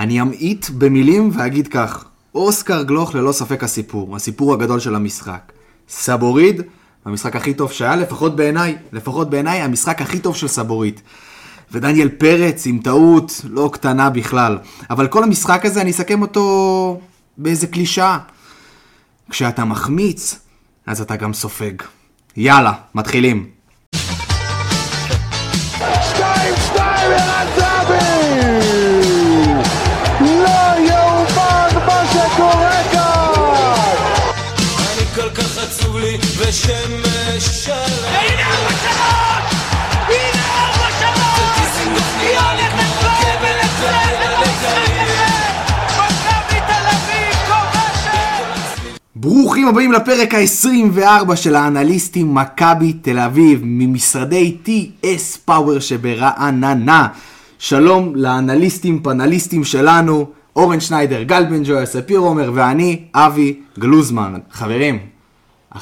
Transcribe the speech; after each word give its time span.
אני 0.00 0.20
אמעיט 0.20 0.70
במילים 0.70 1.30
ואגיד 1.32 1.68
כך, 1.68 2.04
אוסקר 2.34 2.82
גלוך 2.82 3.14
ללא 3.14 3.32
ספק 3.32 3.64
הסיפור, 3.64 4.16
הסיפור 4.16 4.54
הגדול 4.54 4.80
של 4.80 4.94
המשחק. 4.94 5.52
סבוריד, 5.88 6.62
המשחק 7.04 7.36
הכי 7.36 7.54
טוב 7.54 7.72
שהיה, 7.72 7.96
לפחות 7.96 8.36
בעיניי, 8.36 8.76
לפחות 8.92 9.30
בעיניי, 9.30 9.60
המשחק 9.60 10.02
הכי 10.02 10.18
טוב 10.18 10.36
של 10.36 10.48
סבוריד. 10.48 11.00
ודניאל 11.72 12.08
פרץ 12.08 12.66
עם 12.66 12.78
טעות 12.78 13.40
לא 13.44 13.70
קטנה 13.72 14.10
בכלל. 14.10 14.58
אבל 14.90 15.06
כל 15.06 15.22
המשחק 15.22 15.66
הזה, 15.66 15.80
אני 15.80 15.90
אסכם 15.90 16.22
אותו 16.22 17.00
באיזה 17.38 17.66
קלישאה. 17.66 18.18
כשאתה 19.30 19.64
מחמיץ, 19.64 20.38
אז 20.86 21.00
אתה 21.00 21.16
גם 21.16 21.32
סופג. 21.32 21.74
יאללה, 22.36 22.72
מתחילים. 22.94 23.46
לי 36.50 36.56
ושמש 36.56 37.44
שלם 37.64 37.76
הנה 38.04 38.50
שלוש! 38.82 39.54
הנה 40.08 40.50
שלוש! 40.98 41.80
היא 42.20 42.38
הולכת 42.38 43.00
אביב 46.90 47.34
כובשת! 47.46 49.00
ברוכים 49.16 49.68
הבאים 49.68 49.92
לפרק 49.92 50.34
ה-24 50.34 51.36
של 51.36 51.54
האנליסטים 51.54 52.34
מכבי 52.34 52.92
תל 52.92 53.18
אביב 53.18 53.60
ממשרדי 53.62 54.56
TS 54.66 55.38
פאוור 55.44 55.78
שברעננה. 55.78 57.08
שלום 57.58 58.12
לאנליסטים 58.14 59.02
פנליסטים 59.02 59.64
שלנו, 59.64 60.26
אורן 60.56 60.80
שניידר, 60.80 61.22
גל 61.22 61.44
בן 61.44 61.62
ג'וי, 61.64 61.86
ספיר 61.86 62.18
עומר 62.18 62.50
ואני, 62.54 63.00
אבי 63.14 63.54
גלוזמן. 63.78 64.34
חברים, 64.52 64.98
1-0, 65.74 65.78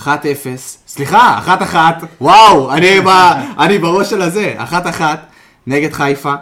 סליחה, 0.86 1.40
1-1, 1.72 1.76
וואו, 2.20 2.72
אני, 2.72 3.00
ב, 3.00 3.08
אני 3.58 3.78
בראש 3.78 4.10
של 4.10 4.22
הזה, 4.22 4.54
1-1 4.70 5.02
נגד 5.66 5.92
חיפה, 5.92 6.34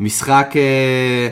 משחק 0.00 0.52
אה, 0.56 1.28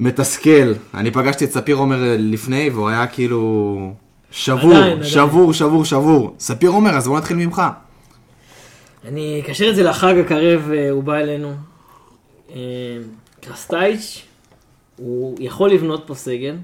מתסכל. 0.00 0.72
אני 0.94 1.10
פגשתי 1.10 1.44
את 1.44 1.52
ספיר 1.52 1.76
עומר 1.76 2.16
לפני 2.18 2.70
והוא 2.70 2.88
היה 2.88 3.06
כאילו 3.06 3.92
שבור, 4.30 4.70
עדיין, 4.74 4.92
עדיין. 4.92 5.04
שבור, 5.04 5.52
שבור, 5.52 5.84
שבור. 5.84 6.34
ספיר 6.38 6.70
עומר, 6.70 6.90
אז 6.90 7.08
בוא 7.08 7.18
נתחיל 7.18 7.36
ממך. 7.36 7.62
אני 9.04 9.42
אקשר 9.44 9.70
את 9.70 9.76
זה 9.76 9.82
לחג 9.82 10.14
הקרב, 10.18 10.70
אה, 10.74 10.90
הוא 10.90 11.02
בא 11.04 11.14
אלינו. 11.14 11.54
אה, 12.54 12.56
קרסטייץ', 13.40 14.22
הוא 14.96 15.36
יכול 15.40 15.70
לבנות 15.70 16.04
פה 16.06 16.14
סגל, 16.14 16.56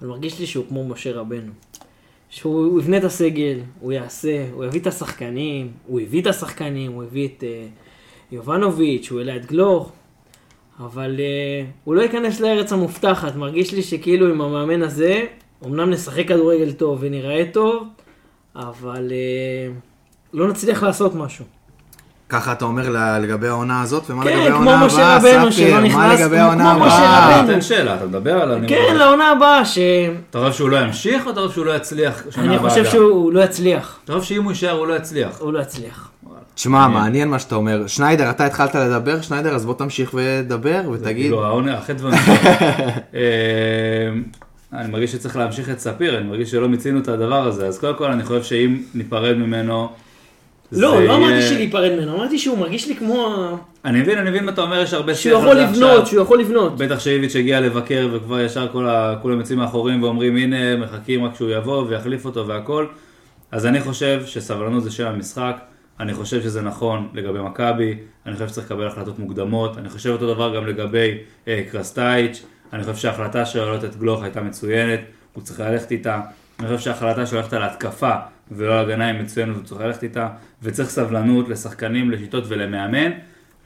אבל 0.00 0.08
מרגיש 0.08 0.38
לי 0.40 0.46
שהוא 0.46 0.64
כמו 0.68 0.88
משה 0.88 1.12
רבנו. 1.12 1.52
שהוא 2.34 2.66
הוא 2.66 2.80
יבנה 2.80 2.96
את 2.96 3.04
הסגל, 3.04 3.58
הוא 3.80 3.92
יעשה, 3.92 4.46
הוא 4.52 4.64
יביא 4.64 4.80
את 4.80 4.86
השחקנים, 4.86 5.72
הוא 5.86 6.00
הביא 6.00 6.22
את 6.22 6.26
השחקנים, 6.26 6.92
הוא 6.92 7.02
הביא 7.02 7.28
את 7.28 7.44
אה, 7.44 7.66
יובנוביץ', 8.32 9.10
הוא 9.10 9.18
העלה 9.18 9.36
את 9.36 9.46
גלוך, 9.46 9.92
אבל 10.80 11.16
אה, 11.18 11.66
הוא 11.84 11.94
לא 11.94 12.02
ייכנס 12.02 12.40
לארץ 12.40 12.72
המובטחת, 12.72 13.36
מרגיש 13.36 13.74
לי 13.74 13.82
שכאילו 13.82 14.28
עם 14.28 14.40
המאמן 14.40 14.82
הזה, 14.82 15.26
אמנם 15.64 15.90
נשחק 15.90 16.28
כדורגל 16.28 16.72
טוב 16.72 16.98
ונראה 17.00 17.44
טוב, 17.52 17.86
אבל 18.56 19.12
אה, 19.12 19.72
לא 20.32 20.48
נצליח 20.48 20.82
לעשות 20.82 21.14
משהו. 21.14 21.44
ככה 22.34 22.52
אתה 22.52 22.64
אומר 22.64 22.96
לגבי 23.22 23.48
העונה 23.48 23.82
הזאת, 23.82 24.10
ומה 24.10 24.24
כן, 24.24 24.38
לגבי 24.38 24.50
כמו 24.56 24.70
העונה 24.70 24.86
משה 24.86 25.06
הבאה, 25.16 25.36
רבנו, 25.36 25.52
ספיר? 25.52 25.66
שלא 25.68 25.80
מה 25.80 25.80
נכנס- 25.88 26.20
לגבי 26.20 26.38
העונה 26.38 26.74
כמו 26.74 26.84
משה 26.86 26.96
הבאה? 26.96 27.46
תן 27.46 27.60
שאלה, 27.60 27.94
אתה 27.96 28.06
מדבר 28.06 28.42
על... 28.42 28.52
אני 28.52 28.68
כן. 28.68 28.96
לעונה 28.98 29.30
הבאה, 29.30 29.64
ש... 29.64 29.78
אתה 30.30 30.38
חושב 30.38 30.52
שהוא 30.52 30.68
לא 30.70 30.76
ימשיך 30.76 31.26
או 31.26 31.30
אתה 31.30 31.40
חושב 31.40 31.54
שהוא 31.54 31.66
לא 31.66 31.72
יצליח 31.76 32.22
אני 32.38 32.58
חושב? 32.58 32.84
שהוא 32.84 33.32
לא 33.32 33.40
יצליח. 33.40 33.98
אתה 34.04 34.12
חושב 34.12 34.34
שאם 34.34 34.42
הוא 34.42 34.52
יישאר 34.52 34.70
הוא 34.70 34.86
לא 34.86 34.94
יצליח. 34.94 35.36
הוא 35.40 35.52
לא 35.52 35.58
יצליח. 35.58 36.10
תשמע, 36.54 36.88
מעניין 36.88 37.28
מה 37.28 37.38
שאתה 37.38 37.54
אומר. 37.54 37.86
שניידר, 37.86 38.30
אתה 38.30 38.46
התחלת 38.46 38.74
לדבר, 38.74 39.20
שניידר, 39.20 39.54
אז 39.54 39.66
בוא 39.66 39.74
תמשיך 39.74 40.14
ודבר 40.14 40.80
ותגיד. 40.92 41.16
כאילו 41.16 41.44
העונה, 41.44 41.78
החטא 41.78 42.02
והמצווה. 42.02 42.34
אה, 43.14 43.20
אני 44.72 44.92
מרגיש 44.92 45.12
שצריך 45.12 45.36
להמשיך 45.36 45.70
את 45.70 45.80
ספיר, 45.80 46.18
אני 46.18 46.28
מרגיש 46.28 46.50
שלא 46.50 46.68
מיצינו 46.68 47.00
את 47.00 47.08
הדבר 47.08 47.46
הזה, 47.46 47.66
אז 47.66 47.78
קודם 47.78 47.94
כל 47.96 48.10
אני 48.10 48.24
חושב 48.24 48.42
שאם 48.42 48.76
ניפרד 48.94 49.36
ממנו... 49.36 49.92
לא, 50.72 51.04
לא 51.04 51.16
אמרתי 51.16 51.42
שלהיפרד 51.42 51.92
ממנו, 51.92 52.16
אמרתי 52.16 52.38
שהוא 52.38 52.58
מרגיש 52.58 52.88
לי 52.88 52.96
כמו... 52.96 53.34
ה- 53.34 53.56
אני 53.84 54.00
מבין, 54.00 54.18
אני 54.18 54.30
מבין 54.30 54.44
מה 54.44 54.50
אתה 54.52 54.60
אומר, 54.62 54.82
יש 54.82 54.94
הרבה 54.94 55.14
שהוא 55.14 55.38
יכול 55.38 55.56
לבנות, 55.56 56.06
שהוא 56.06 56.22
יכול 56.22 56.40
לבנות. 56.40 56.76
בטח 56.78 56.98
שאיביץ' 56.98 57.36
הגיע 57.36 57.60
לבקר 57.60 58.08
וכבר 58.12 58.40
ישר. 58.40 58.68
כולם 59.22 59.38
יוצאים 59.38 59.58
מאחורים 59.58 60.02
ואומרים 60.02 60.36
הנה 60.36 60.76
מחכים 60.76 61.24
רק 61.24 61.34
שהוא 61.34 61.50
יבוא 61.50 61.84
ויחליף 61.88 62.24
אותו 62.24 62.46
והכל. 62.46 62.86
אז 63.52 63.66
אני 63.66 63.80
חושב 63.80 64.22
שסבלנות 64.26 64.82
זה 64.84 64.90
שם 64.90 65.06
המשחק, 65.06 65.56
אני 66.00 66.14
חושב 66.14 66.42
שזה 66.42 66.62
נכון 66.62 67.08
לגבי 67.14 67.38
מכבי, 67.38 67.94
אני 68.26 68.34
חושב 68.34 68.48
שצריך 68.48 68.66
לקבל 68.66 68.86
החלטות 68.86 69.18
מוקדמות, 69.18 69.78
אני 69.78 69.88
חושב 69.88 70.10
אותו 70.10 70.34
דבר 70.34 70.56
גם 70.56 70.66
לגבי 70.66 71.18
אה, 71.48 71.62
קרסטייץ', 71.72 72.42
אני 72.72 72.82
חושב 72.82 72.96
שההחלטה 72.96 73.46
שלו 73.46 73.62
להעלות 73.64 73.84
את 73.84 73.96
גלוך 73.96 74.22
הייתה 74.22 74.40
מצוינת, 74.40 75.00
הוא 75.32 75.42
צריך 75.42 75.60
ללכת 75.60 75.90
איתה, 75.90 76.20
אני 76.60 76.68
חושב 76.68 76.78
שההחלטה 76.78 77.26
שלו 77.26 77.38
ללכת 77.38 77.52
על 77.52 77.62
התקפה 77.62 78.12
ולא 78.50 78.72
הגנה 78.80 79.06
היא 79.06 79.20
מצוינת, 79.22 79.56
הוא 79.56 79.64
צריך 79.64 79.80
ללכת 79.80 80.02
איתה, 80.02 80.28
וצריך 80.62 80.88
סבלנות 80.88 81.48
לשחקנים, 81.48 82.10
לשיטות 82.10 82.44
ולמאמן, 82.48 83.10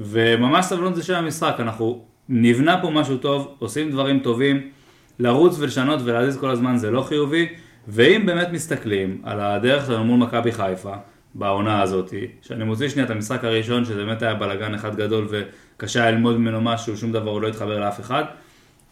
וממש 0.01 0.65
סבלנות 0.65 0.97
זה 0.97 1.03
שם 1.03 1.15
המשחק, 1.15 1.57
אנחנו 1.59 2.05
נבנה 2.29 2.83
פה 2.83 2.91
משהו 2.91 3.17
טוב, 3.17 3.55
עושים 3.59 3.91
דברים 3.91 4.21
טובים, 4.21 4.71
לרוץ 5.19 5.57
ולשנות 5.59 6.01
ולהזיז 6.05 6.37
כל 6.37 6.51
הזמן 6.51 6.77
זה 6.77 6.91
לא 6.91 7.03
חיובי, 7.03 7.49
ואם 7.89 8.27
באמת 8.27 8.49
מסתכלים 8.53 9.21
על 9.25 9.41
הדרך 9.41 9.87
שלנו 9.87 10.05
מול 10.05 10.19
מכבי 10.19 10.53
חיפה, 10.53 10.95
בעונה 11.35 11.83
הזאת, 11.83 12.15
שאני 12.43 12.65
מוציא 12.65 12.89
שנייה 12.89 13.07
את 13.07 13.11
המשחק 13.11 13.45
הראשון, 13.45 13.85
שזה 13.85 14.05
באמת 14.05 14.23
היה 14.23 14.35
בלאגן 14.35 14.75
אחד 14.75 14.97
גדול 14.97 15.29
וקשה 15.31 16.03
היה 16.03 16.11
ללמוד 16.11 16.37
ממנו 16.37 16.61
משהו, 16.61 16.97
שום 16.97 17.13
דבר 17.13 17.31
הוא 17.31 17.43
לא 17.43 17.49
התחבר 17.49 17.81
לאף 17.81 18.01
אחד. 18.01 18.25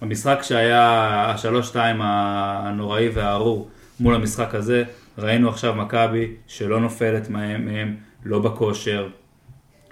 המשחק 0.01 0.39
שהיה 0.43 1.31
השלוש-שתיים 1.31 1.97
הנוראי 2.03 3.09
והארור 3.09 3.69
מול 4.01 4.15
המשחק 4.15 4.55
הזה, 4.55 4.85
ראינו 5.19 5.49
עכשיו 5.49 5.75
מכבי 5.75 6.31
שלא 6.47 6.81
נופלת 6.81 7.31
מהם, 7.31 7.67
מהם 7.67 7.97
לא 8.25 8.39
בכושר, 8.39 9.09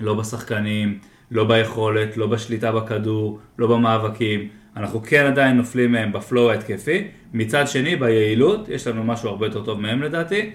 לא 0.01 0.15
בשחקנים, 0.15 0.99
לא 1.31 1.45
ביכולת, 1.45 2.17
לא 2.17 2.27
בשליטה 2.27 2.73
בכדור, 2.73 3.39
לא 3.59 3.67
במאבקים. 3.67 4.49
אנחנו 4.77 5.03
כן 5.03 5.27
עדיין 5.27 5.57
נופלים 5.57 5.93
מהם 5.93 6.13
בפלואו 6.13 6.51
ההתקפי. 6.51 7.09
מצד 7.33 7.69
שני, 7.69 7.97
ביעילות, 7.97 8.69
יש 8.69 8.87
לנו 8.87 9.05
משהו 9.05 9.29
הרבה 9.29 9.47
יותר 9.47 9.65
טוב 9.65 9.81
מהם 9.81 10.03
לדעתי. 10.03 10.51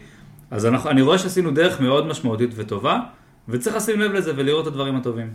אז 0.52 0.66
אנחנו, 0.66 0.90
אני 0.90 1.02
רואה 1.02 1.18
שעשינו 1.18 1.52
דרך 1.52 1.82
מאוד 1.82 2.08
משמעותית 2.08 2.50
וטובה, 2.56 3.00
וצריך 3.50 3.76
לשים 3.76 4.00
לב 4.00 4.12
לזה 4.14 4.34
ולראות 4.36 4.68
את 4.68 4.72
הדברים 4.72 4.96
הטובים. 4.96 5.28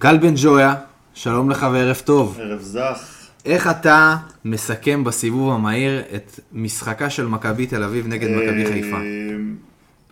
גל 0.00 0.18
בן 0.18 0.34
ג'ויה, 0.36 0.74
שלום 1.14 1.50
לך 1.50 1.66
וערב 1.72 2.02
טוב. 2.04 2.38
ערב 2.40 2.60
זך. 2.60 3.21
איך 3.44 3.70
אתה 3.70 4.16
מסכם 4.44 5.04
בסיבוב 5.04 5.52
המהיר 5.52 6.02
את 6.14 6.40
משחקה 6.52 7.10
של 7.10 7.26
מכבי 7.26 7.66
תל 7.66 7.82
אביב 7.82 8.06
נגד 8.06 8.30
מכבי 8.30 8.66
חיפה? 8.66 8.96
אה, 8.96 9.02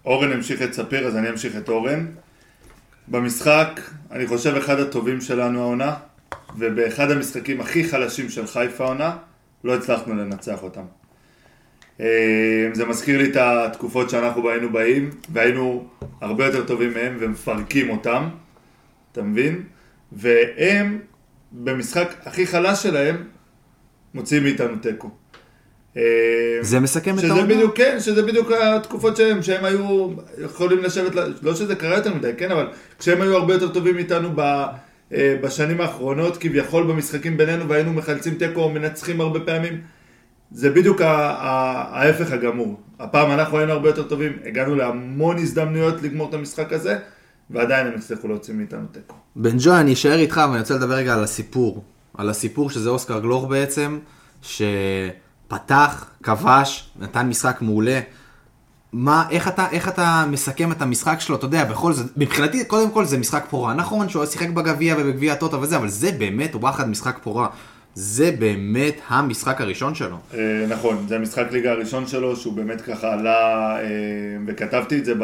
אורן 0.05 0.33
המשיך 0.33 0.63
את 0.63 0.73
ספיר, 0.73 1.07
אז 1.07 1.17
אני 1.17 1.31
אמשיך 1.31 1.57
את 1.57 1.69
אורן. 1.69 2.07
במשחק, 3.09 3.81
אני 4.11 4.27
חושב 4.27 4.55
אחד 4.55 4.81
הטובים 4.81 5.21
שלנו 5.21 5.61
העונה, 5.61 5.95
ובאחד 6.59 7.11
המשחקים 7.11 7.61
הכי 7.61 7.85
חלשים 7.85 8.29
של 8.29 8.47
חיפה 8.47 8.85
העונה, 8.85 9.17
לא 9.65 9.75
הצלחנו 9.75 10.15
לנצח 10.15 10.63
אותם. 10.63 10.85
אה, 12.01 12.69
זה 12.73 12.87
מזכיר 12.87 13.19
לי 13.19 13.31
את 13.31 13.37
התקופות 13.37 14.11
שאנחנו 14.11 14.51
היינו 14.51 14.73
באים, 14.73 15.11
והיינו 15.33 15.89
הרבה 16.21 16.47
יותר 16.47 16.65
טובים 16.67 16.93
מהם 16.95 17.17
ומפרקים 17.21 17.91
אותם, 17.91 18.29
אתה 19.13 19.23
מבין? 19.23 19.63
והם, 20.13 20.99
במשחק 21.53 22.15
הכי 22.25 22.47
חלש 22.47 22.83
שלהם, 22.83 23.25
מוציאים 24.15 24.43
מאיתנו 24.43 24.77
תיקו. 24.77 25.11
אה, 25.97 26.03
זה 26.61 26.81
מסכם 26.81 27.19
את 27.19 27.25
העונה? 27.25 27.47
בדיוק, 27.47 27.77
כן, 27.77 27.97
שזה 28.01 28.23
בדיוק 28.23 28.51
התקופות 28.51 29.17
שלהם, 29.17 29.43
שהם 29.43 29.65
היו 29.65 30.09
יכולים 30.39 30.79
לשבת, 30.79 31.13
לא 31.43 31.55
שזה 31.55 31.75
קרה 31.75 31.97
יותר 31.97 32.15
מדי, 32.15 32.33
כן, 32.37 32.51
אבל 32.51 32.69
כשהם 32.99 33.21
היו 33.21 33.37
הרבה 33.37 33.55
יותר 33.55 33.69
טובים 33.69 33.95
מאיתנו 33.95 34.31
ב, 34.35 34.41
אה, 34.41 35.37
בשנים 35.43 35.81
האחרונות, 35.81 36.37
כביכול 36.37 36.83
במשחקים 36.87 37.37
בינינו, 37.37 37.69
והיינו 37.69 37.93
מחלצים 37.93 38.35
תיקו 38.35 38.61
או 38.61 38.71
מנצחים 38.71 39.21
הרבה 39.21 39.41
פעמים, 39.41 39.81
זה 40.53 40.71
בדיוק 40.71 41.01
ההפך 41.01 42.33
הגמור. 42.33 42.81
הפעם 42.99 43.31
אנחנו 43.31 43.59
היינו 43.59 43.73
הרבה 43.73 43.89
יותר 43.89 44.03
טובים, 44.03 44.33
הגענו 44.45 44.75
להמון 44.75 45.39
הזדמנויות 45.39 46.03
לגמור 46.03 46.29
את 46.29 46.35
המשחק 46.35 46.73
הזה, 46.73 46.99
ועדיין 47.51 47.87
הם 47.87 47.93
הצליחו 47.97 48.29
להוציא 48.29 48.55
מאיתנו 48.55 48.87
תיקו. 48.93 49.15
בן 49.37 49.57
ג'וי, 49.59 49.81
אני 49.81 49.93
אשאר 49.93 50.19
איתך 50.19 50.41
ואני 50.51 50.61
רוצה 50.61 50.75
לדבר 50.75 50.95
רגע 50.95 51.15
על 51.15 51.25
הסיפור. 51.25 51.85
על 52.19 52.31
הסיפור 52.31 52.71
שזה 52.71 52.91
אוסקר 52.91 53.21
גלוך 53.21 53.45
בעצם, 53.49 53.99
שפתח, 54.43 56.11
כבש, 56.23 56.91
נתן 57.01 57.29
משחק 57.29 57.63
מעולה. 57.63 58.01
מה, 58.93 59.25
איך 59.31 59.49
אתה, 59.49 59.67
איך 59.71 59.89
אתה 59.89 60.25
מסכם 60.31 60.73
את 60.73 60.83
המשחק 60.83 61.21
שלו, 61.21 61.37
אתה 61.37 61.45
יודע, 61.45 61.65
בכל 61.65 61.93
זאת, 61.93 62.07
מבחינתי, 62.17 62.65
קודם 62.65 62.91
כל 62.91 63.05
זה 63.05 63.19
משחק 63.19 63.45
פורה. 63.51 63.75
נכון 63.75 64.09
שהוא 64.09 64.27
שיחק 64.27 64.49
בגביע 64.49 64.95
ובגביע 64.99 65.33
הטוטו 65.33 65.61
וזה, 65.61 65.77
אבל 65.77 65.89
זה 65.89 66.13
באמת 66.13 66.55
וואחד 66.55 66.89
משחק 66.89 67.19
פורה. 67.23 67.49
זה 67.95 68.33
באמת 68.39 68.95
המשחק 69.09 69.61
הראשון 69.61 69.95
שלו. 69.95 70.17
אה, 70.35 70.67
נכון, 70.69 71.05
זה 71.09 71.17
המשחק 71.17 71.47
ליגה 71.51 71.71
הראשון 71.71 72.07
שלו, 72.07 72.37
שהוא 72.37 72.53
באמת 72.53 72.81
ככה 72.81 73.13
עלה, 73.13 73.77
אה, 73.81 73.87
וכתבתי 74.47 74.99
את 74.99 75.05
זה 75.05 75.15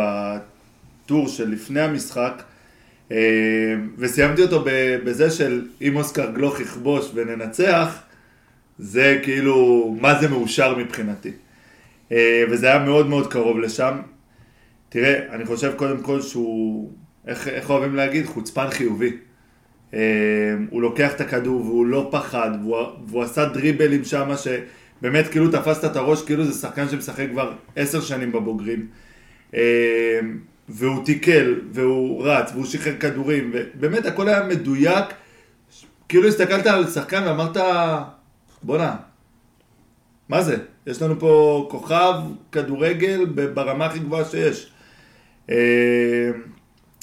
בטור 1.06 1.29
של 1.29 1.50
לפני 1.50 1.81
המשחק, 1.81 2.43
אה, 3.12 3.75
וסיימתי 3.99 4.43
אותו 4.43 4.64
בזה 5.05 5.31
של 5.31 5.67
אם 5.82 5.97
אוסקר 5.97 6.31
גלוך 6.31 6.61
יכבוש 6.61 7.11
וננצח, 7.14 8.03
זה 8.79 9.20
כאילו, 9.23 9.97
מה 10.00 10.20
זה 10.20 10.29
מאושר 10.29 10.79
מבחינתי. 10.79 11.32
אה, 12.12 12.44
וזה 12.50 12.67
היה 12.67 12.79
מאוד 12.79 13.08
מאוד 13.08 13.32
קרוב 13.32 13.58
לשם. 13.58 13.99
תראה, 14.88 15.35
אני 15.35 15.44
חושב 15.44 15.73
קודם 15.76 16.03
כל 16.03 16.23
שהוא, 16.23 16.93
איך, 17.26 17.49
איך 17.49 17.70
אוהבים 17.70 17.94
להגיד? 17.94 18.26
חוצפן 18.26 18.70
חיובי. 18.70 19.12
אה, 19.94 20.00
הוא 20.70 20.82
לוקח 20.82 21.14
את 21.14 21.20
הכדור 21.20 21.61
והוא 21.61 21.87
לא 21.87 22.09
פחד, 22.11 22.50
והוא, 22.62 22.76
והוא 23.06 23.23
עשה 23.23 23.44
דריבלים 23.44 24.05
שם 24.05 24.31
שבאמת 24.37 25.29
כאילו 25.29 25.50
תפסת 25.50 25.85
את 25.85 25.97
הראש, 25.97 26.25
כאילו 26.25 26.44
זה 26.44 26.52
שחקן 26.61 26.88
שמשחק 26.88 27.26
כבר 27.31 27.52
עשר 27.76 28.00
שנים 28.00 28.32
בבוגרים. 28.32 28.87
והוא 30.68 31.04
תיקל, 31.04 31.60
והוא 31.72 32.24
רץ, 32.26 32.50
והוא 32.52 32.66
שחרר 32.66 32.96
כדורים, 33.00 33.52
ובאמת 33.54 34.06
הכל 34.06 34.28
היה 34.28 34.46
מדויק. 34.46 35.04
כאילו 36.08 36.28
הסתכלת 36.28 36.66
על 36.66 36.86
שחקן 36.86 37.22
ואמרת, 37.26 37.56
בואנה, 38.62 38.96
מה 40.28 40.42
זה? 40.42 40.56
יש 40.86 41.02
לנו 41.02 41.20
פה 41.20 41.66
כוכב 41.70 42.14
כדורגל 42.52 43.24
ברמה 43.54 43.86
הכי 43.86 43.98
גבוהה 43.98 44.24
שיש. 44.24 44.72
אה, 45.50 46.30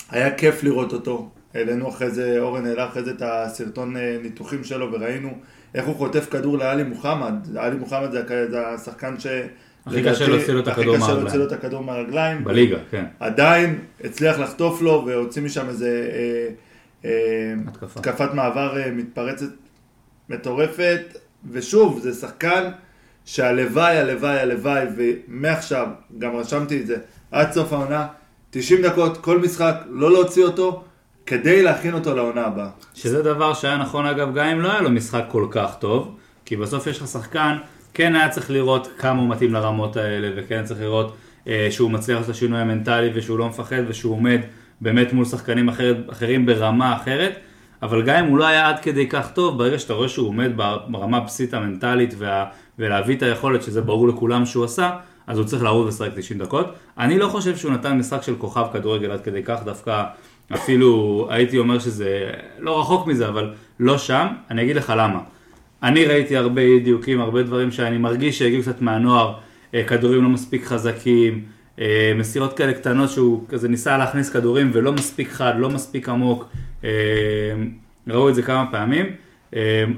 היה 0.09 0.35
כיף 0.35 0.63
לראות 0.63 0.93
אותו. 0.93 1.29
העלינו 1.53 1.89
אחרי 1.89 2.09
זה, 2.09 2.39
אורן 2.39 2.65
העלה 2.65 2.87
אחרי 2.87 3.03
זה 3.03 3.11
את 3.11 3.21
הסרטון 3.25 3.97
אה, 3.97 4.17
ניתוחים 4.21 4.63
שלו 4.63 4.91
וראינו 4.91 5.29
איך 5.75 5.85
הוא 5.85 5.95
חוטף 5.95 6.29
כדור 6.29 6.57
לאלי 6.57 6.83
מוחמד. 6.83 7.57
אלי 7.57 7.75
מוחמד 7.75 8.11
זה 8.51 8.67
השחקן 8.67 9.19
ש... 9.19 9.27
הכי 9.85 10.03
קשה 10.03 10.27
להוציא 10.27 10.53
לו 10.53 10.59
את 10.59 10.67
הכדור 10.67 10.95
הכי 10.95 11.03
קשה 11.03 11.07
מהרגליים. 11.07 11.23
להוציא 11.23 11.39
לו 11.39 11.45
את 11.45 11.51
הכדור 11.51 11.83
מהרגליים. 11.83 12.43
בליגה, 12.43 12.77
כן. 12.91 13.05
עדיין 13.19 13.79
הצליח 14.03 14.39
לחטוף 14.39 14.81
לו 14.81 15.03
והוציא 15.07 15.41
משם 15.41 15.69
איזה 15.69 16.09
אה, 16.13 17.09
אה, 17.09 17.53
התקפה. 17.67 17.99
התקפת 17.99 18.33
מעבר 18.33 18.77
אה, 18.77 18.91
מתפרצת 18.91 19.49
מטורפת, 20.29 21.17
ושוב, 21.51 21.99
זה 21.99 22.13
שחקן 22.13 22.69
שהלוואי, 23.25 23.97
הלוואי, 23.97 24.39
הלוואי, 24.39 24.85
ומעכשיו, 24.97 25.87
גם 26.17 26.35
רשמתי 26.35 26.81
את 26.81 26.87
זה, 26.87 26.95
עד 27.31 27.51
סוף 27.51 27.73
העונה, 27.73 28.07
90 28.49 28.81
דקות, 28.81 29.17
כל 29.17 29.39
משחק, 29.39 29.75
לא 29.89 30.11
להוציא 30.11 30.43
אותו, 30.43 30.83
כדי 31.25 31.63
להכין 31.63 31.93
אותו 31.93 32.15
לעונה 32.15 32.45
הבאה. 32.45 32.69
שזה 32.93 33.23
דבר 33.23 33.53
שהיה 33.53 33.77
נכון 33.77 34.05
אגב 34.05 34.35
גם 34.35 34.45
אם 34.45 34.61
לא 34.61 34.71
היה 34.71 34.81
לו 34.81 34.89
משחק 34.89 35.23
כל 35.27 35.47
כך 35.51 35.75
טוב, 35.79 36.15
כי 36.45 36.55
בסוף 36.55 36.87
יש 36.87 37.01
לך 37.01 37.07
שחקן, 37.07 37.57
כן 37.93 38.15
היה 38.15 38.29
צריך 38.29 38.51
לראות 38.51 38.87
כמה 38.97 39.21
הוא 39.21 39.29
מתאים 39.29 39.53
לרמות 39.53 39.97
האלה, 39.97 40.29
וכן 40.35 40.63
צריך 40.63 40.81
לראות 40.81 41.15
אה, 41.47 41.67
שהוא 41.71 41.91
מצליח 41.91 42.17
לעשות 42.17 42.29
את 42.29 42.35
השינוי 42.35 42.59
המנטלי 42.59 43.09
ושהוא 43.13 43.39
לא 43.39 43.47
מפחד 43.47 43.81
ושהוא 43.87 44.13
עומד 44.13 44.39
באמת 44.81 45.13
מול 45.13 45.25
שחקנים 45.25 45.69
אחרת, 45.69 45.97
אחרים 46.11 46.45
ברמה 46.45 46.95
אחרת, 46.95 47.39
אבל 47.81 48.01
גם 48.01 48.15
אם 48.15 48.29
הוא 48.29 48.37
לא 48.37 48.45
היה 48.45 48.69
עד 48.69 48.79
כדי 48.79 49.09
כך 49.09 49.31
טוב, 49.31 49.57
ברגע 49.57 49.79
שאתה 49.79 49.93
רואה 49.93 50.09
שהוא 50.09 50.27
עומד 50.27 50.51
ברמה 50.87 51.17
הבסיסית 51.17 51.53
המנטלית 51.53 52.13
וה, 52.17 52.45
ולהביא 52.79 53.15
את 53.15 53.21
היכולת, 53.21 53.63
שזה 53.63 53.81
ברור 53.81 54.07
לכולם 54.07 54.45
שהוא 54.45 54.65
עשה, 54.65 54.91
אז 55.27 55.37
הוא 55.37 55.45
צריך 55.45 55.63
לרוץ 55.63 55.85
ולשחק 55.85 56.09
90 56.15 56.39
דקות. 56.39 56.73
אני 56.97 57.19
לא 57.19 57.27
חושב 57.27 57.57
שהוא 57.57 57.71
נתן 57.71 57.97
משחק 57.97 58.23
של 58.23 58.35
כוכב 58.35 58.65
כדורגל 58.73 59.11
עד 59.11 59.21
כדי 59.21 59.43
כך, 59.43 59.63
דווקא 59.65 60.03
אפילו 60.53 61.27
הייתי 61.29 61.57
אומר 61.57 61.79
שזה 61.79 62.31
לא 62.59 62.79
רחוק 62.79 63.07
מזה, 63.07 63.27
אבל 63.27 63.53
לא 63.79 63.97
שם. 63.97 64.27
אני 64.51 64.63
אגיד 64.63 64.75
לך 64.75 64.93
למה. 64.97 65.19
אני 65.83 66.05
ראיתי 66.05 66.37
הרבה 66.37 66.61
אי 66.61 66.79
דיוקים, 66.79 67.21
הרבה 67.21 67.43
דברים 67.43 67.71
שאני 67.71 67.97
מרגיש 67.97 68.39
שהגיעו 68.39 68.61
קצת 68.61 68.81
מהנוער, 68.81 69.33
אה, 69.73 69.83
כדורים 69.83 70.23
לא 70.23 70.29
מספיק 70.29 70.65
חזקים, 70.65 71.43
אה, 71.79 72.13
מסירות 72.15 72.57
כאלה 72.57 72.73
קטנות 72.73 73.09
שהוא 73.09 73.43
כזה 73.49 73.67
ניסה 73.67 73.97
להכניס 73.97 74.29
כדורים 74.29 74.69
ולא 74.73 74.93
מספיק 74.93 75.31
חד, 75.31 75.53
לא 75.57 75.69
מספיק 75.69 76.09
עמוק, 76.09 76.49
אה, 76.83 76.89
ראו 78.07 78.29
את 78.29 78.35
זה 78.35 78.41
כמה 78.41 78.65
פעמים, 78.71 79.05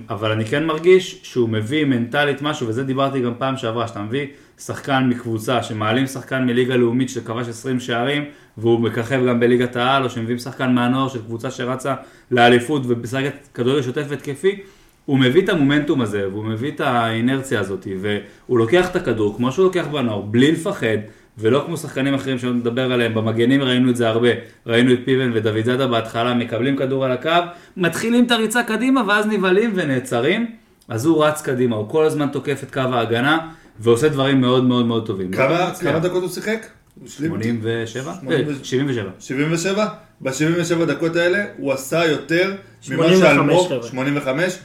אבל 0.10 0.32
אני 0.32 0.46
כן 0.46 0.66
מרגיש 0.66 1.20
שהוא 1.24 1.50
מביא 1.50 1.86
מנטלית 1.86 2.42
משהו, 2.42 2.68
וזה 2.68 2.84
דיברתי 2.84 3.22
גם 3.22 3.34
פעם 3.38 3.58
שעברה, 3.58 3.88
שאתה 3.88 4.02
מביא 4.02 4.28
שחקן 4.60 5.08
מקבוצה, 5.10 5.64
שמעלים 5.64 6.08
שחקן 6.08 6.46
מליגה 6.46 6.76
לאומית 6.76 7.10
שכבש 7.10 7.48
20 7.48 7.80
שערים, 7.80 8.26
והוא 8.58 8.80
מככב 8.80 9.26
גם 9.28 9.40
בליגת 9.40 9.76
העל, 9.76 10.04
או 10.04 10.10
שמביאים 10.10 10.40
שחקן 10.40 10.74
מהנוער 10.74 11.10
של 11.10 11.22
קבוצה 11.22 11.52
שרצה 11.52 11.96
לאליפות 12.32 12.82
ומשחקת 12.86 13.34
כדורגל 13.54 13.82
שוטף 13.82 14.12
התקפי, 14.12 14.62
הוא 15.06 15.20
מביא 15.20 15.42
את 15.42 15.50
המומנטום 15.50 16.02
הזה, 16.02 16.30
והוא 16.30 16.46
מביא 16.46 16.72
את 16.72 16.82
האינרציה 16.82 17.60
הזאת, 17.60 17.88
והוא 18.02 18.58
לוקח 18.58 18.90
את 18.90 18.96
הכדור, 18.96 19.38
כמו 19.38 19.52
שהוא 19.52 19.66
לוקח 19.66 19.86
בנוער, 19.92 20.22
בלי 20.22 20.52
לפחד, 20.52 20.98
ולא 21.38 21.64
כמו 21.66 21.78
שחקנים 21.78 22.14
אחרים 22.14 22.40
שעוד 22.40 22.56
נדבר 22.56 22.92
עליהם, 22.94 23.14
במגנים 23.14 23.62
ראינו 23.62 23.90
את 23.90 23.96
זה 23.96 24.08
הרבה, 24.10 24.30
ראינו 24.68 24.94
את 24.94 25.00
פיבן 25.06 25.32
ודוד 25.34 25.66
זאדה 25.66 25.88
בהתחלה, 25.88 26.34
מקבלים 26.34 26.78
כדור 26.78 27.06
על 27.06 27.12
הקו, 27.12 27.30
מתחילים 27.78 28.26
את 28.26 28.32
הריצה 28.32 28.64
קדימה, 28.64 29.02
ואז 29.08 29.26
נבהלים 29.28 29.72
ונעצרים, 29.76 30.52
אז 30.88 31.06
הוא 31.06 31.26
רץ 31.26 31.42
קדימה, 31.42 31.76
הוא 31.76 31.90
כל 31.90 32.06
הזמן 32.06 32.28
תוקף 32.28 32.64
את 32.64 32.74
קו 32.74 32.80
ההגנה, 32.80 33.50
ועושה 33.80 34.10
דברים 34.10 34.42
מאוד 34.42 34.64
מאוד 34.64 34.86
מאוד 34.86 35.06
טובים. 35.06 35.32
כמה, 35.32 35.70
מצליח. 35.72 35.92
כמה 35.92 36.00
דקות 36.00 36.24
הוא 36.24 36.30
שיחק? 36.30 36.66
הוא 37.00 37.08
השלים? 37.08 37.32
87? 37.32 38.14
שמונים 38.14 38.46
ו- 38.48 38.50
אה, 38.50 38.56
77. 38.64 39.10
77? 39.20 39.86
ב-77 40.22 40.86
דקות 40.86 41.16
האלה 41.16 41.44
הוא 41.58 41.74
עשה 41.74 42.06
יותר 42.06 42.48
ממה 42.48 42.58
85, 42.82 43.20
שאלמוג, 43.20 43.68
חבר'ה. 43.68 43.88
85, 43.88 44.58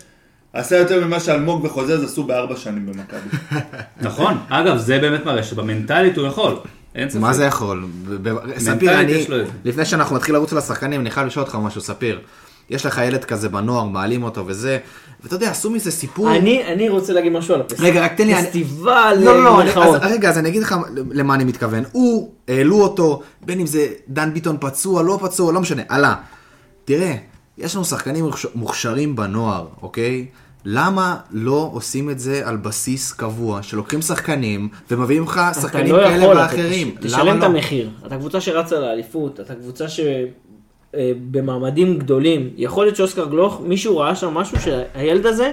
עשה 0.53 0.77
יותר 0.77 1.07
ממה 1.07 1.21
שאלמוג 1.21 1.65
וחוזז 1.65 2.05
עשו 2.05 2.25
בארבע 2.25 2.57
שנים 2.57 2.87
במכבי. 2.87 3.59
נכון, 4.09 4.35
אגב, 4.49 4.77
זה 4.77 4.99
באמת 4.99 5.25
מראה 5.25 5.43
שבמנטלית 5.43 6.19
הוא 6.19 6.27
יכול. 6.27 6.57
מה 7.21 7.33
זה 7.33 7.45
יכול? 7.45 7.87
ספיר, 8.59 9.01
אני. 9.01 9.27
לפני 9.65 9.85
שאנחנו 9.85 10.17
נתחיל 10.17 10.35
לרוץ 10.35 10.53
לשחקנים, 10.53 11.01
אני 11.01 11.11
חייב 11.11 11.27
לשאול 11.27 11.45
אותך 11.45 11.59
משהו, 11.63 11.81
ספיר. 11.81 12.21
יש 12.71 12.87
לך 12.87 13.01
ילד 13.05 13.25
כזה 13.25 13.49
בנוער, 13.49 13.85
מעלים 13.85 14.23
אותו 14.23 14.47
וזה, 14.47 14.79
ואתה 15.23 15.35
יודע, 15.35 15.51
עשו 15.51 15.71
מזה 15.71 15.91
סיפור. 15.91 16.37
אני, 16.37 16.65
אני 16.73 16.89
רוצה 16.89 17.13
להגיד 17.13 17.33
משהו 17.33 17.55
על 17.55 17.61
הפסטיבל. 17.61 17.89
רגע, 17.89 18.05
רק 18.05 18.15
תן 18.15 18.27
לי, 18.27 18.35
פסטיבל 18.35 19.17
לא, 19.21 19.45
לא, 19.45 19.65
לא. 19.65 19.83
אז, 19.83 19.95
רגע, 20.03 20.29
אז 20.29 20.39
אני 20.39 20.49
אגיד 20.49 20.63
לך 20.63 20.77
למה 21.11 21.35
אני 21.35 21.45
מתכוון. 21.45 21.85
הוא, 21.93 22.33
העלו 22.49 22.83
אותו, 22.83 23.23
בין 23.41 23.61
אם 23.61 23.67
זה 23.67 23.87
דן 24.09 24.35
ביטון 24.35 24.57
פצוע, 24.61 25.03
לא 25.03 25.19
פצוע, 25.23 25.53
לא 25.53 25.61
משנה, 25.61 25.83
עלה. 25.89 26.15
תראה, 26.85 27.15
יש 27.61 27.75
לנו 27.77 27.85
שחקנים 27.85 28.25
מוכש- 28.25 28.47
מוכשרים 28.55 29.17
בנוער, 29.17 29.67
אוקיי? 29.83 30.27
למה 30.65 31.17
לא 31.31 31.71
עושים 31.73 32.11
את 32.11 32.19
זה 32.19 32.43
על 32.45 32.57
בסיס 32.57 33.13
קבוע, 33.13 33.63
שלוקחים 33.63 34.03
שחקנים 34.03 34.69
ומביאים 34.91 35.23
לך 35.23 35.41
אתה 35.53 35.61
שחקנים 35.61 35.95
לא 35.97 36.03
כאלה 36.05 36.25
יכול, 36.25 36.33
אתה 36.37 36.43
ואחרים? 36.43 36.89
למה 36.89 37.01
תשלם 37.09 37.37
את 37.37 37.43
לא? 37.43 37.47
המחיר. 37.47 37.91
אתה 38.07 38.17
קבוצה 38.17 38.41
שרצה 38.41 38.79
לאליפות, 38.81 39.41
אתה 39.41 39.55
קבוצה 39.55 39.85
שבמעמדים 40.95 41.99
גדולים. 41.99 42.51
יכול 42.57 42.85
להיות 42.85 42.97
שאוסקר 42.97 43.25
גלוך, 43.25 43.61
מישהו 43.65 43.99
ראה 43.99 44.15
שם 44.17 44.35
משהו 44.35 44.57
שהילד 44.61 45.27
הזה 45.27 45.51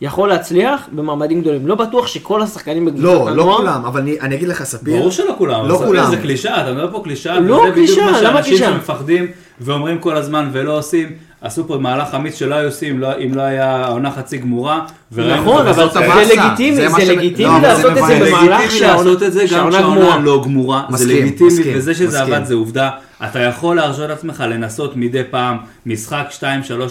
יכול 0.00 0.28
להצליח 0.28 0.88
במעמדים 0.92 1.40
גדולים. 1.40 1.66
לא 1.66 1.74
בטוח 1.74 2.06
שכל 2.06 2.42
השחקנים 2.42 2.84
בקבוצת 2.84 3.04
לא, 3.04 3.28
הנוער... 3.28 3.34
לא 3.34 3.56
כולם, 3.56 3.84
אבל 3.84 4.00
אני, 4.00 4.20
אני 4.20 4.34
אגיד 4.34 4.48
לך, 4.48 4.62
ספיר. 4.64 4.96
ברור 4.96 5.10
שלא 5.10 5.34
כולם, 5.38 5.68
לא 5.68 5.76
כולם. 5.76 6.10
זה 6.10 6.16
קלישאה, 6.16 6.62
אתה 6.62 6.72
מדבר 6.72 6.92
פה 6.92 7.00
קלישאה, 7.04 7.40
לא 7.40 7.54
וזה 7.54 7.70
בדיוק 7.70 7.74
קלישאה, 7.74 8.12
מה 8.12 8.20
למה 8.22 8.42
שאנשים? 8.42 8.58
שמפחדים 8.66 9.26
ואומרים 9.60 9.98
כל 9.98 10.16
הזמן 10.16 10.50
ולא 10.52 10.78
עושים, 10.78 11.12
עשו 11.40 11.66
פה 11.68 11.78
מהלך 11.78 12.14
אמיץ 12.14 12.38
שלא 12.38 12.54
היו 12.54 12.66
עושים 12.66 12.98
לא- 13.00 13.18
אם 13.24 13.34
לא 13.34 13.42
היה 13.42 13.76
העונה 13.76 14.10
חצי 14.10 14.38
גמורה. 14.38 14.80
נכון, 15.12 15.66
אבל 15.66 15.88
זה. 15.92 16.00
לגיטימי, 16.34 16.88
זה 16.88 17.12
לגיטימי 17.14 17.52
לא, 17.52 17.58
לעשות 17.62 17.98
את 17.98 18.04
זה. 18.06 18.20
במהלך 18.26 18.70
שהעונה 18.70 18.96
לעשות 19.04 19.22
את 19.22 19.32
זה 19.32 19.40
גם 19.40 19.46
שהעונה 19.48 19.78
כשהעונה 19.78 20.00
גמורה. 20.00 20.18
לא 20.18 20.42
גמורה, 20.44 20.84
זה 20.90 21.06
לגיטימי, 21.14 21.50
מסכים, 21.50 21.72
וזה 21.76 21.94
שזה 21.94 22.06
מסכים. 22.20 22.34
עבד 22.34 22.44
זה 22.44 22.54
עובדה. 22.54 22.90
אתה 23.24 23.38
יכול 23.40 23.76
להרשות 23.76 24.08
לעצמך 24.08 24.44
לנסות 24.48 24.96
מדי 24.96 25.22
פעם 25.30 25.56
משחק 25.86 26.28
2-3 26.38 26.42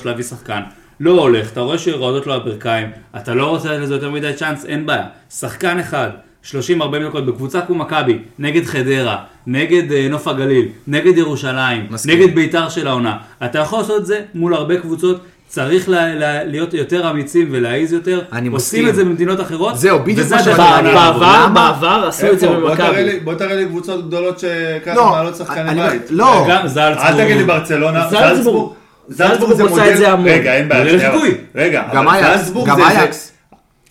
להביא 0.06 0.24
שחקן. 0.24 0.62
לא 1.00 1.12
הולך, 1.12 1.52
אתה 1.52 1.60
רואה 1.62 1.78
שיורדות 1.78 2.28
לו 2.28 2.34
הברכיים, 2.34 2.88
אתה 3.18 3.34
לא 3.34 3.46
רוצה 3.46 3.72
לתת 3.72 3.82
לזה 3.82 3.94
יותר 3.94 4.10
מדי 4.12 4.34
צ'אנס, 4.34 4.66
אין 4.66 4.86
בעיה. 4.86 5.06
שחקן 5.40 5.80
אחד, 5.80 6.10
30-40 6.52 6.54
דקות 7.08 7.26
בקבוצה 7.26 7.62
כמו 7.62 7.76
מכבי, 7.76 8.18
נגד 8.40 8.66
חדרה, 8.66 9.18
נגד 9.48 9.92
אה, 9.92 10.08
נוף 10.10 10.28
הגליל, 10.28 10.66
נגד 10.88 11.18
ירושלים, 11.18 11.86
מסכים. 11.90 12.20
נגד 12.20 12.36
ביתר 12.36 12.70
של 12.70 12.88
העונה. 12.88 13.18
אתה 13.46 13.60
יכול 13.60 13.80
לעשות 13.80 14.02
את 14.02 14.06
זה 14.06 14.20
מול 14.36 14.54
הרבה 14.54 14.78
קבוצות. 14.80 15.18
צריך 15.50 15.90
ל- 15.90 15.94
ל- 15.96 16.42
להיות 16.46 16.74
יותר 16.74 17.10
אמיצים 17.10 17.48
ולהעיז 17.52 17.94
יותר, 17.94 18.22
אני 18.34 18.48
עושים 18.48 18.56
מסכים. 18.80 18.90
את 18.90 18.96
זה 18.96 19.04
במדינות 19.04 19.42
אחרות, 19.42 19.78
זהו, 19.78 20.00
בדיוק 20.00 20.32
מה 20.32 20.40
שאני- 20.44 20.58
לעבוד. 20.58 20.94
בעבר? 21.22 21.48
בעבר 21.54 22.06
עשו 22.08 22.28
את 22.32 22.40
זה 22.40 22.48
במכבי. 22.48 23.04
לי- 23.04 23.20
בוא 23.20 23.34
תראה 23.34 23.56
לי 23.56 23.66
קבוצות 23.66 24.08
גדולות 24.08 24.40
שככה 24.40 24.94
לא, 24.96 25.10
מעלות 25.10 25.36
שחקני 25.36 25.82
בית. 25.82 26.02
לא, 26.10 26.46
גם 26.50 26.68
זלצבורג. 26.68 27.08
אל 27.08 27.24
תגיד 27.24 27.38
לי 27.38 27.44
ברצלונה, 27.44 28.08
זלצבורג. 28.10 28.74
זלצבורג. 29.08 29.54
זה 29.54 29.64
עושה 29.64 29.76
מודל- 29.76 29.92
את 29.92 29.98
זה 29.98 30.12
המון. 30.12 30.28
רגע, 30.28 30.54
אין 30.56 30.70
בעיה. 30.70 31.12
רגע, 31.56 31.84
גם 31.94 32.08
אבל 32.08 32.22
זלצבורג 32.38 32.68
גם 32.70 32.76
זה- 32.82 32.88
אייקס. 32.88 33.32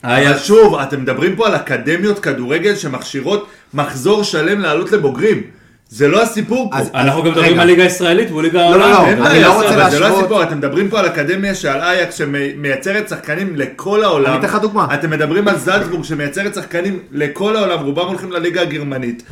היה- 0.06 0.30
אבל 0.30 0.38
שוב, 0.38 0.74
אתם 0.74 1.00
מדברים 1.02 1.36
פה 1.36 1.46
על 1.46 1.56
אקדמיות 1.56 2.18
כדורגל 2.18 2.74
שמכשירות 2.74 3.46
מחזור 3.74 4.22
שלם 4.24 4.60
לעלות 4.60 4.92
לבוגרים. 4.92 5.42
זה 5.88 6.08
לא 6.08 6.22
הסיפור 6.22 6.70
פה. 6.72 6.78
אז- 6.78 6.90
אנחנו 6.94 7.22
גם 7.22 7.30
מדברים. 7.30 7.60
על 7.60 7.66
ליגה 7.66 7.82
הישראלית 7.82 8.30
והוא 8.30 8.42
ליגה 8.42 8.70
לא. 8.70 8.78
לא, 8.78 9.06
אין 9.06 9.22
אני 9.22 9.42
לא 9.42 9.54
רוצה 9.54 9.68
אבל 9.74 9.90
זה 9.90 9.98
לא 9.98 10.06
להשוות. 10.06 10.20
הסיפור, 10.20 10.42
אתם 10.42 10.58
מדברים 10.58 10.88
פה 10.88 10.98
על 10.98 11.06
אקדמיה 11.06 11.54
של 11.54 11.68
אייקס 11.68 12.14
שמייצרת 12.14 13.08
שחקנים 13.08 13.56
לכל 13.56 14.04
העולם. 14.04 14.26
אני 14.32 14.38
אתן 14.38 14.46
לך 14.46 14.54
דוגמה. 14.62 14.86
אתם 14.94 15.10
מדברים 15.10 15.48
על 15.48 15.58
זלצבורג 15.58 16.04
שמייצרת 16.04 16.54
שחקנים 16.54 16.98
לכל 17.12 17.56
העולם, 17.56 17.84
רובם 17.84 18.06
הולכים 18.06 18.32
לליגה 18.32 18.62
הגרמנית. 18.62 19.22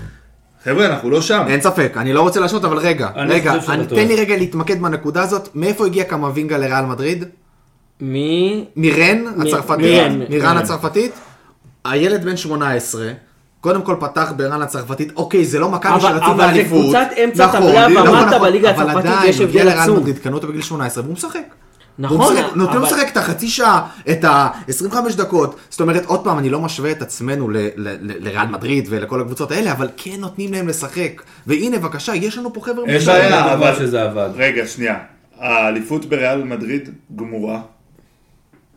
חבר'ה, 0.65 0.87
אנחנו 0.87 1.11
לא 1.11 1.21
שם. 1.23 1.45
אין 1.49 1.61
ספק, 1.61 1.93
אני 1.97 2.13
לא 2.13 2.21
רוצה 2.21 2.41
להשוות, 2.41 2.65
אבל 2.65 2.77
רגע, 2.79 3.09
רגע. 3.17 3.55
תן 3.89 4.07
לי 4.09 4.17
רגע 4.17 4.37
להתמקד 4.37 4.83
בנקודה 4.83 5.23
הזאת, 5.23 5.49
מאיפה 5.55 5.87
הגיע 5.87 6.05
קמבינגה 6.05 6.59
לריאל 6.59 6.85
מדריד? 6.85 7.25
מי? 8.13 8.65
מירן 8.77 9.25
מ- 9.37 9.41
הצרפתית, 9.43 9.79
מירן, 9.85 10.13
מירן 10.19 10.31
מירן. 10.31 10.57
הצרפתית, 10.57 11.13
הילד 11.85 12.25
בן 12.25 12.37
18, 12.37 13.11
קודם 13.61 13.83
כל 13.83 13.97
פתח 14.01 14.33
ברן 14.37 14.63
הצרפתית, 14.63 15.13
אוקיי, 15.17 15.45
זה 15.45 15.59
לא 15.59 15.69
מכבי 15.69 15.93
אבל- 15.93 16.01
שרצו 16.01 16.25
אבל 16.27 16.37
זה 16.37 16.47
באליפות. 16.47 16.81
קבוצת 16.83 17.07
אמצע 17.25 17.47
נכון, 17.47 17.61
טבלה 17.61 17.89
נכון, 17.89 18.09
ומטה 18.09 18.27
נכון, 18.27 18.41
בליגה 18.49 18.71
אבל 18.71 18.83
הצרפתית, 18.91 19.11
עדיין, 19.11 19.31
יש 19.31 19.39
הוא 19.39 19.47
הגיע 19.49 19.61
הבדל 19.63 19.71
לריאל 19.73 19.83
עצום. 19.85 19.97
מדריד, 20.01 20.19
קנו 20.19 20.35
אותו 20.37 20.49
בגיל 20.49 20.63
18 20.63 21.05
והוא 21.05 21.13
משחק. 21.15 21.41
נכון, 21.99 22.21
והוא 22.21 22.33
משחק, 22.33 22.45
נותנים 22.57 22.81
לו 22.81 22.87
אבל- 22.87 22.97
לשחק 22.97 23.09
את 23.13 23.17
החצי 23.17 23.49
שעה, 23.49 23.87
את 24.11 24.25
ה-25 24.25 24.95
דקות. 25.17 25.57
זאת 25.71 25.81
אומרת, 25.81 26.05
עוד 26.07 26.25
פעם, 26.25 26.39
אני 26.39 26.51
לא 26.51 26.61
משווה 26.61 26.91
את 26.91 27.03
עצמנו 27.03 27.49
ל- 27.51 27.57
ל- 27.57 27.69
ל- 27.77 28.25
לריאל 28.25 28.47
מדריד 28.47 28.87
ולכל 28.91 29.21
הקבוצות 29.21 29.51
האלה, 29.53 29.73
אבל 29.73 29.89
כן 29.97 30.17
נותנים 30.19 30.53
להם 30.53 30.69
לשחק. 30.69 31.23
והנה, 31.47 31.79
בבקשה, 31.79 32.15
יש 32.15 32.39
לנו 32.39 32.53
פה 32.53 32.61
חבר'ה 32.61 32.85
יש 32.89 32.95
מוכשרים. 33.09 33.31
בעיה, 33.31 33.55
אבל- 33.55 33.75
שזה 33.79 34.03
עבד. 34.03 34.29
רגע, 34.37 34.67
שנייה. 34.67 34.97
האליפות 35.41 36.05
בריאל 36.05 36.45
מדריד 36.45 36.89
גמורה. 37.17 37.61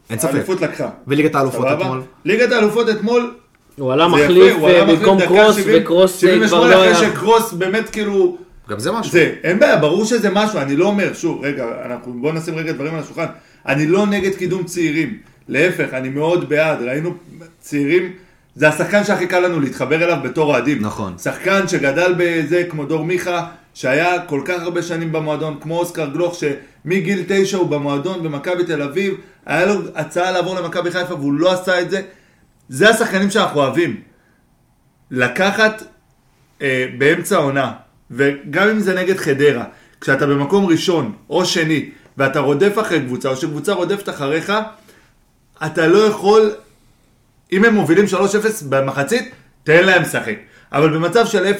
אין 0.09 0.19
ספק. 0.19 0.33
האליפות 0.33 0.61
לקחה. 0.61 0.89
וליגת 1.07 1.35
האלופות? 1.35 1.67
אתמול. 1.67 2.01
ליגת 2.25 2.51
האלופות 2.51 2.89
אתמול, 2.89 3.33
הוא 3.77 3.93
עלה 3.93 4.07
מחליף 4.07 4.55
אה, 4.55 4.85
מחליף 4.85 4.99
במקום 4.99 5.25
קרוס, 5.25 5.55
70, 5.55 5.81
וקרוס 5.81 6.13
אה, 6.13 6.19
78 6.19 6.47
כבר 6.47 6.69
לא 6.69 6.75
אחרי 6.75 7.05
היה. 7.05 7.11
שקרוס 7.11 7.53
באמת 7.53 7.89
כאילו... 7.89 8.37
גם 8.69 8.79
זה 8.79 8.91
משהו. 8.91 9.11
זה, 9.11 9.33
אין 9.43 9.59
בעיה, 9.59 9.77
ברור 9.77 10.05
שזה 10.05 10.29
משהו, 10.29 10.59
אני 10.59 10.75
לא 10.75 10.85
אומר, 10.85 11.13
שוב, 11.13 11.45
רגע, 11.45 11.65
אנחנו, 11.85 12.13
בוא 12.13 12.31
נשים 12.33 12.55
רגע 12.55 12.71
דברים 12.71 12.93
על 12.93 12.99
השולחן. 12.99 13.25
אני 13.67 13.87
לא 13.87 14.05
נגד 14.05 14.35
קידום 14.35 14.63
צעירים, 14.63 15.17
להפך, 15.47 15.93
אני 15.93 16.09
מאוד 16.09 16.49
בעד, 16.49 16.81
ראינו 16.81 17.13
צעירים, 17.59 18.11
זה 18.55 18.67
השחקן 18.67 19.03
שהכי 19.03 19.27
קל 19.27 19.39
לנו 19.39 19.59
להתחבר 19.59 20.03
אליו 20.03 20.17
בתור 20.23 20.53
אוהדים. 20.53 20.77
נכון. 20.81 21.13
שחקן 21.17 21.67
שגדל 21.67 22.13
בזה 22.17 22.63
כמו 22.69 22.85
דור 22.85 23.05
מיכה, 23.05 23.47
שהיה 23.77 24.22
כל 24.25 24.41
כך 24.46 24.62
הרבה 24.62 24.84
שנים 24.84 25.12
במועדון, 25.12 25.57
כמו 25.62 25.79
אוסקר 25.79 26.05
גלוך, 26.05 26.39
שמגיל 26.39 27.24
תשע 27.27 27.57
הוא 27.57 27.69
במועדון 27.69 28.24
במכבי 28.24 28.63
תל 28.63 28.81
אביב, 28.81 29.13
היה 29.46 29.65
לו 29.65 29.74
הצעה 29.96 30.31
לעבור 30.31 30.55
למכבי 30.55 30.91
חיפה 30.91 31.13
והוא 31.15 31.34
לא 31.34 31.51
עשה 31.51 31.81
את 31.81 31.89
זה. 31.89 32.01
זה 32.69 32.89
השחקנים 32.89 33.31
שאנחנו 33.31 33.60
אוהבים. 33.62 34.01
לקחת 35.12 35.84
אה, 36.62 36.86
באמצע 36.98 37.36
העונה, 37.36 37.74
וגם 38.12 38.69
אם 38.69 38.79
זה 38.79 38.96
נגד 38.96 39.17
חדרה, 39.17 39.65
כשאתה 40.01 40.27
במקום 40.27 40.65
ראשון 40.65 41.13
או 41.29 41.46
שני, 41.46 41.89
ואתה 42.17 42.39
רודף 42.39 42.79
אחרי 42.81 43.01
קבוצה, 43.01 43.29
או 43.29 43.36
שקבוצה 43.36 43.74
רודפת 43.74 44.10
אחריך, 44.10 44.53
אתה 45.65 45.88
לא 45.88 45.98
יכול, 45.98 46.51
אם 47.51 47.65
הם 47.65 47.75
מובילים 47.75 48.05
3-0 48.05 48.15
במחצית, 48.69 49.31
תן 49.63 49.86
להם 49.86 50.01
לשחק. 50.01 50.36
אבל 50.72 50.89
במצב 50.89 51.25
של 51.25 51.53
0-0, 51.53 51.57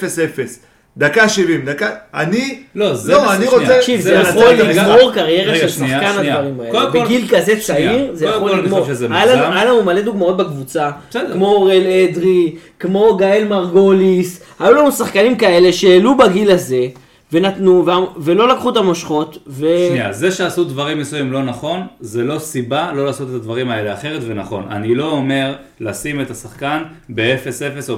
דקה 0.98 1.28
70, 1.28 1.64
דקה, 1.64 1.90
אני, 2.14 2.58
לא, 2.74 2.94
זה 2.94 3.12
לא, 3.12 3.34
אני. 3.34 3.46
רוצה, 3.46 3.76
תקשיב, 3.78 4.00
זה 4.00 4.22
זה 4.22 4.28
יכול. 4.28 4.50
לגמור 4.52 5.12
קריירה 5.14 5.54
של 5.58 5.68
שחקן. 5.68 5.94
הדברים 5.94 6.60
האלה. 6.60 6.90
בגיל 6.90 7.28
כזה 7.28 7.60
שנייה. 7.60 7.92
צעיר, 7.92 8.10
זה 8.14 8.26
יכול 8.26 8.50
לגמור. 8.50 8.58
היה 8.58 8.62
לנו- 8.66 8.76
מוגזם. 8.76 9.12
היה 9.12 9.64
לנו 9.64 9.82
מלא 9.82 10.00
דוגמאות 10.00 10.36
בקבוצה, 10.36 10.90
בסדר. 11.10 11.32
כמו 11.32 11.46
אוראל 11.46 11.82
אדרי, 12.10 12.52
כמו 12.80 13.16
גאל 13.16 13.44
מרגוליס, 13.48 14.40
היו 14.60 14.72
לנו 14.74 14.92
שחקנים 14.92 15.36
כאלה 15.36 15.72
שהעלו 15.72 16.16
בגיל 16.16 16.50
הזה, 16.50 16.86
ונתנו, 17.32 17.86
ולא 18.16 18.48
לקחו 18.48 18.70
את 18.70 18.76
המושכות, 18.76 19.38
ו... 19.46 19.66
שנייה, 19.88 20.12
זה 20.12 20.30
שעשו 20.30 20.64
דברים 20.64 20.98
מסוימים 20.98 21.32
לא 21.32 21.42
נכון, 21.42 21.80
זה 22.00 22.24
לא 22.24 22.38
סיבה 22.38 22.92
לא 22.92 23.04
לעשות 23.06 23.28
את 23.30 23.34
הדברים 23.34 23.70
האלה 23.70 23.94
אחרת 23.94 24.22
ונכון. 24.26 24.64
אני 24.70 24.94
לא 24.94 25.10
אומר 25.10 25.54
לשים 25.80 26.20
את 26.20 26.30
השחקן 26.30 26.82
ב-0-0 27.08 27.88
או 27.90 27.96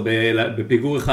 בפיגור 0.57 0.99
1-0 0.99 1.09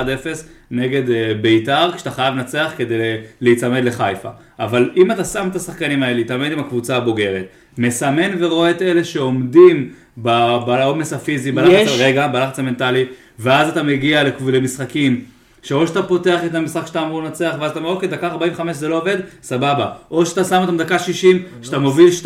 נגד 0.72 1.10
אה, 1.10 1.34
בית"ר, 1.42 1.92
כשאתה 1.96 2.12
חייב 2.12 2.34
לנצח 2.36 2.72
כדי 2.78 2.96
להיצמד 3.42 3.84
לחיפה. 3.84 4.30
אבל 4.60 4.90
אם 4.98 5.12
אתה 5.12 5.24
שם 5.24 5.48
את 5.52 5.56
השחקנים 5.56 6.04
האלה, 6.04 6.14
להתעמד 6.16 6.52
עם 6.52 6.60
הקבוצה 6.60 6.96
הבוגרת, 6.98 7.46
מסמן 7.78 8.32
ורואה 8.44 8.70
את 8.72 8.82
אלה 8.82 9.04
שעומדים 9.04 9.90
בעומס 10.18 11.14
הפיזי, 11.14 11.52
בלחץ, 11.52 11.72
יש- 11.72 12.00
רגע, 12.02 12.28
בלחץ 12.28 12.60
המנטלי, 12.60 13.06
ואז 13.40 13.70
אתה 13.70 13.84
מגיע 13.84 14.24
למשחקים. 14.54 15.22
שאו 15.68 15.88
שאתה 15.88 16.04
פותח 16.04 16.40
את 16.46 16.56
המשחק 16.56 16.88
שאתה 16.88 17.02
אמור 17.02 17.24
לנצח, 17.24 17.56
ואז 17.60 17.72
אתה 17.72 17.80
אומר, 17.80 17.90
אוקיי, 17.90 18.10
דקה 18.10 18.28
45 18.28 18.78
זה 18.78 18.88
לא 18.88 18.98
עובד, 18.98 19.18
סבבה. 19.44 19.86
או 20.12 20.26
שאתה 20.26 20.44
שם 20.44 20.62
אותם 20.62 20.78
דקה 20.78 21.00
60, 21.00 21.44
שאתה 21.62 21.80
מוביל 21.80 22.10
2-0, 22.24 22.26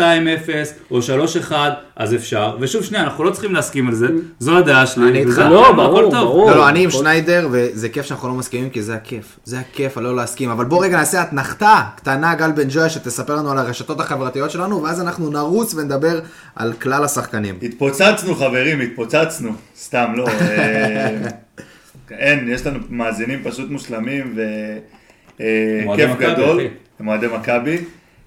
או 0.92 1.00
3-1, 1.50 1.52
אז 1.96 2.16
אפשר. 2.16 2.58
ושוב, 2.60 2.84
שנייה, 2.84 3.04
אנחנו 3.04 3.24
לא 3.24 3.32
צריכים 3.32 3.54
להסכים 3.54 3.88
על 3.88 3.94
זה, 3.94 4.08
זו 4.40 4.58
הדעה 4.58 4.88
שלי. 4.88 5.10
אני 5.10 5.20
איתך. 5.20 5.38
לא, 5.38 5.72
ברור. 5.72 6.12
ברור. 6.12 6.52
לא, 6.52 6.58
לא, 6.58 6.70
אני 6.70 6.84
עם 6.84 6.92
שניידר, 6.92 7.48
וזה 7.52 7.90
כיף 7.90 8.06
שאנחנו 8.06 8.28
לא 8.28 8.34
מסכימים, 8.34 8.70
כי 8.70 8.82
זה 8.82 8.96
הכיף. 8.96 9.40
זה 9.44 9.60
הכיף, 9.60 9.98
הלא 9.98 10.16
להסכים. 10.16 10.50
אבל 10.50 10.66
בוא 10.66 10.84
רגע 10.84 10.98
נעשה 10.98 11.24
אתנחתה 11.24 11.82
קטנה, 11.96 12.36
גל 12.36 12.52
בן 12.52 12.68
ג'ויה, 12.70 12.90
שתספר 12.90 13.36
לנו 13.36 13.52
על 13.52 13.58
הרשתות 13.58 14.00
החברתיות 14.00 14.52
שלנו, 14.52 14.84
ואז 14.84 15.02
אנחנו 15.02 15.30
נרוץ 15.30 15.74
ונדבר 15.74 16.20
על 16.56 16.74
כלל 16.74 17.04
השחקנים. 17.04 17.56
התפוצצנו 17.64 18.36
חברים, 18.36 18.82
התפוצצנו, 18.82 19.52
סתם, 19.78 20.14
לא, 20.16 20.28
אה, 20.28 21.18
אין, 22.12 22.48
יש 22.50 22.68
לנו 22.68 22.80
מאזינים 22.90 23.40
פשוט 23.44 23.70
מושלמים 23.70 24.36
מועדי 25.86 26.04
וכיף 26.06 26.16
מכבי, 26.16 26.34
גדול. 26.34 26.62
הם 27.00 27.08
אוהדי 27.08 27.28
מכבי, 27.28 27.78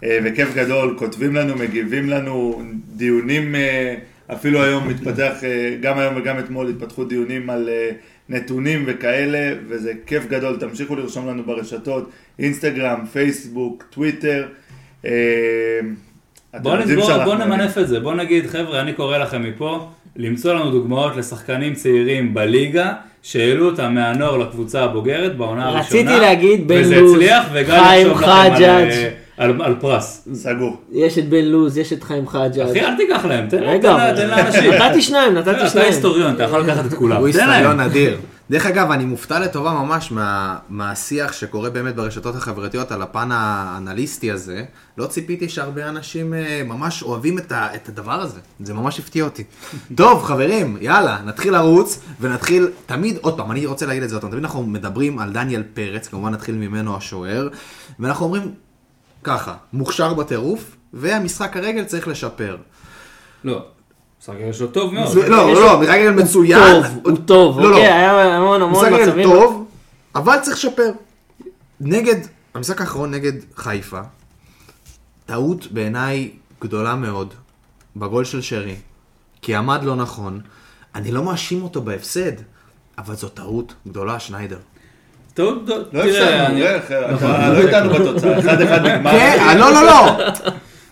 אה, 0.04 0.18
וכיף 0.24 0.54
גדול, 0.54 0.94
כותבים 0.98 1.34
לנו, 1.34 1.54
מגיבים 1.56 2.08
לנו, 2.10 2.62
דיונים, 2.96 3.54
אה, 3.54 3.94
אפילו 4.32 4.62
היום 4.62 4.88
מתפתח, 4.88 5.32
אה, 5.44 5.76
גם 5.80 5.98
היום 5.98 6.14
וגם 6.16 6.38
אתמול 6.38 6.68
התפתחו 6.68 7.04
דיונים 7.04 7.50
על 7.50 7.68
אה, 7.68 7.90
נתונים 8.28 8.84
וכאלה, 8.86 9.54
וזה 9.68 9.92
כיף 10.06 10.26
גדול, 10.28 10.56
תמשיכו 10.60 10.96
לרשום 10.96 11.28
לנו 11.28 11.42
ברשתות, 11.42 12.10
אינסטגרם, 12.38 13.06
פייסבוק, 13.12 13.84
טוויטר. 13.90 14.46
אה, 15.04 15.10
בוא 16.62 16.76
שאנחנו- 17.06 17.24
בוא 17.24 17.34
נמנף 17.34 17.78
את 17.78 17.88
זה, 17.88 18.00
בוא 18.00 18.14
נגיד, 18.14 18.46
חבר'ה, 18.46 18.80
אני 18.80 18.92
קורא 18.92 19.18
לכם 19.18 19.42
מפה, 19.42 19.88
למצוא 20.16 20.54
לנו 20.54 20.71
דוגמאות 20.71 21.16
לשחקנים 21.16 21.75
צעירים 21.75 22.35
בליגה, 22.35 22.92
שהעלו 23.23 23.66
אותם 23.66 23.94
מהנוער 23.94 24.37
לקבוצה 24.37 24.83
הבוגרת 24.85 25.37
בעונה 25.37 25.68
הראשונה. 25.68 25.80
רציתי 26.00 26.21
להגיד 26.21 26.68
בן 26.68 26.80
וזה 26.80 27.00
לוז, 27.00 27.12
הצליח, 27.14 27.44
חיים 27.66 28.06
יחשוב 28.06 28.23
לכם 28.23 28.30
על, 28.30 28.54
חג'אג'. 28.54 28.90
אה, 28.90 29.09
על, 29.37 29.62
על 29.62 29.75
פרס. 29.80 30.28
סגור. 30.35 30.76
יש 30.92 31.18
את 31.18 31.28
בן 31.28 31.44
לוז, 31.44 31.78
יש 31.78 31.92
את 31.92 32.02
חיים 32.02 32.28
חג'אג'. 32.28 32.61
אחי, 32.71 32.80
אל 32.80 32.97
תיקח 32.97 33.25
להם, 33.25 33.47
תן 33.49 33.62
להם, 33.62 33.71
רגע, 33.75 33.92
תן 33.92 33.99
לה- 33.99 34.16
תן 34.16 34.28
לאנשים. 34.44 34.73
נתתי 34.73 35.02
שניים, 35.02 35.35
נתתי 35.35 35.50
אתה 35.50 35.68
שניים. 35.68 35.87
היסטוריון, 35.87 36.35
אתה 36.35 36.42
יכול 36.42 36.61
לקחת 36.61 36.87
את 36.87 36.94
כולם. 36.94 37.16
הוא 37.16 37.28
תן 37.30 37.38
היסטוריון 37.38 37.76
להם. 37.76 37.80
אדיר. 37.90 38.16
דרך 38.50 38.66
אגב, 38.66 38.90
אני 38.90 39.04
מופתע 39.04 39.40
לטובה 39.40 39.72
ממש 39.72 40.12
מה, 40.12 40.58
מהשיח 40.68 41.32
שקורה 41.32 41.70
באמת 41.70 41.94
ברשתות 41.94 42.34
החברתיות 42.34 42.92
על 42.92 43.02
הפן 43.02 43.28
האנליסטי 43.32 44.30
הזה. 44.30 44.64
לא 44.98 45.06
ציפיתי 45.06 45.48
שהרבה 45.48 45.88
אנשים 45.88 46.34
אה, 46.34 46.62
ממש 46.66 47.02
אוהבים 47.02 47.38
את, 47.38 47.52
ה, 47.52 47.74
את 47.74 47.88
הדבר 47.88 48.20
הזה. 48.20 48.40
זה 48.60 48.74
ממש 48.74 48.98
הפתיע 48.98 49.24
אותי. 49.24 49.44
טוב, 49.96 50.24
חברים, 50.24 50.76
יאללה, 50.80 51.18
נתחיל 51.24 51.52
לרוץ, 51.52 52.00
ונתחיל, 52.20 52.68
תמיד, 52.86 53.16
עוד 53.20 53.36
פעם, 53.36 53.50
אני 53.50 53.66
רוצה 53.66 53.86
להגיד 53.86 54.02
את 54.02 54.08
זה 54.08 54.14
עוד 54.14 54.22
פעם, 54.22 54.30
תמיד 54.30 54.44
אנחנו 54.44 54.62
מדברים 54.62 55.18
על 55.18 55.32
דניאל 55.32 55.62
פרץ, 55.74 56.08
כמובן 56.08 56.32
נתחיל 56.32 56.54
ממנו 56.54 56.96
השוער, 56.96 57.48
ואנחנו 57.98 58.24
אומרים 58.24 58.54
ככה, 59.22 59.54
מוכשר 59.72 60.14
בטירוף, 60.14 60.76
והמשחק 60.92 61.56
הרגל 61.56 61.84
צריך 61.84 62.08
לשפר. 62.08 62.56
לא, 63.44 63.66
משחק 64.28 64.36
יש 64.50 64.60
לו 64.60 64.66
טוב 64.66 64.94
מאוד. 64.94 65.06
זה- 65.08 65.28
לא, 65.28 65.52
לא, 65.54 65.60
לו- 65.60 65.78
משחק 65.80 65.94
רגל 65.94 66.06
הוא 66.08 66.16
מצוין. 66.22 66.82
טוב, 66.82 66.84
הוא 67.04 67.18
טוב, 67.26 67.60
לא, 67.60 67.70
לא. 67.70 67.76
אוקיי, 67.76 67.92
היה 67.92 68.36
המון 68.36 68.62
המון 68.62 68.72
משחק 68.72 68.92
רגל 68.92 69.06
מצבים. 69.06 69.28
טוב, 69.30 69.66
אבל 70.14 70.36
צריך 70.42 70.56
לשפר. 70.56 70.90
נגד, 71.80 72.16
המשחק 72.54 72.80
האחרון 72.80 73.10
נגד 73.10 73.32
חיפה, 73.56 74.00
טעות 75.26 75.66
בעיניי 75.72 76.30
גדולה 76.62 76.94
מאוד 76.94 77.34
בגול 77.96 78.24
של 78.24 78.42
שרי, 78.42 78.76
כי 79.42 79.54
עמד 79.54 79.84
לא 79.84 79.96
נכון. 79.96 80.40
אני 80.94 81.12
לא 81.12 81.22
מאשים 81.22 81.62
אותו 81.62 81.82
בהפסד, 81.82 82.32
אבל 82.98 83.14
זו 83.14 83.28
טעות 83.28 83.74
גדולה, 83.88 84.20
שניידר. 84.20 84.58
טוב, 85.34 85.58
טוב, 85.66 85.78
לא 85.78 86.02
תראה, 86.02 86.04
הפסדנו, 86.34 86.46
אני- 86.46 86.62
איך, 86.66 86.90
נכון. 87.12 87.30
אתה 87.30 87.48
לא 87.52 87.58
איתנו 87.58 87.94
בתוצאה, 87.94 88.38
אחד 88.38 88.60
אחד 88.60 88.86
נגמר. 88.86 89.10
כן, 89.10 89.56
לא, 89.58 89.70
לא, 89.72 89.82
לא. 89.86 90.16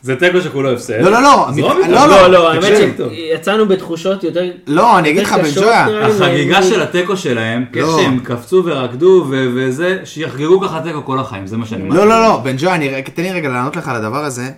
זה 0.02 0.16
תיקו 0.16 0.40
שכולו 0.40 0.72
הפסד. 0.72 1.00
לא, 1.00 1.10
לא, 1.10 1.22
לא. 1.22 1.46
לא, 1.56 1.72
איתו. 1.72 1.90
לא. 1.90 2.06
לא, 2.06 2.26
לא, 2.30 2.52
האמת. 2.52 2.96
שיצאנו 3.10 3.68
בתחושות 3.68 4.24
יותר... 4.24 4.50
לא, 4.66 4.98
אני 4.98 5.10
אגיד 5.10 5.22
לך, 5.22 5.32
בן 5.32 5.50
ג'ויה, 5.54 6.06
החגיגה 6.06 6.62
של 6.62 6.82
התיקו 6.82 7.16
שלהם, 7.16 7.64
לא. 7.74 7.98
כשהם 7.98 8.18
קפצו 8.18 8.62
ורקדו 8.64 9.24
ו- 9.30 9.48
וזה, 9.54 9.98
שיחגגו 10.04 10.60
ככה 10.60 10.80
תיקו 10.80 11.04
כל 11.04 11.18
החיים, 11.18 11.46
זה 11.46 11.56
מה 11.56 11.66
שאני 11.66 11.82
אומר. 11.82 11.94
לא, 11.96 12.06
לא, 12.08 12.22
לא, 12.22 12.36
בן 12.44 12.54
ג'וי, 12.58 12.72
אני, 12.72 12.88
רק- 12.88 13.08
תן 13.08 13.22
לי 13.22 13.32
רגע 13.32 13.48
לענות 13.48 13.76
לך 13.76 13.88
על 13.88 13.96
הדבר 13.96 14.24
הזה. 14.24 14.50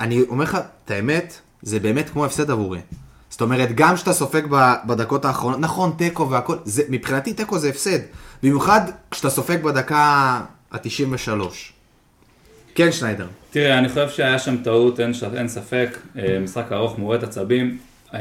אני 0.00 0.22
אומר 0.28 0.44
לך, 0.44 0.58
את 0.84 0.90
האמת, 0.90 1.34
זה 1.62 1.80
באמת 1.80 2.10
כמו 2.10 2.24
הפסד 2.24 2.50
עבורי. 2.50 2.78
זאת 3.30 3.40
אומרת, 3.40 3.74
גם 3.74 3.94
כשאתה 3.94 4.12
סופג 4.12 4.42
ב- 4.50 4.74
בדקות 4.86 5.24
האחרונות, 5.24 5.60
נכון, 5.60 5.92
תיקו 5.98 6.30
והכל, 6.30 6.56
זה, 6.64 6.82
מבחינתי 6.88 7.32
תיקו 7.32 7.58
זה 7.58 7.68
הפסד. 7.68 7.98
במיוחד 8.42 8.80
כשאתה 9.10 9.30
סופג 9.30 9.62
בדקה 9.62 9.96
ה-93. 10.72 11.30
כן, 12.76 12.92
שניידר. 12.92 13.26
תראה, 13.50 13.78
אני 13.78 13.88
חושב 13.88 14.08
שהיה 14.08 14.38
שם 14.38 14.56
טעות, 14.56 15.00
אין, 15.00 15.14
ש- 15.14 15.22
אין 15.34 15.48
ספק, 15.48 15.88
אה, 16.18 16.38
משחק 16.42 16.72
ארוך, 16.72 16.98
מורט 16.98 17.22
עצבים. 17.22 17.78
אה, 18.14 18.20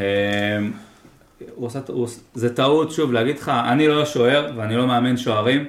הוא 1.56 1.66
עושה, 1.66 1.80
הוא, 1.88 2.08
זה 2.34 2.56
טעות, 2.56 2.92
שוב, 2.92 3.14
להגיד 3.14 3.38
לך, 3.40 3.50
אני 3.70 3.88
לא 3.88 4.06
שוער 4.06 4.52
ואני 4.58 4.76
לא 4.76 4.88
מאמן 4.88 5.18
שוערים, 5.18 5.66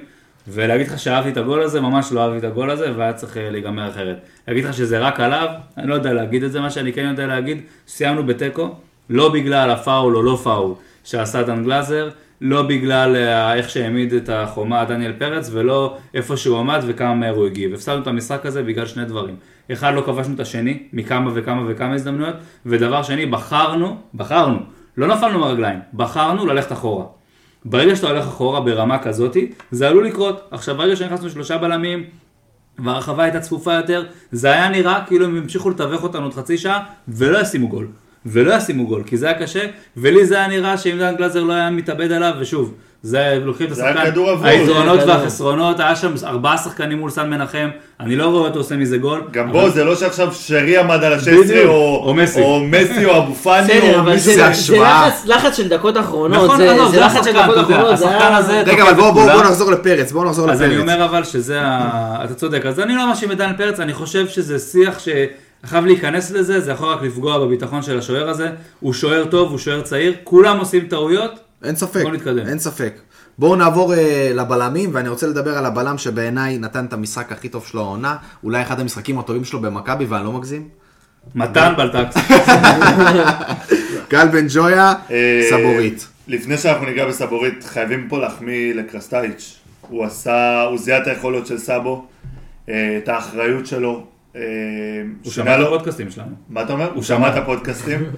ולהגיד 0.47 0.87
לך 0.87 0.99
שאהבתי 0.99 1.29
את 1.29 1.37
הגול 1.37 1.61
הזה, 1.63 1.81
ממש 1.81 2.11
לא 2.11 2.21
אהבתי 2.23 2.37
את 2.37 2.51
הגול 2.51 2.69
הזה, 2.71 2.91
והיה 2.97 3.13
צריך 3.13 3.37
אה, 3.37 3.49
להיגמר 3.49 3.89
אחרת. 3.89 4.17
להגיד 4.47 4.65
לך 4.65 4.73
שזה 4.73 4.99
רק 4.99 5.19
עליו, 5.19 5.47
אני 5.77 5.87
לא 5.87 5.95
יודע 5.95 6.13
להגיד 6.13 6.43
את 6.43 6.51
זה, 6.51 6.59
מה 6.61 6.69
שאני 6.69 6.93
כן 6.93 7.05
יודע 7.09 7.27
להגיד, 7.27 7.57
סיימנו 7.87 8.25
בתיקו, 8.25 8.75
לא 9.09 9.29
בגלל 9.33 9.69
הפאול 9.71 10.15
או 10.15 10.23
לא 10.23 10.39
פאול 10.43 10.73
שעשה 11.03 11.43
דן 11.43 11.63
גלאזר, 11.63 12.09
לא 12.41 12.61
בגלל 12.61 13.15
אה, 13.15 13.53
איך 13.53 13.69
שהעמיד 13.69 14.13
את 14.13 14.29
החומה 14.29 14.85
דניאל 14.85 15.13
פרץ, 15.13 15.49
ולא 15.53 15.97
איפה 16.13 16.37
שהוא 16.37 16.59
עמד 16.59 16.83
וכמה 16.87 17.13
מהר 17.13 17.35
הוא 17.35 17.45
הגיב. 17.45 17.73
הפסדנו 17.73 18.01
את 18.01 18.07
המשחק 18.07 18.45
הזה 18.45 18.63
בגלל 18.63 18.85
שני 18.85 19.05
דברים. 19.05 19.35
אחד, 19.71 19.93
לא 19.93 20.01
כבשנו 20.01 20.35
את 20.35 20.39
השני, 20.39 20.83
מכמה 20.93 21.31
וכמה 21.33 21.63
וכמה 21.67 21.93
הזדמנויות, 21.93 22.35
ודבר 22.65 23.03
שני, 23.03 23.25
בחרנו, 23.25 23.97
בחרנו, 24.15 24.59
לא 24.97 25.07
נפלנו 25.07 25.39
מהרגליים, 25.39 25.79
בחרנו 25.93 26.45
ללכת 26.45 26.71
אחורה. 26.71 27.05
ברגע 27.65 27.95
שאתה 27.95 28.07
הולך 28.07 28.25
אחורה 28.25 28.61
ברמה 28.61 28.99
כזאתי, 28.99 29.51
זה 29.71 29.89
עלול 29.89 30.07
לקרות. 30.07 30.47
עכשיו, 30.51 30.75
ברגע 30.75 30.95
שנכנסנו 30.95 31.29
שלושה 31.29 31.57
בלמים, 31.57 32.03
והרחבה 32.79 33.23
הייתה 33.23 33.39
צפופה 33.39 33.73
יותר, 33.73 34.05
זה 34.31 34.51
היה 34.51 34.69
נראה 34.69 35.03
כאילו 35.07 35.25
הם 35.25 35.37
המשיכו 35.37 35.69
לתווך 35.69 36.03
אותנו 36.03 36.23
עוד 36.23 36.33
חצי 36.33 36.57
שעה, 36.57 36.83
ולא 37.07 37.37
ישימו 37.37 37.67
גול. 37.67 37.87
ולא 38.27 38.53
ישימו 38.53 38.87
גול, 38.87 39.03
כי 39.05 39.17
זה 39.17 39.25
היה 39.25 39.39
קשה, 39.39 39.59
ולי 39.97 40.25
זה 40.25 40.35
היה 40.35 40.47
נראה 40.47 40.77
שאם 40.77 40.97
דן 40.99 41.15
גלזר 41.17 41.43
לא 41.43 41.53
היה 41.53 41.69
מתאבד 41.69 42.11
עליו, 42.11 42.33
ושוב, 42.39 42.73
זה 43.03 43.39
לוקחים 43.45 43.67
את 43.67 43.71
השחקן. 43.71 43.97
היתרונות. 44.43 44.99
והחסרונות, 45.07 45.79
היה 45.79 45.95
שם 45.95 46.13
ארבעה 46.23 46.57
שחקנים 46.57 46.99
מול 46.99 47.09
סן 47.09 47.29
מנחם, 47.29 47.69
אני 47.99 48.15
לא 48.15 48.25
רואה 48.25 48.47
אותו 48.47 48.59
עושה 48.59 48.75
מזה 48.75 48.97
גול. 48.97 49.21
גם 49.31 49.49
אבל- 49.49 49.59
בו, 49.61 49.69
זה 49.69 49.83
לא 49.83 49.95
שעכשיו 49.95 50.33
שרי 50.33 50.77
עמד 50.77 51.03
על 51.03 51.13
ה-16 51.13 51.21
בדיוק. 51.43 51.65
או 51.67 52.13
מסי. 52.13 52.41
או 52.41 52.59
מסי 52.63 53.05
או 53.05 53.17
אבו 53.17 53.33
פאני 53.35 53.95
או 53.95 54.03
מישהו. 54.03 54.33
זה. 54.33 54.77
לחץ- 55.25 55.57
של 55.57 55.67
דקות 55.67 55.97
אחרונות, 55.97 56.43
נכון, 56.43 56.57
זה- 56.57 56.99
לחץ 56.99 57.25
של 57.25 57.33
דקות 57.33 57.57
אחרונות, 57.57 57.97
זה 57.97 58.09
השחקן. 58.09 58.33
הזה- 58.33 58.63
רגע, 58.65 58.83
אבל 58.83 58.93
בואו 58.93 59.13
בוא. 59.13 59.31
בוא 59.33 59.43
נחזור 59.43 59.71
לפרץ, 59.71 60.11
בואו 60.11 60.23
נחזור 60.25 60.51
אז 60.51 60.61
אני 60.61 60.75
לפרץ. 60.75 60.89
אומר 60.89 61.05
אבל 61.05 61.23
שזה, 61.23 61.59
אתה 62.25 62.33
צודק, 62.35 62.65
אז 62.65 62.79
אני 62.79 62.95
לא 62.95 63.07
מאשים 63.09 63.31
את 63.31 63.37
דן 63.37 63.51
פרץ, 63.57 63.79
אני 63.79 63.93
חושב 63.93 64.27
שזה 64.27 64.59
שיח 64.59 64.99
שחייב 65.65 65.85
להיכנס 65.85 66.31
לזה, 66.31 66.59
זה 66.59 66.71
יכול 66.71 66.89
רק 66.89 67.01
לפגוע 67.01 67.39
בביטחון 67.39 67.81
של 67.81 67.97
השוער 67.97 68.29
הזה, 68.29 68.49
הוא 68.79 68.93
שוער 68.93 69.25
טוב, 69.25 69.51
הוא 69.51 69.57
שוער 69.57 69.81
צעיר, 69.81 70.15
כולם 70.23 70.59
עושים 70.59 70.87
טעויות, 70.87 71.39
אין 71.63 71.75
ספק, 71.75 72.03
בוא 72.03 72.11
נתקדם. 72.11 72.47
אין 72.47 72.59
ספק. 72.59 72.93
בואו 73.39 73.55
נעבור 73.55 73.93
uh, 73.93 73.97
לבלמים, 74.33 74.89
ואני 74.93 75.09
רוצה 75.09 75.27
לדבר 75.27 75.57
על 75.57 75.65
הבלם 75.65 75.97
שבעיניי 75.97 76.57
נתן 76.57 76.85
את 76.85 76.93
המשחק 76.93 77.31
הכי 77.31 77.49
טוב 77.49 77.65
שלו 77.65 77.81
העונה, 77.81 78.15
אולי 78.43 78.61
אחד 78.61 78.79
המשחקים 78.79 79.19
הטובים 79.19 79.45
שלו 79.45 79.59
במכבי, 79.59 80.05
ואני 80.05 80.25
לא 80.25 80.31
מגזים. 80.31 80.67
מתן 81.35 81.73
בלטקס. 81.77 82.17
גל 84.11 84.27
בן 84.27 84.45
ג'ויה, 84.49 84.93
אה, 85.11 85.47
סבורית. 85.49 86.07
לפני 86.27 86.57
שאנחנו 86.57 86.85
ניגע 86.85 87.05
בסבורית, 87.05 87.63
חייבים 87.63 88.07
פה 88.09 88.19
להחמיא 88.19 88.73
לקרסטייץ'. 88.73 89.55
הוא 89.81 90.05
עשה, 90.05 90.61
הוא 90.61 90.77
זיהה 90.77 91.01
את 91.01 91.07
היכולות 91.07 91.47
של 91.47 91.57
סאבו, 91.57 92.07
אה, 92.69 92.97
את 93.03 93.09
האחריות 93.09 93.65
שלו. 93.65 94.03
אה, 94.37 94.41
הוא 95.23 95.31
שמע 95.31 95.61
את 95.61 95.65
הפודקאסטים 95.65 96.11
שלנו. 96.11 96.35
מה 96.49 96.61
אתה 96.61 96.73
אומר? 96.73 96.91
הוא 96.93 97.03
שמע. 97.03 97.17
שמע 97.17 97.29
את 97.29 97.43
הפודקאסטים. 97.43 97.99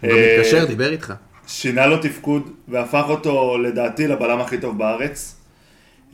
הוא 0.00 0.10
גם 0.10 0.16
אה, 0.16 0.36
מתקשר, 0.38 0.64
דיבר 0.64 0.92
איתך. 0.92 1.14
שינה 1.46 1.86
לו 1.86 1.98
תפקוד 1.98 2.50
והפך 2.68 3.04
אותו 3.08 3.58
לדעתי 3.58 4.06
לבלם 4.06 4.40
הכי 4.40 4.58
טוב 4.58 4.78
בארץ. 4.78 5.36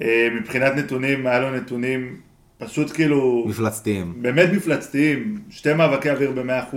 אה, 0.01 0.29
מבחינת 0.41 0.73
נתונים, 0.77 1.27
היה 1.27 1.41
לו 1.41 1.51
נתונים 1.51 2.17
פשוט 2.59 2.93
כאילו, 2.93 3.45
מפלצתיים. 3.49 4.15
באמת 4.23 4.49
מפלצתיים, 4.53 5.39
שתי 5.51 5.73
מאבקי 5.73 6.11
אוויר 6.11 6.31
ב-100%, 6.31 6.77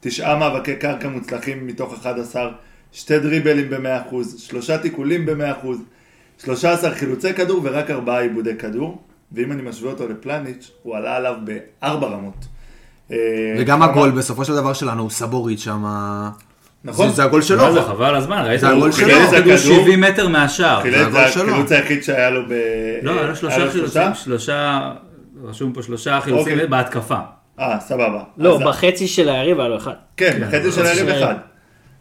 תשעה 0.00 0.38
מאבקי 0.38 0.76
קרקע 0.76 1.08
מוצלחים 1.08 1.66
מתוך 1.66 1.94
11, 1.94 2.52
שתי 2.92 3.18
דריבלים 3.18 3.70
ב-100%, 3.70 4.38
שלושה 4.38 4.78
תיקולים 4.78 5.26
ב-100%, 5.26 5.66
13 6.44 6.94
חילוצי 6.94 7.34
כדור 7.34 7.60
ורק 7.64 7.90
ארבעה 7.90 8.20
עיבודי 8.20 8.56
כדור, 8.56 9.02
ואם 9.34 9.52
אני 9.52 9.62
משווה 9.62 9.90
אותו 9.92 10.08
לפלניץ', 10.08 10.70
הוא 10.82 10.96
עלה 10.96 11.16
עליו 11.16 11.34
בארבע 11.44 12.06
רמות. 12.06 12.44
אה, 13.12 13.16
וגם 13.58 13.82
הגול 13.82 14.10
בסופו 14.10 14.44
של 14.44 14.54
דבר 14.54 14.72
שלנו, 14.72 15.02
הוא 15.02 15.10
סבורית 15.10 15.58
שם. 15.58 15.84
נכון. 16.84 17.10
זה- 17.12 17.24
הגול 17.24 17.42
שלו. 17.42 17.72
זה 17.72 17.82
חבל 17.82 18.14
הזמן, 18.14 18.42
ראית? 18.46 18.60
זה 18.60 18.68
הגול 18.68 18.82
הוא 18.82 18.90
שלו. 18.92 19.06
הכדור. 19.38 19.56
70 19.56 20.00
מטר 20.00 20.28
מהשער. 20.28 20.82
זה. 20.90 21.06
החילוץ 21.26 21.72
היחיד 21.72 22.02
שהיה 22.02 22.30
לו 22.30 22.42
ב... 22.48 22.52
לא, 23.02 23.10
היה 23.12 23.22
לו 23.22 23.36
שלושה 23.36 23.70
חילוצים, 23.70 24.14
שלושה, 24.14 24.92
רשום 25.44 25.72
פה 25.72 25.82
שלושה 25.82 26.20
חילוצים 26.20 26.52
אוקיי. 26.52 26.66
בהתקפה. 26.66 27.18
אה, 27.60 27.80
סבבה. 27.80 28.22
לא, 28.38 28.58
בחצי 28.66 29.08
של 29.08 29.28
היריב 29.28 29.60
היה 29.60 29.68
לו 29.68 29.76
אחד. 29.76 29.92
כן, 30.16 30.38
בחצי 30.42 30.72
של 30.72 30.86
היריב 30.86 31.08
אחד. 31.08 31.34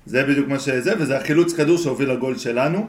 זה 0.05 0.23
בדיוק 0.23 0.47
מה 0.47 0.59
שזה, 0.59 0.93
וזה 0.99 1.17
החילוץ 1.17 1.53
כדור 1.53 1.77
שהוביל 1.77 2.11
לגול 2.11 2.37
שלנו. 2.37 2.87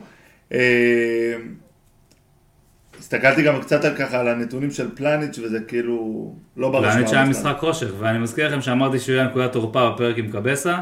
הסתכלתי 2.98 3.42
גם 3.42 3.61
קצת 3.61 3.85
על 3.85 3.94
ככה, 3.96 4.20
על 4.20 4.28
הנתונים 4.28 4.70
של 4.70 4.88
פלניץ' 4.94 5.38
וזה 5.38 5.59
כאילו 5.68 6.33
לא 6.57 6.70
ברשמה. 6.70 6.92
פלניץ' 6.92 7.12
היה. 7.12 7.24
משחק 7.24 7.57
חושך, 7.59 7.88
ואני 7.98 8.18
מזכיר 8.18 8.48
לכם 8.48 8.61
שאמרתי 8.61 8.98
שהוא 8.98 9.14
יהיה 9.14 9.26
נקודת 9.26 9.52
תורפה 9.52 9.90
בפרק 9.90 10.18
עם 10.18 10.30
קבסה. 10.30 10.78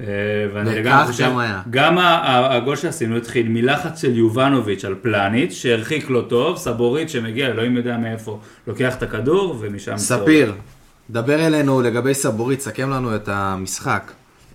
אה, 0.00 0.06
ואני 0.54 0.74
לגמרי 0.74 1.06
חושב, 1.06 1.24
גם 1.24 1.38
היה. 1.38 1.62
גם 1.70 1.98
הגול 2.24 2.76
שעשינו 2.76 3.16
התחיל 3.16 3.48
מלחץ 3.48 4.00
של 4.00 4.16
יובנוביץ' 4.16 4.84
על 4.84 4.94
פלניץ', 5.02 5.52
שהרחיק 5.52 6.10
לא 6.10 6.24
טוב, 6.28 6.56
סבורית 6.56 7.10
שמגיע, 7.10 7.46
אלוהים 7.46 7.76
יודע 7.76 7.96
מאיפה, 7.96 8.40
לוקח 8.66 8.94
את 8.96 9.02
הכדור 9.02 9.56
ומשם... 9.60 9.96
ספיר, 9.96 10.54
דבר 11.10 11.46
אלינו 11.46 11.82
לגבי 11.82 12.14
סבורית, 12.14 12.60
סכם 12.60 12.90
לנו 12.90 13.16
את 13.16 13.28
המשחק 13.28 14.12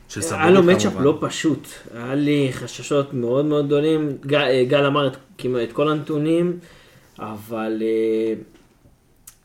של 0.07 0.21
סבורית 0.21 0.43
היה 0.43 0.51
לו 0.51 0.63
מצ'אפ 0.63 0.91
כמובן. 0.91 1.03
לא 1.03 1.17
פשוט, 1.21 1.67
היה 1.93 2.15
לי 2.15 2.49
חששות 2.51 3.13
מאוד 3.13 3.45
מאוד 3.45 3.65
גדולים, 3.65 4.11
גל, 4.25 4.41
אה, 4.41 4.63
גל 4.67 4.85
אמר 4.85 5.07
את, 5.07 5.17
כמעט 5.37 5.61
את 5.63 5.73
כל 5.73 5.89
הנתונים, 5.89 6.57
אבל 7.19 7.81
אה, 7.81 8.33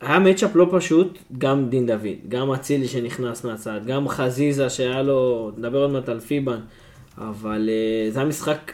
היה 0.01 0.19
מצ'אפ 0.19 0.55
לא 0.55 0.67
פשוט, 0.71 1.17
גם 1.37 1.69
דין 1.69 1.85
דוד, 1.85 2.05
גם 2.29 2.51
אצילי 2.51 2.87
שנכנס 2.87 3.43
מהצד, 3.43 3.79
גם 3.85 4.07
חזיזה 4.07 4.69
שהיה 4.69 5.01
לו, 5.01 5.51
נדבר 5.57 5.77
עוד 5.77 5.91
מעט 5.91 6.09
על 6.09 6.19
פיבן, 6.19 6.59
אבל 7.17 7.69
אה, 7.69 8.11
זה 8.11 8.19
היה 8.19 8.29
משחק, 8.29 8.71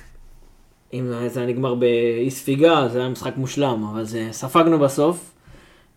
אם 0.94 1.12
זה 1.28 1.40
היה 1.40 1.50
נגמר 1.50 1.76
באי 1.76 2.32
ספיגה, 2.32 2.88
זה 2.88 3.00
היה 3.00 3.10
משחק 3.10 3.38
מושלם, 3.38 3.86
אבל 3.92 4.04
זה, 4.04 4.28
ספגנו 4.32 4.80
בסוף. 4.80 5.34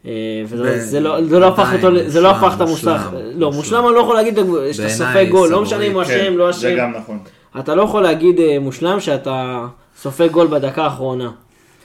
אה, 0.07 0.43
וזה 0.47 1.01
לא, 1.01 1.21
לא 1.21 1.49
הפך 1.49 1.73
אותו, 1.73 1.89
זה 2.07 2.21
לא 2.21 2.33
מושלם, 2.33 2.45
הפך 2.45 2.57
את 2.57 2.61
המושלם, 2.61 2.97
מושלם, 2.97 3.41
לא, 3.41 3.53
מושלם. 3.53 3.87
אני 3.87 3.95
לא 3.95 4.01
יכול 4.01 4.15
להגיד 4.15 4.39
שאתה 4.73 4.89
סופג 4.89 5.27
גול, 5.31 5.49
לא 5.49 5.63
משנה 5.63 5.83
אם 5.83 5.93
הוא 5.93 6.05
כן, 6.05 6.21
אשם, 6.21 6.37
לא 6.37 6.53
זה 6.53 6.69
אשם, 6.69 6.77
גם 6.79 6.93
נכון. 6.93 7.19
אתה 7.59 7.75
לא 7.75 7.83
יכול 7.83 8.03
להגיד 8.03 8.41
מושלם 8.61 9.01
שאתה 9.01 9.67
סופג 9.97 10.31
גול 10.31 10.47
בדקה 10.47 10.85
האחרונה. 10.85 11.31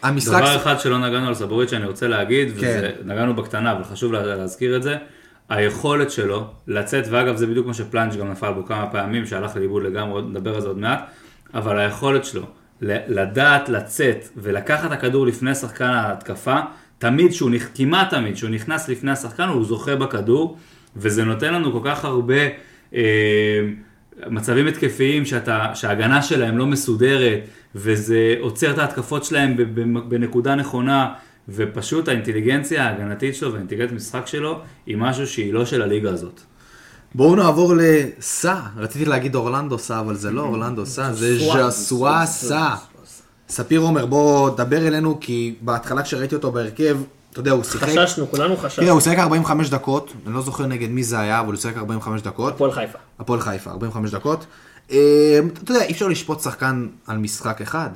המשחק... 0.03 0.37
דבר 0.37 0.55
אחד 0.55 0.79
שלא 0.79 0.97
נגענו 0.97 1.27
על 1.27 1.33
סבורית 1.33 1.69
שאני 1.69 1.85
רוצה 1.85 2.07
להגיד, 2.07 2.49
כן. 2.59 2.89
ונגענו 3.03 3.35
בקטנה, 3.35 3.71
אבל 3.71 3.83
חשוב 3.83 4.13
לה- 4.13 4.35
להזכיר 4.35 4.75
את 4.75 4.83
זה, 4.83 4.97
היכולת 5.49 6.11
שלו 6.11 6.47
לצאת, 6.67 7.03
ואגב 7.09 7.35
זה 7.35 7.47
בדיוק 7.47 7.67
מה 7.67 7.73
שפלנג' 7.73 8.17
גם 8.19 8.31
נפל 8.31 8.51
בו 8.51 8.65
כמה 8.65 8.87
פעמים, 8.87 9.25
שהלך 9.25 9.55
לאיבוד 9.55 9.83
לגמרי, 9.83 10.21
נדבר 10.21 10.55
על 10.55 10.61
זה 10.61 10.67
עוד 10.67 10.77
מעט, 10.77 11.05
אבל 11.53 11.79
היכולת 11.79 12.25
שלו 12.25 12.45
לדעת 12.81 13.69
לצאת 13.69 14.27
ולקחת 14.37 14.85
את 14.85 14.91
הכדור 14.91 15.27
לפני 15.27 15.55
שחקן 15.55 15.85
ההתקפה, 15.85 16.59
תמיד 16.97 17.31
שהוא, 17.33 17.51
כמעט 17.75 18.09
תמיד, 18.09 18.37
שהוא 18.37 18.49
נכנס 18.49 18.89
לפני 18.89 19.11
השחקן, 19.11 19.43
הוא 19.47 19.65
זוכה 19.65 19.95
בכדור, 19.95 20.57
וזה 20.95 21.23
נותן 21.23 21.53
לנו 21.53 21.71
כל 21.71 21.79
כך 21.83 22.05
הרבה... 22.05 22.35
אה, 22.95 23.01
מצבים 24.29 24.67
התקפיים 24.67 25.25
שאתה, 25.25 25.71
שההגנה 25.73 26.21
שלהם 26.21 26.57
לא 26.57 26.65
מסודרת, 26.65 27.39
וזה 27.75 28.35
עוצר 28.39 28.71
את 28.71 28.77
ההתקפות 28.77 29.23
שלהם 29.23 29.57
ב- 29.57 29.61
ב- 29.81 30.09
בנקודה 30.09 30.55
נכונה, 30.55 31.13
ופשוט 31.49 32.07
האינטליגנציה 32.07 32.87
ההגנתית 32.87 33.35
שלו 33.35 33.51
והאינטליגנציית 33.51 33.91
המשחק 33.91 34.27
שלו 34.27 34.59
היא 34.85 34.97
משהו 34.97 35.27
שהיא 35.27 35.53
לא 35.53 35.65
של 35.65 35.81
הליגה 35.81 36.09
הזאת. 36.09 36.41
בואו 37.15 37.35
נעבור 37.35 37.73
לסע, 37.77 38.55
רציתי 38.77 39.05
להגיד 39.05 39.35
אורלנדו 39.35 39.79
סע, 39.79 39.99
אבל 39.99 40.15
זה 40.15 40.31
לא 40.31 40.41
אורלנדו 40.41 40.85
סע, 40.85 41.13
זה 41.13 41.37
ז'סואה 41.69 42.25
סע. 42.25 42.75
ספיר 43.49 43.79
עומר, 43.79 44.05
בוא 44.05 44.49
דבר 44.49 44.87
אלינו, 44.87 45.17
כי 45.21 45.55
בהתחלה 45.61 46.03
כשראיתי 46.03 46.35
אותו 46.35 46.51
בהרכב, 46.51 46.97
אתה 47.35 47.41
יודע, 47.41 47.51
הוא 47.51 47.63
שיחק... 47.63 47.89
חששנו, 47.89 48.31
כולנו 48.31 48.55
תראה, 48.55 48.69
חששנו. 48.69 48.89
הוא 48.89 49.01
שיחק 49.01 49.19
45 49.19 49.69
דקות, 49.69 50.13
אני 50.25 50.33
לא 50.33 50.41
זוכר 50.41 50.65
נגד 50.65 50.89
מי 50.89 51.03
זה 51.03 51.19
היה, 51.19 51.39
אבל 51.39 51.47
הוא 51.47 51.55
שיחק 51.55 51.77
45 51.77 52.21
דקות. 52.21 52.53
הפועל 52.53 52.71
חיפה. 52.71 52.97
הפועל 53.19 53.39
חיפה, 53.39 53.71
45 53.71 54.11
דקות. 54.11 54.45
אה, 54.91 55.39
אתה 55.63 55.71
יודע, 55.71 55.83
אי 55.83 55.91
אפשר 55.91 56.07
לשפוט 56.07 56.41
שחקן 56.41 56.87
על 57.07 57.17
משחק 57.17 57.61
אחד. 57.61 57.89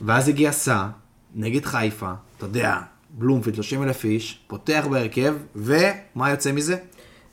ואז 0.00 0.28
הגיע 0.28 0.52
סע, 0.52 0.86
נגד 1.34 1.64
חיפה, 1.64 2.10
אתה 2.36 2.46
יודע, 2.46 2.76
בלומפילד, 3.10 3.56
30 3.56 3.82
אלף 3.82 4.04
איש, 4.04 4.38
פותח 4.46 4.86
בהרכב, 4.90 5.34
ומה 5.56 6.30
יוצא 6.30 6.52
מזה? 6.52 6.76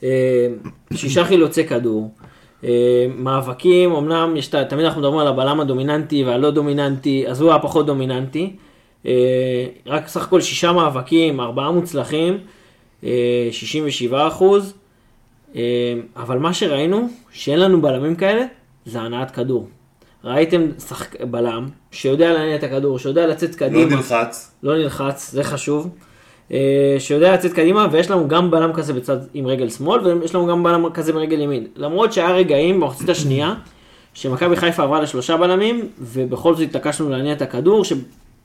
אה, 0.02 0.08
שישה 0.94 1.24
חילוצי 1.24 1.66
כדור, 1.66 2.14
אה, 2.64 3.06
מאבקים, 3.16 3.92
אמנם 3.92 4.36
יש, 4.36 4.46
תמיד 4.46 4.84
אנחנו 4.84 5.00
מדברים 5.00 5.18
על 5.20 5.26
הבלם 5.26 5.60
הדומיננטי 5.60 6.24
והלא 6.24 6.50
דומיננטי, 6.50 7.24
אז 7.28 7.40
הוא 7.40 7.50
היה 7.50 7.58
פחות 7.58 7.86
דומיננטי. 7.86 8.56
אה, 9.06 9.66
רק 9.86 10.08
סך 10.08 10.22
הכל 10.22 10.40
שישה 10.40 10.72
מאבקים, 10.72 11.40
ארבעה 11.40 11.70
מוצלחים, 11.70 12.38
אה, 13.04 13.48
67 13.52 14.28
אחוז. 14.28 14.74
אה, 15.56 15.94
אבל 16.16 16.38
מה 16.38 16.54
שראינו, 16.54 17.08
שאין 17.32 17.60
לנו 17.60 17.82
בלמים 17.82 18.16
כאלה, 18.16 18.44
זה 18.84 19.00
הנעת 19.00 19.30
כדור. 19.30 19.68
ראיתם 20.24 20.62
שחק... 20.88 21.20
בלם 21.22 21.68
שיודע 21.90 22.32
להניע 22.32 22.56
את 22.56 22.62
הכדור, 22.62 22.98
שיודע 22.98 23.26
לצאת 23.26 23.50
לא 23.50 23.56
קדימה. 23.56 23.96
נלחץ. 23.96 24.54
לא 24.62 24.76
נלחץ, 24.76 25.30
זה 25.30 25.44
חשוב. 25.44 25.88
אה, 26.52 26.96
שיודע 26.98 27.34
לצאת 27.34 27.52
קדימה, 27.52 27.86
ויש 27.92 28.10
לנו 28.10 28.28
גם 28.28 28.50
בלם 28.50 28.72
כזה 28.72 28.92
בצד 28.92 29.16
עם 29.34 29.46
רגל 29.46 29.68
שמאל, 29.68 30.00
ויש 30.00 30.34
לנו 30.34 30.46
גם 30.46 30.62
בלם 30.62 30.90
כזה 30.90 31.12
ברגל 31.12 31.40
ימין. 31.40 31.66
למרות 31.76 32.12
שהיה 32.12 32.30
רגעים 32.30 32.80
במחצית 32.80 33.08
השנייה, 33.08 33.54
שמכבי 34.14 34.56
חיפה 34.56 34.82
עברה 34.82 35.00
לשלושה 35.00 35.36
בלמים, 35.36 35.88
ובכל 35.98 36.54
זאת 36.54 36.68
התעקשנו 36.68 37.10
להניע 37.10 37.32
את 37.32 37.42
הכדור, 37.42 37.84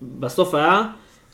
שבסוף 0.02 0.56
היה 0.56 0.84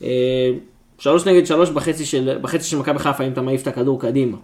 אה, 0.02 0.50
שלוש 0.98 1.26
נגד 1.26 1.46
שלוש 1.46 1.70
בחצי 1.70 2.04
של, 2.04 2.38
בחצי 2.42 2.64
של 2.64 2.78
מכבי 2.78 2.98
חיפה, 2.98 3.24
אם 3.24 3.32
אתה 3.32 3.42
מעיף 3.42 3.62
את 3.62 3.66
הכדור 3.66 4.00
קדימה. 4.00 4.36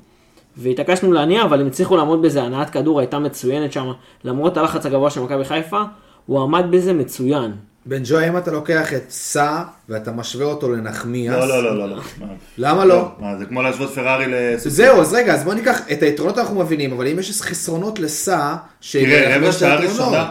והתעקשנו 0.56 1.12
להניע, 1.12 1.42
אבל 1.42 1.61
הם 1.61 1.66
הצליחו 1.66 1.96
לעמוד 1.96 2.22
בזה, 2.22 2.42
הנעת 2.42 2.70
כדור 2.70 3.00
הייתה 3.00 3.18
מצוינת 3.18 3.72
שם, 3.72 3.92
למרות 4.24 4.56
הלחץ 4.56 4.87
הגבוה 4.87 5.11
של 5.11 5.20
מכבי 5.20 5.44
חיפה, 5.44 5.82
הוא 6.26 6.42
עמד 6.42 6.64
בזה 6.70 6.92
מצוין. 6.92 7.52
בן 7.87 8.02
ג'ו, 8.04 8.20
אם 8.28 8.37
אתה 8.37 8.50
לוקח 8.50 8.92
את 8.92 9.11
סע 9.11 9.62
ואתה 9.88 10.12
משווה 10.12 10.46
אותו 10.46 10.72
לנחמיאס... 10.72 11.35
לא, 11.35 11.48
לא, 11.48 11.64
לא, 11.64 11.78
לא, 11.78 11.88
לא. 11.88 11.96
מה? 11.96 12.26
למה 12.58 12.85
לא? 12.85 13.08
מה, 13.18 13.38
זה 13.38 13.46
כמו 13.46 13.62
להשוות 13.62 13.90
פרארי 13.90 14.24
לסופר. 14.28 14.70
זהו, 14.70 15.00
אז 15.00 15.14
רגע, 15.14 15.35
אז 15.35 15.44
בוא 15.44 15.54
ניקח, 15.54 15.80
את 15.92 16.02
היתרונות 16.02 16.38
אנחנו 16.38 16.61
מבינים, 16.61 16.92
אבל 16.92 17.06
אם 17.08 17.18
יש 17.18 17.42
חסרונות 17.42 17.98
לסע, 17.98 18.54
תראה, 18.92 19.37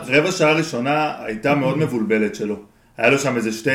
רבע 0.07 0.31
שעה 0.31 0.53
ראשונה 0.53 1.13
הייתה 1.25 1.55
מאוד 1.55 1.77
מבולבלת 1.77 2.35
שלו. 2.35 2.70
היה 3.01 3.09
לו 3.09 3.19
שם 3.19 3.35
איזה 3.37 3.51
שתי 3.51 3.69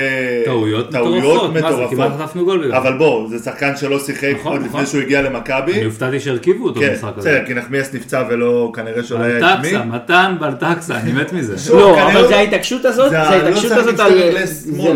טעויות 0.45 0.91
טעויות 0.91 1.55
מטורפות, 1.55 1.73
מה 1.73 1.89
זה, 1.89 1.97
כמעט 1.97 2.13
חטפנו 2.19 2.45
גול 2.45 2.59
בגלל 2.59 2.71
זה. 2.71 2.77
אבל 2.77 2.99
בוא, 2.99 3.29
זה 3.29 3.39
שחקן 3.39 3.77
שלא 3.77 3.99
שיחק 3.99 4.33
נכון, 4.41 4.53
עוד 4.53 4.67
נכון. 4.67 4.81
לפני 4.81 4.91
שהוא 4.91 5.03
הגיע 5.03 5.23
למכבי. 5.23 5.73
אני 5.73 5.85
הופתעתי 5.85 6.21
שהרכיבו 6.21 6.65
אותו 6.65 6.81
כן, 6.81 6.89
במשחק 6.89 7.13
הזה. 7.17 7.31
בסדר, 7.31 7.47
כי 7.47 7.55
נחמיאס 7.55 7.95
נפצע 7.95 8.25
ולא, 8.29 8.73
כנראה 8.75 9.03
שלא 9.03 9.19
היה 9.19 9.39
את 9.39 9.43
מי. 9.43 9.71
בלטקסה, 9.71 9.85
מתן 9.85 10.37
בלטקסה, 10.41 10.99
אני 10.99 11.13
מת 11.13 11.33
מזה. 11.33 11.59
שוב, 11.59 11.79
לא, 11.81 11.85
כנראה 11.85 12.13
אבל 12.13 12.21
לא- 12.23 12.29
זה 12.29 12.37
ההתעקשות 12.37 12.85
הזאת, 12.85 13.11
זה 13.11 13.17
לא 13.17 13.23
ההתעקשות 13.23 13.73
הזאת 13.73 14.01
על... 14.01 14.37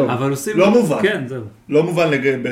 אבל 0.08 0.30
עושים... 0.30 0.58
לא 0.58 0.70
מובן. 0.70 1.02
כן, 1.02 1.22
זהו. 1.26 1.42
לא 1.68 1.82
מובן 1.82 2.10
לג... 2.10 2.36
ב... 2.42 2.48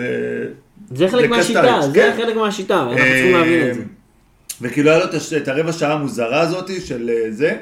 זה 0.95 1.09
חלק 1.09 1.31
מהשיטה, 1.31 1.81
זה 1.93 2.01
כן. 2.01 2.12
חלק 2.17 2.37
מהשיטה, 2.37 2.83
אנחנו 2.83 2.97
צריכים 2.97 3.33
להבין 3.37 3.69
את 3.69 3.75
זה. 3.75 3.81
אה, 3.81 3.87
וכאילו 4.61 4.91
היה 4.91 4.99
לו 4.99 5.05
את 5.37 5.49
הרבע 5.49 5.73
שעה 5.73 5.93
המוזרה 5.93 6.41
הזאת 6.41 6.71
של 6.85 7.11
אה, 7.11 7.31
זה. 7.31 7.57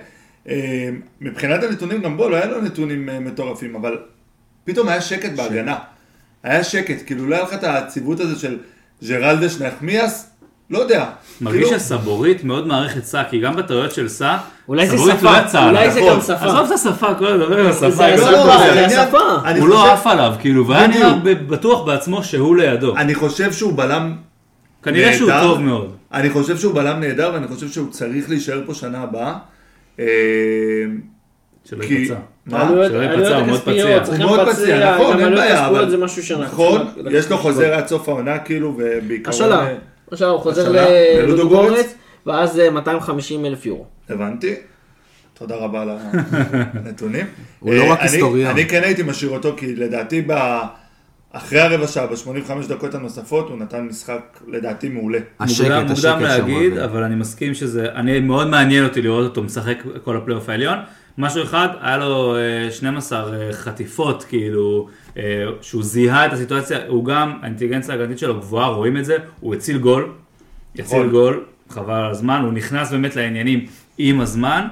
אה, 0.49 0.89
מבחינת 1.21 1.63
הנתונים, 1.63 2.03
גם 2.03 2.17
בו 2.17 2.29
לא 2.29 2.37
היה 2.37 2.47
לו 2.47 2.61
נתונים 2.61 3.09
אה, 3.09 3.21
מטורפים, 3.21 3.77
אבל 3.77 3.99
פתאום 4.65 4.89
היה 4.89 5.01
שקט 5.01 5.33
בהגנה. 5.37 5.77
היה 6.43 6.65
שקט, 6.65 6.97
כאילו 7.07 7.27
לא 7.27 7.35
היה 7.35 7.45
לך 7.45 7.55
את 7.55 7.65
העציבות 7.65 8.21
הזה 8.21 8.39
של 8.39 8.57
ג'רלדש 9.09 9.61
נחמיאס, 9.61 10.31
לא 10.71 10.79
יודע. 10.79 11.05
מרגיש 11.41 11.65
כאילו- 11.65 11.81
שסבורית 11.81 12.45
מאוד 12.45 12.67
מעריך 12.67 12.97
את 12.97 13.05
סא, 13.05 13.23
כי 13.31 13.41
גם 13.41 13.57
בטעויות 13.57 13.93
של 13.95 14.09
סא, 14.09 14.37
אולי 14.69 14.87
זה 14.87 14.97
סבורית 14.97 15.15
שפה, 15.19 15.33
לא 15.33 15.39
יצא 15.47 15.69
אולי. 15.69 15.91
זה 15.91 16.01
נכון. 16.01 16.13
גם 16.15 16.21
שפה. 16.21 16.35
עזוב 16.35 16.67
את 16.67 16.73
השפה, 16.73 17.15
כל 17.15 17.27
הדבר 17.27 17.61
עם 17.61 17.67
השפה. 17.67 17.91
זה- 17.91 18.07
השפה. 18.15 18.31
לא, 18.31 18.53
העניין- 18.53 19.01
השפה. 19.01 19.19
אני 19.45 19.61
הוא 19.61 19.69
לא 19.69 19.93
עף 19.93 20.07
עליו, 20.07 20.35
כאילו, 20.41 20.69
והיה. 20.69 20.87
נראה 20.87 21.15
בטוח 21.35 21.87
בעצמו 21.87 22.25
שהוא 22.25 22.57
לידו. 22.57 22.97
אני 22.97 23.15
חושב 23.15 23.53
שהוא 23.53 23.73
בלם 23.77 24.17
כנראה 24.83 25.13
שהוא 25.17 25.31
נהדר. 25.31 25.43
טוב 25.43 25.61
מאוד. 25.61 25.97
אני 26.13 26.31
חושב 26.31 26.59
שהוא 26.59 26.75
בלם 26.75 27.01
נהדר, 27.01 27.31
ואני 27.35 27.49
חושב 27.49 27.69
שהוא 27.69 27.91
צריך 27.91 28.31
להישאר 28.31 28.63
פה 28.67 28.75
שנה 28.75 29.03
הבאה. 29.03 29.35
אה, 30.01 30.05
שלא 31.65 31.85
כי- 31.87 31.95
ייפצע. 31.95 32.15
מה? 32.47 32.69
שלא 32.89 33.03
ייפצע, 33.03 33.37
הוא 33.39 33.47
מאוד 33.47 33.61
פציע. 33.61 34.05
הוא 34.07 34.19
מאוד 34.19 34.49
פציע, 34.49 34.95
נכון, 34.95 35.21
אין 35.21 35.35
בעיה, 35.35 35.53
הכספיות 35.61 35.83
אבל... 35.83 35.91
זה 35.91 35.97
משהו 35.97 36.23
שאנחנו 36.23 36.45
נכון, 36.47 36.87
יש 37.11 37.31
לו 37.31 37.37
חוזר 37.39 37.75
עד 37.75 37.87
סוף 37.87 38.09
העונה, 38.09 38.39
כאילו, 38.39 38.75
ובעיקרון... 38.77 39.35
השאלה, 39.35 39.67
אה, 39.69 39.75
עכשיו 40.11 40.29
הוא 40.31 40.41
חוזר 40.41 40.63
השאלה, 40.63 40.87
ללודו 41.19 41.33
ללודו 41.33 41.49
גורץ, 41.49 41.69
גורץ. 41.71 41.95
ואז 42.27 42.59
אה, 42.61 42.71
250 42.71 43.47
אלף 43.47 43.67
יורו. 43.67 43.87
הבנתי. 44.09 44.55
תודה 45.35 45.57
רבה 45.57 45.83
על 45.83 45.89
הנתונים. 46.85 47.27
הוא 47.61 47.75
לא 47.75 47.83
אה, 47.83 47.93
רק 47.93 47.99
היסטוריון. 48.01 48.51
אני 48.51 48.69
כן 48.69 48.83
הייתי 48.85 49.03
משאיר 49.03 49.31
אותו, 49.31 49.55
כי 49.57 49.75
לדעתי 49.77 50.23
ב... 50.27 50.33
אחרי 51.33 51.61
הרבע 51.61 51.87
שעה, 51.87 52.07
ב-85 52.07 52.69
דקות 52.69 52.95
הנוספות, 52.95 53.49
הוא 53.49 53.59
נתן 53.59 53.81
משחק, 53.81 54.41
לדעתי, 54.49 54.89
מעולה. 54.89 55.19
השקט, 55.41 55.71
מוקדם, 55.71 55.93
השקט 55.93 56.09
מוקדם 56.09 56.23
להגיד, 56.23 56.69
מעביר. 56.69 56.85
אבל 56.85 57.03
אני 57.03 57.15
מסכים 57.15 57.55
שזה, 57.55 57.93
אני 57.95 58.21
מאוד 58.21 58.49
מעניין 58.49 58.85
אותי 58.85 59.03
לראות 59.03 59.25
אותו 59.25 59.43
משחק 59.43 59.79
כל 60.05 60.17
הפלייאוף 60.17 60.49
העליון. 60.49 60.79
משהו 61.19 61.43
אחד, 61.43 61.69
היה 61.81 61.97
לו 61.97 62.37
אה, 62.37 62.71
12 62.71 63.35
אה, 63.35 63.53
חטיפות, 63.53 64.25
כאילו, 64.25 64.89
אה, 65.17 65.23
שהוא 65.61 65.83
זיהה 65.83 66.27
את 66.27 66.33
הסיטואציה, 66.33 66.79
הוא 66.89 67.05
גם, 67.05 67.39
האינטליגנציה 67.43 67.95
ההגנתית 67.95 68.19
שלו 68.19 68.41
גבוהה, 68.41 68.69
רואים 68.69 68.97
את 68.97 69.05
זה, 69.05 69.17
הוא 69.41 69.55
הציל 69.55 69.79
גול, 69.79 70.13
הציל 70.75 70.85
נכון. 70.85 71.11
גול, 71.11 71.45
חבל 71.69 71.95
על 71.95 72.11
הזמן, 72.11 72.41
הוא 72.45 72.53
נכנס 72.53 72.91
באמת 72.91 73.17
לעניינים 73.17 73.67
עם 73.99 74.21
הזמן, 74.21 74.67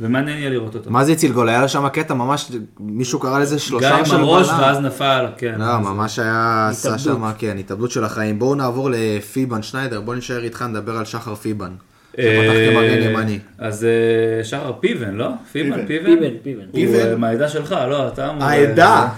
ומעניין 0.00 0.38
יהיה 0.38 0.50
לראות 0.50 0.74
אותו. 0.74 0.90
מה 0.90 1.04
זה 1.04 1.12
הציל 1.12 1.32
גול? 1.32 1.48
היה 1.48 1.68
שם 1.68 1.88
קטע 1.88 2.14
ממש, 2.14 2.52
מישהו 2.80 3.18
קרא 3.18 3.38
לזה 3.38 3.54
גם 3.54 3.58
שלושה 3.58 3.96
עם 3.96 4.04
של 4.04 4.16
הראש 4.16 4.48
בלם. 4.48 4.58
ואז 4.60 4.78
נפל, 4.78 5.26
כן. 5.36 5.54
לא, 5.58 5.78
ממש 5.78 6.18
היה, 6.18 6.68
עשה. 6.70 6.98
שם, 6.98 7.30
כן, 7.38 7.58
התאבדות 7.58 7.90
של 7.90 8.04
החיים. 8.04 8.38
בואו 8.38 8.54
נעבור 8.54 8.90
לפיבן 8.92 9.62
שניידר, 9.62 10.00
בואו 10.00 10.16
נשאר 10.16 10.44
איתך, 10.44 10.62
נדבר 10.62 10.96
על 10.96 11.04
שחר 11.04 11.34
פיבן. 11.34 11.70
אה. 12.18 13.36
אז 13.58 13.84
אה, 13.84 14.44
שחר 14.44 14.72
פיבן, 14.80 15.14
לא? 15.14 15.28
פיבן, 15.52 15.86
פיבן. 15.86 16.06
פיבן? 16.06 16.30
פיבן. 16.42 16.62
הוא? 16.72 17.00
אה, 17.00 17.16
מהעדה 17.16 17.48
שלך, 17.48 17.74
לא, 17.88 18.08
אתה 18.08 18.30
אמור... 18.30 18.44
העדה, 18.44 19.08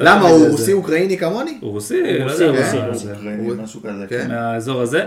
למה, 0.00 0.20
יודע 0.20 0.28
הוא 0.28 0.38
זה. 0.38 0.50
רוסי 0.50 0.72
אוקראיני 0.72 1.18
כמוני? 1.18 1.58
הוא 1.60 1.70
רוסי, 1.70 2.02
לא 2.18 2.24
רוסי, 2.24 2.44
יודע. 2.44 2.86
רוסי. 2.88 3.06
אוקראיני, 3.10 3.48
משהו 3.62 3.80
כזה, 3.80 4.06
כן. 4.08 4.22
כן. 4.22 4.28
מהאזור 4.28 4.80
הזה. 4.80 5.04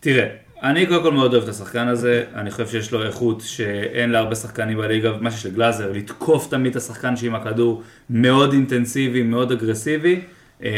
תראה, 0.00 0.26
אני 0.62 0.86
קודם 0.86 1.02
כל 1.02 1.12
מאוד 1.12 1.34
אוהב 1.34 1.42
את 1.42 1.48
השחקן 1.48 1.88
הזה, 1.88 2.24
אני 2.34 2.50
חושב 2.50 2.66
שיש 2.68 2.92
לו 2.92 3.02
איכות 3.02 3.40
שאין 3.40 4.10
להרבה 4.10 4.34
שחקנים 4.34 4.78
בליגה, 4.78 5.12
מה 5.20 5.30
שיש 5.30 5.46
לגלאזר, 5.46 5.92
לתקוף 5.92 6.48
תמיד 6.50 6.70
את 6.70 6.76
השחקן 6.76 7.16
שעם 7.16 7.34
הכדור, 7.34 7.82
מאוד 8.10 8.52
אינטנסיבי, 8.52 9.22
מאוד 9.22 9.52
אגרסיבי. 9.52 10.20
אה, 10.64 10.70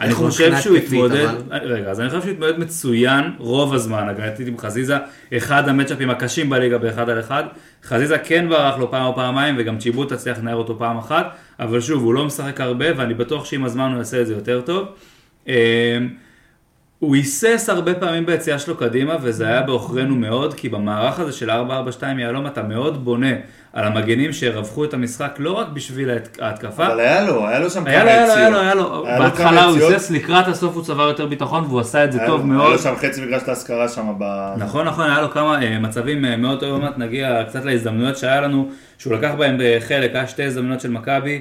אני 0.00 0.14
חושב 0.14 0.52
שהוא 0.60 0.76
יתמודד, 0.76 1.24
אבל? 1.24 1.58
רגע, 1.62 1.90
אז 1.90 2.00
אני 2.00 2.08
חושב 2.08 2.22
שהוא 2.22 2.32
יתמודד 2.32 2.58
מצוין 2.58 3.24
רוב 3.38 3.74
הזמן, 3.74 4.08
הגנתית 4.08 4.48
עם 4.48 4.58
חזיזה, 4.58 4.96
אחד 5.36 5.68
המצ'אפים 5.68 6.10
הקשים 6.10 6.50
בליגה 6.50 6.78
באחד 6.78 7.08
על 7.10 7.20
אחד, 7.20 7.44
חזיזה 7.84 8.18
כן 8.18 8.48
ברח 8.48 8.78
לו 8.78 8.90
פעם 8.90 9.06
או 9.06 9.14
פעמיים, 9.14 9.54
וגם 9.58 9.78
צ'יבוט 9.78 10.12
הצליח 10.12 10.38
לנער 10.38 10.56
אותו 10.56 10.78
פעם 10.78 10.98
אחת, 10.98 11.36
אבל 11.60 11.80
שוב, 11.80 12.02
הוא 12.02 12.14
לא 12.14 12.24
משחק 12.24 12.60
הרבה, 12.60 12.86
ואני 12.96 13.14
בטוח 13.14 13.44
שעם 13.44 13.64
הזמן 13.64 13.90
הוא 13.90 13.98
יעשה 13.98 14.20
את 14.20 14.26
זה 14.26 14.32
יותר 14.32 14.60
טוב. 14.60 14.88
הוא 17.02 17.14
היסס 17.16 17.68
הרבה 17.68 17.94
פעמים 17.94 18.26
ביציאה 18.26 18.58
שלו 18.58 18.76
קדימה, 18.76 19.16
וזה 19.22 19.46
היה 19.48 19.62
בעוכרינו 19.62 20.14
מאוד, 20.16 20.54
כי 20.54 20.68
במערך 20.68 21.18
הזה 21.20 21.32
של 21.32 21.50
4-4-2 21.50 21.54
יהלום 22.18 22.46
אתה 22.46 22.62
מאוד 22.62 23.04
בונה 23.04 23.32
על 23.72 23.84
המגנים 23.84 24.32
שירווחו 24.32 24.84
את 24.84 24.94
המשחק 24.94 25.34
לא 25.38 25.52
רק 25.52 25.66
בשביל 25.68 26.10
ההת- 26.10 26.38
ההתקפה, 26.40 26.86
אבל 26.86 27.00
היה 27.00 27.24
לו, 27.26 27.46
היה 27.48 27.58
לו 27.58 27.70
שם 27.70 27.84
כמה 27.84 28.04
לו, 28.04 28.10
היה 28.10 28.26
לו, 28.26 28.32
היה 28.32 28.74
לו, 28.74 28.80
יציאות. 28.80 29.06
היה 29.06 29.18
לו, 29.18 29.24
בהתחלה 29.24 29.64
הוא 29.64 29.76
יציאות. 29.76 29.92
היסס, 29.92 30.10
לקראת 30.10 30.48
הסוף 30.48 30.74
הוא 30.74 30.84
צבר 30.84 31.08
יותר 31.08 31.26
ביטחון 31.26 31.64
והוא 31.64 31.80
עשה 31.80 32.04
את 32.04 32.12
זה 32.12 32.18
טוב 32.26 32.46
מאוד. 32.46 32.60
היה 32.66 32.72
לו 32.72 32.78
שם 32.78 32.94
חצי 32.96 33.26
מגרש 33.26 33.42
להשכרה 33.48 33.88
שם 33.88 34.06
ב... 34.18 34.52
נכון, 34.58 34.86
נכון, 34.86 35.10
היה 35.10 35.20
לו 35.20 35.30
כמה 35.30 35.62
אה, 35.62 35.78
מצבים 35.78 36.24
אה, 36.24 36.36
מאוד 36.36 36.60
טובים, 36.60 36.74
עוד 36.74 36.82
מעט 36.82 36.98
נגיע 36.98 37.44
קצת 37.48 37.64
להזדמנויות 37.64 38.16
שהיה 38.16 38.40
לנו, 38.40 38.68
שהוא 38.98 39.14
לקח 39.14 39.32
בהם 39.38 39.56
חלק, 39.88 40.10
היה 40.14 40.26
שתי 40.26 40.42
הזדמנויות 40.44 40.80
של 40.80 40.90
מכבי, 40.90 41.40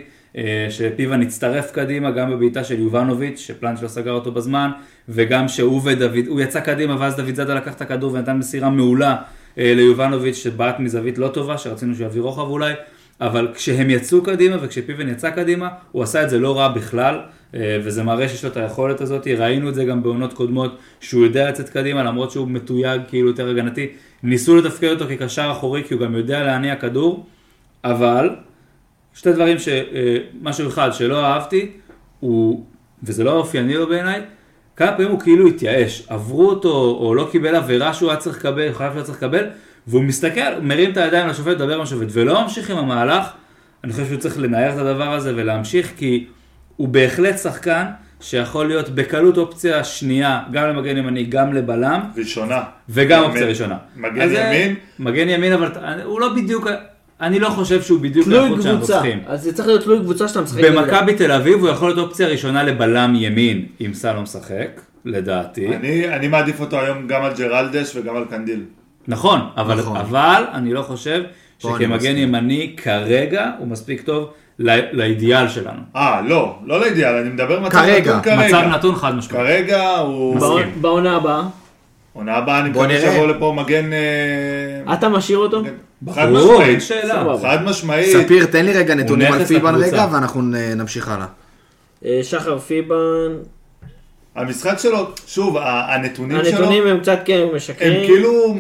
שפיבן 0.70 1.22
הצטרף 1.22 1.72
קדימה, 1.72 2.12
גם 2.12 2.32
בבעיטה 2.32 2.64
של 2.64 2.80
יובנוביץ', 2.80 3.40
שפלנץ' 3.40 3.82
לא 3.82 3.88
סגר 3.88 4.12
אותו 4.12 4.32
בזמן, 4.32 4.72
וגם 5.10 5.48
שהוא 5.48 5.82
ודוד, 5.86 6.28
הוא 6.28 6.42
יצא 6.42 6.60
קדימה 6.60 6.96
ואז 7.00 7.16
דוד 7.16 7.36
זאדה 7.36 7.54
לקח 7.54 7.74
את 7.74 7.82
הכדור 7.82 8.14
ונתן 8.14 8.38
מסירה 8.38 8.70
מעולה 8.70 9.16
אה, 9.58 9.74
ליובנוביץ', 9.76 10.36
שבעט 10.36 10.80
מזווית 10.80 11.18
לא 11.18 11.28
טובה, 11.28 11.58
שרצינו 11.58 11.96
שיביא 11.96 12.22
רוחב 12.22 12.48
אולי, 12.48 12.74
אבל 13.22 13.48
כשהם 13.56 13.90
יצאו 13.90 14.24
קדימה 14.24 14.58
וכשפיבן 14.62 15.10
יצא 15.10 15.30
קדימה, 15.30 15.70
הוא 15.92 16.04
עשה 16.04 16.24
את 16.24 16.30
זה 16.30 16.40
לא 16.40 16.58
רע 16.58 16.68
בכלל, 16.68 17.20
אה, 17.56 17.78
וזה 17.84 18.04
מראה 18.04 18.30
שיש 18.30 18.44
לו 18.44 18.52
את 18.52 18.58
היכולת 18.58 19.02
הזאת, 19.02 19.28
ראינו 19.28 19.70
את 19.70 19.76
זה 19.76 19.86
גם 19.86 20.04
בעונות 20.04 20.34
קודמות, 20.34 20.78
שהוא 21.00 21.24
יודע 21.24 21.50
לצאת 21.50 21.70
קדימה 21.70 22.04
למרות 22.04 22.32
שהוא 22.32 22.48
מתויג 22.48 23.02
כאילו 23.10 23.28
יותר 23.28 23.50
הגנתי, 23.50 23.88
ניסו 24.24 24.56
לתפקד 24.56 24.88
אותו 24.88 25.06
כקשר 25.10 25.52
אחורי 25.52 25.84
כי 25.84 25.94
הוא 25.94 26.02
גם 26.02 26.16
יודע 26.16 26.44
להניע 26.44 26.76
כדור, 26.76 27.26
אבל 27.84 28.30
שתי 29.22 29.34
דברים, 29.34 29.60
ש, 29.60 29.68
אה, 29.68 30.18
משהו 30.42 30.70
אחד 30.70 30.94
שלא 30.94 31.26
אהבתי, 31.26 31.72
הוא, 32.20 32.66
וזה 33.04 33.24
לא 33.24 33.32
אופייני 33.32 33.74
לו 33.74 33.88
בעיניי, 33.88 34.22
כמה 34.76 34.92
פעמים 34.92 35.12
הוא 35.12 35.20
כאילו 35.20 35.48
התייאש, 35.48 36.04
עברו 36.08 36.50
אותו 36.50 36.98
או 37.00 37.16
לא 37.16 37.28
קיבל 37.32 37.56
עבירה 37.56 37.94
שהוא 37.94 38.10
היה 38.10 38.20
צריך 38.20 38.38
לקבל, 38.38 38.74
חייב 38.74 38.94
שהיה 38.94 39.04
צריך 39.04 39.18
לקבל, 39.18 39.46
והוא 39.88 40.04
מסתכל, 40.04 40.60
מרים 40.62 40.92
את 40.92 40.98
הידיים 40.98 41.28
לשופט, 41.28 41.56
מדבר 41.56 41.76
עם 41.76 41.82
השופט, 41.82 42.08
ולא 42.10 42.42
ממשיך 42.42 42.70
עם 42.70 42.78
המהלך, 42.78 43.26
אני 43.84 43.92
חושב 43.92 44.06
שהוא 44.06 44.18
צריך 44.18 44.40
לנער 44.40 44.74
את 44.74 44.78
הדבר 44.78 45.14
הזה 45.14 45.34
ולהמשיך, 45.36 45.92
כי 45.98 46.26
הוא 46.78 46.88
בהחלט 46.88 47.38
שחקן 47.38 47.86
שיכול 48.22 48.68
להיות 48.68 48.90
בקלות 48.90 49.38
אופציה 49.38 49.84
שנייה, 49.84 50.42
גם 50.52 50.70
למגן 50.70 50.98
ימני, 50.98 51.24
גם 51.24 51.54
לבלם, 51.54 52.02
ראשונה. 52.18 52.64
וגם 52.90 53.18
ימין. 53.18 53.30
אופציה 53.30 53.48
ראשונה. 53.48 53.78
מגן 53.96 54.22
אז 54.22 54.32
ימין, 54.32 54.76
מגן 55.00 55.30
ימין, 55.30 55.54
אבל 55.54 55.72
הוא 56.04 56.20
לא 56.20 56.34
בדיוק, 56.36 56.68
אני 57.22 57.40
לא 57.40 57.50
חושב 57.50 57.82
שהוא 57.82 58.00
בדיוק 58.00 58.28
האיכות 58.28 58.62
שאנחנו 58.62 58.78
קבוצה. 58.78 58.94
צריכים. 58.94 59.20
אז 59.28 59.44
זה 59.44 59.54
צריך 59.54 59.68
להיות 59.68 59.84
תלוי 59.84 60.00
קבוצה 60.00 60.28
שאתה 60.28 60.42
משחק. 60.42 60.64
במכבי 60.64 61.16
תל 61.16 61.32
אביב 61.32 61.60
הוא 61.60 61.70
יכול 61.70 61.88
להיות 61.90 62.00
אופציה 62.00 62.28
ראשונה 62.28 62.64
לבלם 62.64 63.14
ימין, 63.16 63.66
אם 63.86 63.94
סלום 63.94 64.24
משחק, 64.24 64.82
לדעתי. 65.06 65.68
אני, 65.76 66.16
אני 66.16 66.28
מעדיף 66.28 66.60
אותו 66.60 66.80
היום 66.80 67.08
גם 67.08 67.24
על 67.24 67.34
ג'רלדש 67.38 67.96
וגם 67.96 68.16
על 68.16 68.26
קנדיל. 68.30 68.64
נכון, 69.08 69.40
אבל, 69.58 69.76
נכון. 69.76 69.98
אבל 69.98 70.44
אני 70.54 70.74
לא 70.74 70.82
חושב 70.82 71.24
שכמגן. 71.60 72.18
ימני 72.18 72.74
כרגע 72.78 73.52
הוא 73.60 73.68
מספיק 73.68 74.02
טוב 74.02 74.30
לאידיאל 74.92 75.48
שלנו. 75.48 75.80
אה, 75.96 76.22
לא, 76.28 76.56
לא 76.66 76.80
לאידיאל, 76.80 77.16
אני 77.16 77.30
מדבר 77.30 77.60
מצב 77.60 77.78
כרגע, 77.78 78.18
נתון 78.18 78.22
כרגע. 78.22 78.48
מצב 78.48 78.68
נתון 78.76 78.96
חד 78.96 79.16
משמעית. 79.16 79.46
כרגע 79.46 79.98
הוא... 79.98 80.40
בעונה 80.82 81.16
הבאה, 81.16 81.44
עונה 82.14 82.36
הבאה 82.36 82.60
אני 82.60 82.70
מקווה. 82.70 83.00
שיבוא 83.00 83.28
לפה 83.28 83.54
מגן... 83.58 83.90
אה, 83.94 84.94
אתה 84.94 85.10
משאיר 85.10 85.38
אותו? 85.38 85.62
חד 86.14 86.30
משמעית. 86.30 86.80
חד 87.42 87.64
משמעית. 87.66 88.18
ספיר, 88.18 88.46
תן 88.46 88.66
לי 88.66 88.74
רגע 88.74 88.96
נתונים 88.96 89.34
על 89.34 89.46
פיבן. 89.46 89.76
רגע, 89.76 90.08
ואנחנו 90.12 90.42
נ- 90.42 90.56
נמשיך 90.78 91.08
הלאה. 91.10 91.26
אה, 92.06 92.20
שחר 92.24 92.60
פיבן, 92.60 92.96
המשחק 94.36 94.80
שלו, 94.80 95.08
שוב, 95.28 95.58
ה- 95.58 95.94
הנתונים 95.96 96.46
שלו, 96.46 96.58
הנתונים 96.58 96.88
הם 96.88 97.00
קצת 97.00 97.20
כן 97.26 97.46
הם 97.50 97.56
משקרים. 97.56 98.06
כאילו... 98.08 98.56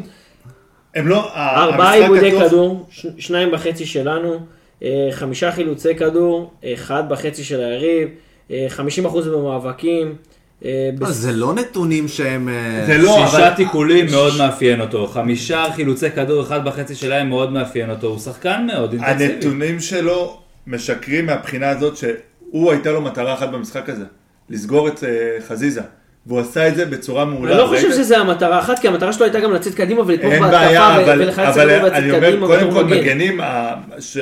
הם 0.95 1.07
לא... 1.07 1.29
ארבעה 1.35 1.93
עיבודי 1.93 2.31
כדור, 2.39 2.85
שניים 3.17 3.49
וחצי 3.53 3.85
שלנו, 3.85 4.39
אה, 4.83 5.07
חמישה 5.11 5.51
חילוצי 5.51 5.95
כדור, 5.95 6.51
אחד 6.73 7.03
וחצי 7.09 7.43
של 7.43 7.59
היריב, 7.59 8.09
אה, 8.51 8.67
50% 8.77 8.81
במאבקים. 9.29 10.15
אה, 10.65 10.89
בס- 10.99 11.09
זה 11.09 11.31
לא 11.31 11.53
נתונים 11.53 12.07
שהם... 12.07 12.49
אה, 12.49 12.83
זה 12.85 12.97
לא, 12.97 13.25
שישה 13.25 13.37
אבל... 13.47 13.55
תיקולים 13.55 14.05
מאוד 14.11 14.33
מאפיין 14.37 14.81
אותו, 14.81 15.07
חמישה 15.07 15.65
חילוצי 15.75 16.11
כדור 16.11 16.41
אחד 16.43 16.59
וחצי 16.67 16.95
שלהם 16.95 17.29
מאוד 17.29 17.51
מאפיין 17.51 17.89
אותו, 17.89 18.07
הוא 18.07 18.19
שחקן 18.19 18.67
מאוד 18.73 18.93
אינטנסיבי. 18.93 19.33
הנתונים 19.33 19.79
שלו 19.79 20.39
משקרים 20.67 21.25
מהבחינה 21.25 21.69
הזאת 21.69 21.97
שהוא 21.97 22.71
הייתה 22.71 22.91
לו 22.91 23.01
מטרה 23.01 23.33
אחת 23.33 23.49
במשחק 23.49 23.89
הזה, 23.89 24.05
לסגור 24.49 24.87
את 24.87 25.03
אה, 25.03 25.09
חזיזה. 25.47 25.81
והוא 26.25 26.39
עשה 26.39 26.67
את 26.67 26.75
זה 26.75 26.85
בצורה 26.85 27.25
מעולה. 27.25 27.51
אני 27.51 27.61
לא 27.61 27.67
חושב 27.67 27.85
ראית? 27.87 27.95
שזה 27.95 28.17
המטרה 28.17 28.59
אחת, 28.59 28.79
כי 28.79 28.87
המטרה 28.87 29.13
שלו 29.13 29.25
הייתה 29.25 29.39
גם 29.39 29.53
לצאת 29.53 29.75
קדימה 29.75 30.01
ולתמוך 30.01 30.33
בהתקפה 30.33 31.11
ולחלץ 31.17 31.57
אני 31.57 31.81
ולצאת 32.11 32.21
קדימה 32.21 32.47
קודם 32.47 32.71
כל. 32.71 32.83
מגנים, 32.83 33.41
ה- 33.41 33.75
ש... 33.99 34.17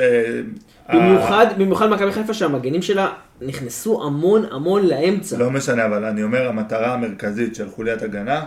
במיוחד, 0.94 1.46
במיוחד 1.58 1.90
מכבי 1.90 2.12
חיפה 2.12 2.34
שהמגנים 2.34 2.82
שלה 2.82 3.10
נכנסו 3.42 4.04
המון 4.04 4.46
המון 4.52 4.88
לאמצע. 4.88 5.38
לא 5.38 5.52
משנה, 5.52 5.86
אבל 5.86 6.06
אני 6.06 6.24
אומר, 6.24 6.48
המטרה 6.48 6.94
המרכזית 6.94 7.56
של 7.56 7.70
חוליית 7.70 8.02
הגנה, 8.02 8.46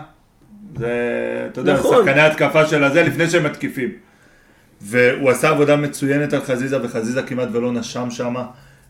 זה, 0.77 0.91
אתה 1.51 1.61
יודע, 1.61 1.73
נכון. 1.73 2.05
שחקני 2.05 2.21
התקפה 2.21 2.65
של 2.65 2.83
הזה 2.83 3.03
לפני 3.03 3.29
שהם 3.29 3.43
מתקיפים. 3.43 3.89
והוא 4.81 5.29
עשה 5.29 5.49
עבודה 5.49 5.75
מצוינת 5.75 6.33
על 6.33 6.41
חזיזה, 6.41 6.83
וחזיזה 6.83 7.21
כמעט 7.21 7.47
ולא 7.51 7.71
נשם 7.71 8.11
שם. 8.11 8.35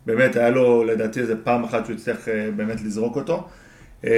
באמת, 0.05 0.35
היה 0.35 0.49
לו 0.49 0.83
לדעתי 0.83 1.19
איזה 1.19 1.35
פעם 1.43 1.63
אחת 1.63 1.85
שהוא 1.85 1.95
הצליח 1.95 2.27
אה, 2.27 2.47
באמת 2.55 2.81
לזרוק 2.81 3.15
אותו. 3.15 3.47
אה, 4.05 4.11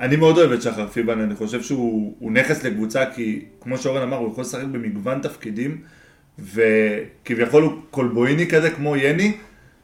אני 0.00 0.16
מאוד 0.16 0.38
אוהב 0.38 0.52
את 0.52 0.62
שחר 0.62 0.88
פיבן, 0.88 1.20
אני 1.20 1.34
חושב 1.34 1.62
שהוא 1.62 2.14
הוא 2.18 2.32
נכס 2.32 2.64
לקבוצה, 2.64 3.04
כי 3.14 3.44
כמו 3.60 3.78
שאורן 3.78 4.02
אמר, 4.02 4.16
הוא 4.16 4.32
יכול 4.32 4.42
לשחק 4.42 4.64
במגוון 4.64 5.20
תפקידים, 5.20 5.80
וכביכול 6.54 7.62
הוא 7.62 7.72
קולבויני 7.90 8.46
כזה, 8.46 8.70
כמו 8.70 8.96
יני, 8.96 9.32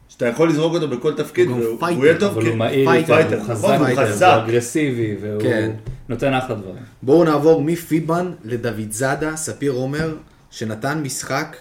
שאתה 0.07 0.27
יכול 0.27 0.49
לזרוק 0.49 0.73
אותו 0.73 0.87
בכל 0.87 1.13
תפקיד, 1.13 1.47
הוא 1.47 1.59
והוא 1.83 2.05
יהיה 2.05 2.19
טוב, 2.19 2.31
אבל 2.31 2.41
כי- 2.41 2.47
הוא 2.49 2.57
מהיר, 2.57 2.89
יותר, 2.89 3.13
הוא 3.35 3.43
נכון, 3.43 3.55
חזק, 3.55 3.67
הוא 3.79 3.87
יותר, 3.89 4.07
חזק. 4.07 4.33
הוא 4.35 4.45
אגרסיבי, 4.51 5.15
והוא 5.21 5.41
כן. 5.41 5.71
נותן 6.09 6.33
אחלה 6.33 6.55
דברים. 6.55 6.83
בואו 7.03 7.23
נעבור 7.23 7.61
מפיבן 7.61 8.31
לדוד 8.43 8.91
זאדה, 8.91 9.35
ספיר 9.35 9.71
עומר, 9.71 10.15
שנתן 10.51 11.01
משחק 11.03 11.57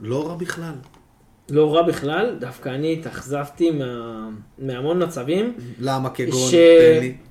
לא 0.00 0.28
רע 0.28 0.34
בכלל. 0.36 0.74
לא 1.50 1.74
רע 1.74 1.82
בכלל, 1.82 2.36
דווקא 2.40 2.68
אני 2.68 2.92
התאכזבתי 2.92 3.70
מה... 3.70 4.28
מהמון 4.58 5.02
מצבים. 5.02 5.52
למה 5.80 6.10
כגון? 6.10 6.50
ש... 6.50 6.54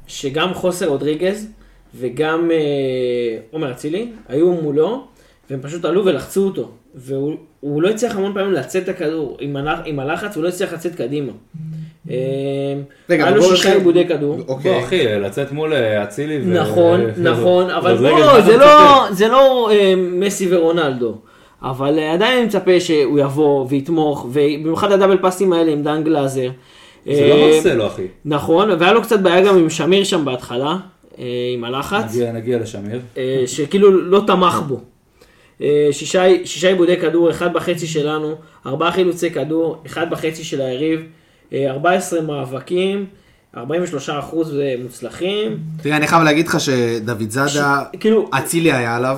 שגם 0.08 0.54
חוסר 0.54 0.88
רודריגז 0.88 1.48
וגם 1.96 2.52
אה, 2.52 3.38
עומר 3.52 3.72
אצילי 3.72 4.12
היו 4.28 4.52
מולו, 4.52 5.08
והם 5.50 5.62
פשוט 5.62 5.86
עלו 5.86 6.06
ולחצו 6.06 6.46
אותו. 6.46 6.72
והוא 6.96 7.36
הוא 7.60 7.82
לא 7.82 7.90
הצליח 7.90 8.16
המון 8.16 8.34
פעמים 8.34 8.54
לצאת 8.54 8.84
את 8.84 8.90
הכדור, 8.90 9.38
עם, 9.40 9.56
הלח, 9.56 9.80
עם 9.86 10.00
הלחץ 10.00 10.36
הוא 10.36 10.44
לא 10.44 10.50
הצליח 10.50 10.74
לצאת 10.74 10.96
קדימה. 10.96 11.32
אה, 12.10 12.16
רגע, 13.10 13.26
היה 13.26 13.36
לו 13.36 13.42
בואו 13.42 13.56
שישה 13.56 13.74
עיבודי 13.74 14.08
כדור. 14.08 14.40
אוקיי. 14.48 14.74
בוא 14.74 14.84
אחי, 14.84 15.06
לצאת 15.06 15.52
מול 15.52 15.74
אה, 15.74 16.04
אצילי 16.04 16.38
ו... 16.38 16.62
נכון, 16.62 17.02
ו- 17.02 17.12
נכון, 17.18 17.70
אבל 17.70 17.98
בוא, 17.98 18.42
זה 18.42 18.58
לא? 18.58 19.08
זה 19.12 19.28
לא 19.28 19.72
אה, 19.72 19.94
מסי 19.96 20.56
ורונלדו. 20.56 21.18
אבל 21.64 22.00
אה, 22.00 22.14
עדיין 22.14 22.38
אני 22.38 22.46
מצפה 22.48 22.80
שהוא 22.80 23.20
יבוא 23.20 23.66
ויתמוך, 23.70 24.26
ובמיוחד 24.32 24.92
הדאבל 24.92 25.18
פאסים 25.18 25.54
האלה 25.54 25.72
עם 25.72 25.84
דן 25.84 26.04
גלאזר. 26.04 26.50
זה 27.06 27.12
אה, 27.12 27.30
לא 27.30 27.48
מרסלו 27.48 27.88
אחי. 27.88 28.08
נכון, 28.26 28.70
והיה 28.80 28.94
לו 28.94 29.02
קצת 29.02 29.20
בעיה 29.20 29.42
גם 29.42 29.58
עם 29.58 29.70
שמיר 29.70 30.04
שם 30.04 30.26
בהתחלה, 30.26 30.78
אה, 31.20 31.24
עם 31.54 31.64
הלחץ, 31.64 32.16
נגיע- 32.16 32.32
נגיע 32.32 32.60
לשמיר. 32.60 33.00
אה, 33.18 33.44
שכאילו 33.46 33.92
לא 33.92 34.22
תמך 34.28 34.62
בו. 34.68 34.80
אה, 35.62 35.88
שישה, 35.92 36.24
שישה 36.46 36.68
עיבודי 36.68 36.98
כדור, 36.98 37.30
אחד 37.32 37.54
בחצי 37.54 37.88
שלנו, 37.88 38.36
ארבעה 38.66 38.92
חילוצי 38.92 39.30
כדור, 39.32 39.82
אחד 39.86 40.10
בחצי 40.10 40.44
של 40.44 40.62
היריב, 40.62 41.02
אה, 41.54 41.72
14 41.72 42.22
מאבקים, 42.22 43.06
43 43.58 44.10
אחוז 44.10 44.54
מוצלחים. 44.84 45.58
תראה, 45.84 45.98
אני 45.98 46.08
חייב 46.08 46.24
להגיד 46.24 46.48
לך 46.48 46.60
שדוד 46.60 47.30
זאדה, 47.30 47.84
כאילו, 48.00 48.30
אצילי 48.38 48.72
היה 48.72 48.96
עליו, 48.96 49.18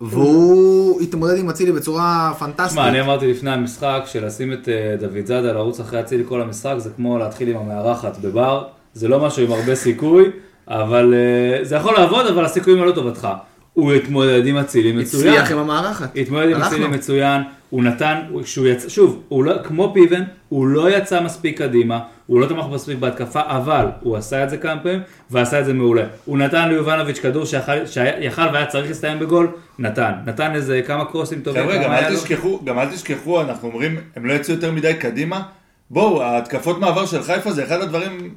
והוא 0.00 1.00
התמודד 1.00 1.38
עם 1.38 1.48
אצילי 1.48 1.72
בצורה 1.72 2.32
פנטסטית. 2.38 2.66
תשמע, 2.66 2.88
אני 2.88 3.00
אמרתי 3.00 3.30
לפני 3.30 3.50
המשחק 3.50 4.02
שלשים 4.06 4.52
את 4.52 4.68
אה, 4.68 4.96
דוד 5.00 5.26
זאדה 5.26 5.52
לרוץ 5.52 5.80
אחרי 5.80 6.00
אצילי 6.00 6.24
כל 6.28 6.40
המשחק 6.40 6.74
זה 6.78 6.90
כמו 6.96 7.18
להתחיל 7.18 7.48
עם 7.48 7.56
המארחת 7.56 8.18
בבר, 8.18 8.64
זה 8.94 9.08
לא 9.08 9.20
משהו 9.20 9.42
עם 9.42 9.52
הרבה 9.52 9.74
סיכוי, 9.74 10.24
אבל 10.68 11.14
אה, 11.14 11.64
זה 11.64 11.76
יכול 11.76 11.94
לעבוד, 11.94 12.26
אבל 12.26 12.44
הסיכויים 12.44 12.78
הם 12.78 12.84
לא 12.84 12.92
טובתך. 12.92 13.28
הוא 13.72 13.92
התמודד 13.92 14.46
עם 14.46 14.56
אצילי 14.56 14.92
מצוין. 14.92 15.34
הצליח 15.34 15.52
עם 15.52 15.58
המערכת. 15.58 16.08
התמודד 16.16 16.50
עם 16.50 16.62
אצילי. 16.62 16.88
מצוין, 16.88 17.42
הוא 17.70 17.84
נתן, 17.84 18.20
יצא, 18.66 18.88
שוב, 18.88 19.22
הוא 19.28 19.44
לא, 19.44 19.62
כמו 19.64 19.90
פיבן, 19.94 20.22
הוא 20.48 20.66
לא 20.66 20.90
יצא 20.90 21.22
מספיק 21.22 21.58
קדימה, 21.58 22.00
הוא 22.26 22.40
לא 22.40 22.46
תמך 22.46 22.64
מספיק 22.70 22.98
בהתקפה, 22.98 23.40
אבל 23.46 23.86
הוא 24.00 24.16
עשה 24.16 24.44
את 24.44 24.50
זה 24.50 24.56
כמה 24.56 24.80
פעמים, 24.82 25.00
ועשה 25.30 25.60
את 25.60 25.64
זה 25.64 25.72
מעולה. 25.72 26.04
הוא 26.24 26.38
נתן 26.38 26.68
ליובנוביץ' 26.68 27.18
כדור 27.18 27.44
שיכל 27.44 28.46
והיה 28.52 28.66
צריך 28.66 28.88
להסתיים 28.88 29.18
בגול, 29.18 29.48
נתן. 29.78 30.12
נתן 30.26 30.54
איזה 30.54 30.80
כמה 30.86 31.04
קרוסים 31.04 31.40
טובים, 31.40 31.62
חבר'ה, 31.62 31.76
גם 31.76 31.92
אל 31.92 32.10
לו. 32.10 32.16
תשכחו, 32.16 32.60
גם 32.64 32.78
אל 32.78 32.86
תשכחו, 32.86 33.40
אנחנו 33.40 33.68
אומרים, 33.68 33.96
הם 34.16 34.26
לא 34.26 34.32
יצאו 34.32 34.54
יותר 34.54 34.72
מדי 34.72 34.94
קדימה. 34.94 35.42
בואו, 35.90 36.22
ההתקפות 36.22 36.78
מעבר 36.78 37.06
של 37.06 37.22
חיפה 37.22 37.52
זה 37.52 37.64
אחד 37.64 37.80
הדברים 37.80 38.34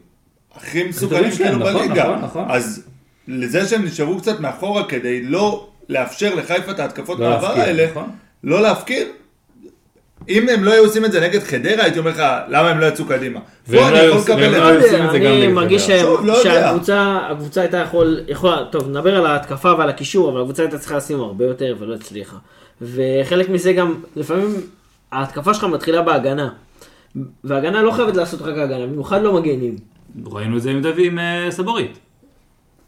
הכי 0.55 0.83
מסוכנים 0.83 1.31
כאילו 1.31 1.57
נכון, 1.57 1.73
בליגה. 1.73 2.03
נכון, 2.03 2.21
נכון. 2.21 2.45
אז 2.49 2.83
לזה 3.27 3.67
שהם 3.67 3.85
נשארו 3.85 4.17
קצת 4.17 4.39
מאחורה 4.39 4.83
כדי 4.87 5.21
לא 5.23 5.67
לאפשר 5.89 6.35
לחיפה 6.35 6.71
את 6.71 6.79
ההתקפות 6.79 7.19
לא 7.19 7.29
מעבר 7.29 7.47
להפקיר, 7.47 7.63
האלה, 7.63 7.87
נכון. 7.91 8.09
לא 8.43 8.61
להפקיר. 8.61 9.07
אם 10.29 10.49
הם 10.49 10.63
לא 10.63 10.71
היו 10.71 10.83
עושים 10.83 11.05
את 11.05 11.11
זה 11.11 11.19
נגד 11.21 11.39
חדרה, 11.43 11.83
הייתי 11.83 11.99
אומר 11.99 12.11
לך, 12.11 12.21
למה 12.47 12.69
הם 12.69 12.79
לא 12.79 12.85
יצאו 12.85 13.05
קדימה? 13.05 13.39
והם 13.67 13.79
פה 13.83 13.89
לא 13.89 13.89
אני 13.89 13.99
היו 13.99 14.07
יכול 14.09 14.19
עושים- 14.19 14.35
לקבל 14.39 14.53
והם 14.53 14.67
את 14.69 14.73
לא 14.75 14.79
זה. 14.81 14.85
עושים 14.91 15.05
את 15.05 15.11
זה 15.11 15.19
גם 15.19 15.25
אני 15.25 15.41
נגד 15.45 15.53
מרגיש 15.53 15.89
לא. 16.23 16.43
שהקבוצה 16.43 17.17
הקבוצה 17.31 17.61
הייתה 17.61 17.77
יכול, 17.77 18.19
יכולה, 18.27 18.63
טוב 18.71 18.89
נדבר 18.89 19.15
על 19.15 19.25
ההתקפה 19.25 19.73
ועל 19.77 19.89
הקישור, 19.89 20.29
אבל 20.29 20.41
הקבוצה 20.41 20.63
הייתה 20.63 20.77
צריכה 20.77 20.97
לשים 20.97 21.19
הרבה 21.19 21.45
יותר 21.45 21.75
ולא 21.79 21.95
הצליחה. 21.95 22.35
וחלק 22.81 23.49
מזה 23.49 23.73
גם, 23.73 23.93
לפעמים 24.15 24.55
ההתקפה 25.11 25.53
שלך 25.53 25.63
מתחילה 25.63 26.01
בהגנה. 26.01 26.49
והגנה 27.43 27.81
לא 27.81 27.91
חייבת 27.91 28.15
לעשות 28.15 28.41
רק 28.41 28.57
הגנה, 28.57 28.85
במיוחד 28.87 29.21
לא 29.21 29.33
מגנים. 29.33 29.75
ראינו 30.25 30.57
את 30.57 30.61
זה 30.61 30.71
עם 30.71 30.81
דוד, 30.81 30.93
עם 30.99 31.19
אה, 31.19 31.47
סבורית. 31.49 31.99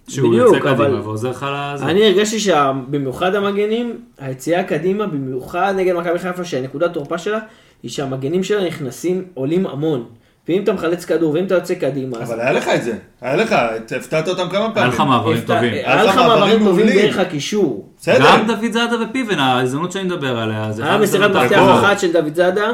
שהוא 0.08 0.30
בדיוק, 0.32 0.54
יוצא 0.56 0.70
אבל- 0.70 0.86
קדימה 0.86 1.02
ועוזר 1.02 1.30
לך 1.30 1.46
לזה. 1.74 1.86
אני 1.86 2.06
הרגשתי 2.06 2.40
שבמיוחד 2.40 3.36
המגנים, 3.36 3.98
היציאה 4.20 4.64
קדימה, 4.64 5.08
במיוחד 5.08 5.74
נגד 5.78 5.96
מכבי 5.96 6.20
חיפה, 6.20 6.44
שהנקודת 6.46 6.94
תורפה 6.94 7.18
שלה, 7.18 7.40
היא 7.84 7.92
שהמגנים 7.92 8.44
שלה 8.44 8.68
נכנסים, 8.68 9.24
עולים 9.34 9.68
המון. 9.68 10.06
ואם 10.48 10.64
אתה 10.64 10.74
מחלץ 10.74 11.06
כדור, 11.06 11.34
ואם 11.34 11.46
אתה 11.46 11.56
יוצא 11.56 11.74
קדימה, 11.76 12.18
אז 12.18 12.32
אבל 12.32 12.40
היה 12.40 12.52
לך 12.52 12.68
את 12.68 12.84
זה, 12.84 12.94
היה 13.22 13.36
לך, 13.36 13.56
הפתעת 13.98 14.28
אותם 14.28 14.50
כמה 14.50 14.60
היה 14.66 14.72
פעמים. 14.74 14.90
לך 14.94 15.00
מעברים 15.00 15.42
טובים. 15.42 15.74
היה 15.74 16.04
לך 16.04 16.16
מעברים 16.16 16.60
טובים. 16.66 16.86
דרך 16.88 17.18
הקישור. 17.18 17.90
בסדר. 18.00 18.18
גם 18.20 18.48
דוד 18.48 18.72
זאדה 18.72 18.96
ופיבן, 19.10 19.40
ההזדמנות 19.40 19.92
שאני 19.92 20.04
מדבר 20.04 20.38
עליה. 20.38 20.72
זה 20.72 20.84
היה 20.86 20.98
מסירת 20.98 21.32
מפתח. 21.32 21.62
אחת 21.80 22.00
של 22.00 22.12
דוד 22.14 22.36
זאדה, 22.36 22.72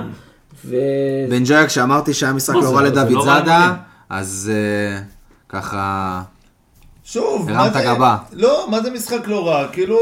ו... 0.66 0.76
בן 1.30 1.44
ג'אק 1.44 1.68
שאמרתי 1.70 2.14
שהיה 2.14 2.34
משחק 2.34 2.56
לא 2.56 2.76
רע 2.76 2.82
לא- 2.82 2.88
לדוד 2.88 3.24
זאדה. 3.26 3.74
אז 4.10 4.52
אה, 4.54 5.00
ככה... 5.50 6.22
שוב, 7.12 7.50
הרמת 7.50 7.74
מה 7.76 7.82
זה- 7.82 7.86
גבה. 7.88 8.18
לא, 8.34 8.68
מה 8.70 8.82
זה 8.84 8.90
משחק 8.92 9.28
לא 9.28 9.48
רע? 9.48 9.68
כאילו, 9.72 9.98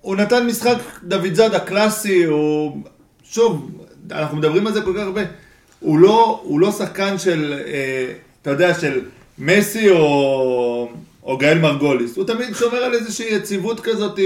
הוא 0.00 0.16
נתן 0.16 0.46
משחק 0.46 0.76
דוד 1.02 1.34
זאדה 1.34 1.58
קלאסי, 1.58 2.24
הוא... 2.24 2.76
שוב, 3.24 3.70
אנחנו 4.10 4.36
מדברים 4.36 4.66
על 4.66 4.72
זה 4.72 4.82
כל 4.82 4.92
כך 4.96 5.02
הרבה. 5.02 5.20
הוא 5.80 5.98
לא, 5.98 6.40
הוא 6.44 6.60
לא 6.60 6.72
שחקן 6.72 7.18
של... 7.18 7.54
אה, 7.66 8.12
אתה 8.42 8.50
יודע, 8.50 8.74
של 8.74 9.00
מסי 9.38 9.90
או, 9.90 10.88
או 11.22 11.36
גאל 11.38 11.58
מרגוליס. 11.58 12.16
הוא 12.16 12.24
תמיד 12.24 12.54
שומר 12.54 12.78
על 12.78 12.94
איזושהי 12.94 13.34
יציבות 13.34 13.80
כזאת 13.80 14.18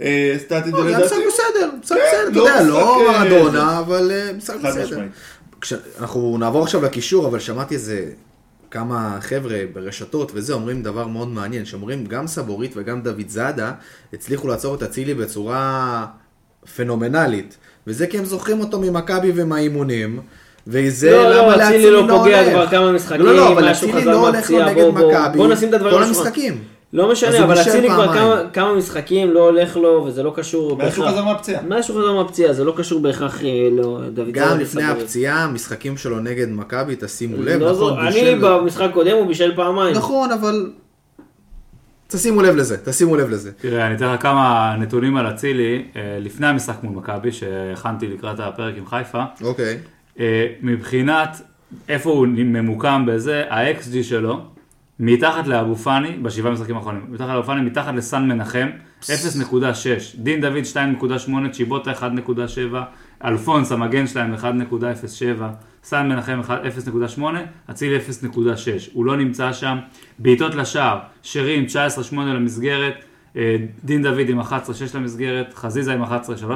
אה, 0.00 0.34
סטטית, 0.38 0.72
לא, 0.74 0.82
זה 0.82 0.88
היה 0.96 0.98
משחק 1.06 1.16
בסדר, 1.28 1.70
משחק 1.82 1.96
כן, 1.96 2.02
בסדר, 2.08 2.30
אתה 2.30 2.38
לא 2.38 2.48
יודע, 2.48 2.62
לא 2.62 3.12
אה, 3.14 3.24
מרדונה, 3.24 3.78
אבל 3.78 4.10
אה, 4.10 4.30
משחק 4.36 4.56
בסדר. 4.56 4.84
משמעית. 4.84 5.10
כש- 5.60 5.72
אנחנו 6.00 6.36
נעבור 6.38 6.62
עכשיו 6.62 6.82
לקישור, 6.82 7.26
אבל 7.26 7.40
שמעתי 7.40 7.74
איזה 7.74 8.04
כמה 8.70 9.18
חבר'ה 9.20 9.60
ברשתות 9.72 10.32
וזה 10.34 10.52
אומרים 10.52 10.82
דבר 10.82 11.06
מאוד 11.06 11.28
מעניין, 11.28 11.64
שאומרים 11.64 12.06
גם 12.06 12.26
סבורית 12.26 12.72
וגם 12.76 13.02
דוד 13.02 13.28
זאדה 13.28 13.72
הצליחו 14.12 14.48
לעצור 14.48 14.74
את 14.74 14.82
אצילי 14.82 15.14
בצורה 15.14 16.06
פנומנלית, 16.76 17.56
וזה 17.86 18.06
כי 18.06 18.18
הם 18.18 18.24
זוכרים 18.24 18.60
אותו 18.60 18.80
ממכבי 18.80 19.32
ומהאימונים. 19.34 20.20
וזה 20.66 21.10
לא, 21.10 21.22
לא, 21.22 21.30
למה 21.30 21.54
אצילי 21.54 21.64
לאצילי 21.64 21.90
לא 21.90 22.08
לא 22.08 22.18
פוגע 22.18 22.40
הולך. 22.40 22.52
כבר 22.52 22.66
כמה 22.66 22.92
משחקים, 22.92 23.20
לא, 23.20 23.34
לא, 23.36 23.52
אבל 23.52 23.72
אצילי 23.72 24.04
לא 24.04 24.12
הולך 24.12 24.34
מהפציעה, 24.34 24.70
נגד 24.70 24.82
בוא, 24.82 24.90
בוא, 24.90 25.12
מכבי. 25.12 25.38
בוא 25.38 25.48
נשים 25.48 25.68
את 25.68 25.74
הדברים 25.74 25.94
כל 25.94 26.02
על 26.02 26.10
השולחן. 26.10 26.26
המשחקים. 26.26 26.77
לא 26.92 27.12
משנה, 27.12 27.44
אבל 27.44 27.60
אצילי 27.60 27.88
כבר. 27.90 28.12
כמה- 28.14 28.42
כמה 28.52 28.74
משחקים 28.74 29.30
לא 29.30 29.40
הולך 29.40 29.76
לו, 29.76 30.04
וזה 30.06 30.22
לא 30.22 30.32
קשור 30.36 30.76
מאז 30.76 30.94
שהוא. 30.94 31.06
חזר 31.06 31.24
מהפציעה. 31.24 31.62
מאז 31.62 31.84
שהוא 31.84 32.00
חזר 32.00 32.12
מהפציעה, 32.12 32.52
זה 32.52 32.64
לא 32.64 32.74
קשור 32.76 33.00
בהכרח 33.00 33.44
אה, 33.44 33.48
לא, 33.72 34.00
דוד 34.14 34.30
גם 34.32 34.58
לפני. 34.60 34.84
הפציעה, 34.84 35.44
המשחקים 35.44 35.96
שלו 35.96 36.20
נגד 36.20 36.48
מכבי, 36.50 36.96
תשימו 37.00 37.42
לב, 37.42 37.60
לא 37.60 37.72
נכון, 37.72 37.98
אני 38.06 38.34
במשחק 38.40 38.90
קודם 38.92 39.16
הוא 39.16 39.26
בישל 39.26 39.56
פעמיים. 39.56 39.96
נכון, 39.96 40.32
אבל... 40.32 40.70
תשימו 42.06 42.42
לב 42.42 42.56
לזה, 42.56 42.76
תשימו 42.84 43.16
לב 43.16 43.30
לזה. 43.30 43.52
תראה, 43.52 43.86
אני 43.86 43.94
אתן 43.96 44.12
לך 44.14 44.22
כמה 44.22 44.76
נתונים 44.78 45.16
על 45.16 45.30
אצילי, 45.30 45.84
אה, 45.96 46.18
לפני 46.20 46.46
המשחק 46.46 46.76
מול 46.82 46.96
מכבי, 46.96 47.32
שהכנתי 47.32 48.06
לקראת 48.06 48.40
הפרק 48.40 48.74
עם 48.78 48.86
חיפה. 48.86 49.22
אוקיי. 49.42 49.78
אה, 50.20 50.46
מבחינת 50.62 51.36
איפה 51.88 52.10
הוא 52.10 52.26
ממוקם 52.26 53.04
בזה, 53.06 53.44
ה-XG 53.50 54.02
שלו, 54.02 54.40
מתחת 55.00 55.46
לאבו 55.46 55.76
פאני, 55.76 56.16
בשבעה 56.22 56.52
משחקים 56.52 56.76
האחרונים, 56.76 57.02
מתחת 57.08 57.28
לאבו 57.28 57.42
פאני, 57.42 57.60
מתחת 57.60 57.94
לסן 57.94 58.28
מנחם, 58.28 58.68
0.6, 59.02 59.06
דין 60.14 60.40
דוד 60.40 60.62
2.8, 60.72 61.30
צ'יבוטה 61.52 61.92
1.7, 61.92 62.76
אלפונס 63.24 63.72
המגן 63.72 64.06
שלהם 64.06 64.34
1.07, 64.34 65.42
סן 65.84 66.08
מנחם 66.08 66.40
0.8, 67.16 67.22
אצילי 67.70 67.98
0.6, 67.98 68.38
הוא 68.92 69.04
לא 69.04 69.16
נמצא 69.16 69.52
שם, 69.52 69.78
בעיטות 70.18 70.54
לשער, 70.54 70.98
שרים 71.22 71.66
19-8 72.12 72.16
למסגרת, 72.16 73.04
אה, 73.36 73.56
דין 73.84 74.02
דוד 74.02 74.28
עם 74.28 74.40
11-6 74.40 74.44
למסגרת, 74.94 75.54
חזיזה 75.54 75.94
עם 75.94 76.02
11-3 76.02 76.08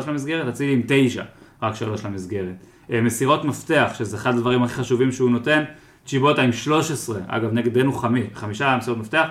למסגרת, 0.09 0.49
אצילי 0.49 0.73
עם 0.73 0.83
9, 0.87 1.23
רק 1.63 1.75
3 1.75 2.05
למסגרת. 2.05 2.55
אה, 2.93 3.01
מסירות 3.01 3.45
מפתח, 3.45 3.93
שזה 3.99 4.17
אחד 4.17 4.35
הדברים 4.35 4.63
הכי 4.63 4.75
חשובים 4.75 5.13
שהוא 5.13 5.31
נותן, 5.31 5.65
צ'יבוטה 6.07 6.43
עם 6.43 6.53
13, 6.53 7.21
אגב 7.27 7.53
נגדנו 7.53 7.93
חמי, 7.93 8.23
חמישה 8.35 8.77
מסירות 8.77 8.99
מפתח, 8.99 9.27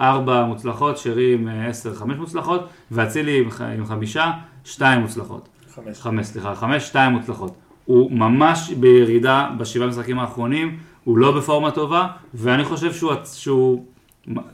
ארבע 0.00 0.44
מוצלחות, 0.44 0.98
שרי 0.98 1.34
עם 1.34 1.48
אה, 1.48 1.66
10, 1.66 1.94
חמש 1.94 2.16
מוצלחות, 2.16 2.68
ואצילי 2.90 3.38
עם, 3.38 3.48
עם 3.78 3.86
חמישה, 3.86 4.32
שתיים 4.64 5.00
מוצלחות. 5.00 5.48
חמש. 5.74 6.00
חמש, 6.00 6.26
סליחה, 6.26 6.54
חמש, 6.54 6.82
שתיים 6.82 7.12
מוצלחות. 7.12 7.54
הוא 7.84 8.12
ממש 8.12 8.70
בירידה 8.70 9.50
בשבעה 9.58 9.88
משחקים 9.88 10.18
האחרונים, 10.18 10.76
הוא 11.04 11.18
לא 11.18 11.36
בפורמה 11.36 11.70
טובה, 11.70 12.06
ואני 12.34 12.64
חושב 12.64 12.92
שהוא, 12.92 13.12
שהוא 13.24 13.84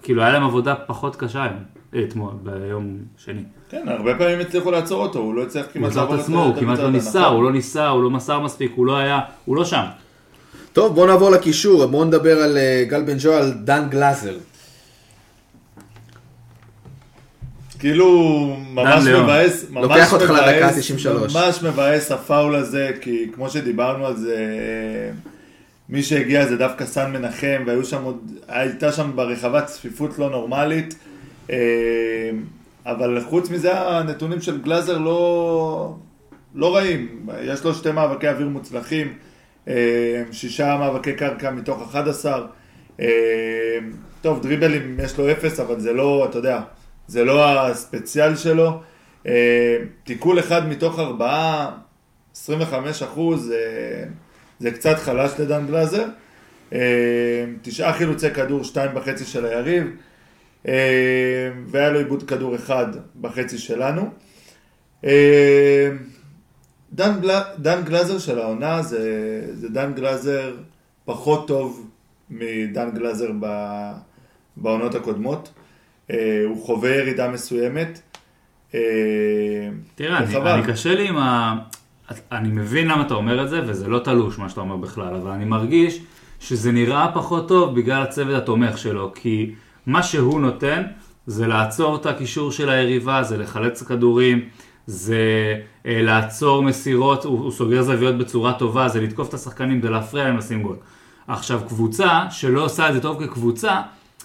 כאילו 0.02 0.22
היה 0.22 0.32
להם 0.32 0.44
עבודה 0.44 0.74
פחות 0.74 1.16
קשה 1.16 1.42
היום, 1.42 1.58
אה, 1.94 2.02
אתמול, 2.04 2.32
ביום 2.42 2.96
שני. 3.18 3.42
כן, 3.68 3.88
הרבה 3.88 4.18
פעמים 4.18 4.40
הצליחו 4.40 4.70
לעצור 4.70 5.02
אותו, 5.02 5.18
הוא 5.18 5.34
לא 5.34 5.42
הצליח 5.42 5.66
כמעט 5.72 5.90
עצר 5.90 6.04
את 6.04 6.08
לעבור 6.08 6.22
עצמו, 6.22 6.42
הוא 6.42 6.54
כמעט 6.56 6.78
לא 6.78 6.90
ניסה? 6.90 7.26
הוא 7.26 7.42
לא 7.42 7.52
ניסה, 7.52 7.88
הוא 7.88 8.02
לא 8.02 8.10
מסר 8.10 8.40
מספיק, 8.40 8.72
הוא 8.74 8.86
לא 8.86 8.96
היה, 8.96 9.20
הוא 9.44 9.56
לא 9.56 9.64
שם. 9.64 9.84
טוב, 10.74 10.94
בואו 10.94 11.06
נעבור 11.06 11.30
לקישור, 11.30 11.86
בואו 11.86 12.04
נדבר 12.04 12.42
על 12.42 12.56
אה, 12.58 12.84
גל 12.88 13.02
בן 13.02 13.16
ג'ו, 13.18 13.32
על 13.32 13.52
דן 13.52 13.86
גלאזר. 13.90 14.36
כאילו, 17.78 18.08
ממש. 18.70 19.06
מבאס, 19.06 19.66
ממש 19.70 19.84
לוקח 19.84 20.12
אותך 20.12 20.30
לדקה 20.30 20.56
מבאס, 20.56 20.78
93. 20.78 21.36
ממש 21.36 21.62
מבאס 21.62 22.12
הפאול 22.12 22.54
הזה, 22.54 22.90
כי 23.00 23.26
כמו 23.34 23.50
שדיברנו 23.50 24.06
על 24.06 24.16
זה, 24.16 24.36
מי 25.88 26.02
שהגיע 26.02 26.46
זה 26.46 26.56
דווקא 26.56 26.86
סן 26.86 27.12
מנחם, 27.12 27.62
והיו 27.66 27.84
שם 27.84 28.02
עוד, 28.02 28.32
הייתה 28.48 28.92
שם 28.92 29.10
ברחבה 29.14 29.62
צפיפות 29.62 30.18
לא 30.18 30.30
נורמלית, 30.30 30.94
אה, 31.50 31.56
אבל 32.86 33.20
חוץ 33.28 33.50
מזה 33.50 33.80
הנתונים 33.80 34.40
של 34.40 34.62
גלאזר 34.62 34.98
לא, 34.98 35.94
לא 36.54 36.76
רעים, 36.76 37.26
יש 37.42 37.64
לו 37.64 37.74
שתי 37.74 37.92
מאבקי 37.92 38.28
אוויר 38.28 38.48
מוצלחים, 38.48 39.06
אה, 39.06 39.12
שישה 40.32 40.76
מאבקי 40.76 41.12
קרקע 41.12 41.50
מתוך 41.50 41.82
11, 41.82 42.46
אה, 43.00 43.06
טוב, 44.22 44.42
דריבלים 44.42 45.00
יש 45.00 45.18
לו 45.18 45.32
אפס, 45.32 45.60
אבל 45.60 45.80
זה 45.80 45.92
לא, 45.92 46.26
אתה 46.30 46.38
יודע, 46.38 46.60
זה 47.06 47.24
לא 47.24 47.66
הספציאל 47.66 48.36
שלו. 48.36 48.80
אה, 49.26 49.76
תיקול 50.04 50.38
אחד 50.38 50.68
מתוך 50.68 50.98
ארבעה, 50.98 51.70
25 52.34 53.02
אחוז, 53.02 53.52
אה, 53.52 54.04
זה 54.60 54.70
קצת 54.70 54.98
חלש 54.98 55.32
לדן 55.38 55.66
גלאזר. 55.66 56.06
אה, 56.72 57.44
תשעה 57.62 57.92
חילוצי 57.92 58.30
כדור, 58.30 58.64
שתיים 58.64 58.94
בחצי 58.94 59.24
של 59.24 59.46
היריב, 59.46 59.86
אה, 60.68 61.50
והיה 61.66 61.90
לו 61.90 61.98
עיבוד 61.98 62.22
כדור 62.22 62.54
אחד 62.54 62.86
בחצי 63.20 63.58
שלנו. 63.58 64.10
דן, 66.94 67.20
גל... 67.20 67.40
דן 67.58 67.82
גלאזר 67.84 68.18
של 68.18 68.38
העונה 68.38 68.82
זה, 68.82 69.42
זה 69.52 69.68
דן 69.68 69.92
גלאזר 69.94 70.54
פחות 71.04 71.48
טוב 71.48 71.90
מדן 72.30 72.90
גלאזר 72.94 73.30
ב... 73.40 73.46
בעונות 74.56 74.94
הקודמות. 74.94 75.52
אה, 76.10 76.42
הוא 76.46 76.66
חווה 76.66 76.90
ירידה 76.90 77.28
מסוימת. 77.28 78.00
אה, 78.74 78.80
תראה, 79.94 80.18
אני. 80.18 80.36
אני 80.36 80.62
קשה 80.62 80.94
לי 80.94 81.08
עם 81.08 81.16
ה... 81.16 81.54
אני 82.32 82.48
מבין 82.48 82.88
למה 82.88 83.06
אתה 83.06 83.14
אומר 83.14 83.44
את 83.44 83.48
זה, 83.48 83.60
וזה 83.66 83.88
לא 83.88 83.98
תלוש 83.98 84.38
מה 84.38 84.48
שאתה 84.48 84.60
אומר 84.60 84.76
בכלל, 84.76 85.14
אבל 85.14 85.30
אני 85.30 85.44
מרגיש 85.44 86.00
שזה 86.40 86.72
נראה 86.72 87.12
פחות 87.14 87.48
טוב 87.48 87.76
בגלל 87.76 88.02
הצוות 88.02 88.42
התומך 88.42 88.78
שלו, 88.78 89.12
כי 89.14 89.54
מה 89.86 90.02
שהוא 90.02 90.40
נותן 90.40 90.82
זה 91.26 91.46
לעצור 91.46 91.96
את 91.96 92.06
הקישור 92.06 92.52
של 92.52 92.68
היריבה, 92.68 93.22
זה 93.22 93.38
לחלץ 93.38 93.82
כדורים, 93.82 94.48
זה 94.86 95.54
אה, 95.86 96.02
לעצור 96.02 96.62
מסירות, 96.62 97.24
הוא, 97.24 97.38
הוא 97.38 97.50
סוגר 97.50 97.82
זוויות 97.82 98.18
בצורה 98.18 98.52
טובה, 98.52 98.88
זה 98.88 99.00
לתקוף 99.00 99.28
את 99.28 99.34
השחקנים, 99.34 99.82
זה 99.82 99.90
להפריע 99.90 100.24
להם 100.24 100.36
לשים 100.36 100.62
גול. 100.62 100.76
עכשיו, 101.28 101.60
קבוצה 101.68 102.20
שלא 102.30 102.64
עושה 102.64 102.88
את 102.88 102.94
זה 102.94 103.00
טוב 103.00 103.24
כקבוצה, 103.24 103.80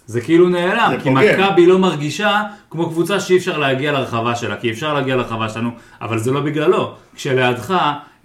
זה 0.06 0.22
כאילו 0.22 0.50
נעלם, 0.50 0.91
זה 0.91 1.04
כי. 1.04 1.10
מכבי 1.10 1.65
לא 1.65 1.80
מרגישה 1.80 2.41
כמו 2.69 2.89
קבוצה 2.89 3.19
שאי 3.19 3.38
אפשר 3.38 3.58
להגיע 3.58 3.91
לרחבה 3.91 4.36
שלה, 4.36 4.56
כי 4.58 4.72
אפשר 4.72 4.93
להגיע 4.93 5.15
לרחבה 5.15 5.50
שלנו, 5.50 5.69
אבל 6.02 6.17
זה 6.17 6.32
לא 6.32 6.41
בגללו. 6.41 6.93
כשלידך 7.15 7.72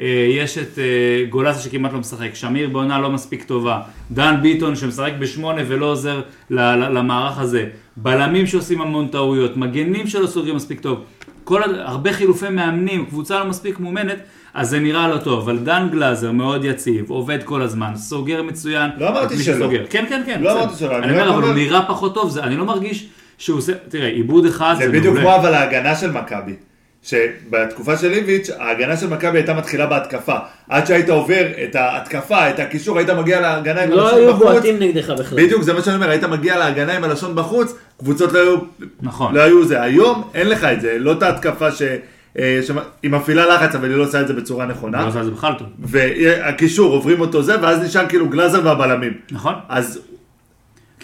אה, 0.00 0.06
יש 0.30 0.58
את 0.58 0.78
אה, 0.78 1.24
גולסה 1.30 1.60
שכמעט 1.60 1.92
לא 1.92 1.98
משחק, 1.98 2.34
שמיר 2.34 2.68
בעונה 2.68 2.98
לא 2.98 3.10
מספיק 3.10 3.44
טובה, 3.44 3.80
דן 4.10 4.36
ביטון 4.42 4.76
שמשחק 4.76 5.12
בשמונה 5.18 5.62
ולא 5.68 5.86
עוזר 5.86 6.20
ל- 6.50 6.60
ל- 6.60 6.98
למערך 6.98 7.38
הזה, 7.38 7.66
בלמים 7.96 8.46
שעושים 8.46 8.80
המון 8.80 9.08
טעויות, 9.08 9.56
מגנים 9.56 10.06
שלא 10.06 10.26
סוגרים 10.26 10.56
מספיק 10.56 10.80
טוב, 10.80 11.00
כל, 11.44 11.62
הרבה 11.80 12.12
חילופי 12.12 12.48
מאמנים, 12.48 13.06
קבוצה 13.06 13.38
לא 13.38 13.44
מספיק 13.46 13.80
מאומנת, 13.80 14.18
אז 14.54 14.70
זה 14.70 14.80
נראה 14.80 15.08
לא 15.08 15.16
טוב, 15.18 15.40
אבל 15.40 15.58
דן 15.58 15.88
גלאזר 15.92 16.32
מאוד 16.32 16.64
יציב, 16.64 17.10
עובד 17.10 17.38
כל 17.44 17.62
הזמן, 17.62 17.92
סוגר 17.96 18.42
מצוין. 18.42 18.90
לא 18.98 19.08
אמרתי 19.08 19.38
שלא. 19.38 19.54
שסוגר. 19.56 19.84
כן, 19.90 20.04
כן, 20.08 20.22
כן. 20.26 20.40
לא 20.42 20.50
בסדר. 20.50 20.62
אמרתי 20.64 20.78
שלא, 20.78 20.98
אני 20.98 21.12
אומר, 21.12 21.34
אבל 21.34 21.42
הוא 21.42 21.54
נראה 21.54 21.82
פחות 21.88 22.14
טוב, 22.14 22.30
זה, 22.30 22.42
אני 22.42 22.56
לא 22.56 22.64
מרגיש 22.64 23.08
שהוא 23.38 23.58
עושה, 23.58 23.72
תראה, 23.88 24.08
עיבוד 24.08 24.46
אחד 24.46 24.74
זה 24.78 24.86
זה 24.86 24.98
בדיוק 24.98 25.18
כמו. 25.18 25.34
אבל 25.36 25.54
ההגנה 25.54 25.96
של 25.96 26.10
מכבי. 26.10 26.54
שבתקופה 27.04 27.96
של 27.96 28.12
איביץ', 28.12 28.50
ההגנה 28.58 28.96
של 28.96 29.08
מכבי 29.08 29.38
הייתה 29.38 29.54
מתחילה 29.54 29.86
בהתקפה. 29.86 30.34
עד 30.68 30.86
שהיית 30.86 31.08
עובר 31.08 31.46
את 31.64 31.74
ההתקפה, 31.74 32.50
את 32.50 32.58
הקישור, 32.60 32.98
היית 32.98 33.10
מגיע 33.10 33.40
להגנה 33.40 33.82
עם 33.82 33.90
לא 33.90 34.02
הלשון 34.02 34.18
היו 34.18 34.32
בחוץ. 34.32 34.46
בועטים 34.46 34.78
נגדך 34.78 35.10
בכלל. 35.10 35.44
בדיוק, 35.44 35.62
זה 35.62 35.72
מה 35.72 35.82
שאני 35.82 35.96
אומר, 35.96 36.10
היית 36.10 36.24
מגיע 36.24 36.58
להגנה 36.58 36.92
עם 36.92 37.04
הלשון 37.04 37.34
בחוץ, 37.34 37.74
קבוצות 37.98 38.32
לא 38.32 38.38
היו, 38.38 38.56
נכון. 39.02 39.34
לא 39.34 39.40
היו 39.40 39.64
זה. 39.64 39.82
היום 39.82 40.30
אין 40.34 40.48
לך 40.48 40.64
את 40.64 40.80
זה, 40.80 40.96
לא 40.98 41.12
את 41.12 41.22
ההתקפה 41.22 41.72
ש... 41.72 41.82
אה, 42.38 42.60
שהיא 42.62 43.10
מפעילה 43.10 43.46
לחץ, 43.46 43.74
אבל 43.74 43.88
היא 43.88 43.96
לא 43.96 44.04
עושה 44.04 44.20
את 44.20 44.28
זה 44.28 44.34
בצורה 44.34 44.64
הוא 44.64 44.70
לא 44.70 44.76
נכונה. 44.76 45.04
עושה 45.04 45.20
את 45.20 45.24
זה 45.24 45.30
בכלל 45.30 45.52
טוב. 45.58 45.68
והקישור, 45.78 46.92
עוברים 46.92 47.20
אותו 47.20 47.42
זה, 47.42 47.62
ואז 47.62 47.80
נשאר 47.80 48.06
כאילו 48.08 48.28
גלאזר 48.28 48.60
והבלמים. 48.64 49.12
נכון? 49.30 49.54
אז 49.68 50.00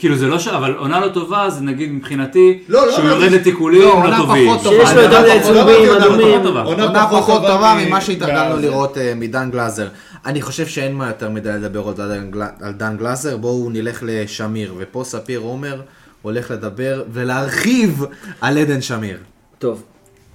כאילו 0.00 0.16
זה 0.16 0.26
לא 0.26 0.38
ש... 0.38 0.48
אבל 0.48 0.74
עונה 0.74 1.00
לא 1.00 1.08
טובה 1.08 1.50
זה 1.50 1.60
נגיד 1.60 1.92
מבחינתי, 1.92 2.58
לא, 2.68 2.86
לא 2.86 2.92
שהוא 2.92 3.04
אמרתי- 3.04 3.20
יורד 3.20 3.32
לתיקולים 3.32 3.80
לא, 3.80 3.86
לא 3.88 3.92
עונה 3.94 4.16
טובים. 4.18 4.48
פחות 4.48 4.62
טובה. 4.62 4.86
שיש 4.86 4.96
לו 4.96 5.02
יותר 5.02 5.20
מדי 5.22 5.40
צהובים, 5.42 5.90
אדומים. 6.00 6.40
עונה 6.64 7.06
פחות 7.10 7.42
טובה 7.46 7.76
ממה 7.86 8.00
שהתרגלנו 8.00 8.56
לראות 8.60 8.98
אה, 8.98 9.12
מדן 9.16 9.50
גלאזר. 9.50 9.88
אני 10.26 10.42
חושב 10.42 10.66
שאין 10.66 10.94
מה 10.94 11.06
יותר 11.06 11.30
מדי 11.30 11.48
לדבר 11.48 11.80
עוד 11.80 12.00
על 12.00 12.08
דן 12.08 12.30
גל- 12.30 12.42
על 12.60 12.72
דן 12.72 12.96
גלאזר, 12.96 13.36
בואו 13.36 13.70
נלך 13.70 14.02
לשמיר, 14.06 14.74
ופה 14.78 15.02
ספיר 15.04 15.40
עומר 15.40 15.80
הולך 16.22 16.50
לדבר 16.50 17.02
ולהרחיב 17.12 18.04
על 18.40 18.58
עדן 18.58 18.80
שמיר. 18.80 19.16
טוב, 19.58 19.82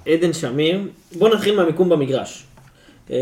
עדן 0.08 0.34
שמיר, 0.34 0.80
בואו 1.16 1.34
נתחיל 1.36 1.56
מהמיקום 1.58 1.90
במגרש. 1.90 2.44
אה, 3.12 3.18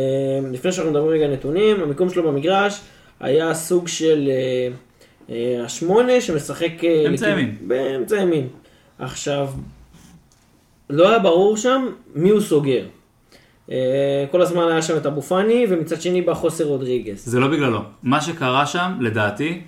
לפני 0.52 0.72
שאנחנו 0.72 0.92
מדברים 0.92 1.10
רגע 1.12 1.28
נתונים, 1.28 1.84
המיקום 1.84 2.10
שלו 2.10 2.24
במגרש 2.24 2.80
היה 3.20 3.54
סוג 3.54 3.88
של 3.88 4.30
אה, 4.32 4.74
השמונה 5.66 6.22
שמשחק... 6.22 6.84
אה, 6.84 7.04
אמצע 7.08 7.26
לכיוון- 7.26 7.40
ימין. 7.40 7.56
באמצע 7.62 8.18
ימין. 8.22 8.48
עכשיו, 9.00 9.48
לא 10.90 11.10
היה 11.10 11.20
ברור 11.20 11.58
שם 11.58 11.86
מי 12.16 12.30
הוא 12.30 12.42
סוגר. 12.42 12.86
אה, 13.72 13.76
כל 14.32 14.42
הזמן 14.42 14.68
היה 14.72 14.82
שם 14.82 14.98
את 14.98 15.06
אבו 15.06 15.22
פאני, 15.22 15.66
ומצד 15.70 16.02
שני 16.02 16.22
בא 16.22 16.34
חוסר 16.34 16.64
רודריגז. 16.64 17.26
זה 17.26 17.40
לא 17.40 17.48
בגללו. 17.48 17.80
מה 18.04 18.22
שקרה 18.22 18.66
שם, 18.66 18.92
לדעתי, 19.00 19.62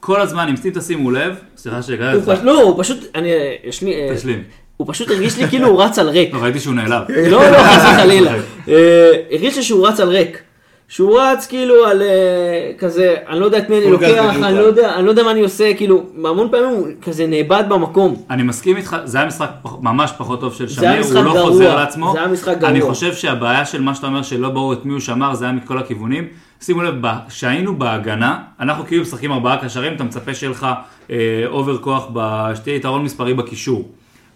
כל 0.00 0.20
הזמן, 0.20 0.48
אם 0.48 0.70
תשימו 0.74 1.10
לב, 1.10 1.36
סליחה 1.56 1.82
שהגעתי 1.82 2.16
אותך, 2.16 2.40
לא, 2.44 2.62
הוא 2.62 2.82
פשוט, 2.82 2.98
אני, 3.14 3.28
יש 3.64 3.82
לי, 3.82 3.94
אה, 3.94 4.14
תשלים. 4.16 4.42
הוא 4.76 4.86
פשוט 4.90 5.10
הרגיש 5.10 5.38
לי 5.38 5.48
כאילו 5.48 5.66
הוא 5.68 5.82
רץ 5.82 5.98
על 5.98 6.08
ריק. 6.08 6.34
ראיתי 6.34 6.60
שהוא 6.60 6.74
נעלב. 6.74 7.02
לא, 7.10 7.50
לא, 7.50 7.58
חס 7.58 7.82
וחלילה. 7.94 8.34
אה, 8.68 9.12
הרגיש 9.30 9.56
לי 9.56 9.62
שהוא 9.62 9.86
רץ 9.88 10.00
על 10.00 10.08
ריק. 10.08 10.42
שהוא 10.90 11.20
רץ 11.20 11.46
כאילו 11.46 11.86
על 11.86 12.02
אה, 12.02 12.72
כזה, 12.78 13.14
אני 13.28 13.40
לא 13.40 13.44
יודע 13.44 13.58
את 13.58 13.70
מי 13.70 13.78
אני 13.78 13.90
לוקח. 13.90 14.34
אני 14.42 14.56
לא 14.56 14.60
יודע, 14.62 14.94
אני 14.94 15.04
לא 15.04 15.10
יודע 15.10 15.22
מה 15.22 15.30
אני 15.30 15.40
עושה, 15.40 15.74
כאילו, 15.74 16.02
המון 16.24 16.48
פעמים 16.50 16.68
הוא 16.68 16.86
כזה 17.02 17.26
נאבד 17.26 17.64
במקום. 17.68 18.22
אני 18.30 18.42
מסכים 18.42 18.76
איתך, 18.76 18.96
זה 19.04 19.18
היה 19.18 19.26
משחק 19.26 19.50
ממש 19.80 20.12
פחות 20.18 20.40
טוב 20.40 20.54
של 20.54 20.68
שמיר, 20.68 21.04
הוא 21.04 21.14
לא 21.14 21.34
גרוע. 21.34 21.50
חוזר 21.50 21.76
לעצמו. 21.76 22.12
זה 22.12 22.18
היה 22.18 22.28
משחק 22.28 22.58
גרוע. 22.58 22.70
אני 22.70 22.80
חושב 22.80 23.14
שהבעיה 23.14 23.64
של 23.64 23.82
מה 23.82 23.94
שאתה 23.94 24.06
אומר 24.06 24.22
שלא 24.22 24.48
ברור 24.48 24.72
את 24.72 24.84
מי 24.84 24.92
הוא 24.92 25.00
שמר, 25.00 25.34
זה 25.34 25.44
היה 25.44 25.54
מכל 25.54 25.78
הכיוונים. 25.78 26.24
שימו 26.60 26.82
לב, 26.82 26.94
כשהיינו 27.28 27.78
בהגנה, 27.78 28.38
אנחנו 28.60 28.86
כאילו 28.86 29.02
משחקים 29.02 29.32
ארבעה 29.32 29.56
קשרים, 29.64 29.92
אתה 29.94 30.04
מצפה 30.04 30.34
שיהיה 30.34 30.50
לך 30.50 30.66
אה, 31.10 31.16
אובר 31.46 31.78
כוח, 31.78 32.08
שתהיה 32.54 32.76
יתרון 32.76 33.04
מספרי 33.04 33.34
בקישור. 33.34 33.88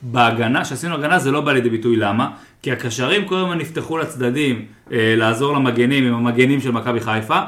בהגנה, 0.05 0.64
כשעשינו 0.64 0.94
הגנה 0.94 1.18
זה 1.18 1.30
לא 1.30 1.40
בא 1.40 1.52
לידי 1.52 1.70
ביטוי, 1.70 1.96
למה? 1.96 2.28
כי 2.62 2.72
הקשרים 2.72 3.24
כל 3.24 3.36
הזמן 3.36 3.59
נפתחו 3.59 3.98
לצדדים 3.98 4.64
אה, 4.92 5.14
לעזור 5.16 5.55
למגנים 5.55 6.05
עם 6.05 6.14
המגנים 6.14 6.61
של 6.61 6.70
מכבי 6.70 7.00
חיפה, 7.00 7.40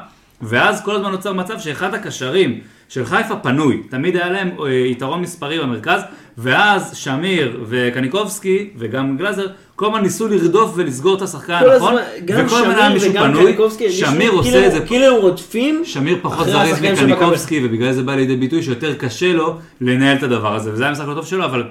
ואז 0.42 0.84
כל 0.84 0.96
הזמן 0.96 1.10
נוצר 1.10 1.32
מצב 1.32 1.58
שאחד 1.58 1.94
הקשרים 1.94 2.60
של 2.88 3.04
חיפה 3.04 3.36
פנוי, 3.36 3.82
תמיד 3.90 4.16
היה 4.16 4.30
להם 4.30 4.50
אה, 4.66 4.72
יתרון 4.72 5.20
מספרי 5.20 5.58
במרכז, 5.58 6.00
ואז 6.38 6.96
שמיר 6.96 7.64
וקניקובסקי 7.68 8.70
וגם 8.78 9.16
גלאזר 9.16 9.46
כל 9.76 9.86
הזמן 9.86 10.02
ניסו 10.02 10.28
לרדוף 10.28 10.72
ולסגור 10.76 11.16
את 11.16 11.22
השחקן 11.22 11.52
הנכון, 11.52 11.94
וכל 12.28 12.56
הזמן 12.56 12.74
היה 12.74 12.88
מישהו 12.88 13.12
פנוי, 13.12 13.56
שמיר 13.90 14.18
כאילו- 14.18 14.36
עושה 14.36 14.66
את 14.66 14.72
זה 14.72 14.80
כאילו 14.80 15.16
הם 15.16 15.22
רודפים. 15.22 15.82
שמיר 15.84 16.18
פחות 16.22 16.46
זריז 16.46 16.82
מקניקובסקי, 16.82 17.66
ובגלל 17.66 17.92
זה 17.92 18.02
בא 18.02 18.14
לידי 18.14 18.36
ביטוי 18.36 18.62
שיותר 18.62 18.94
קשה 18.94 19.32
לו 19.32 19.58
לנהל 19.80 20.16
את 20.16 20.22
הדבר 20.22 20.54
הזה, 20.54 20.72
וזה 20.72 20.82
היה 20.82 20.90
המשחק 20.90 21.06
לא 21.08 21.14
טוב 21.14 21.26
שלו, 21.26 21.44
אבל 21.44 21.64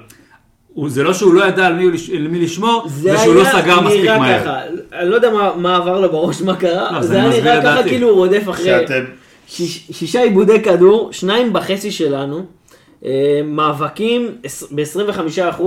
הוא, 0.76 0.90
זה 0.90 1.02
לא 1.02 1.14
שהוא 1.14 1.34
לא 1.34 1.44
ידע 1.44 1.66
על 1.66 1.74
מי, 1.74 1.84
על 2.16 2.28
מי 2.28 2.40
לשמור, 2.40 2.84
זה 2.86 3.18
שהוא 3.18 3.34
לא 3.34 3.44
סגר 3.44 3.80
מספיק 3.80 4.00
נראה 4.00 4.18
מהר. 4.18 4.40
ככה, 4.40 4.60
אני 4.92 5.10
לא 5.10 5.14
יודע 5.14 5.30
מה, 5.30 5.52
מה 5.56 5.76
עבר 5.76 6.00
לו 6.00 6.12
בראש, 6.12 6.42
מה 6.42 6.56
קרה, 6.56 6.92
לא, 6.92 7.02
זה 7.02 7.22
אני 7.22 7.34
היה 7.34 7.60
נראה 7.60 7.62
ככה. 7.62 7.88
כאילו 7.88 8.08
הוא 8.08 8.16
רודף 8.16 8.42
אחרי 8.50 8.64
שאתם, 8.64 9.04
שיש, 9.46 9.86
שישה 9.92 10.22
עיבודי 10.22 10.62
כדור, 10.62 11.12
שניים 11.12 11.52
בחצי 11.52 11.90
שלנו, 11.90 12.46
אה, 13.04 13.40
מאבקים 13.44 14.34
ב-25%, 14.70 15.62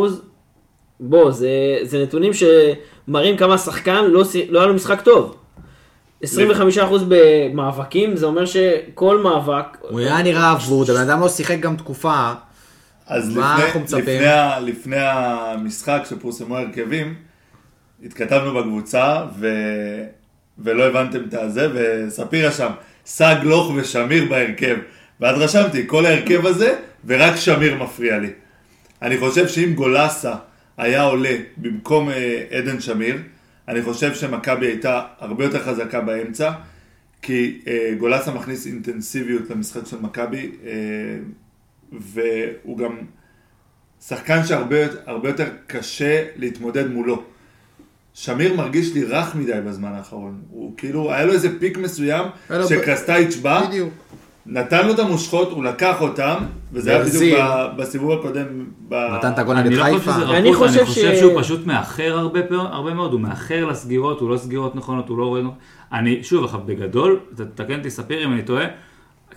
בוא, 1.00 1.32
זה, 1.32 1.50
זה 1.84 2.04
נתונים 2.04 2.32
שמראים 2.34 3.38
כמה 3.38 3.58
שחקן 3.58 4.06
לא, 4.06 4.24
לא 4.50 4.60
היה 4.60 4.68
לו 4.68 4.74
משחק 4.74 5.02
טוב. 5.02 5.36
25% 6.24 6.28
במאבקים, 7.08 8.16
זה 8.16 8.26
אומר 8.26 8.46
שכל 8.46 9.18
מאבק, 9.18 9.78
הוא 9.82 10.00
היה 10.00 10.22
נראה 10.22 10.52
אבוד, 10.52 10.90
הבן 10.90 11.02
אדם 11.02 11.22
לא 11.22 11.30
שיחק 11.30 11.60
גם 11.60 11.76
תקופה. 11.76 12.32
אז 13.10 13.38
לפני? 13.38 14.00
לפני, 14.02 14.72
לפני 14.72 15.00
המשחק 15.00 16.02
שפורסמו 16.10 16.58
ההרכבים, 16.58 17.16
התכתבנו 18.06 18.54
בקבוצה 18.54 19.26
ו... 19.40 19.48
ולא 20.60 20.84
הבנתם 20.84 21.20
את 21.28 21.34
הזה, 21.34 21.68
וספירה 21.74 22.52
שם, 22.52 22.72
סע 23.06 23.34
גלוך 23.34 23.72
ושמיר 23.76 24.30
בהרכב. 24.30 24.76
ואז 25.20 25.42
רשמתי, 25.42 25.84
כל 25.88 26.06
ההרכב 26.06 26.46
הזה, 26.46 26.80
ורק 27.06 27.36
שמיר 27.36 27.84
מפריע 27.84 28.18
לי. 28.18 28.30
אני 29.02 29.18
חושב 29.18 29.48
שאם 29.48 29.74
גולסה 29.74 30.36
היה 30.78 31.02
עולה 31.04 31.36
במקום 31.58 32.10
אה, 32.10 32.44
עדן 32.52 32.80
שמיר, 32.82 33.18
אני 33.68 33.82
חושב 33.82 34.16
שמכבי 34.16 34.68
הייתה 34.68 35.02
הרבה 35.20 35.44
יותר 35.44 35.64
חזקה 35.64 36.02
באמצע, 36.02 36.52
כי 37.22 37.62
אה, 37.68 37.94
גולסה 38.00 38.32
מכניס 38.32 38.66
אינטנסיביות 38.66 39.50
למשחק 39.50 39.86
של 39.86 39.98
מכבי, 40.02 40.52
אה, 40.66 40.72
והוא 41.92 42.78
גם 42.78 42.98
שחקן 44.02 44.46
שהרבה 44.46 44.78
הרבה 45.06 45.30
יותר 45.30 45.48
קשה 45.68 46.24
להתמודד 46.36 46.92
מולו. 46.92 47.24
שמיר 48.14 48.54
מרגיש 48.54 48.94
לי 48.94 49.04
רך 49.04 49.36
מדי 49.36 49.62
בזמן 49.68 49.94
האחרון. 49.94 50.42
הוא 50.50 50.74
כאילו, 50.78 51.14
היה 51.14 51.26
לו 51.26 51.34
איזה 51.34 51.60
פיק 51.60 51.78
מסוים, 51.78 52.26
שקרסטייץ' 52.70 53.36
בא. 53.36 53.70
נתן 54.46 54.88
לו 54.88 54.94
את 54.94 55.00
המושכות, 55.00 55.52
הוא 55.52 55.64
לקח 55.64 56.02
אותם, 56.02 56.36
וזה 56.74 56.90
היה. 56.90 57.04
בדיוק 57.04 57.40
בסיבוב 57.78 58.12
הקודם. 58.12 58.46
נתן 58.92 59.32
את 59.32 59.40
הגול 59.40 59.62
נגד 59.62 59.72
לא 59.72 59.84
חיפה. 59.84 60.12
אני 60.38 60.54
חושב 60.54 60.86
שהוא 61.20 61.42
פשוט 61.42 61.66
מאחר 61.66 62.18
הרבה, 62.18 62.94
מאוד, 62.94 63.12
הוא 63.12 63.22
מאחר 63.22 63.66
לסגירות, 63.66 64.20
הוא 64.20 64.30
לא 64.30 64.38
סגירות 64.38 64.76
נכונות, 64.76 65.10
הוא 65.10 65.18
לא 65.18 65.26
רואה... 65.26 65.42
אני, 65.94 66.24
שוב, 66.24 66.56
בגדול, 66.66 67.20
תקן 67.56 67.78
אותי 67.78 67.90
ספיר 67.90 68.26
אם 68.26 68.34
אני 68.34 68.42
טועה, 68.42 68.66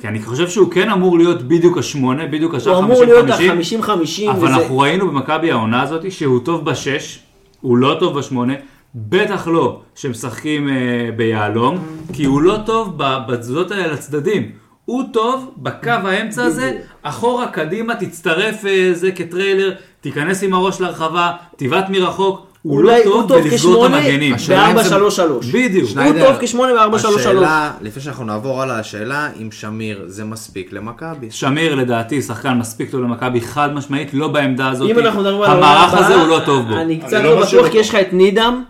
כי 0.01 0.09
אני 0.09 0.23
חושב 0.23 0.49
שהוא 0.49 0.71
כן 0.71 0.91
אמור 0.91 1.19
להיות 1.19 1.43
בדיוק 1.43 1.79
השמונה, 1.79 2.27
בדיוק 2.27 2.55
השעה 2.55 2.75
הוא 2.75 2.85
אמור 2.85 3.05
להיות 3.05 3.27
50-50, 3.29 3.33
ה-50-50, 3.33 4.31
אבל 4.31 4.49
אנחנו 4.49 4.79
ראינו 4.79 5.09
במכבי 5.09 5.51
העונה 5.51 5.83
הזאת 5.83 6.13
שהוא 6.13 6.41
טוב 6.45 6.65
בשש, 6.65 7.19
הוא 7.61 7.77
לא 7.77 7.97
טוב 8.01 8.19
בשמונה, 8.19 8.55
בטח 8.95 9.49
לא 9.49 9.81
שמשחקים 9.95 10.69
אה, 10.69 10.75
ביהלום, 11.17 11.79
כי 12.13 12.25
הוא 12.25 12.43
לא 12.43 12.59
טוב 12.67 12.95
ב- 12.97 13.19
בתזוזות 13.29 13.71
האלה 13.71 13.93
לצדדים. 13.93 14.51
הוא 14.85 15.05
טוב 15.13 15.51
בקו 15.57 15.91
האמצע 15.91 16.45
הזה, 16.45 16.73
אחורה, 17.03 17.49
קדימה, 17.49 17.95
תצטרף 17.95 18.65
אה, 18.67 18.91
זה 18.93 19.13
כטריילר, 19.13 19.75
תיכנס 20.01 20.43
עם 20.43 20.55
הראש 20.55 20.81
לרחבה, 20.81 21.33
תבעט 21.57 21.89
מרחוק, 21.89 22.47
הוא 22.63 22.83
לא 22.85 22.91
אולי 22.91 23.05
טוב 23.05 23.15
הוא 23.15 23.29
טוב 23.29 23.49
כשמונה 23.55 23.97
המגנים. 23.99 24.35
השאלה 24.35 24.71
אם 24.71 24.83
זה- 24.83 24.99
ב-4-3-3. 24.99 25.47
בדיוק. 25.53 25.91
הוא 25.97 26.05
טוב 26.27 26.37
כשמונה 26.41 26.73
ב-4-3-3. 26.89 27.07
השאלה, 27.21 27.71
לפני 27.81 28.03
שאנחנו 28.03 28.25
נעבור 28.25 28.63
הלאה, 28.63 28.79
השאלה 28.79 29.29
אם 29.43 29.49
שמיר 29.51 30.05
זה 30.07 30.25
מספיק 30.25 30.73
למכבי. 30.73 31.31
שמיר 31.31 31.75
לדעתי 31.75 32.23
שחקן 32.23 32.53
מספיק 32.59 32.91
טוב 32.91 33.01
למכבי 33.03 33.41
חד 33.41 33.75
משמעית, 33.75 34.15
לא 34.15 34.29
בעמדה 34.29 34.69
הזאת. 34.69 34.91
אם 34.91 34.99
אנחנו 34.99 35.21
מדברים 35.21 35.43
על 35.43 35.57
המערך 35.57 35.95
הזה 35.95 36.15
הוא 36.15 36.29
לא 36.29 36.41
טוב 36.47 36.69
בו. 36.69 36.75
אני 36.75 36.99
קצת 37.01 37.13
לא 37.13 37.23
לא 37.41 37.47
בטוח, 37.47 37.69
כי. 37.69 37.79
יש 37.79 37.89
לך 37.89 37.95
את 37.95 38.13
נידם, 38.13 38.63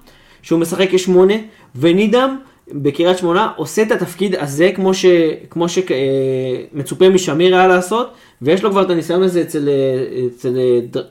שהוא 0.42 0.60
משחק 0.60 0.88
כשמונה, 0.92 1.34
ונידם 1.76 2.36
בקריית 2.74 3.18
שמונה 3.18 3.50
עושה 3.56 3.82
את 3.82 3.92
התפקיד 3.92 4.34
הזה 4.34 4.70
כמו 4.74 4.94
ש- 4.94 5.06
כמו 5.50 5.66
שמצופה 5.68 7.08
משמיר 7.08 7.56
היה 7.56 7.66
לעשות, 7.66 8.10
ויש 8.42 8.62
לו 8.64 8.70
כבר 8.70 8.82
את 8.82 8.90
הניסיון 8.90 9.22
הזה 9.22 9.40
אצל, 9.42 9.68
אה, 9.68 10.26
אצל, 10.26 10.56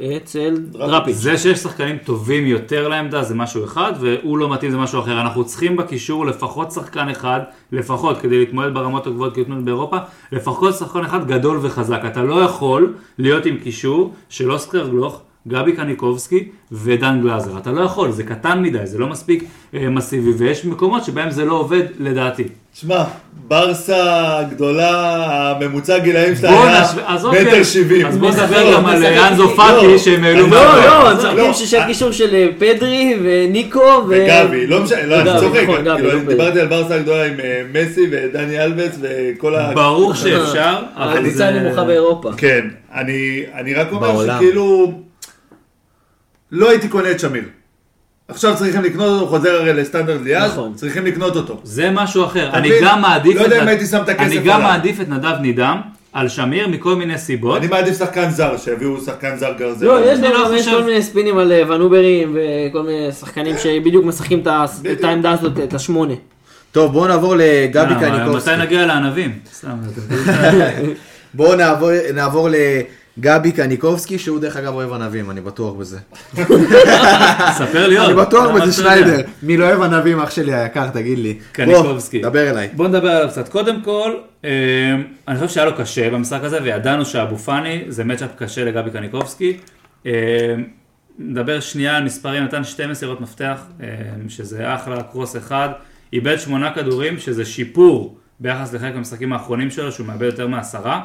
אה, 0.02 0.18
אצל 0.18 0.58
דראפיץ'. 0.58 1.16
זה 1.16 1.38
שיש 1.38 1.60
שחקנים 1.60 1.98
טובים 2.06 2.46
יותר 2.46 2.88
לעמדה 2.88 3.24
זה 3.24 3.36
משהו 3.36 3.64
אחד, 3.64 3.94
והוא 4.00 4.38
לא 4.38 4.50
מתאים 4.54 4.72
זה 4.72 4.78
משהו 4.78 5.00
אחר. 5.00 5.22
אנחנו 5.22 5.46
צריכים 5.46 5.78
בקישור 5.78 6.26
לפחות 6.26 6.72
שחקן 6.72 7.10
אחד, 7.10 7.40
לפחות 7.72 8.18
כדי 8.18 8.40
להתמודד 8.40 8.74
ברמות 8.74 9.08
הגבוהות 9.08 9.36
כתנות 9.36 9.64
באירופה, 9.64 9.98
לפחות 10.32 10.74
שחקן 10.76 11.00
אחד 11.00 11.28
גדול 11.28 11.60
וחזק. 11.62 12.02
אתה 12.08 12.24
לא 12.24 12.42
יכול 12.42 12.94
להיות 13.18 13.46
עם 13.46 13.58
קישור 13.58 14.14
של 14.30 14.52
אוסקר 14.52 14.88
גלוך, 14.88 15.22
גבי 15.48 15.72
קניקובסקי 15.72 16.44
ודן 16.72 17.20
גלאזר. 17.24 17.58
אתה 17.58 17.72
לא 17.72 17.82
יכול, 17.82 18.12
זה 18.12 18.24
קטן 18.24 18.62
מדי, 18.62 18.78
זה 18.84 18.98
לא 18.98 19.08
מספיק 19.08 19.44
אה, 19.74 19.90
מסיבי, 19.90 20.32
ויש 20.38 20.66
מקומות 20.66 21.04
שבהם 21.06 21.30
זה 21.32 21.46
לא 21.46 21.54
עובד 21.54 21.84
לדעתי. 22.00 22.44
שמע, 22.74 23.04
ברסה 23.48 24.04
גדולה, 24.52 24.92
הממוצע 25.52 25.98
גילאים 25.98 26.36
שלה 26.36 26.64
היה 26.64 26.84
עזוב, 27.08 27.36
מטר. 27.36 27.64
שבעים. 27.64 28.06
אז 28.08 28.18
בוא 28.18 28.30
משחק- 28.30 28.44
נדבר 28.44 28.74
גם 28.74 28.86
על 28.86 29.06
אה, 29.06 29.28
אנזו 29.28 29.44
לא, 29.44 29.54
פאטי 29.56 30.00
שהם 30.00 30.24
העלו 30.24 30.44
אני- 30.46 30.52
לא. 30.52 30.64
לא, 30.76 31.24
לא, 31.24 31.34
לא, 31.34 31.54
שישה 31.54 31.80
אה, 31.82 31.88
קישור 31.88 32.12
של 32.12 32.36
אה, 32.36 32.48
פדרי 32.60 33.16
וניקו 33.24 33.80
ו... 33.80 34.04
וגבי, 34.10 34.68
לא 34.68 34.80
משנה, 34.84 35.06
לא, 35.06 35.22
אני 35.22 35.40
צוחק, 35.40 35.64
נכון, 35.64 35.76
כאילו, 35.96 36.12
לא. 36.14 36.20
דיברתי 36.28 36.60
על 36.60 36.68
ברסה 36.68 36.96
הגדולה 36.96 37.26
עם 37.26 37.40
אה, 37.40 37.62
מסי 37.74 38.08
ודני 38.12 38.60
אלבץ 38.64 38.98
וכל 39.02 39.56
ה... 39.56 39.72
ברור 39.76 40.14
שאפשר, 40.14 40.76
אבל 40.96 41.18
הקבוצה. 41.26 41.48
הנמוכה 41.48 41.84
באירופה. 41.84 42.30
כן, 42.38 42.68
אני, 42.94 43.42
רק 43.76 43.88
אומר. 43.92 44.26
שכאילו, 44.36 44.94
לא 46.52 46.70
הייתי 46.70 46.88
קונה 46.88 47.12
את 47.12 47.20
שמיר. 47.20 47.44
עכשיו 48.28 48.56
צריכים 48.58 48.82
לקנות 48.84 49.08
אותו, 49.08 49.20
הוא 49.20 49.30
חוזר 49.30 49.50
הרי 49.62 49.74
לסטנדרט 49.74 50.22
ליאז, 50.24 50.52
נכון. 50.52 50.74
צריכים 50.76 51.06
לקנות 51.06 51.36
אותו. 51.36 51.60
זה 51.64 51.90
משהו 51.92 52.26
אחר. 52.26 52.50
אני? 52.54 52.70
גם 52.82 53.02
מעדיף 53.02 53.36
לא 53.38 53.42
יודע 53.42 53.56
את 53.56 53.62
אם 53.62 53.68
נד- 53.68 53.70
הייתי 53.70 53.86
שם 53.86 54.02
את 54.04 54.10
הכסף 54.10 54.24
אני 54.26 54.38
גם 54.38 54.56
עליו. 54.56 54.68
מעדיף 54.70 55.02
את 55.02 55.10
נדב 55.10 55.36
נידם 55.42 55.78
על 56.14 56.30
שמיר 56.30 56.68
מכל 56.68 56.96
מיני 56.96 57.18
סיבות. 57.18 57.58
אני 57.58 57.68
מעדיף 57.68 57.98
שחקן 58.00 58.30
זר, 58.30 58.58
שיביאו 58.58 59.02
שחקן 59.02 59.36
זר 59.38 59.54
גרזן. 59.60 59.86
לא, 59.86 60.12
יש 60.12 60.20
להם 60.20 60.32
לא 60.34 60.56
יש 60.56 60.60
חושב- 60.62 60.78
כל 60.78 60.84
מיני 60.84 61.02
ספינים 61.04 61.38
על 61.38 61.52
אה, 61.52 61.64
ונוברים 61.70 62.38
וכל 62.70 62.84
מיני 62.84 63.12
שחקנים 63.12 63.56
שבדיוק 63.58 64.06
משחקים 64.06 64.44
את 64.92 65.04
העמדה 65.04 65.32
הזאת, 65.32 65.60
את 65.64 65.74
השמונה. 65.74 66.14
טוב, 66.72 66.92
בואו 66.92 67.08
נעבור 67.08 67.36
לגבי 67.38 67.94
אה, 67.94 68.00
קניקובסקי. 68.00 68.52
מתי 68.54 68.62
נגיע 68.64 68.86
לענבים? 68.86 69.40
סתם, 69.54 69.70
בואו 71.34 71.56
נעבור, 71.56 71.90
נעבור 72.14 72.50
גבי 73.22 73.52
קניקובסקי, 73.52 74.20
שהוא 74.20 74.40
דרך 74.40 74.58
אגב 74.58 74.74
אוהב 74.74 74.94
ענבים, 74.94 75.32
אני 75.32 75.42
בטוח 75.42 75.74
בזה. 75.74 76.00
ספר 77.60 77.88
לי 77.88 77.98
עוד. 77.98 78.10
אני 78.10 78.18
בטוח 78.18 78.52
בזה? 78.52 78.74
שניידר. 78.74 79.22
מי 79.44 79.58
לא 79.58 79.66
אוהב 79.66 79.82
ענבים, 79.82 80.20
אח 80.20 80.32
שלי 80.32 80.54
היקר, 80.54 80.90
תגיד 80.90 81.20
לי. 81.20 81.40
קניקובסקי. 81.52 82.22
בוא, 82.22 82.30
דבר 82.30 82.50
אליי. 82.50 82.70
בוא 82.74 82.88
נדבר 82.88 83.10
עליו 83.10 83.30
קצת. 83.30 83.50
קודם 83.50 83.82
כל, 83.82 84.14
אה, 84.46 84.50
אני 85.28 85.40
חושב 85.40 85.50
שהיה 85.50 85.66
לו 85.66 85.76
קשה 85.76 86.10
במשחק 86.10 86.44
הזה, 86.44 86.60
וידענו 86.64 87.06
שאבו 87.06 87.38
פאני 87.38 87.84
זה 87.88 88.04
מצ'אפ 88.04 88.30
קשה 88.38 88.66
לגבי 88.66 88.92
קניקובסקי. 88.92 89.58
אה, 90.06 90.12
נדבר 91.20 91.60
שנייה 91.60 91.98
על 91.98 92.04
מספרים, 92.04 92.44
נתן 92.44 92.64
שתי 92.64 92.86
מסירות 92.86 93.22
מפתח, 93.22 93.62
אה, 93.84 93.88
שזה 94.28 94.76
אחלה 94.76 95.04
קרוס 95.04 95.38
אחד, 95.38 95.70
איבד 96.14 96.40
שמונה 96.40 96.74
כדורים, 96.74 97.20
שזה 97.20 97.46
שיפור 97.46 98.18
ביחס 98.40 98.74
לחלק 98.74 98.96
המשחקים 98.96 99.34
האחרונים 99.34 99.70
שלו, 99.70 99.92
שהוא 99.92 100.08
מאבד 100.08 100.26
יותר 100.26 100.48
מעשרה. 100.48 101.04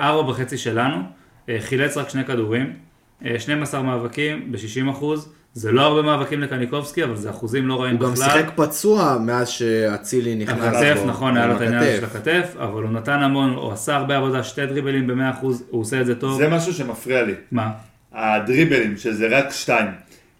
ארבע 0.00 0.30
וחצי 0.30 0.58
שלנו, 0.58 1.17
חילץ 1.58 1.96
רק 1.96 2.08
שני 2.08 2.24
כדורים, 2.24 2.72
אה, 3.24 3.38
12 3.38 3.82
מאבקים 3.82 4.52
ב-60 4.52 4.90
אחוז, 4.90 5.32
זה 5.54 5.72
לא 5.72 5.82
הרבה 5.82 6.02
מאבקים 6.02 6.40
לקניקובסקי, 6.40 7.04
אבל 7.04 7.16
זה 7.16 7.30
אחוזים 7.30 7.68
לא 7.68 7.82
רעים 7.82 7.96
הוא 7.96 8.08
בכלל. 8.08 8.26
גם 8.26 8.32
שיחק 8.32 8.52
פצוע 8.56 9.18
מאז 9.20 9.48
שאצילי 9.48 10.34
נכנס 10.34 10.64
הכתף. 10.64 11.00
נכון, 11.06 11.36
היה 11.36 11.46
לו 11.46 11.56
את 11.56 11.60
העניין 11.60 11.82
של 11.96 12.04
הכתף. 12.04 12.16
הכתף, 12.16 12.56
אבל 12.56 12.82
הוא 12.82 12.90
נתן 12.90 13.22
המון, 13.22 13.54
הוא 13.54 13.72
עשה 13.72 13.96
הרבה 13.96 14.16
עבודה, 14.16 14.42
שתי 14.42 14.66
דריבלים 14.66 15.06
ב-100%, 15.06 15.46
הוא 15.70 15.80
עושה 15.80 16.00
את 16.00 16.06
זה 16.06 16.14
טוב. 16.14 16.38
זה 16.38 16.48
משהו 16.48 16.72
שמפריע 16.72 17.22
לי. 17.22 17.34
מה? 17.52 17.70
הדריבלים, 18.12 18.96
שזה 18.96 19.28
רק 19.30 19.50
שתיים. 19.50 19.86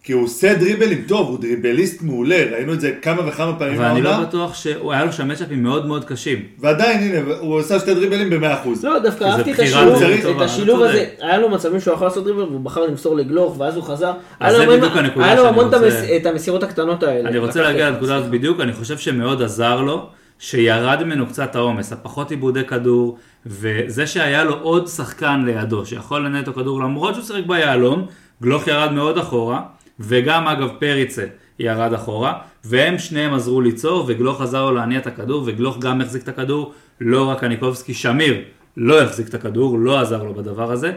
כי 0.09 0.13
הוא 0.13 0.25
עושה 0.25 0.55
דריבלים 0.55 1.05
טוב, 1.09 1.29
הוא 1.29 1.39
דריבליסט 1.39 2.03
מעולה, 2.03 2.37
ראינו 2.53 2.73
את 2.73 2.81
זה 2.81 2.93
כמה 3.03 3.29
וכמה 3.29 3.59
פעמים 3.59 3.75
אבל 3.75 3.85
אני 3.85 4.03
לא 4.03 4.21
בטוח 4.21 4.55
שהוא 4.55 4.93
היה 4.93 5.05
לו 5.05 5.13
שם 5.13 5.29
מצ'אפים 5.29 5.63
מאוד 5.63 5.87
מאוד 5.87 6.05
קשים. 6.05 6.43
ועדיין, 6.59 7.01
הנה, 7.17 7.35
הוא 7.41 7.59
עשה 7.59 7.79
שתי 7.79 7.95
דריבלים 7.95 8.31
ב-100%. 8.31 8.69
לא, 8.83 8.99
דווקא 8.99 9.25
אהבתי 9.25 9.53
את 9.53 9.59
השילוב, 9.59 10.03
את 10.37 10.41
השילוב 10.41 10.83
הזה. 10.83 11.07
היה 11.21 11.39
לו 11.39 11.49
מצבים 11.51 11.81
שהוא 11.81 11.95
יכול 11.95 12.07
לעשות 12.07 12.25
דריבל 12.25 12.43
והוא 12.43 12.61
בחר 12.61 12.81
למסור 12.87 13.17
לגלוך 13.17 13.61
ואז 13.61 13.77
הוא 13.77 13.85
חזר, 13.85 14.13
היה 14.41 14.53
זה 14.53 14.59
לו 14.59 14.65
המון- 14.65 14.77
בדיוק 14.81 14.97
הנקודה 14.97 15.27
היה 15.27 15.35
לו 15.35 15.41
שאני 15.43 15.49
המון 15.53 15.69
את 15.69 15.75
רוצה- 15.75 15.87
המס- 15.87 16.11
את 16.21 16.27
המסירות 16.27 16.63
הקטנות 16.63 17.03
האלה. 17.03 17.29
אני 17.29 17.39
רוצה 17.39 17.63
להגיע 17.63 17.91
לנקודה 17.91 18.17
הזאת 18.17 18.31
בדיוק, 18.31 18.61
אני 18.61 18.73
חושב 18.73 18.99
שמאוד 18.99 19.43
עזר 19.43 19.81
לו, 19.81 20.07
שירד 20.39 21.03
ממנו 21.05 21.27
קצת 21.27 21.57
העומס, 21.57 21.93
הפחות 21.93 22.31
עיבודי 22.31 22.65
כדור, 22.65 23.17
וזה 23.47 24.07
שהיה 24.07 24.45
לו 24.45 24.55
עוד 24.63 24.87
שחקן 24.89 25.43
לידו, 25.47 25.87
שיכול 25.87 26.27
לנהל 26.27 26.43
את 26.43 26.49
הכדור 26.49 26.81
למרות 26.81 27.15
שהוא 27.15 27.25
שיחק 27.27 27.47
ביהלום, 27.47 28.07
גלוך 28.43 28.67
ירד 28.69 28.93
מאוד 28.93 29.19
אחורה, 29.19 29.61
וגם 30.01 30.49
אגב 30.49 30.69
פריצה 30.79 31.25
ירד 31.59 31.93
אחורה, 31.93 32.39
והם 32.65 32.99
שניהם 32.99 33.35
עזרו 33.35 33.61
ליצור, 33.61 34.05
וגלוך 34.09 34.41
עזר 34.41 34.65
לו 34.65 34.73
להניע 34.73 34.99
את 34.99 35.07
הכדור, 35.07 35.43
וגלוך 35.47 35.79
גם 35.79 36.01
החזיק 36.01 36.23
את 36.23 36.29
הכדור, 36.29 36.73
לא 37.01 37.29
רק 37.29 37.41
קניקובסקי, 37.41 37.95
שמיר 37.95 38.37
לא 38.77 39.03
החזיק 39.03 39.29
את 39.29 39.35
הכדור, 39.35 39.79
לא 39.79 40.01
עזר 40.01 40.23
לו 40.23 40.35
בדבר 40.35 40.73
הזה, 40.73 40.93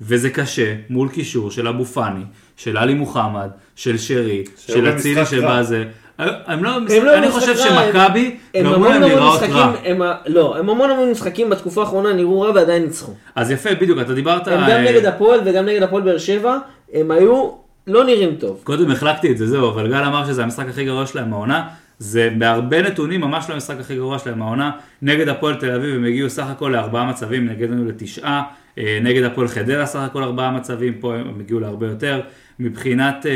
וזה 0.00 0.30
קשה 0.30 0.74
מול 0.90 1.08
קישור 1.08 1.50
של 1.50 1.68
אבו 1.68 1.84
פאני, 1.84 2.24
של 2.56 2.76
עלי 2.76 2.94
מוחמד, 2.94 3.48
של 3.76 3.98
שרי, 3.98 4.44
של 4.66 4.90
אצילי 4.90 5.26
של 5.26 5.44
רע. 5.44 5.60
בזה. 5.60 5.84
הם 6.18 6.64
לא, 6.64 6.70
הם 6.70 7.04
לא 7.04 7.18
אני 7.18 7.30
חושב 7.30 7.56
שמכבי 7.56 8.36
הם 8.54 8.64
גרמו 8.64 8.74
המון 8.74 8.88
להם 8.88 9.02
המון 9.02 9.10
להיראות 9.10 9.42
משחקים, 9.42 9.56
רע. 9.56 9.74
הם 9.84 10.02
לא, 10.26 10.56
הם 10.56 10.70
המון 10.70 10.90
המון 10.90 11.10
משחקים 11.10 11.50
בתקופה 11.50 11.80
האחרונה 11.80 12.12
נראו 12.12 12.40
רע 12.40 12.50
ועדיין 12.54 12.82
ניצחו. 12.82 13.12
אז 13.34 13.50
יפה, 13.50 13.74
בדיוק, 13.74 13.98
אתה 14.00 14.14
דיברת... 14.14 14.48
הם 14.48 14.60
גם 14.60 14.70
אה, 14.70 14.92
נגד 14.92 15.04
הפועל 15.04 15.40
וגם 15.44 15.66
נגד 15.66 15.82
הפועל 15.82 16.02
באר 16.02 16.18
שבע, 16.18 16.58
הם 16.92 17.10
היו 17.10 17.63
לא 17.86 18.04
נראים 18.04 18.34
טוב. 18.34 18.60
קודם 18.64 18.90
החלקתי 18.90 19.30
את 19.32 19.38
זה, 19.38 19.46
זהו, 19.46 19.68
אבל 19.70 19.88
גל 19.88 20.04
אמר 20.04 20.26
שזה 20.26 20.42
המשחק 20.42 20.68
הכי 20.68 20.84
גרוע 20.84 21.06
שלהם 21.06 21.32
העונה. 21.32 21.68
זה 21.98 22.30
בהרבה 22.38 22.82
נתונים 22.82 23.20
ממש 23.20 23.44
לא 23.48 23.54
המשחק 23.54 23.80
הכי 23.80 23.96
גרוע 23.96 24.18
שלהם 24.18 24.42
העונה. 24.42 24.70
נגד 25.02 25.28
הפועל 25.28 25.54
תל 25.54 25.70
אביב 25.70 25.94
הם 25.94 26.04
הגיעו 26.04 26.30
סך 26.30 26.46
הכל 26.50 26.68
לארבעה 26.68 27.04
מצבים, 27.10 27.46
נגדנו 27.48 27.84
לתשעה. 27.84 28.42
אה, 28.78 28.98
נגד 29.02 29.22
הפועל 29.22 29.48
חדרה 29.48 29.86
סך 29.86 30.00
הכל 30.00 30.22
ארבעה 30.22 30.50
מצבים, 30.50 30.94
פה 31.00 31.14
הם 31.14 31.40
הגיעו 31.40 31.60
להרבה 31.60 31.86
יותר. 31.86 32.20
מבחינת 32.58 33.26
אה, 33.26 33.32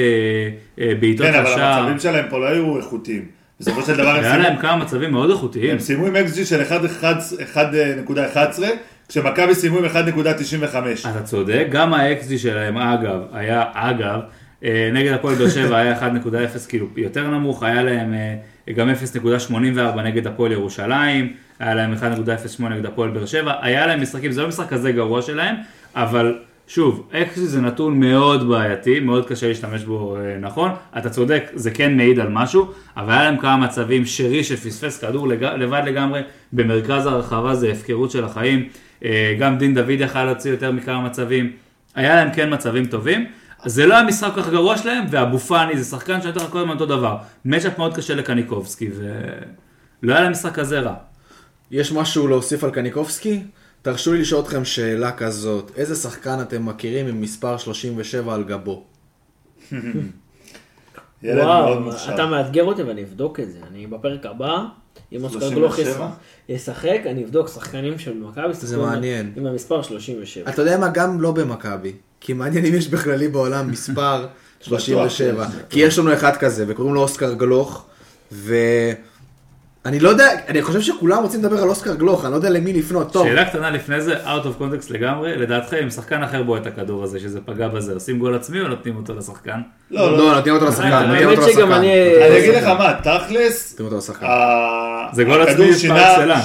אה, 0.84 0.92
בעיטות 1.00 1.26
כן, 1.26 1.34
אבל 1.34 1.62
המצבים 1.62 1.98
שלהם 1.98 2.26
פה 2.30 2.38
לא 2.38 2.46
היו 2.46 2.76
איכותיים. 2.76 3.24
בסופו 3.60 3.82
של 3.82 3.94
דבר 3.96 4.08
הם 4.08 4.24
היה 4.24 4.32
סיימו- 4.34 4.42
להם 4.42 4.56
כמה 4.56 4.76
מצבים 4.76 5.10
מאוד 5.12 5.30
איכותיים. 5.30 5.70
הם 5.70 5.78
סיימו 5.78 6.06
עם 6.06 6.16
XG 6.16 6.44
של 6.44 6.62
1.11, 6.62 8.64
כשמכבי 9.08 9.54
סיימו 9.54 9.78
עם 9.78 9.84
1.95. 9.84 11.08
אתה 11.10 11.22
צודק, 11.24 11.66
גם 11.70 11.94
ה-XG 11.94 12.38
שלהם 12.38 12.78
אגב, 12.78 13.20
היה 13.32 13.64
אגב, 13.72 14.20
אה, 14.64 14.90
נגד 14.92 15.12
הפועל 15.12 15.34
באר 15.34 15.48
שבע 15.48 15.76
היה 15.76 16.00
1.0 16.00 16.68
כאילו 16.68 16.86
יותר 16.96 17.30
נמוך, 17.30 17.62
היה 17.62 17.82
להם 17.82 18.14
אה, 18.14 18.72
גם 18.72 18.90
0.84 19.50 20.00
נגד 20.00 20.26
הפועל 20.26 20.52
ירושלים, 20.52 21.32
היה 21.58 21.74
להם 21.74 21.94
1.08 21.94 22.62
נגד 22.62 22.86
הפועל 22.86 23.10
באר 23.10 23.26
שבע, 23.26 23.52
היה 23.62 23.86
להם 23.86 24.02
משחקים, 24.02 24.32
זה 24.32 24.42
לא 24.42 24.48
משחק 24.48 24.68
כזה 24.68 24.92
גרוע 24.92 25.22
שלהם, 25.22 25.56
אבל 25.94 26.38
שוב, 26.66 27.08
XG 27.12 27.40
זה 27.40 27.60
נתון 27.60 28.00
מאוד 28.00 28.48
בעייתי, 28.48 29.00
מאוד 29.00 29.28
קשה 29.28 29.48
להשתמש 29.48 29.84
בו 29.84 30.16
אה, 30.16 30.36
נכון, 30.40 30.70
אתה 30.98 31.10
צודק, 31.10 31.50
זה 31.54 31.70
כן 31.70 31.96
מעיד 31.96 32.20
על 32.20 32.28
משהו, 32.28 32.72
אבל 32.96 33.12
היה 33.12 33.22
להם 33.22 33.38
כמה 33.38 33.56
מצבים, 33.56 34.06
שרי 34.06 34.44
שפספס 34.44 34.98
כדור 34.98 35.28
לג... 35.28 35.44
לבד 35.44 35.82
לגמרי, 35.86 36.20
במרכז 36.52 37.06
הרחבה 37.06 37.54
זה 37.54 37.72
הפקרות 37.72 38.10
של 38.10 38.24
החיים, 38.24 38.68
גם 39.38 39.58
דין 39.58 39.74
דוד 39.74 39.90
יכל 39.90 40.24
להוציא 40.24 40.50
יותר 40.50 40.72
מכמה 40.72 41.00
מצבים, 41.00 41.52
היה 41.94 42.14
להם 42.14 42.32
כן 42.32 42.54
מצבים 42.54 42.86
טובים, 42.86 43.26
זה 43.64 43.86
לא 43.86 43.98
המשחק 43.98 44.30
כל 44.34 44.42
כך 44.42 44.50
גרוע 44.50 44.78
שלהם, 44.78 45.04
ואבו 45.10 45.38
פאני 45.38 45.78
זה 45.78 45.84
שחקן 45.90 46.22
שנותן 46.22 46.40
לך 46.40 46.50
כל 46.50 46.58
הזמן 46.58 46.72
אותו 46.72 46.86
דבר, 46.86 47.16
מצ'אפ 47.44 47.78
מאוד 47.78 47.96
קשה 47.96 48.14
לקניקובסקי, 48.14 48.90
ולא 50.02 50.12
היה 50.12 50.20
להם 50.20 50.32
משחק 50.32 50.54
כזה 50.54 50.80
רע. 50.80 50.94
יש 51.70 51.92
משהו 51.92 52.28
להוסיף 52.28 52.64
על 52.64 52.70
קניקובסקי? 52.70 53.42
תרשו 53.82 54.12
לי 54.12 54.20
לשאול 54.20 54.40
אתכם 54.42 54.64
שאלה 54.64 55.12
כזאת, 55.12 55.72
איזה 55.76 55.94
שחקן 55.96 56.40
אתם 56.40 56.66
מכירים 56.66 57.06
עם 57.06 57.20
מספר 57.20 57.56
37 57.56 58.34
על 58.34 58.44
גבו? 58.44 58.84
ילד 61.22 61.44
מאוד 61.44 61.46
וואו, 61.46 61.80
מוכשר. 61.80 62.14
אתה 62.14 62.26
מאתגר 62.26 62.64
אותי 62.64 62.82
ואני 62.82 63.02
אבדוק 63.02 63.40
את 63.40 63.52
זה. 63.52 63.58
אני 63.70 63.86
בפרק 63.86 64.26
הבא, 64.26 64.64
אם 65.12 65.24
אוסקר 65.24 65.40
37? 65.40 65.54
גלוך 65.54 65.78
יש- 65.78 65.96
ישחק, 66.56 66.98
אני 67.06 67.24
אבדוק 67.24 67.48
שחקנים 67.48 67.98
של 67.98 68.14
מכבי. 68.14 68.52
זה 68.54 68.76
מעניין. 68.76 69.32
עם 69.36 69.46
המספר 69.46 69.82
37. 69.82 70.50
אתה 70.50 70.62
יודע 70.62 70.78
מה? 70.78 70.88
גם 70.88 71.20
לא 71.20 71.32
במכבי. 71.32 71.92
כי 72.20 72.32
מעניין 72.32 72.64
אם 72.66 72.74
יש 72.74 72.88
בכללי 72.88 73.28
בעולם 73.28 73.68
מספר 73.72 74.26
37. 74.60 75.46
כי 75.70 75.80
יש 75.80 75.98
לנו 75.98 76.12
אחד 76.14 76.36
כזה, 76.36 76.64
וקוראים 76.68 76.94
לו 76.94 77.00
אוסקר 77.00 77.32
גלוך, 77.34 77.86
ואני 79.88 80.00
לא 80.00 80.08
יודע, 80.08 80.26
אני 80.48 80.62
חושב 80.62 80.80
שכולם 80.80 81.22
רוצים 81.22 81.40
לדבר 81.44 81.62
על 81.62 81.68
אוסקר 81.68 81.94
גלוך, 81.94 82.24
אני 82.24 82.32
לא 82.32 82.36
יודע 82.36 82.50
למי 82.50 82.72
לפנות. 82.72 83.12
טוב, 83.12 83.26
שאלה 83.26 83.44
קטנה 83.44 83.70
לפני 83.70 84.00
זה, 84.00 84.14
out 84.24 84.44
of 84.44 84.62
context 84.62 84.86
לגמרי, 84.92 85.36
לדעתכם 85.36 85.76
אם 85.82 85.90
שחקן 85.90 86.22
אחר 86.22 86.42
בועט 86.42 86.62
את 86.62 86.66
הכדור 86.66 87.04
הזה, 87.04 87.20
שזה 87.20 87.38
פגע 87.44 87.68
בזה, 87.68 87.94
עושים 87.94 88.18
גול 88.18 88.34
עצמי 88.34 88.60
או 88.60 88.68
נותנים 88.68 88.96
אותו 88.96 89.14
לשחקן? 89.14 89.60
לא, 89.90 90.12
לא. 90.12 90.18
לא, 90.18 90.34
נותנים 90.34 90.54
אותו 90.54 90.66
לשחקן, 90.66 90.86
האמת 90.92 91.08
נותנים 91.08 91.28
אותו 91.28 91.40
לשחקן. 91.48 91.72
אני- 91.72 91.92
אני 92.28 92.38
אגיד 92.38 92.54
לך 92.54 92.64
מה, 92.66 92.92
תכלס, 93.02 93.70
נותנים 93.70 93.86
אותו 93.86 93.98
לשחקן. 93.98 94.26
ה- 94.26 95.06
זה 95.12 95.24
גול 95.24 95.42
הכדור 95.42 95.66
עצמי 95.66 95.78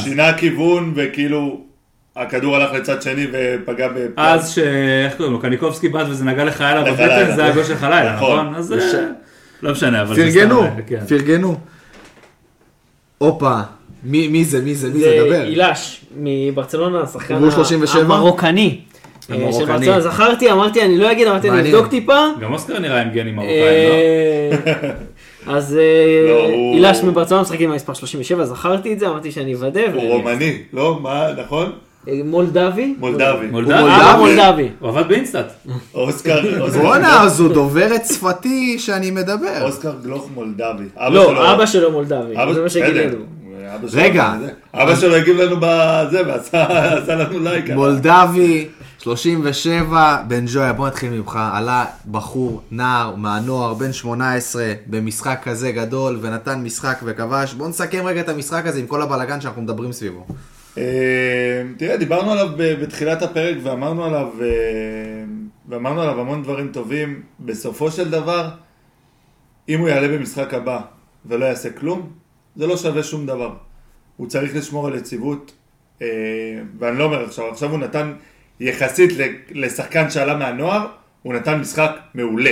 שינה- 0.03 0.33
כיוון 0.33 0.93
וכאילו 0.95 1.61
הכדור 2.15 2.55
הלך 2.55 2.73
לצד 2.73 3.01
שני 3.01 3.27
ופגע 3.33 3.87
ב... 3.87 3.93
אז 4.17 4.51
ש... 4.51 4.59
איך 5.05 5.13
קוראים 5.17 5.33
לו? 5.33 5.39
קניקובסקי 5.39 5.89
בעט 5.89 6.07
וזה 6.09 6.25
נגע 6.25 6.43
לחיילה. 6.45 6.83
בבטן, 6.91 7.35
זה 7.35 7.45
הגול 7.45 7.63
של 7.63 7.75
חלילה, 7.75 8.15
נכון. 8.15 8.39
נכון? 8.45 8.55
אז 8.55 8.73
אה, 8.73 8.77
לא 9.63 9.71
משנה, 9.71 10.01
אבל... 10.01 10.15
פרגנו, 10.15 10.63
כן. 10.87 10.99
פרגנו. 11.09 11.57
הופה, 13.23 13.55
מי 14.03 14.27
מי 14.27 14.43
זה, 14.45 14.61
מי 14.61 14.75
זה, 14.75 14.87
מי 14.89 14.99
זה, 14.99 15.09
זה 15.09 15.25
דבר. 15.25 15.43
אילש 15.47 16.05
מברצלונה, 16.17 17.01
השחקן 17.01 17.35
גבול 17.35 17.51
37? 17.51 18.01
המרוקני. 18.01 18.79
אה, 19.31 19.35
המרוקני. 19.35 19.65
ברצלונה. 19.65 20.01
זכרתי, 20.01 20.51
אמרתי, 20.51 20.81
אני 20.81 20.97
לא 20.97 21.11
אגיד, 21.11 21.27
אמרתי, 21.27 21.49
אני 21.49 21.55
מעניין. 21.57 21.75
אבדוק 21.75 21.89
טיפה. 21.91 22.25
גם 22.41 22.53
אוסקר 22.53 22.79
נראה 22.79 23.01
עם 23.01 23.09
גנים 23.09 23.35
מרוקאים, 23.35 23.59
לא? 23.89 23.93
אה, 23.93 24.91
אז 25.55 25.77
אה, 25.77 26.29
לא, 26.29 26.45
הוא- 26.45 26.75
אילש 26.75 26.97
מברצלונה 27.03 27.41
משחק 27.43 27.61
עם 27.61 27.71
המספר 27.71 27.93
37, 27.93 28.45
זכרתי 28.45 28.93
את 28.93 28.99
זה, 28.99 29.07
אמרתי 29.07 29.31
שאני 29.31 29.53
אוודא. 29.55 29.81
הוא 29.93 30.03
רומני, 30.03 30.57
לא? 30.73 30.99
מה, 31.01 31.27
נכון? 31.45 31.71
אה, 32.07 32.21
מולדבי. 32.25 32.95
מולדבי. 32.99 33.47
מולדבי? 33.51 33.73
אה, 33.73 34.17
מולדבי. 34.17 34.69
הוא 34.79 34.89
עבד 34.89 35.07
באינסטאט. 35.07 35.53
אוסקר, 35.93 36.61
אוסקר 36.61 36.81
בואנה, 36.81 37.23
אז 37.23 37.39
הוא 37.39 37.53
דובר 37.53 37.95
את 37.95 38.05
שפתי 38.05 38.79
שאני 38.79 39.11
מדבר. 39.11 39.61
אוסקר 39.61 39.93
גלוך 40.03 40.29
מולדבי. 40.33 40.83
לא, 41.09 41.53
אבא 41.53 41.65
שלו 41.65 41.91
מולדבי. 41.91 42.33
זה 42.53 42.61
מה. 42.61 42.69
שגילינו. 42.69 43.17
רגע. 43.93 44.33
אבא 44.73 44.95
שלו 44.95 45.15
הגיב 45.15 45.37
לנו 45.37 45.55
בזה 45.59 46.21
ועשה 46.27 46.63
עשה 46.97 47.15
לנו 47.15 47.39
לייק. 47.39 47.69
מולדבי, 47.69 48.67
37, 49.03 50.17
בן 50.27 50.45
ג'ויה, 50.53 50.73
בוא 50.73 50.87
נתחיל 50.87 51.09
ממך. 51.09 51.39
עלה 51.53 51.85
בחור, 52.11 52.61
נער, 52.71 53.15
מהנוער, 53.15 53.73
בן 53.73 53.93
18, 53.93 54.73
במשחק 54.87 55.39
כזה 55.43 55.71
גדול, 55.71 56.19
ונתן 56.21 56.63
משחק 56.63 56.99
וכבש. 57.03 57.53
בוא 57.53 57.67
נסכם 57.67 58.05
רגע 58.05 58.21
את 58.21 58.29
המשחק 58.29 58.65
הזה 58.65 58.79
עם 58.79 58.87
כל 58.87 59.01
הבלאגן 59.01 59.41
שאנחנו 59.41 59.61
מדברים 59.61 59.91
סביבו. 59.91 60.25
אה, 60.77 61.63
תראה, 61.77 61.97
דיברנו 61.97 62.31
עליו 62.31 62.49
בתחילת 62.57 63.21
הפרק 63.21 63.57
ואמרנו 63.63 64.05
עליו, 64.05 64.29
אה, 64.41 64.47
ואמרנו 65.69 66.01
עליו 66.01 66.19
המון 66.19 66.43
דברים 66.43 66.71
טובים. 66.71 67.21
בסופו 67.39 67.91
של 67.91 68.11
דבר, 68.11 68.49
אם 69.69 69.79
הוא 69.79 69.89
יעלה 69.89 70.07
במשחק 70.07 70.53
הבא 70.53 70.81
ולא 71.25 71.45
יעשה 71.45 71.69
כלום, 71.69 72.11
זה 72.55 72.67
לא 72.67 72.77
שווה 72.77 73.03
שום 73.03 73.25
דבר. 73.25 73.55
הוא 74.17 74.27
צריך 74.27 74.55
לשמור 74.55 74.87
על 74.87 74.95
יציבות, 74.95 75.51
אה, 76.01 76.07
ואני 76.79 76.99
לא 76.99 77.03
אומר 77.03 77.23
עכשיו, 77.23 77.45
עכשיו 77.45 77.71
הוא 77.71 77.79
נתן 77.79 78.13
יחסית 78.59 79.09
לשחקן 79.51 80.09
שעלה 80.09 80.37
מהנוער, 80.37 80.87
הוא 81.21 81.33
נתן 81.33 81.59
משחק 81.59 81.91
מעולה. 82.13 82.51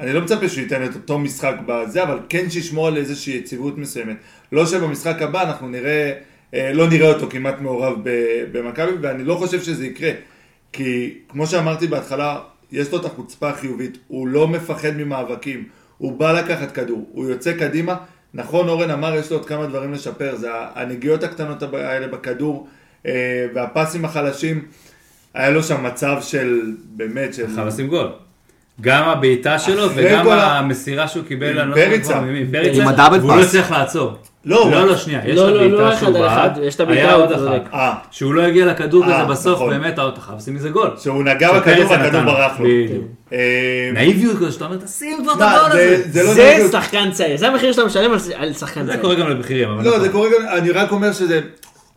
אני 0.00 0.12
לא 0.12 0.20
מצפה 0.20 0.48
שהוא 0.48 0.62
ייתן 0.62 0.84
את 0.84 0.94
אותו 0.94 1.18
משחק 1.18 1.54
בזה, 1.66 2.02
אבל 2.02 2.18
כן 2.28 2.50
שישמור 2.50 2.86
על 2.86 2.96
איזושהי 2.96 3.36
יציבות 3.36 3.78
מסוימת. 3.78 4.16
לא 4.52 4.66
שבמשחק 4.66 5.22
הבא 5.22 5.42
אנחנו 5.42 5.68
נראה, 5.68 5.90
אה, 5.90 6.18
לא 6.54 6.88
נראה 6.88 7.08
אותו 7.08 7.26
כמעט 7.30 7.60
מעורב 7.60 7.94
ב- 8.02 8.44
במכבי, 8.52 8.92
ואני 9.00 9.24
לא 9.24 9.34
חושב 9.34 9.62
שזה 9.62 9.86
יקרה. 9.86 10.10
כי 10.72 11.14
כמו 11.28 11.46
שאמרתי 11.46 11.86
בהתחלה, 11.86 12.38
יש 12.72 12.92
לו 12.92 13.00
את 13.00 13.04
החוצפה 13.04 13.48
החיובית, 13.48 13.98
הוא 14.08 14.28
לא 14.28 14.48
מפחד 14.48 14.90
ממאבקים, 14.96 15.64
הוא 15.98 16.18
בא 16.18 16.32
לקחת 16.32 16.72
כדור, 16.72 17.08
הוא 17.12 17.30
יוצא 17.30 17.52
קדימה. 17.52 17.96
נכון, 18.34 18.68
אורן 18.68 18.90
אמר, 18.90 19.14
יש 19.14 19.30
לו 19.30 19.36
עוד 19.36 19.46
כמה 19.46 19.66
דברים 19.66 19.92
לשפר, 19.92 20.36
זה 20.36 20.48
הנגיעות 20.74 21.22
הקטנות 21.22 21.62
האלה 21.62 22.08
בכדור, 22.08 22.68
אה, 23.06 23.46
והפסים 23.54 24.04
החלשים. 24.04 24.64
היה 25.34 25.50
לו 25.50 25.62
שם 25.62 25.86
מצב 25.86 26.16
של, 26.20 26.60
באמת, 26.84 27.34
של... 27.34 27.46
חייב 27.54 27.66
לשים 27.66 27.88
גול. 27.88 28.08
גם 28.80 29.08
הבעיטה 29.08 29.58
שלו 29.58 29.86
וגם 29.94 30.28
המסירה 30.28 31.08
שהוא 31.08 31.24
קיבל, 31.24 31.58
עם 31.58 31.58
אני 31.58 31.70
לא 31.70 31.76
זוכר 31.76 31.88
פריצה. 31.90 32.18
עם 32.80 32.88
הדאבל 32.88 33.18
והוא 33.18 33.30
לא 33.30 33.36
פאס. 33.36 33.46
הצליח 33.46 33.70
לעצור. 33.70 34.18
לא, 34.46 34.70
לא, 34.70 34.86
לא, 34.86 34.96
שנייה, 34.96 35.20
יש 35.28 35.36
לא, 35.38 35.48
את 35.48 35.54
לא, 35.54 35.66
לא 35.70 35.80
הבעיטה 35.80 35.92
אחד 35.94 35.98
שהוא 36.06 36.18
על 36.18 36.26
אחד, 36.26 36.50
בעט, 36.54 36.64
יש 36.66 36.74
את 36.74 36.80
הבעיטה, 36.80 37.12
עוד. 37.12 37.32
אחת. 37.32 37.74
אה, 37.74 37.94
שהוא 38.10 38.34
לא 38.34 38.42
הגיע 38.42 38.66
לכדור 38.66 39.04
אה, 39.04 39.14
כזה 39.24 39.32
בסוף, 39.32 39.54
נכון. 39.54 39.70
באמת, 39.70 39.92
אתה 39.94 40.20
חייב 40.20 40.38
לשים 40.38 40.54
מזה 40.54 40.68
גול. 40.68 40.90
שהוא 40.98 41.24
נגע 41.24 41.52
בכדור 41.60 41.90
והכדור. 41.90 42.20
ברח 42.22 42.60
לו. 42.60 42.66
אה, 43.32 43.90
נאיביות 43.94 44.36
כזו 44.36 44.52
שאתה 44.52 44.64
אומר, 44.64 44.76
תשים 44.76 45.18
כבר 45.22 45.32
את 45.32 45.38
הגול 45.40 45.72
זה- 45.72 45.94
הזה. 45.94 46.02
זה 46.10 46.22
לא 46.22 46.34
זה 46.34 46.68
שחקן 46.72 47.10
צעיר, 47.12 47.36
זה 47.36 47.48
המחיר 47.48 47.72
שאתה 47.72 47.84
משלם 47.84 48.10
על- 48.36 48.52
שחקן 48.52 48.84
זה 48.84 48.90
צעיר. 48.92 49.02
קורה 49.02 49.14
גם 49.14 49.28
לבכירים, 49.28 49.68
לא, 49.68 49.82
נכון. 49.82 50.00
זה 50.00 50.08
קורה 50.08 50.28
גם, 50.28 50.58
אני 50.58 50.70
רק 50.70 50.92
אומר 50.92 51.12
שזה, 51.12 51.40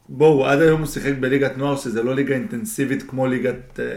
בואו, 0.10 0.46
עד 0.46 0.62
היום 0.62 0.80
הוא 0.82 0.88
שיחק 0.88 1.14
בליגת 1.20 1.58
נוער, 1.58 1.76
שזה 1.76 2.04
לא 2.04 2.16
ליגה 2.16 2.34
אינטנסיבית 2.36 3.04
כמו 3.10 3.26
אה, 3.26 3.30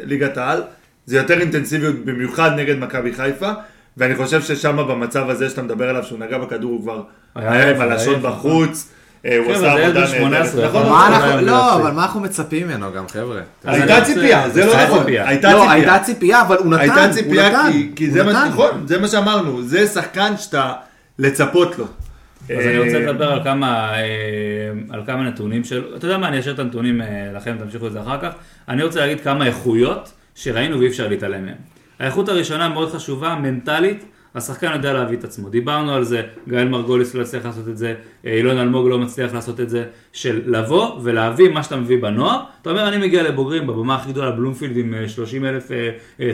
ליגת 0.04 0.38
העל, 0.38 0.62
זה 1.06 1.16
יותר 1.16 1.40
אינטנסיביות 1.40 1.94
במיוחד 2.04 2.50
נגד 2.56 2.78
מכבי 2.78 3.12
חיפה, 3.12 3.50
ואני 3.96 4.14
חושב 4.16 4.42
ששם 4.42 4.76
במצב 4.76 5.30
הזה 5.30 5.50
שאתה 5.50 5.62
מדבר 5.62 5.88
עליו, 5.88 6.04
שהוא 6.04 6.18
נגע 6.18 6.38
בכדור, 6.38 6.70
הוא 6.70 6.82
כבר 6.82 7.02
היה 7.34 7.82
הלשון 7.82 8.14
עייף, 8.14 8.24
בחוץ, 8.26 8.88
אה, 9.26 9.38
הוא 9.38 9.46
כן, 9.46 9.52
עשה 9.52 9.66
ילד 9.66 9.96
עבודה 9.96 10.00
בן 10.00 10.06
18, 10.06 10.60
נהדרת. 10.60 10.82
נכון. 10.82 11.12
אנחנו, 11.12 11.28
יכול 11.28 11.40
לא. 11.40 11.74
אבל 11.76 11.90
מה 11.90 12.02
אנחנו 12.02 12.20
מצפים 12.20 12.66
ממנו 12.68 12.92
גם, 12.92 13.08
חבר'ה? 13.08 13.40
הייתה 13.64 13.98
רוצה- 13.98 14.04
ציפייה, 14.04 14.50
זה 14.50 14.66
לא 14.66 14.72
נכון. 14.84 15.06
הייתה 15.06 15.52
לא, 15.52 15.58
ציפייה. 15.58 15.72
הייתה 15.72 15.98
ציפייה, 16.04 16.42
אבל 16.42 16.56
הוא 16.56 16.66
נתן, 16.66 16.80
הייתה 16.80 17.04
הוא 17.04 17.12
ציפייה 17.12 17.60
כי, 17.96 18.10
זה 18.10 18.24
מה, 18.24 18.30
נתן. 18.32 18.48
נכון, 18.48 18.86
זה 18.86 18.98
מה 18.98 19.08
שאמרנו, 19.08 19.62
זה 19.62 19.86
שחקן 19.86 20.36
שאתה 20.36 20.72
לצפות 21.18 21.78
לו. 21.78 21.84
אז 21.84 22.66
אני 22.66 22.78
רוצה 22.78 22.96
אה, 22.96 23.00
לדבר 23.00 23.32
על 23.32 23.44
כמה, 23.44 23.94
אה, 23.94 24.00
על 24.90 25.02
כמה 25.06 25.22
נתונים 25.22 25.64
של, 25.64 25.84
אתה 25.96 26.06
יודע 26.06 26.18
מה, 26.18 26.28
אני 26.28 26.40
אשאיר 26.40 26.54
את 26.54 26.58
הנתונים 26.58 27.00
לכם, 27.34 27.56
תמשיכו 27.58 27.86
את 27.86 27.92
זה 27.92 28.00
אחר 28.00 28.18
כך. 28.22 28.30
אני 28.68 28.82
רוצה 28.82 29.00
להגיד 29.00 29.20
כמה 29.20 29.46
איכויות 29.46 30.12
שראינו 30.34 30.78
ואי 30.78 30.88
אפשר 30.88 31.08
להתעלם 31.08 31.44
מהן. 31.44 31.54
האיכות 32.00 32.28
הראשונה 32.28 32.68
מאוד 32.68 32.92
חשובה, 32.94 33.34
מנטלית, 33.34 34.04
השחקן 34.34 34.72
יודע 34.72 34.92
להביא 34.92 35.18
את 35.18 35.24
עצמו. 35.24 35.48
דיברנו 35.48 35.94
על 35.94 36.04
זה, 36.04 36.22
גאל 36.48 36.68
מרגוליס 36.68 37.14
לא 37.14 37.22
הצליח 37.22 37.44
לעשות 37.44 37.68
את 37.68 37.78
זה, 37.78 37.94
אה, 38.26 38.32
אילון 38.32 38.58
אלמוג 38.58 38.88
לא 38.88 38.98
מצליח 38.98 39.34
לעשות 39.34 39.60
את 39.60 39.70
זה, 39.70 39.84
של 40.12 40.42
לבוא 40.46 41.00
ולהביא 41.02 41.48
מה 41.48 41.62
שאתה 41.62 41.76
מביא 41.76 42.02
בנוער. 42.02 42.40
אתה 42.62 42.70
אומר, 42.70 42.88
אני 42.88 42.96
מגיע 42.96 43.22
לבוגרים, 43.22 43.66
בבמה 43.66 43.94
הכי 43.94 44.12
גדולה, 44.12 44.30
בלומפילד 44.30 44.76
עם 44.76 44.94
אה, 44.94 45.08
30 45.08 45.44
אלף 45.44 45.70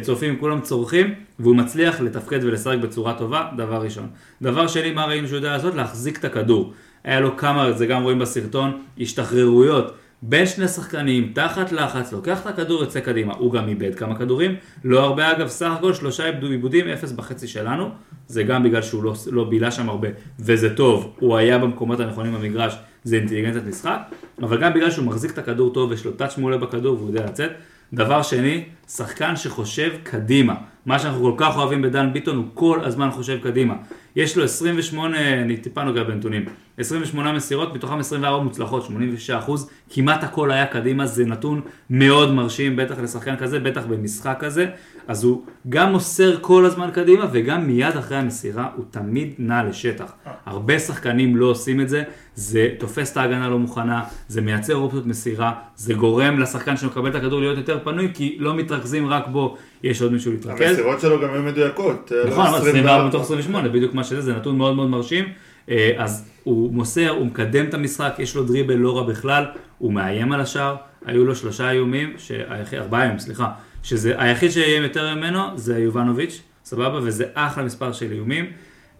צופים, 0.03 0.37
כולם 0.39 0.61
צורכים, 0.61 1.15
והוא 1.39 1.57
מצליח 1.57 2.01
לתפקד 2.01 2.45
ולשחק 2.45 2.79
בצורה 2.83 3.15
טובה, 3.15 3.49
דבר 3.57 3.83
ראשון. 3.83 4.07
דבר 4.43 4.67
שני, 4.67 4.93
מה 4.93 5.05
ראינו 5.05 5.29
שהוא 5.29 5.37
יודע 5.37 5.53
לעשות? 5.53 5.75
להחזיק 5.75 6.19
את 6.19 6.25
הכדור. 6.25 6.73
היה 7.05 7.21
לו 7.21 7.37
כמה, 7.37 7.73
זה 7.73 7.87
גם 7.87 8.03
רואים 8.03 8.19
בסרטון, 8.19 8.83
השתחררויות. 9.01 9.95
בין 10.23 10.47
שני 10.47 10.69
שחקנים, 10.69 11.33
תחת 11.35 11.73
לחץ, 11.73 12.13
לוקח 12.13 12.41
את 12.41 12.47
הכדור, 12.47 12.83
יוצא 12.83 13.01
קדימה. 13.01 13.35
הוא 13.35 13.53
גם 13.53 13.69
איבד 13.69 13.95
כמה 13.95 14.19
כדורים, 14.19 14.55
לא 14.85 15.01
הרבה 15.01 15.33
אגב, 15.33 15.49
סך 15.49 15.71
הכל 15.79 15.95
שלושה 15.95 16.27
איבדו 16.27 16.47
עיבודים, 16.47 16.89
אפס 16.89 17.13
בחצי 17.13 17.49
שלנו. 17.49 17.91
זה 18.29 18.43
גם 18.43 18.63
בגלל 18.63 18.83
שהוא 18.83 19.05
לא, 19.05 19.15
לא 19.31 19.45
בילה 19.45 19.71
שם 19.71 19.89
הרבה, 19.89 20.09
וזה 20.41 20.77
טוב, 20.77 21.13
הוא 21.19 21.37
היה 21.37 21.59
במקומות 21.59 22.01
הנכונים 22.01 22.35
במגרש, 22.35 22.77
זה 23.05 23.17
אינטליגנציית 23.17 23.67
משחק, 23.67 23.99
אבל 24.43 24.61
גם 24.61 24.75
בגלל 24.75 24.91
שהוא 24.91 25.05
מחזיק 25.05 25.31
את 25.31 25.39
הכדור 25.39 25.73
טוב, 25.73 25.93
יש 25.93 26.05
לו 26.05 26.13
טאץ' 26.13 26.39
מעולה 26.39 26.59
בכדור 26.59 26.97
והוא 26.97 27.09
יודע 27.09 27.25
לצאת. 27.25 27.51
דבר 27.93 28.23
שני, 28.23 28.65
שחקן 28.89 29.37
שחושב 29.37 29.91
קדימה. 30.03 30.55
מה 30.87 30.99
שאנחנו 30.99 31.23
כל 31.23 31.35
כך 31.37 31.57
אוהבים 31.57 31.83
בדן 31.83 32.13
ביטון, 32.13 32.37
הוא 32.37 32.45
כל 32.55 32.81
הזמן 32.85 33.11
חושב 33.11 33.39
קדימה. 33.43 33.75
יש 34.17 34.37
לו 34.37 34.45
28, 34.45 35.43
אני 35.43 35.57
טיפה 35.57 35.85
נוגע 35.85 36.03
בנתונים, 36.03 36.45
28 36.79 37.33
מסירות, 37.33 37.75
מתוכם 37.75 37.99
24 37.99 38.45
מוצלחות, 38.45 38.85
86 38.85 39.31
אחוז, 39.31 39.71
כמעט 39.91 40.25
הכל 40.25 40.51
היה 40.51 40.67
קדימה, 40.67 41.07
זה 41.07 41.25
נתון 41.25 41.61
מאוד 41.91 42.33
מרשים, 42.33 42.77
בטח 42.77 42.99
לשחקן 42.99 43.37
כזה, 43.37 43.59
בטח 43.61 43.87
במשחק 43.87 44.37
כזה, 44.41 44.67
אז 45.09 45.25
הוא 45.25 45.43
גם 45.69 45.93
מוסר 45.93 46.37
כל 46.41 46.65
הזמן 46.65 46.91
קדימה, 46.95 47.27
וגם 47.33 47.67
מיד 47.67 47.97
אחרי 47.97 48.17
המסירה 48.17 48.69
הוא 48.77 48.85
תמיד 48.91 49.35
נע 49.39 49.65
לשטח. 49.65 50.13
הרבה 50.47 50.79
שחקנים 50.79 51.37
לא 51.37 51.47
עושים 51.47 51.81
את 51.81 51.89
זה, 51.89 52.03
זה 52.35 52.69
תופס 52.79 53.13
את 53.13 53.17
ההגנה 53.17 53.49
לא 53.49 53.59
מוכנה, 53.59 54.03
זה 54.29 54.41
מייצר 54.41 54.77
אופציות 54.77 55.07
מסירה, 55.07 55.53
זה 55.77 55.95
גורם 55.95 56.39
לשחקן 56.39 56.77
שמקבל 56.77 57.11
את 57.11 57.15
הכדור 57.15 57.41
להיות 57.41 57.59
יותר 57.59 57.79
פנוי, 57.85 58.09
כי 58.15 58.37
לא 58.39 58.55
מתרכזים 58.55 59.09
רק 59.09 59.27
בו, 59.29 59.57
יש 59.83 60.03
עוד 60.03 60.13
מישהו 60.13 60.33
להתרכז. 60.33 60.69
המסירות 60.69 61.01
שלו 61.01 61.21
גם 61.21 61.35
היו 61.35 61.43
מדויקות. 61.43 62.13
אה, 62.13 62.25
לא 62.25 62.31
נכון, 62.31 62.47
אבל 62.47 62.57
24. 62.57 62.69
24 62.69 63.09
מתוך 63.09 63.23
28, 63.23 63.69
בדיוק 63.69 63.95
מה 63.95 64.05
שזה, 64.05 64.21
זה 64.21 64.33
נתון 64.35 64.59
מאוד 64.59 64.77
מאוד 64.77 64.89
מרשים. 64.89 65.25
אה, 65.71 65.93
אז 65.97 66.29
הוא 66.45 66.73
מוסר, 66.73 67.11
הוא 67.11 67.27
מקדם 67.27 67.67
את 67.67 67.75
המשחק, 67.75 68.15
יש 68.19 68.37
לו 68.37 68.45
דריבל 68.45 68.75
לא 68.75 68.99
רע 68.99 69.03
בכלל, 69.03 69.45
הוא 69.79 69.93
מאיים 69.93 70.33
על 70.33 70.41
השער, 70.41 70.77
היו 71.07 71.25
לו 71.25 71.35
שלושה 71.35 71.71
איומים, 71.71 72.15
שהיחיד, 72.19 72.79
ארבעה 72.79 73.03
איומים, 73.03 73.19
סליחה, 73.19 73.51
שזה, 73.87 74.13
היחיד 74.19 74.51
שאיים 74.51 74.83
יותר 74.83 75.15
ממנו 75.15 75.41
זה 75.55 75.79
יובנוביץ', 75.79 76.41
סבבה, 76.65 76.99
וזה 77.03 77.25
אחלה 77.35 77.65
מספר 77.65 77.93
של 77.93 78.13
איומים. 78.13 78.47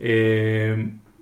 אה, 0.03 0.09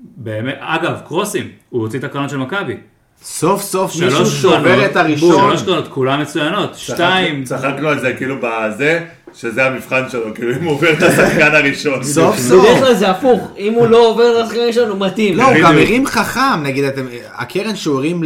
באמת, 0.01 0.57
אגב, 0.61 1.01
קרוסים, 1.07 1.49
הוא 1.71 1.83
הוציא 1.83 1.99
את 1.99 2.05
הקרנות 2.05 2.31
של 2.31 2.37
מכבי. 2.37 2.77
סוף 3.23 3.63
סוף 3.63 3.93
מישהו 3.95 4.11
שלוש 4.11 4.43
שובר 4.43 4.87
את 4.87 4.97
הראשון. 4.97 5.49
שלוש 5.49 5.63
קרנות, 5.63 5.89
כולן 5.89 6.23
מצוינות. 6.23 6.75
שתיים, 6.75 7.45
צחקנו 7.45 7.89
על 7.89 8.01
זה 8.01 8.13
כאילו 8.13 8.37
בזה, 8.43 9.05
שזה 9.35 9.67
המבחן 9.67 10.03
שלו, 10.09 10.35
כאילו 10.35 10.57
אם 10.57 10.65
הוא 10.65 10.73
עובר 10.73 10.93
את 10.93 11.03
השחקן 11.03 11.55
הראשון. 11.55 12.05
סוף 12.05 12.37
בדרך 12.37 12.49
סוף. 12.49 12.79
כלל 12.79 12.95
זה 12.95 13.11
הפוך, 13.11 13.51
אם 13.59 13.73
הוא 13.73 13.87
לא 13.87 14.09
עובר 14.09 14.43
לשחקן 14.43 14.61
ראשון 14.67 14.89
הוא 14.89 15.07
מתאים. 15.07 15.37
לא, 15.37 15.45
הוא. 15.45 15.63
גם 15.63 15.75
הרים 15.79 16.07
חכם, 16.07 16.63
נגיד, 16.63 16.85
אתם, 16.85 17.07
הקרן 17.35 17.77
שהוא 17.77 17.99
הרים 17.99 18.23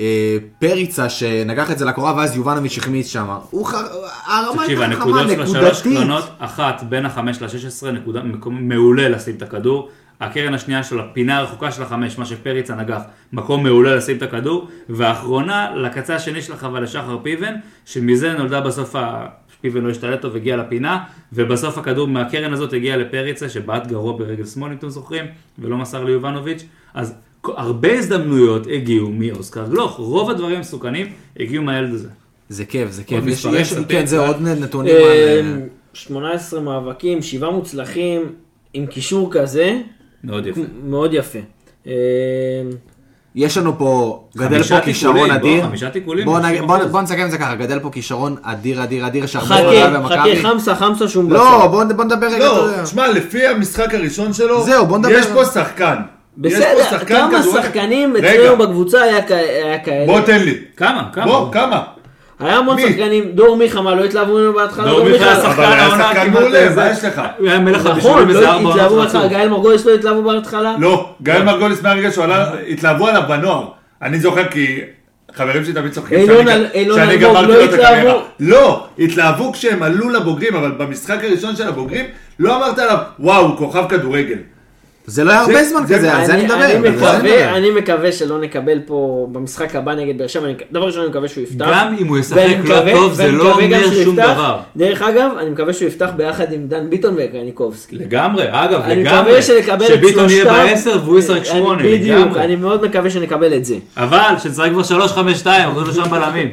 לפריצה, 0.00 1.08
שנגח 1.08 1.70
את 1.70 1.78
זה 1.78 1.84
לקורה, 1.84 2.14
ואז 2.16 2.36
יובנוביץ' 2.36 2.78
החמיץ 2.78 3.06
שם. 3.06 3.28
הוא 3.50 3.66
ח... 3.66 3.74
הרמה 4.26 4.62
תקשיב, 4.62 4.80
הייתה 4.80 4.96
חכמה, 4.96 5.20
הנקודות 5.20 5.30
של 5.30 5.40
השלוש 5.40 5.80
נקודתית. 5.80 5.98
קרנות, 5.98 6.24
אחת 6.38 6.82
בין 6.88 7.06
החמש 7.06 7.42
לשש 7.42 7.64
עשרה, 7.64 7.90
נקודה, 7.90 8.22
מקום 8.22 8.68
מעולה 8.68 9.08
לשים 9.08 9.36
את 9.36 9.42
הכדור. 9.42 9.88
הקרן 10.20 10.54
השנייה 10.54 10.82
של 10.82 11.00
הפינה 11.00 11.38
הרחוקה 11.38 11.72
של 11.72 11.82
החמש, 11.82 12.18
מה 12.18 12.26
שפריצה 12.26 12.74
נגח, 12.74 13.00
מקום 13.32 13.62
מעולה 13.62 13.96
לשים 13.96 14.16
את 14.16 14.22
הכדור. 14.22 14.68
והאחרונה, 14.88 15.76
לקצה 15.76 16.14
השני 16.14 16.42
שלך 16.42 16.68
ולשחר 16.72 17.18
פיבן, 17.22 17.54
שמזה 17.84 18.32
נולדה 18.32 18.60
בסוף, 18.60 18.96
ה... 18.96 19.26
פיבן 19.60 19.84
לא 19.84 19.90
השתלט 19.90 20.20
טוב, 20.20 20.36
הגיע 20.36 20.56
לפינה, 20.56 20.98
ובסוף 21.32 21.78
הכדור 21.78 22.08
מהקרן 22.08 22.52
הזאת 22.52 22.72
הגיע 22.72 22.96
לפריצה, 22.96 23.48
שבעט 23.48 23.86
גרוע 23.86 24.18
ברגל 24.18 24.46
שמאל, 24.46 24.70
אם 24.70 24.76
אתם 24.76 24.88
זוכרים, 24.88 25.24
ולא 25.58 25.76
מסר 25.76 26.04
ליובנוביץ'. 26.04 26.64
אז 26.94 27.14
הרבה 27.56 27.98
הזדמנויות 27.98 28.66
הגיעו 28.74 29.10
מאוסקר 29.12 29.66
גלוך, 29.68 29.96
רוב 29.96 30.30
הדברים 30.30 30.56
המסוכנים 30.56 31.06
הגיעו 31.40 31.64
מהילד 31.64 31.94
הזה. 31.94 32.08
זה 32.48 32.64
כיף, 32.64 32.90
זה 32.90 33.04
כיף. 33.04 33.24
יש, 33.26 33.44
יש, 33.52 33.70
ספר. 33.72 33.82
כן, 33.88 34.06
זה 34.06 34.18
עוד 34.18 34.36
נתונים 34.42 34.94
על... 34.96 35.02
אה, 35.02 35.40
אמ, 35.40 35.60
18 35.92 36.60
מאבקים, 36.60 37.22
7 37.22 37.50
מוצלחים, 37.50 38.22
עם 38.74 38.86
קישור 38.86 39.32
כזה, 39.32 39.78
מאוד 40.24 40.46
יפה. 40.46 40.60
מאוד 40.84 41.14
יפה. 41.14 41.38
אמ, 41.86 41.92
יש 43.34 43.56
לנו 43.58 43.78
פה, 43.78 44.22
גדל 44.36 44.62
פה 44.62 44.80
כישרון 44.80 45.28
בוא, 45.28 45.34
אדיר. 45.36 45.62
חמישה 45.64 45.90
תיקולים, 45.90 46.24
בוא, 46.24 46.38
90%. 46.40 46.42
נגיד- 46.42 46.62
בוא, 46.62 46.84
בוא 46.84 47.02
נסכם 47.02 47.24
את 47.26 47.30
זה 47.30 47.38
ככה, 47.38 47.54
גדל 47.54 47.78
פה 47.80 47.90
כישרון 47.90 48.36
אדיר, 48.42 48.84
אדיר, 48.84 49.06
אדיר, 49.06 49.24
יש 49.24 49.36
הרבה 49.36 49.48
חכה, 49.48 49.58
עבודה 49.60 49.86
חכה, 50.08 50.16
במכבי. 50.16 50.42
חמסה, 50.42 50.74
חמסה 50.74 51.08
שום 51.08 51.30
לא, 51.32 51.66
בוא, 51.66 51.84
בוא 51.84 52.04
נדבר 52.04 52.26
רגע. 52.26 52.36
אתה 52.36 52.44
לא. 52.76 52.82
תשמע, 52.82 53.08
לפי 53.08 53.46
המשחק 53.46 53.94
הראשון 53.94 54.32
שלו, 54.32 54.64
זהו, 54.64 54.86
בוא 54.86 54.98
נדבר. 54.98 55.10
יש 55.12 55.26
פה 55.26 55.44
שחקן. 55.44 55.96
יש 56.44 56.54
פה 56.54 56.58
בסדר, 56.60 56.82
שחקן 56.90 57.14
כמה 57.14 57.40
כדורגל. 57.42 57.62
שחקנים 57.62 58.16
אצלנו 58.16 58.56
בקבוצה 58.56 59.02
היה 59.02 59.22
כאלה? 59.22 60.06
בוא 60.06 60.20
תן 60.20 60.38
לי. 60.42 60.54
כמה? 60.76 61.02
כמה? 61.12 61.24
בוא, 61.26 61.52
כמה? 61.52 61.82
היה 62.40 62.56
המון? 62.56 62.80
שחקנים, 62.80 63.24
דור 63.34 63.56
מיכה, 63.56 63.80
מה, 63.80 63.94
לא 63.94 64.04
התלהבו 64.04 64.32
ממנו 64.34 64.52
בהתחלה? 64.52 64.84
דור 64.86 65.04
מיכה 65.04 65.24
היה 65.24 65.34
אבל 65.38 65.50
שחקן 65.50 65.62
היה 65.62 65.82
העונה 65.84 66.04
שחקן 66.04 66.20
כמעט 66.24 66.40
מעולה, 66.42 66.68
זה. 66.68 66.76
מה 66.76 66.90
יש 66.90 67.04
לך? 67.04 67.22
הוא 67.38 67.48
היה 67.48 67.58
מלך 67.58 67.76
נכון, 67.80 67.90
הבישולים 67.90 68.28
איזה 68.28 68.40
לא 68.40 68.48
ארבע 68.52 68.70
התלהבו 68.70 68.96
בהתחלה. 68.96 69.26
גאל 69.28 69.48
מרגוליס 69.48 69.86
לא 69.86 69.94
התלהבו 69.94 70.22
בהתחלה? 70.22 70.76
לא, 70.78 71.08
גיא 71.22 71.34
מרגוליס 71.44 71.82
מהרגע 71.82 72.12
שהוא 72.12 72.24
עלה, 72.24 72.46
התלהבו 72.68 73.06
עליו 73.08 73.22
בנוער. 73.28 73.66
אני 74.02 74.18
זוכר 74.20 74.44
כי 74.48 74.80
חברים 75.34 75.64
שלי 75.64 75.74
תמיד 75.74 75.92
צוחקים 75.92 76.26
שאני- 76.26 77.16
גמרתי 77.18 77.46
לא 77.46 77.54
לו 77.58 77.64
את 77.64 77.72
הקריירה. 77.72 78.14
לא, 78.40 78.86
התלהבו 78.98 79.52
כשהם 79.52 79.82
עלו 79.82 80.10
לבוגרים, 80.10 80.54
אבל 80.56 80.70
במשחק 80.70 81.24
הראשון 81.24 81.56
של 81.56 81.68
הבוגרים, 81.68 82.04
לא 82.38 82.56
אמרת 82.56 82.78
עליו, 82.78 82.98
וואו, 83.20 83.56
כוכב 83.56 83.84
כדורגל. 83.88 84.38
זה 85.06 85.24
לא 85.24 85.30
היה 85.30 85.40
הרבה 85.40 85.64
זה- 85.64 85.70
זמן 85.70 85.86
זה- 85.86 85.94
כזה, 85.98 86.12
על 86.16 86.26
זה 86.26 86.34
אני 86.34 86.42
מדבר. 86.44 86.54
אני 86.64 86.74
אני 86.74 86.88
מקווה. 86.96 87.56
אני 87.56 87.70
מקווה 87.70 88.12
שלא 88.12 88.40
נקבל 88.40 88.78
פה 88.86 89.26
במשחק 89.32 89.76
הבא 89.76 89.94
נגד 89.94 90.18
באר 90.18 90.26
שבע, 90.26 90.44
אני- 90.44 90.54
דבר 90.72 90.86
ראשון 90.86 91.00
אני 91.00 91.10
מקווה 91.10 91.28
שהוא 91.28 91.44
יפתח. 91.44 91.66
גם 91.70 91.94
אם 92.00 92.06
הוא 92.06 92.18
ישחק 92.18 92.36
לא 92.36 92.64
מקווה- 92.64 92.92
טוב, 92.92 93.12
זה 93.12 93.32
לא 93.32 93.44
מקווה 93.58 93.64
אומר 93.84 94.04
שום. 94.04 94.16
דבר. 94.16 94.58
דרך 94.76 95.02
אגב, 95.02 95.30
אני 95.40 95.50
מקווה 95.50 95.72
שהוא 95.72 95.88
יפתח 95.88 96.10
ביחד 96.16 96.52
עם 96.52 96.66
דן 96.66 96.90
ביטון 96.90 97.14
וקניקובסקי. 97.18 97.96
לגמרי, 97.96 98.44
אגב, 98.50 98.80
אני 98.80 99.02
לגמרי. 99.02 99.20
מקווה 99.22 99.42
שנקבל 99.42 99.86
את 99.86 99.90
שביטון 100.00 100.30
יהיה. 100.30 100.44
בעשר 100.44 101.00
והוא 101.04 101.18
ישחק 101.18 101.36
אני- 101.36 101.44
שמונה, 101.44 101.82
בדיוק, 101.82 102.20
לגמרי. 102.20 102.44
אני 102.44 102.56
מאוד 102.56 102.84
מקווה 102.86 103.10
שנקבל 103.10 103.54
את 103.54 103.64
זה. 103.64 103.74
אבל, 103.96 104.34
שנשחק 104.42 104.68
כבר 104.70 104.82
שלוש, 104.82 105.12
חמש, 105.12 105.38
שתיים, 105.38 105.68
עוברים 105.68 105.86
לשם 105.88 106.10
בלמים. 106.10 106.48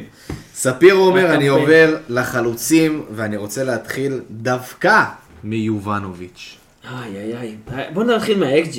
ספירו 0.55 1.07
אומר, 1.07 1.33
אני. 1.33 1.47
עובר 1.47 1.95
לחלוצים, 2.09 3.01
ואני 3.15 3.37
רוצה 3.37 3.63
להתחיל 3.63 4.19
דווקא 4.31 5.01
מיובנוביץ'. 5.43 6.57
איי 6.91 7.17
איי 7.17 7.37
איי. 7.37 7.57
בוא 7.93 8.03
נתחיל 8.03 8.37
מה-XG, 8.39 8.77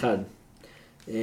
0.91. 0.00 0.04
אה, 1.08 1.14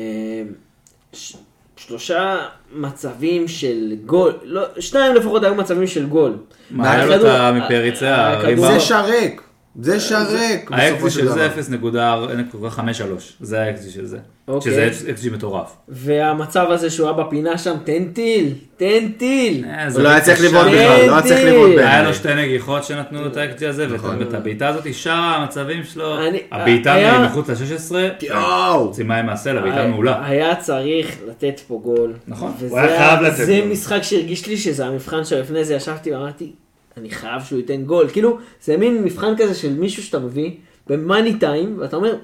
שלושה 1.77 2.37
מצבים 2.73 3.47
של 3.47 3.95
גול, 4.05 4.33
לא, 4.43 4.65
שניים 4.79 5.15
לפחות 5.15 5.43
היו 5.43 5.55
מצבים 5.55 5.87
של 5.87 6.05
גול. 6.05 6.37
מה, 6.71 6.91
היה 6.91 7.05
לו 7.05 7.15
את 7.15 7.21
המפריצה? 7.25 8.39
זה 8.55 8.79
שרק, 8.79 9.41
זה 9.81 9.99
שרק, 9.99 10.71
בסופו 10.71 10.75
האקזי 10.75 11.09
של 11.09 11.19
של 11.19 11.27
זה 11.27 11.47
דבר. 11.77 12.27
0.53, 12.69 13.01
זה 13.41 13.61
האקזי 13.61 13.91
של 13.91 14.05
זה. 14.05 14.17
אוקיי. 14.47 14.71
שזה 14.71 15.11
אקזי 15.11 15.29
מטורף. 15.29 15.75
והמצב 15.87 16.65
הזה 16.69 16.89
שהוא 16.89 17.07
היה 17.09 17.17
בפינה 17.17 17.57
שם, 17.57 17.75
תן 17.83 18.03
טיל, 18.13 18.53
תן 18.77 19.07
טיל. 19.17 19.65
אה, 19.65 19.89
זה 19.89 19.97
הוא 19.97 20.03
לא 20.03 20.09
היה 20.09 20.21
צריך. 20.21 20.41
לבעוט 20.43 20.65
בכלל, 20.67 21.05
לא 21.07 21.11
היה 21.13 21.21
צריך. 21.21 21.45
לבעוט 21.45 21.67
היה 21.67 21.75
בעיניי. 21.75 22.05
לו 22.05 22.13
שתי 22.13 22.35
נגיחות 22.35 22.83
שנתנו 22.83 23.21
לו 23.21 23.27
את 23.27 23.37
האקג'י 23.37 23.65
הזה, 23.67 23.87
נכון. 23.87 24.15
ואת 24.19 24.33
הבעיטה 24.33 24.67
הזאת, 24.67 24.93
שאר 24.93 25.13
המצבים 25.13 25.83
שלו, 25.83 26.27
אני- 26.27 26.39
הבעיטה 26.51 26.93
היה- 26.93 27.19
מחוץ 27.25 27.49
ל-16, 27.49 27.95
יואו! 28.23 28.91
צימה 28.93 29.17
עם 29.17 29.25
מעשה 29.25 29.53
לבעיטה 29.53 29.87
מעולה. 29.87 30.25
היה 30.25 30.55
צריך 30.55 31.17
לתת 31.27 31.59
פה 31.67 31.79
גול. 31.83 32.13
נכון. 32.27 32.51
הוא 32.69 32.79
היה 32.79 32.97
חייב 32.97 33.21
לתת 33.21 33.35
זה 33.45 33.59
גול. 33.61 33.71
משחק 33.71 34.01
שהרגיש 34.03 34.47
לי 34.47 34.57
שזה 34.57 34.85
המבחן 34.85 35.23
שלו. 35.25 35.39
לפני 35.39 35.65
זה 35.65 35.73
ישבתי 35.75 36.11
ואמרתי, 36.11 36.51
אני 36.99 37.09
חייב 37.09 37.41
שהוא 37.43 37.59
ייתן 37.59 37.83
גול. 37.83 38.07
כאילו, 38.09 38.37
זה 38.63 38.77
מין 38.77 39.03
מבחן 39.03 39.33
כזה 39.37 39.53
של 39.53 39.73
מישהו 39.73 40.03
שאתה 40.03 40.19
מביא 40.19 40.51
במאני 40.87 41.33
טיים, 41.39 41.75
ואתה 41.79 41.95
אומר, 41.95 42.15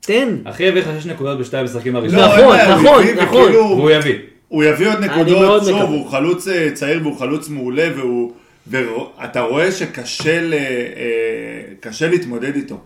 תן. 0.00 0.36
אחי 0.44 0.68
הביא 0.68 0.80
לך 0.80 0.88
6 1.00 1.06
נקודות 1.06 1.38
בשתי 1.38 1.56
המשחקים 1.56 1.94
לא, 1.94 1.98
הראשונים, 1.98 2.24
נכון, 2.24 2.44
הוא 2.44 2.54
נכון, 2.82 3.04
נכון. 3.16 3.52
והוא 3.52 3.90
יביא. 3.90 4.14
הוא 4.48 4.64
יביא 4.64 4.88
עוד 4.88 4.98
נקודות, 4.98 5.64
שוב. 5.64 5.90
הוא 5.90 6.10
חלוץ 6.10 6.48
אה, 6.48 6.70
צעיר 6.74 7.00
והוא 7.02 7.18
חלוץ 7.18 7.48
מעולה, 7.48 7.88
והוא... 7.96 8.32
ואתה 8.66 9.40
רואה 9.40 9.72
שקשה 9.72 10.42
ל... 10.42 10.54
אה, 10.54 11.62
קשה 11.80 12.08
להתמודד 12.08 12.56
איתו. 12.56 12.80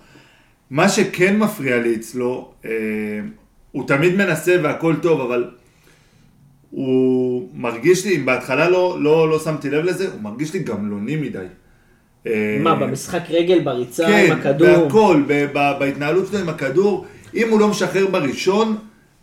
מה 0.71 0.89
שכן 0.89 1.39
מפריע 1.39 1.79
לי 1.79 1.95
אצלו, 1.95 2.53
אה, 2.65 2.71
הוא 3.73 3.89
תמיד 3.89 4.15
מנסה 4.15 4.57
והכל 4.63 4.95
טוב, 5.03 5.21
אבל 5.21 5.45
הוא 6.75 7.49
מרגיש 7.55 8.07
לי, 8.07 8.17
אם 8.17 8.27
בהתחלה 8.27 8.69
לא, 8.71 8.97
לא, 9.01 9.31
לא 9.31 9.39
שמתי 9.39 9.71
לב 9.71 9.85
לזה, 9.85 10.05
הוא 10.13 10.23
מרגיש 10.23 10.53
לי 10.55 10.59
גמלוני 10.59 11.17
מדי. 11.17 11.39
אה, 12.27 12.57
מה, 12.61 12.75
במשחק 12.75 13.21
רגל, 13.31 13.61
בריצה, 13.61 14.07
כן, 14.07 14.27
עם 14.33 14.39
הכדור? 14.39 14.69
בהכל, 14.85 15.23
ב- 15.27 15.47
ב- 15.55 15.73
בהתנהלות 15.79 16.27
שלו 16.31 16.39
עם 16.39 16.49
הכדור, 16.49 17.05
אם 17.35 17.49
הוא 17.51 17.61
לא 17.61 17.69
משחרר 17.69 18.07
בראשון 18.07 18.77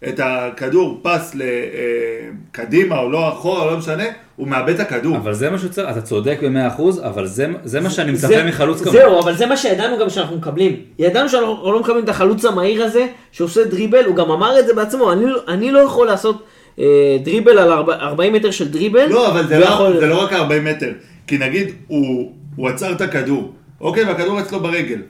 את 0.07 0.19
הכדור 0.23 0.99
פס 1.03 1.35
לקדימה 1.35 2.99
או 2.99 3.09
לא 3.11 3.29
אחורה, 3.29 3.71
לא 3.71 3.77
משנה, 3.77 4.03
הוא 4.35 4.47
מאבד 4.47 4.73
את 4.73 4.79
הכדור. 4.79 5.17
אבל 5.17 5.33
זה 5.33 5.49
מה 5.49 5.57
שצריך, 5.57 5.89
אתה 5.89 6.01
צודק 6.01 6.39
ב-100%, 6.43 6.81
אבל 7.03 7.25
זה- 7.27 7.47
זה 7.63 7.79
מה 7.79 7.89
שאני 7.89 8.11
מצפה 8.11 8.27
זה- 8.27 8.43
מחלוץ 8.43 8.81
כמוהו. 8.81 8.97
זהו, 8.99 9.19
אבל 9.19 9.35
זה 9.37 9.45
מה 9.45 9.57
שידענו 9.57 9.97
גם 9.99 10.09
שאנחנו 10.09 10.37
מקבלים. 10.37 10.75
ידענו 10.99 11.29
שאנחנו 11.29 11.71
לא 11.71 11.79
מקבלים 11.79 12.03
את 12.03 12.09
החלוץ 12.09 12.45
המהיר 12.45 12.83
הזה, 12.83 13.07
שעושה 13.31 13.63
דריבל, 13.65 14.05
הוא 14.05 14.15
גם 14.15 14.31
אמר 14.31 14.59
את 14.59 14.67
זה 14.67 14.73
בעצמו, 14.73 15.11
אני, 15.11 15.25
לא- 15.25 15.41
אני 15.47 15.71
לא 15.71 15.79
יכול 15.79 16.07
לעשות 16.07 16.35
אה, 16.35 16.41
דריבל 17.23 17.57
על 17.57 17.71
ארבע- 17.71 17.95
40 17.99 18.33
מטר 18.33 18.51
של 18.51 18.67
דריבל. 18.71 19.05
לא, 19.09 19.27
אבל 19.31 19.47
זה 19.47 19.59
ויכול- 19.59 19.89
לא, 19.93 19.99
זה 19.99 20.05
לא 20.07 20.23
רק 20.23 20.33
40 20.33 20.63
מטר. 20.65 20.91
כי 21.27 21.37
נגיד, 21.37 21.67
הוא, 21.87 22.31
הוא 22.55 22.69
עצר 22.69 22.91
את 22.91 23.01
הכדור, 23.01 23.53
אוקיי, 23.81 24.03
והכדור 24.03 24.39
אצלו 24.39 24.59
ברגל, 24.59 25.01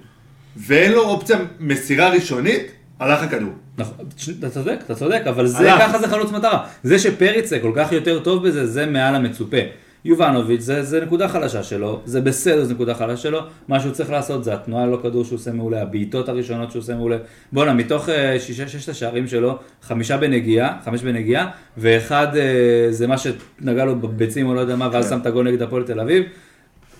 ואין 0.67 0.91
לו 0.91 1.01
אופציה 1.01 1.38
מסירה 1.59 2.09
ראשונית, 2.09 2.63
הלך 2.99 3.24
הכדור. 3.24 3.49
נכון, 3.78 3.95
אתה 4.39 4.49
צודק, 4.49 4.78
אתה 4.86 4.95
צודק, 4.95 5.22
אבל 5.30 5.47
זה, 5.47 5.74
הלך. 5.74 5.82
ככה 5.84 5.99
זה 5.99 6.07
חלוץ 6.07 6.32
מטרה. 6.32 6.63
זה 6.84 6.99
שפריצה 6.99 7.59
כל 7.59 7.72
כך 7.76 7.91
יותר 7.91 8.19
טוב 8.19 8.47
בזה, 8.47 8.65
זה 8.67 8.86
מעל 8.86 9.15
המצופה. 9.15 9.57
יובנוביץ' 10.06 10.62
זה, 10.62 10.84
זה 10.84 11.02
נקודה 11.02 11.28
חלשה 11.28 11.64
שלו, 11.64 12.02
זה 12.06 12.22
בסדר, 12.22 12.66
זו 12.66 12.74
נקודה 12.74 12.93
חלשה 12.93 13.22
שלו, 13.22 13.39
מה 13.68 13.80
שהוא 13.80 13.91
צריך 13.91 14.10
לעשות 14.10 14.43
זה 14.43 14.54
התנועה 14.54 14.86
ללא 14.86 14.99
כדור 15.04 15.24
שהוא 15.24 15.36
עושה 15.36 15.52
מעולה, 15.52 15.82
הבעיטות 15.82 16.30
הראשונות 16.30 16.72
שהוא 16.72 16.80
עושה 16.80 16.95
מעולה. 16.95 17.18
בואנה, 17.52 17.74
מתוך 17.74 18.10
אה, 18.10 18.39
שישה, 18.39 18.68
ששת 18.68 18.89
השערים 18.89 19.28
שלו, 19.28 19.60
חמישה 19.82 20.18
בנגיעה, 20.18 20.78
חמש 20.86 21.02
בנגיעה, 21.02 21.49
ואחד 21.78 22.36
אה, 22.36 22.88
זה 22.89 23.08
מה 23.08 23.16
שנגע 23.18 23.86
לו 23.86 23.95
בביצים 23.95 24.47
או 24.47 24.54
לא 24.54 24.60
יודע 24.60 24.76
מה, 24.76 24.89
ואז 24.91 25.10
שם 25.10 25.20
את 25.20 25.26
הגול 25.26 25.47
נגד 25.47 25.62
הפועל 25.62 25.84
תל 25.84 25.99
אביב. 25.99 26.24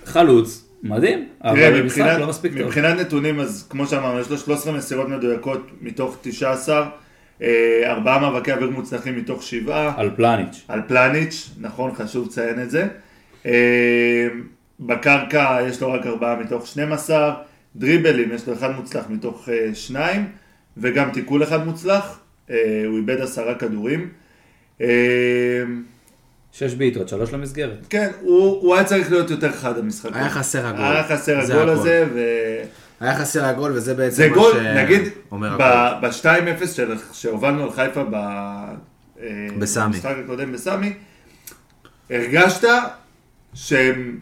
חלוץ, 0.06 0.68
מדהים, 0.84 1.28
אבל 1.44 1.82
במשחק 1.82 2.00
מבחינת, 2.00 2.20
לא 2.20 2.28
מספיק 2.28 2.54
טוב. 2.54 2.62
מבחינת 2.62 3.00
נתונים, 3.00 3.40
אז 3.40 3.68
כמו 3.70 3.88
שאמרנו, 3.88 4.20
יש 4.20 4.30
לו 4.30 4.38
13 4.38 4.74
מסירות 4.74 5.10
מדויקות 5.10 5.68
מתוך 5.82 6.18
19, 6.22 6.80
אה, 6.80 6.90
ארבעה 7.86 8.20
מאבקי 8.20 8.52
אוויר 8.52 8.70
מוצלחים 8.70 9.18
מתוך 9.18 9.44
שבעה, 9.44 9.94
על 9.98 10.12
פלניץ'. 10.16 10.66
על 10.68 10.82
פלניץ', 10.88 11.50
נכון, 11.60 11.92
חשוב 11.96 12.28
לציין 12.28 12.62
את 12.62 12.70
זה. 12.70 12.88
אה, 13.46 14.28
בקרקע 14.80 15.58
יש 15.68 15.82
לו 15.82 15.92
רק 15.92 16.06
ארבעה 16.06 16.36
מתוך 16.36 16.68
12, 16.68 17.34
דריבלים 17.76 18.32
יש 18.32 18.48
לו 18.48 18.54
אחד 18.54 18.72
מוצלח 18.72 19.06
מתוך 19.10 19.50
אה, 19.50 19.76
שניים, 19.76 20.26
וגם 20.78 21.10
תיקול 21.12 21.44
אחד 21.44 21.66
מוצלח, 21.66 22.20
אה, 22.50 22.84
הוא 22.88 22.98
איבד 22.98 23.22
עשרה 23.22 23.56
כדורים. 23.56 24.10
אה, 24.82 24.88
שש 26.52 26.74
בעיטות, 26.74 27.10
שלוש 27.10 27.34
למסגרת. 27.34 27.78
כן, 27.90 28.10
הוא, 28.22 28.62
הוא 28.62 28.76
היה 28.76 28.84
צריך 28.84 29.12
להיות 29.12 29.30
יותר 29.30 29.52
חד 29.52 29.78
המשחק. 29.78 30.10
היה 30.14 30.30
חסר 30.30 30.68
הגול. 30.68 30.82
היה 30.82 31.04
חסר 31.04 31.40
הגול 31.40 31.56
הכל. 31.56 31.70
הזה, 31.70 32.06
ו... 32.14 32.20
היה 33.02 33.16
חסר 33.20 33.46
הגול, 33.46 33.72
וזה 33.72 33.94
בעצם 33.94 34.16
זה 34.16 34.30
מה 34.30 34.36
גול, 34.36 34.52
שאומר 34.54 34.84
נגיד, 34.84 35.02
הכל. 35.32 35.48
ב-2-0 36.02 36.68
של- 36.68 36.96
שהובלנו 37.14 37.64
על 37.64 37.72
חיפה 37.72 38.04
ב... 38.04 38.14
אה, 38.16 39.48
בסמי. 39.60 39.84
במשחק 39.86 40.16
הקודם 40.24 40.52
בסמי, 40.52 40.94
הרגשת 42.10 42.68
שהם 43.54 44.20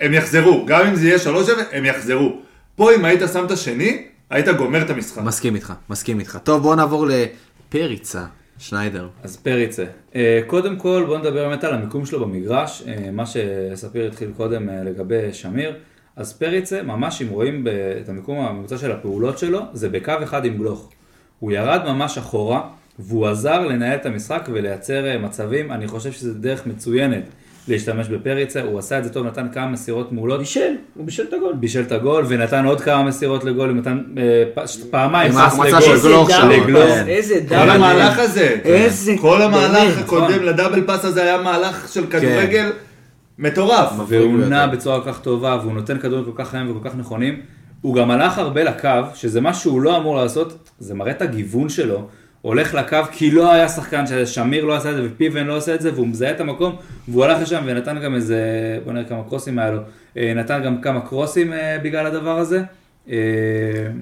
הם 0.00 0.14
יחזרו, 0.14 0.66
גם 0.66 0.86
אם 0.86 0.94
זה 0.96 1.06
יהיה 1.08 1.18
3-0, 1.18 1.28
הם 1.72 1.84
יחזרו. 1.84 2.40
פה 2.76 2.94
אם 2.94 3.04
היית 3.04 3.20
שם 3.32 3.44
את 3.46 3.50
השני, 3.50 4.02
היית 4.30 4.48
גומר 4.48 4.82
את 4.82 4.90
המשחק. 4.90 5.22
מסכים 5.22 5.54
איתך, 5.54 5.72
מסכים 5.90 6.20
איתך. 6.20 6.38
טוב, 6.44 6.62
בואו 6.62 6.74
נעבור 6.74 7.06
לפריצה, 7.06 8.24
שניידר. 8.58 9.08
אז 9.22 9.36
פריצה. 9.36 9.84
אה, 10.14 10.40
קודם 10.46 10.76
כל 10.76 11.04
בוא 11.06 11.18
נדבר 11.18 11.48
באמת 11.48 11.64
על 11.64 11.74
המיקום 11.74 12.06
שלו 12.06 12.20
במגרש, 12.26 12.82
אה, 12.86 13.10
מה 13.12 13.24
שספיר 13.26 14.06
התחיל 14.06 14.30
קודם 14.36 14.68
לגבי 14.84 15.32
שמיר. 15.32 15.76
אז 16.16 16.32
פריצה, 16.32 16.82
ממש 16.82 17.22
אם 17.22 17.28
רואים 17.28 17.64
ב- 17.64 17.68
את 18.04 18.08
המיקום 18.08 18.38
הממוצע 18.38 18.78
של 18.78 18.92
הפעולות 18.92 19.38
שלו, 19.38 19.60
זה 19.72 19.88
בקו 19.88 20.12
אחד 20.22 20.44
עם 20.44 20.56
גלוך. 20.56 20.88
הוא 21.38 21.52
ירד 21.52 21.80
ממש 21.86 22.18
אחורה, 22.18 22.60
והוא 22.98 23.26
עזר 23.26 23.60
לנהל 23.66 23.94
את 23.98 24.06
המשחק 24.06 24.48
ולייצר 24.52 25.06
אה, 25.06 25.18
מצבים, 25.18 25.72
אני 25.72 25.86
חושב 25.86 26.12
שזו 26.12 26.34
דרך 26.34 26.66
מצוינת 26.66 27.22
להשתמש 27.68 28.08
בפריצה, 28.08 28.62
הוא 28.62 28.78
עשה 28.78 28.98
את 28.98 29.04
זה 29.04 29.10
טוב, 29.10 29.26
נתן 29.26 29.46
כמה 29.54 29.66
מסירות 29.66 30.12
מעולות, 30.12 30.38
בישל, 30.38 30.72
הוא 30.94 31.06
בישל 31.06 31.22
את 31.22 31.32
הגול. 31.32 31.52
בישל 31.54 31.80
את 31.82 31.92
הגול 31.92 32.24
ונתן 32.28 32.64
עוד 32.64 32.80
כמה 32.80 33.02
מסירות 33.02 33.44
לגול, 33.44 33.68
הוא 33.68 33.76
נתן 33.76 34.02
אה, 34.18 34.22
פ- 34.54 34.76
פעמיים 34.90 35.32
פס 35.32 35.38
ההחמצה 35.38 35.78
לגול. 35.78 36.76
איזה. 36.76 36.94
כן. 36.94 37.08
איזה 37.08 37.34
כל 37.34 37.48
דאבל. 37.48 37.70
המהלך 37.70 38.18
הזה, 38.18 38.56
איזה 38.64 39.12
כל 39.20 39.42
המהלך 39.42 39.98
הקודם 39.98 40.24
נכון. 40.30 40.42
לדאבל 40.42 40.86
פאס 40.86 41.04
הזה 41.04 41.22
היה 41.22 41.42
מהלך 41.42 41.88
של 41.92 42.06
כדורגל 42.06 42.70
מטורף. 43.38 43.92
והוא. 44.08 44.38
נע 44.38 44.66
בצורה 44.66 45.00
כל 45.00 45.12
כך 45.12 45.20
טובה, 45.20 45.58
והוא 45.62 45.72
נותן 45.72 45.98
כדורים 45.98 46.24
כל 46.24 46.44
כך 46.44 46.50
חיים 46.50 46.70
וכל 46.70 46.88
כך 46.88 46.96
נכונים. 46.96 47.40
הוא 47.80 47.94
גם 47.94 48.10
הלך 48.10 48.38
הרבה 48.38 48.64
לקו, 48.64 48.88
שזה 49.14 49.40
מה 49.40 49.54
שהוא 49.54 49.80
לא 49.80 49.96
אמור 49.96 50.16
לעשות, 50.16 50.70
זה 50.78 50.94
מראה 50.94 51.10
את 51.10 51.22
הגיוון 51.22 51.68
שלו. 51.68 52.08
הולך 52.44 52.74
לקו 52.74 52.98
כי 53.12 53.30
לא 53.30 53.52
היה 53.52 53.68
שחקן 53.68 54.04
ששמיר 54.06 54.64
לא 54.64 54.76
עשה 54.76 54.90
את 54.90 54.96
זה 54.96 55.02
ופיבן 55.06 55.46
לא 55.46 55.56
עושה 55.56 55.74
את 55.74 55.80
זה 55.80 55.94
והוא 55.94 56.06
מזהה 56.06 56.30
את 56.30 56.40
המקום 56.40 56.76
והוא 57.08 57.24
הלך 57.24 57.42
לשם 57.42 57.62
ונתן 57.66 58.00
גם 58.00 58.14
איזה, 58.14 58.38
בוא 58.84 58.92
נראה 58.92 59.04
כמה 59.04 59.22
קרוסים 59.28 59.58
היה 59.58 59.70
לו, 59.70 59.80
אה, 60.16 60.32
נתן 60.36 60.62
גם 60.64 60.80
כמה 60.80 61.00
קרוסים 61.00 61.52
אה, 61.52 61.78
בגלל 61.82 62.06
הדבר 62.06 62.38
הזה. 62.38 62.62
אה, 63.10 63.16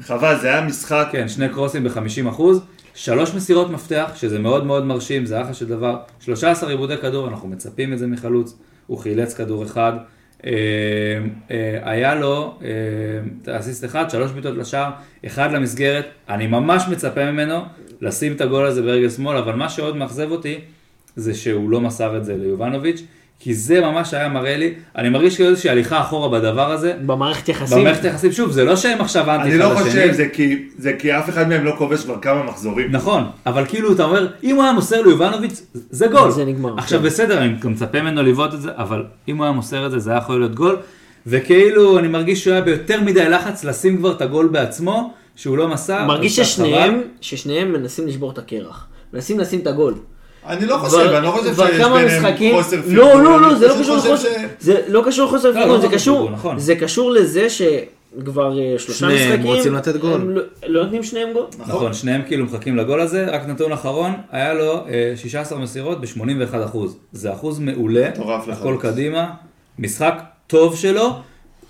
חבל, 0.01 0.39
זה 0.41 0.49
היה 0.49 0.61
משחק. 0.61 1.09
כן, 1.13 1.29
שני 1.29 1.49
קרוסים 1.49 1.85
ב-50 1.85 2.29
אחוז, 2.29 2.61
שלוש 2.95 3.35
מסירות 3.35 3.71
מפתח, 3.71 4.13
שזה 4.17 4.39
מאוד 4.39 4.67
מאוד 4.67 4.87
מרשים, 4.87 5.27
זה 5.27 5.43
אחלה 5.43 5.55
של 5.55 5.69
דבר, 5.69 5.97
13 6.21 6.71
עיבודי 6.71 6.97
כדור, 6.97 7.29
אנחנו 7.29 7.49
מצפים 7.49 7.93
את 7.93 7.99
זה 7.99 8.07
מחלוץ, 8.07 8.59
הוא 8.87 8.99
חילץ 8.99 9.35
כדור 9.35 9.65
אחד, 9.65 9.93
אה, 10.47 10.51
אה, 11.51 11.79
היה 11.83 12.15
לו 12.15 12.59
אה, 13.47 13.59
אסיסט 13.59 13.85
אחד, 13.85 14.11
שלוש 14.11 14.31
בעיטות 14.31 14.57
לשער, 14.57 14.91
אחד 15.27 15.53
למסגרת, 15.53 16.07
אני 16.29 16.47
ממש 16.47 16.85
מצפה 16.91 17.33
ממנו 17.33 17.61
לשים 18.01 18.33
את 18.33 18.41
הגול 18.41 18.67
הזה 18.67 18.83
ברגל 18.83 19.11
שמאל, 19.11 19.37
אבל 19.37 19.55
מה 19.55 19.69
שעוד 19.69 19.97
מאכזב 19.97 20.31
אותי, 20.31 20.59
זה 21.17 21.35
שהוא 21.35 21.71
לא 21.71 21.81
מסר 21.81 22.17
את 22.17 22.25
זה 22.25 22.37
ליובנוביץ', 22.37 23.03
כי 23.45 23.55
זה 23.55 23.81
ממש 23.81 24.15
היה 24.15 24.29
מראה 24.29 24.57
לי, 24.57 24.75
אני 24.97 25.09
מרגיש 25.09 25.37
כאילו 25.37 25.51
איזושהי 25.51 25.71
הליכה 25.71 26.01
אחורה 26.01 26.29
בדבר 26.29 26.71
הזה. 26.73 26.95
במערכת 27.07 27.49
יחסים. 27.49 27.79
במערכת 27.79 28.05
היחסים, 28.05 28.33
שוב, 28.33 28.51
זה 28.51 28.65
לא 28.65 28.77
שהם 28.77 29.01
עכשיו 29.01 29.31
אנטי 29.31 29.49
אני 29.49 29.59
לא 29.59 29.73
אחד 29.73 29.83
חושב. 29.83 30.13
זה 30.13 30.29
כי- 30.33 30.69
זה 30.79 30.93
כי 30.99 31.19
אף 31.19 31.29
אחד 31.29 31.49
מהם 31.49 31.65
לא 31.65 31.75
כובש 31.79 32.05
כבר 32.05 32.19
כמה 32.21 32.43
מחזורים. 32.43 32.91
נכון, 32.93 33.25
אבל 33.47 33.65
כאילו 33.67 33.93
אתה 33.93 34.05
אומר, 34.05 34.29
אם 34.43 34.55
הוא 34.57 34.63
היה 34.65 34.73
מוסר 34.73 35.03
ליובנוביץ', 35.03 35.63
זה 35.75 36.07
גול. 36.07 36.31
זה 36.31 36.45
נגמר, 36.45 36.75
עכשיו 36.79 36.99
כן. 37.01 37.05
בסדר, 37.07 37.39
אני 37.39 37.53
גם 37.61 37.73
מצפה 37.73 38.03
ממנו 38.03 38.23
לבעוט 38.23 38.55
את 38.55 38.61
זה, 38.63 38.71
אבל 38.77 39.05
אם 39.29 39.37
הוא 39.37 39.45
היה 39.45 39.53
מוסר 39.53 39.87
את 39.87 39.91
זה, 39.91 39.99
זה 39.99 40.11
היה 40.11 40.19
יכול 40.19 40.39
להיות 40.41 40.55
גול. 40.55 40.77
וכאילו, 41.27 41.99
אני 41.99 42.09
מרגיש 42.09 42.45
שהוא 42.45 42.53
היה 42.53 42.63
ביותר 42.63 43.01
מדי 43.01 43.29
לחץ 43.29 43.65
לשים 43.65 43.97
כבר 43.97 44.13
את 44.13 44.23
הגול 44.23 44.49
בעצמו, 44.49 45.13
שהוא 45.37 45.59
לא 45.59 45.69
מסר. 45.69 46.05
מרגיש 46.07 46.37
ששניהם. 46.37 47.01
ששניהם 47.21 47.73
מנסים 47.73 48.07
לשבור 48.07 48.31
את 48.31 48.39
הקרח. 48.39 48.87
מנסים 49.13 49.39
לשים 49.41 49.61
את 49.61 49.67
הגול. 49.67 49.95
אני 50.47 50.67
לא 50.67 50.77
חושב, 50.77 50.97
כבר- 50.97 51.17
אני 51.19 51.27
לא 51.27 51.31
חושב 51.31 51.53
כבר 51.55 51.67
שיש 51.67 51.77
ביניהם 51.87 52.55
חוסר 52.57 52.77
פרגון. 52.83 52.95
לא, 52.95 53.23
לא, 53.23 53.41
לא, 53.41 53.55
זה 53.55 53.69
לא 53.69 53.75
קשור 53.81 53.97
לחוסר, 53.97 54.17
ש- 54.17 54.27
זה 54.61 54.81
לא 54.89 55.03
קשור 55.07 55.27
לחוסר 55.27 55.49
לא, 55.51 55.55
פרגון, 55.55 55.71
לא 55.77 55.81
זה 55.81 55.89
קשור, 55.89 56.31
נכון. 56.31 56.59
זה 56.59 56.75
קשור 56.75 57.11
לזה 57.13 57.47
שכבר 57.51 58.59
אה, 58.59 58.75
שלושה 58.79 58.99
שניהם 58.99 59.33
משחקים, 59.35 59.55
רוצים 59.57 59.75
לתת 59.75 59.97
גול. 59.97 60.13
הם 60.13 60.31
לא- 60.31 60.43
לא 60.67 60.83
נותנים 60.83 61.03
שניהם 61.03 61.33
גול. 61.33 61.45
נכון, 61.59 61.93
שניהם 61.95 62.23
כאילו 62.27 62.45
מחכים 62.45 62.77
לגול 62.77 63.01
הזה, 63.01 63.27
רק 63.31 63.47
נתון 63.49 63.73
אחרון, 63.73 64.13
היה 64.31 64.55
לו 64.55 64.75
אה, 64.89 65.13
16 65.17 65.59
מסירות 65.59 66.01
ב-81 66.01 66.25
אחוז. 66.65 66.97
זה 67.13 67.33
אחוז 67.33 67.59
מעולה, 67.59 68.09
מטורף 68.09 68.49
הכל. 68.49 68.77
קדימה, 68.81 69.27
משחק 69.79 70.15
טוב 70.47 70.77
שלו, 70.77 71.13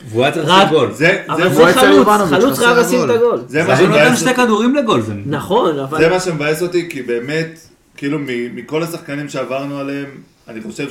והוא 0.08 0.22
היה 0.24 0.32
צריך 0.32 0.48
לשים 0.48 0.68
גול. 0.70 0.92
זה- 0.92 1.22
אבל 1.28 1.48
זה- 1.54 1.72
חלוץ, 1.72 2.06
חלוץ 2.30 2.58
חייב 2.58 2.76
לשים 2.78 2.98
גול. 2.98 3.10
את 3.10 3.16
הגול. 3.16 3.40
זה 3.48 3.62
מה 3.64 3.76
שמבאס 3.76 4.20
שתי 4.20 4.34
כדורים 4.34 4.74
לגול, 4.74 5.00
זה... 5.00 5.12
נכון, 5.26 5.78
אבל... 5.78 5.98
זה 5.98 6.08
מה 6.08 6.20
שמבאס 6.20 6.62
אותי, 6.62 6.88
כי 6.90 7.02
באמת, 7.02 7.58
כאילו 8.02 8.18
מכל 8.54 8.82
השחקנים 8.82 9.28
שעברנו 9.28 9.78
עליהם, 9.78 10.22
אני 10.48 10.60
חושב 10.60 10.88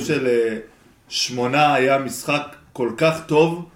שלשמונה 1.08 1.74
היה 1.74 1.98
משחק 1.98 2.56
כל 2.72 2.90
כך 2.96 3.20
טוב, 3.26 3.68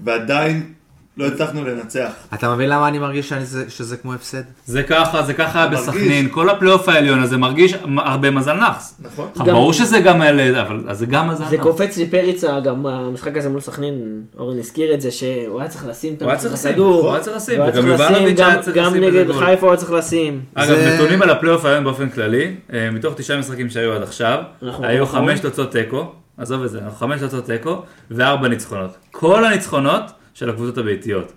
ועדיין 0.00 0.72
לא 1.16 1.26
הצלחנו 1.26 1.64
לנצח. 1.64 2.10
אתה 2.34 2.54
מבין 2.54 2.68
למה 2.68 2.88
אני 2.88 2.98
מרגיש 2.98 3.28
שאני- 3.28 3.44
זה- 3.44 3.70
שזה 3.70 3.96
כמו 3.96 4.14
הפסד? 4.14 4.42
זה 4.66 4.82
ככה, 4.82 5.22
זה 5.22 5.34
ככה 5.34 5.58
היה. 5.58 5.68
בסכנין, 5.68 6.28
כל 6.30 6.50
הפלייאוף 6.50 6.88
העליון 6.88 7.22
הזה 7.22 7.36
מרגיש 7.36 7.74
הרבה 7.96 8.30
מזל 8.30 8.52
נאחס. 8.52 9.00
נכון? 9.02 9.28
גם- 9.38 9.46
ברור 9.46 9.72
שזה 9.72 10.00
גם 10.00 10.22
אלה, 10.22 10.62
אבל 10.62 10.94
זה 10.94 11.06
גם 11.06 11.28
מזל 11.28 11.44
זה 11.44 11.56
נאחס. 11.56 11.66
קופץ 11.66 11.96
לי 11.96 12.06
פריצה, 12.06 12.60
גם 12.60 12.86
המשחק 12.86 13.36
הזה 13.36 13.48
מול 13.48 13.60
סכנין, 13.60 14.22
אורן 14.38 14.58
הזכיר 14.58 14.94
את 14.94 15.00
זה, 15.00 15.10
שהוא 15.10 15.60
היה 15.60 15.68
צריך 15.68 15.86
לשים 15.86 16.14
את 16.14 16.22
הוא 16.22 16.30
היה 16.30 16.38
צריך 16.38 16.54
לשים, 16.54 16.70
הכדור. 16.70 17.02
הוא 17.02 17.10
היה 17.12 17.20
צריך 17.20 17.36
לשים, 17.36 17.56
הוא 17.60 17.64
היה 17.64 17.72
וגם 17.72 17.82
צריך 17.86 18.00
לשים, 18.00 18.12
יובנוביץ' 18.14 18.38
גם- 18.38 18.50
היה 18.50 18.62
צריך 18.62 18.76
גם 18.76 18.90
לשים 18.92 19.02
איזה 19.04 19.24
נגד. 19.24 19.32
חיפה 19.32 19.60
הוא 19.66 19.70
היה 19.70 19.76
צריך 19.76 19.92
לשים. 19.92 20.40
אגב, 20.54 20.68
זה- 20.76 20.94
נתונים 20.94 21.22
על 21.22 21.30
הפלייאוף 21.30 21.64
העליון 21.64 21.84
באופן 21.84 22.08
כללי, 22.08 22.54
אה, 22.72 22.90
מתוך 22.90 23.14
תשעה 23.16 23.36
משחקים 23.38 23.70
שהיו 23.70 23.92
עד 23.92 24.02
עכשיו, 24.02 24.38
היו 24.82 25.06
חמש. 25.06 25.40
תוצאות 25.40 25.72
תיקו, 25.72 26.12
עזוב 26.38 26.62
את 26.64 26.70
זה, 26.70 26.78
אנחנו 26.78 26.98
חמש 26.98 27.20
תוצאות 27.20 27.44
תיקו, 27.46 27.82
וארבע 28.10 28.48
ניצחונות. 28.48 28.90
כל 29.10 29.44
הניצחונות 29.44 30.02
של 30.34 30.50
הקבוצות 30.50 30.78
הביתיות. 30.78 31.32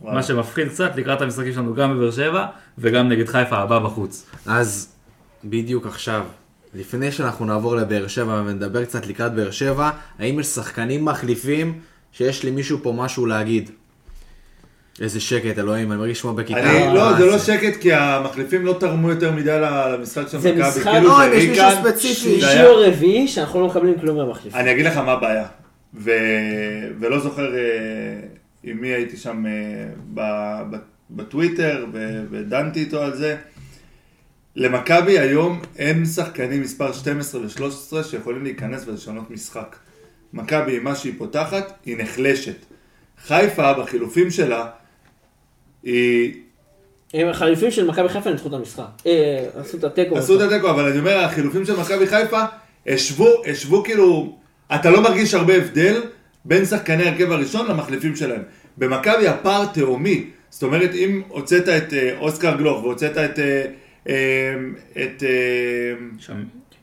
וואו. 0.00 0.14
מה 0.14 0.22
שמפחיד 0.22 0.68
קצת 0.68 0.96
לקראת 0.96 1.20
המשחקים 1.22 1.52
שלנו 1.52 1.74
גם 1.74 1.96
בבאר 1.96 2.10
שבע, 2.10 2.46
וגם 2.78 3.08
נגד 3.08 3.28
חיפה 3.28 3.56
הבא 3.56 3.78
בחוץ. 3.78 4.26
אז 4.46 4.88
בדיוק 5.44 5.86
עכשיו, 5.86 6.22
לפני 6.74 7.12
שאנחנו 7.12 7.44
נעבור 7.44 7.76
לבאר 7.76 8.06
שבע 8.08 8.42
ונדבר 8.46 8.84
קצת 8.84 9.06
לקראת 9.06 9.34
באר 9.34 9.50
שבע, 9.50 9.90
האם 10.18 10.40
יש 10.40 10.46
שחקנים 10.46 11.04
מחליפים 11.04 11.78
שיש 12.12 12.44
למישהו 12.44 12.78
פה 12.82 12.92
משהו 12.96 13.26
להגיד? 13.26 13.70
איזה 15.00 15.20
שקט, 15.20 15.58
אלוהים, 15.58 15.92
אני 15.92 16.00
מרגיש 16.00 16.20
כמו 16.20 16.34
בכיתה. 16.34 16.60
אני, 16.60 16.94
לא, 16.94 17.08
אה, 17.10 17.14
זה 17.18 17.26
לא 17.26 17.38
שקט, 17.38 17.80
כי 17.80 17.92
המחליפים 17.92 18.66
לא 18.66 18.76
תרמו 18.80 19.10
יותר 19.10 19.32
מדי 19.32 19.58
למשחק 19.60 20.28
של 20.28 20.38
זה 20.38 20.52
מכבי. 20.52 20.68
משחק- 20.68 20.82
כאילו 20.82 21.08
לא, 21.08 21.18
זה 21.18 21.24
אם 21.26 21.32
יש 21.40 21.48
מישהו 21.48 21.64
ספציפי. 21.82 22.14
שלישי 22.14 22.62
או 22.66 22.76
רביעי 22.76 23.28
שאנחנו 23.28 23.60
לא 23.60 23.66
מקבלים 23.66 23.94
כלום 24.00 24.16
מהמחליף. 24.16 24.54
אני 24.54 24.72
אגיד 24.72 24.86
לך 24.86 24.96
מה 24.96 25.12
הבעיה, 25.12 25.44
ו... 25.94 26.10
ולא 27.00 27.18
זוכר 27.18 27.54
אה, 27.54 27.60
עם 28.62 28.80
מי 28.80 28.88
הייתי 28.88 29.16
שם 29.16 29.46
אה, 29.46 29.52
ב... 30.14 30.20
בטוויטר 31.10 31.86
ו... 31.92 32.22
ודנתי 32.30 32.80
איתו 32.80 33.02
על 33.02 33.16
זה. 33.16 33.36
למכבי 34.56 35.18
היום 35.18 35.62
אין 35.78 36.04
שחקנים 36.04 36.62
מספר 36.62 36.92
12 36.92 37.40
ו-13 37.40 38.04
שיכולים 38.04 38.44
להיכנס 38.44 38.84
ולשנות 38.86 39.30
משחק. 39.30 39.76
מכבי, 40.32 40.76
עם 40.76 40.84
מה 40.84 40.94
שהיא 40.94 41.12
פותחת, 41.18 41.72
היא 41.84 41.96
נחלשת. 41.98 42.56
חיפה, 43.26 43.72
בחילופים 43.72 44.30
שלה, 44.30 44.70
היא... 45.82 46.34
הם 47.14 47.28
החליפים 47.28 47.70
של 47.70 47.86
מכבי 47.86 48.08
חיפה 48.08 48.30
ניצחו 48.30 48.48
את 48.48 48.52
המשחק. 48.52 48.84
אה, 49.06 49.46
עשו 49.54 49.76
את 49.76 49.84
התיקו. 49.84 50.18
עשו 50.18 50.36
את 50.36 50.40
התיקו, 50.40 50.70
אבל 50.70 50.88
אני 50.88 50.98
אומר, 50.98 51.18
החילופים 51.18 51.64
של 51.64 51.80
מכבי 51.80 52.06
חיפה, 52.06 52.42
השוו, 52.86 53.44
השוו 53.46 53.84
כאילו, 53.84 54.38
אתה 54.74 54.90
לא 54.90 55.00
מרגיש 55.02 55.34
הרבה 55.34 55.54
הבדל 55.54 56.00
בין 56.44 56.64
שחקני 56.64 57.02
ההרכב 57.02 57.32
הראשון 57.32 57.66
למחליפים 57.70 58.16
שלהם. 58.16 58.42
במכבי 58.78 59.28
הפער 59.28 59.64
תהומי, 59.66 60.24
זאת 60.50 60.62
אומרת, 60.62 60.90
אם 60.94 61.22
הוצאת 61.28 61.68
את 61.68 61.92
אה, 61.92 62.10
אוסקר 62.20 62.56
גלוך 62.56 62.84
והוצאת 62.84 63.18
את... 63.18 63.38
אה, 63.38 63.64
אה, 64.08 64.54
את... 65.02 65.22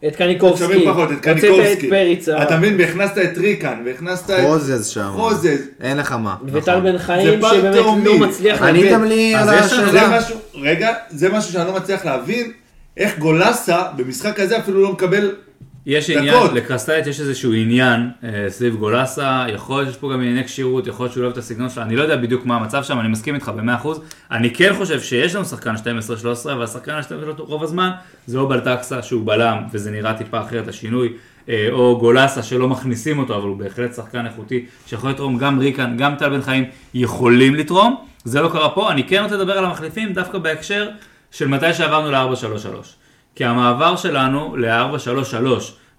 את 0.07 0.15
קניקובסקי. 0.15 0.63
שומעים 0.63 0.89
פחות, 0.91 1.11
את 1.11 1.15
הוצאת 1.17 1.23
קניקובסקי. 1.41 1.85
את 1.87 1.89
פריצה. 1.91 2.43
אתה 2.43 2.57
מבין, 2.57 2.75
והכנסת 2.79 3.17
את 3.17 3.37
ריקן, 3.37 3.81
והכנסת 3.85 4.29
את... 4.31 4.39
חוזז 4.41 4.87
שם. 4.87 5.09
חוזז. 5.15 5.47
אין 5.81 5.97
לך 5.97 6.11
מה. 6.11 6.35
וטל 6.45 6.71
נכון. 6.71 6.83
בן 6.91 6.97
חיים 6.97 7.39
שבאמת. 7.41 7.75
לא 7.75 8.17
מצליח 8.19 8.61
עניתם 8.61 8.89
להבין. 8.89 9.07
לי 9.07 9.37
אז 9.37 9.47
על 9.49 9.59
יש 9.65 9.73
לנו- 9.73 9.91
זה 9.91 10.01
השאלה. 10.01 10.17
משהו, 10.19 10.35
רגע, 10.55 10.93
זה 11.09 11.29
משהו 11.29 11.51
שאני 11.53 11.67
לא 11.67 11.75
מצליח 11.75 12.05
להבין, 12.05 12.51
איך 12.97 13.17
גולסה 13.19 13.81
במשחק 13.97 14.39
הזה 14.39 14.57
אפילו 14.57 14.81
לא 14.81 14.91
מקבל... 14.91 15.31
יש 15.85 16.09
דקות. 16.09 16.21
עניין, 16.21 16.53
לקרסטייץ' 16.53 17.07
יש 17.07 17.19
איזשהו 17.19 17.53
עניין 17.53 18.09
אה, 18.23 18.45
סביב 18.49 18.75
גולסה, 18.75 19.45
יכול 19.53 19.77
להיות 19.77 19.89
שיש 19.89 19.97
פה 19.97 20.13
גם 20.13 20.19
ענייני 20.19 20.43
כשירות, 20.43 20.87
יכול 20.87 21.03
להיות 21.03 21.13
שהוא 21.13 21.21
לא 21.21 21.27
אוהב 21.27 21.37
את 21.37 21.43
הסגנון 21.43 21.69
שלו, 21.69 21.83
אני 21.83 21.95
לא 21.95 22.01
יודע 22.01 22.17
בדיוק 22.17 22.45
מה 22.45 22.55
המצב 22.55 22.83
שם, 22.83 22.99
אני 22.99 23.07
מסכים 23.07 23.35
איתך 23.35 23.51
ב-100%. 23.55 23.87
אני 24.31 24.53
כן 24.53 24.73
חושב 24.77 25.01
שיש 25.01 25.35
לנו 25.35 25.45
שחקן 25.45 25.75
12-13, 25.75 25.79
והשחקן 26.45 26.91
ה-12 26.91 27.41
רוב 27.41 27.63
הזמן 27.63 27.89
זה 28.27 28.37
או 28.39 28.47
בלטקסה 28.47 29.01
שהוא 29.01 29.25
בלם, 29.25 29.57
וזה 29.71 29.91
נראה 29.91 30.13
טיפה 30.13 30.41
אחרת 30.41 30.67
השינוי, 30.67 31.13
אה, 31.49 31.67
או 31.71 31.97
גולסה 31.99 32.43
שלא 32.43 32.67
מכניסים 32.67 33.19
אותו, 33.19 33.35
אבל 33.37 33.47
הוא 33.47 33.57
בהחלט 33.57 33.93
שחקן 33.95 34.25
איכותי, 34.25 34.65
שיכול 34.87 35.09
לתרום 35.09 35.37
גם 35.37 35.59
ריקן, 35.59 35.97
גם 35.97 36.15
טל 36.15 36.29
בן 36.29 36.41
חיים 36.41 36.65
יכולים 36.93 37.55
לתרום, 37.55 38.05
זה 38.23 38.41
לא 38.41 38.49
קרה 38.49 38.69
פה, 38.69 38.91
אני 38.91 39.03
כן 39.03 39.23
רוצה 39.23 39.35
לדבר 39.35 39.57
על 39.57 39.65
המחליפים 39.65 40.13
דווקא 40.13 40.37
בהקשר 40.37 40.89
של 41.31 41.47
מתי 41.47 41.73
שעברנו 41.73 42.11
ל-4-3-3. 42.11 43.00
כי 43.35 43.45
המעבר 43.45 43.95
שלנו 43.95 44.55
ל-4-3-3 44.55 45.45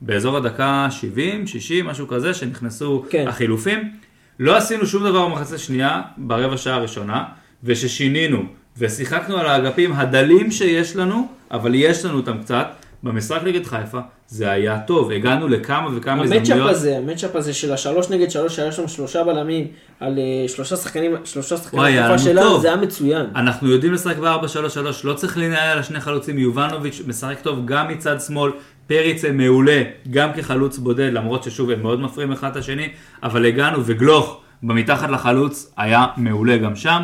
באזור 0.01 0.37
הדקה 0.37 0.87
70, 0.91 1.47
60, 1.47 1.87
משהו 1.87 2.09
כזה, 2.09 2.35
שנכנסו 2.35 3.05
כן. 3.11 3.24
החילופים, 3.28 3.91
לא 4.39 4.57
עשינו 4.57 4.87
שום 4.87 5.05
דבר 5.05 5.28
במחצית 5.28 5.55
השנייה, 5.55 6.03
ברבע 6.16 6.57
שעה 6.57 6.74
הראשונה, 6.74 7.24
וששינינו 7.64 8.43
ושיחקנו 8.78 9.37
על 9.37 9.47
האגפים 9.47 9.93
הדלים 9.93 10.51
שיש 10.51 10.97
לנו, 10.97 11.28
אבל 11.51 11.74
יש 11.74 12.05
לנו 12.05 12.16
אותם 12.16 12.39
קצת, 12.43 12.66
במשחק 13.03 13.41
נגד 13.45 13.67
חיפה, 13.67 13.99
זה 14.27 14.51
היה 14.51 14.79
טוב, 14.81 15.11
הגענו 15.11 15.49
לכמה 15.49 15.89
וכמה 15.97 16.23
המצ'אפ 16.23 16.41
הזדמנויות. 16.41 16.71
הזה, 16.71 16.99
המצ'אפ 16.99 17.37
הזה 17.37 17.55
של 17.55 17.73
השלוש 17.73 18.11
נגד 18.11 18.31
שלוש, 18.31 18.57
שהיה 18.57 18.73
שם 18.73 18.89
שלושה 18.89 19.25
בלמים 19.25 19.67
על 20.01 20.19
אה, 20.19 20.49
שלושה 20.49 20.77
שחקנים, 20.77 21.15
שלושה 21.25 21.57
שחקנים 21.57 21.81
וואי, 21.81 21.93
היה 21.93 22.01
התקפה 22.01 22.15
לנו 22.15 22.25
שלה, 22.25 22.43
טוב. 22.43 22.63
זה 22.63 22.69
היה 22.69 22.77
מצוין. 22.77 23.27
אנחנו 23.37 23.69
יודעים 23.69 23.93
לשחק 23.93 24.17
ב-4-3-3, 24.17 24.79
לא 25.05 25.15
צריך 25.15 25.39
לנהל 25.39 25.69
על 25.69 25.79
השני 25.79 26.01
חלוצים, 26.01 26.39
יובנוביץ' 26.39 27.03
משחק 27.07 27.41
טוב 27.43 27.59
גם 27.65 27.89
מצד 27.89 28.21
שמאל, 28.21 28.53
פריץ 28.87 29.25
מעולה, 29.25 29.83
גם 30.11 30.33
כחלוץ 30.33 30.79
בודד, 30.79 31.11
למרות 31.13 31.43
ששוב 31.43 31.71
הם 31.71 31.83
מאוד 31.83 32.01
מפריעים 32.01 32.33
אחד 32.33 32.51
את 32.51 32.57
השני, 32.57 32.89
אבל 33.23 33.47
הגענו, 33.47 33.79
וגלוך 33.85 34.41
במתחת 34.63 35.11
לחלוץ 35.11 35.73
היה 35.77 36.07
מעולה 36.17 36.57
גם 36.57 36.77
שם. 36.77 37.03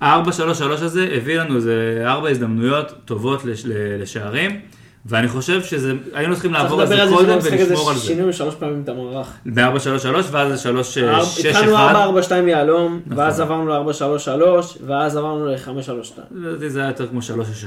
ה-4-3-3 0.00 0.62
הזה 0.64 1.08
הביא 1.16 1.38
לנו 1.38 1.56
איזה 1.56 2.02
ארבע 2.06 2.28
הזדמנויות 2.28 2.92
טובות 3.04 3.44
לש, 3.44 3.62
לשערים, 3.98 4.60
ואני 5.08 5.28
חושב 5.28 5.62
שזה, 5.62 5.92
היינו 6.14 6.32
צריכים 6.34 6.52
צריך 6.52 6.62
לעבור 6.64 6.80
על 6.80 6.86
לדבר 6.86 6.96
זה 6.96 7.02
על 7.02 7.08
זה 7.08 7.14
קודם 7.14 7.28
שבמשחק 7.40 7.60
הזה 7.60 7.70
ולשמור 7.70 7.90
על 7.90 7.96
זה. 7.96 8.02
שינינו 8.06 8.32
שלוש 8.32 8.54
פעמים 8.54 8.82
את 8.84 8.88
המערך. 8.88 9.28
ב-4-3-3 9.46 9.60
ואז 10.30 10.48
זה 10.52 10.58
3 10.58 10.98
ארבע- 10.98 11.24
6 11.24 11.46
התחלנו 11.46 11.76
1 11.76 11.94
4-4-2 12.28 12.48
יהלום, 12.48 13.00
נכון. 13.06 13.18
ואז 13.24 13.40
עברנו 13.40 13.66
ל-4-3-3, 13.66 14.28
ואז 14.86 15.16
עברנו 15.16 15.46
ל-5-3-2. 15.46 16.18
לדעתי 16.34 16.70
זה 16.70 16.80
היה 16.80 16.88
יותר 16.88 17.06
כמו 17.06 17.20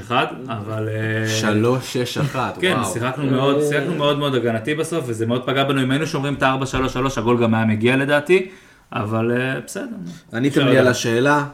3-6-1, 0.08 0.12
אבל... 0.48 0.88
אה, 0.88 1.28
שלוש, 1.28 1.96
שש, 1.96 2.18
אחת, 2.18 2.58
כן, 2.60 2.74
וואו. 2.78 2.92
שיחקנו 2.92 3.26
מאוד, 3.26 3.56
אה, 3.56 3.62
שיחקנו 3.68 3.94
מאוד 3.94 4.18
מאוד 4.18 4.34
הגנתי 4.34 4.74
בסוף, 4.74 5.04
וזה 5.06 5.26
מאוד 5.26 5.42
פגע 5.46 5.64
בנו. 5.64 5.82
אם 5.82 5.90
היינו 5.90 6.06
שומרים 6.06 6.34
את 6.34 6.42
ה-4-3-3, 6.42 6.98
הגול 7.16 7.42
גם 7.42 7.54
היה 7.54 7.64
מגיע 7.64 7.96
לדעתי, 7.96 8.48
אבל 8.92 9.32
אה, 9.36 9.60
בסדר. 9.66 9.84
עניתם 10.32 10.66
לי 10.66 10.78
על. 10.78 10.86
השאלה, 10.88 11.44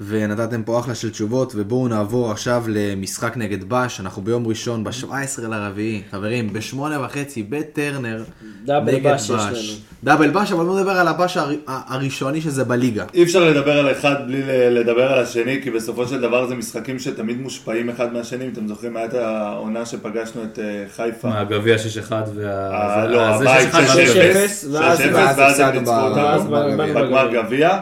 ונתתם 0.00 0.62
פה 0.62 0.78
אחלה 0.80 0.94
של 0.94 1.10
תשובות, 1.10 1.52
ובואו 1.56 1.88
נעבור 1.88 2.30
עכשיו 2.30 2.64
למשחק 2.68 3.36
נגד 3.36 3.64
בש, 3.68 4.00
אנחנו 4.00 4.22
ביום 4.22 4.46
ראשון, 4.46 4.84
ב-17 4.84 5.10
לרביעי, 5.42 6.02
חברים, 6.10 6.52
בשמונה 6.52 7.00
וחצי, 7.00 7.42
בטרנר, 7.42 8.24
דאבל 8.64 8.92
נגד 8.94 9.12
בש 9.14 9.22
יש 9.22 9.30
לנו. 9.30 9.56
דאבל 10.04 10.30
בש, 10.30 10.52
אבל 10.52 10.64
בואו 10.64 10.78
נדבר 10.78 10.90
על 10.90 11.08
הבש 11.08 11.36
הר- 11.36 11.50
הראשוני 11.66 12.40
שזה 12.40 12.64
בליגה. 12.64 13.04
אי 13.14 13.22
אפשר 13.22 13.44
לדבר 13.44 13.78
על 13.78 13.92
אחד 13.92 14.14
בלי 14.26 14.42
לדבר 14.70 15.12
על 15.12 15.18
השני, 15.22 15.60
כי 15.62 15.70
בסופו 15.70 16.08
של 16.08 16.20
דבר 16.20 16.46
זה 16.46 16.54
משחקים 16.54 16.98
שתמיד 16.98 17.40
מושפעים 17.40 17.90
אחד 17.90 18.12
מהשני. 18.12 18.44
אם 18.44 18.50
אתם 18.52 18.68
זוכרים, 18.68 18.96
הייתה 18.96 19.28
העונה 19.28 19.86
שפגשנו 19.86 20.42
את 20.44 20.58
אה, 20.58 20.64
חיפה. 20.96 21.28
מהגביע 21.28 21.76
6-1 21.76 22.12
אה, 22.12 22.22
וה... 22.36 23.06
לא, 23.06 23.38
זה 23.38 23.50
הבית 23.50 23.74
6-1 23.74 23.76
6-0, 23.76 23.76
ואז- 23.76 24.10
6-0, 24.10 24.72
ואז 24.72 24.72
ואז 24.72 25.00
הם 25.00 25.14
הפסדנו 25.16 25.80
ניצחו 25.80 26.00
אותנו 26.00 26.50
בגמר. 26.94 27.30
גביע. 27.32 27.78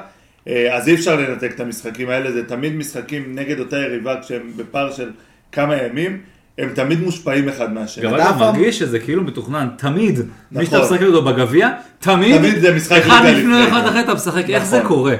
אה, 0.48 0.76
אז 0.76 0.88
אי 0.88 0.94
אפשר 0.94 1.16
לנתק 1.16 1.52
את 1.54 1.60
המשחקים 1.60 2.08
האלה, 2.08 2.32
זה 2.32 2.44
תמיד 2.48 2.76
משחקים 2.76 3.34
נגד 3.34 3.58
אותה 3.60 3.76
יריבה 3.76 4.20
כשהם 4.22 4.52
בפער 4.56 4.92
של 4.92 5.10
כמה 5.52 5.76
ימים, 5.82 6.20
הם 6.58 6.68
תמיד 6.74 7.00
מושפעים 7.00 7.48
אחד 7.48 7.72
מהשני. 7.72 8.04
גם 8.04 8.14
אתה 8.14 8.36
מרגיש 8.38 8.78
שזה 8.78 8.98
כאילו 8.98 9.22
מתוכנן, 9.22 9.68
תמיד. 9.78 10.18
מי 10.18 10.24
נכון. 10.50 10.64
שאתה 10.64 10.80
משחק 10.80 11.02
איתו 11.06 11.22
בגביע, 11.22 11.68
תמיד, 11.98 12.36
תמיד 12.38 12.60
זה 12.60 12.74
משחק 12.74 13.02
אחד 13.06 13.22
לפני. 13.26 13.68
אחד 13.68 13.86
אחרי 13.86 14.00
אתה 14.00 14.14
משחק, 14.14 14.50
איך 14.50 14.64
זה 14.64 14.76
נכון. 14.78 14.88
קורה? 14.88 15.14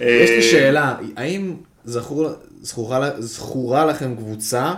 אה, 0.00 0.06
יש 0.24 0.30
לי 0.30 0.42
שאלה, 0.42 0.94
האם 1.16 1.54
זכור- 1.84 2.30
זכורה 2.62 3.10
זכורה 3.18 3.86
לכם 3.86 4.16
קבוצה 4.16 4.72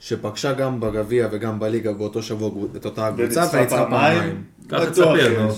שפגשה 0.00 0.52
גם 0.52 0.80
בגביע 0.80 1.28
וגם 1.32 1.58
בליגה 1.60 1.92
באותו 1.92 2.22
שבוע 2.22 2.50
את 2.76 2.84
אותה 2.84 3.10
קבוצה 3.16 3.40
וניצחה 3.40 3.56
וניצחה 3.56 3.84
פעמיים? 3.90 4.42
ככה 4.68 4.90
תספר. 4.90 5.42
נו. 5.42 5.54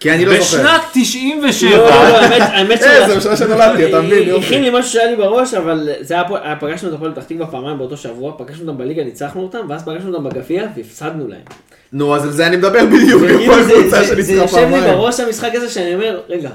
כי 0.00 0.12
אני 0.12 0.24
לא 0.24 0.40
זוכר. 0.40 0.58
בשנת 0.62 0.80
97, 0.92 1.70
לא, 1.76 1.84
לא, 1.84 1.90
לא, 1.90 1.94
האמת- 2.18 2.42
האמת 2.52 2.82
אה, 2.82 3.04
ש- 3.06 3.08
זה 3.10 3.16
בשנה 3.16 3.36
שנולדתי, 3.36 3.88
אתה 3.88 4.00
מבין, 4.02 4.28
יופי. 4.28 4.46
הכין 4.46 4.62
לי 4.62 4.70
משהו 4.72 4.90
שהיה 4.92 5.10
לי 5.10 5.16
בראש, 5.16 5.54
אבל 5.54 5.88
זה 6.00 6.14
היה 6.14 6.24
פה, 6.28 6.36
פגשנו 6.60 6.88
את 6.88 6.94
הפועל 6.94 7.12
פתח 7.12 7.22
תקווה 7.22 7.46
פעמיים 7.46 7.78
באותו 7.78 7.96
שבוע, 7.96 8.32
פגשנו 8.38 8.66
אותם 8.68 8.78
בליגה, 8.78 9.04
ניצחנו 9.04 9.42
אותם, 9.42 9.58
ואז 9.68 9.84
פגשנו 9.84 10.14
אותם 10.14 10.24
בגביע 10.28 10.64
והפסדנו 10.76 11.28
להם. 11.28 11.40
נו, 11.92 12.16
אז 12.16 12.24
על 12.24 12.30
זה 12.30 12.46
אני 12.46 12.56
מדבר 12.56 12.86
בדיוק, 12.86 13.22
כל 13.46 13.62
זה- 13.62 13.72
יושב 14.32 14.68
לי. 14.70 14.80
בראש 14.80 15.20
המשחק 15.20 15.50
הזה 15.54 15.68
שאני 15.68 15.94
אומר, 15.94 16.20
רגע, 16.28 16.50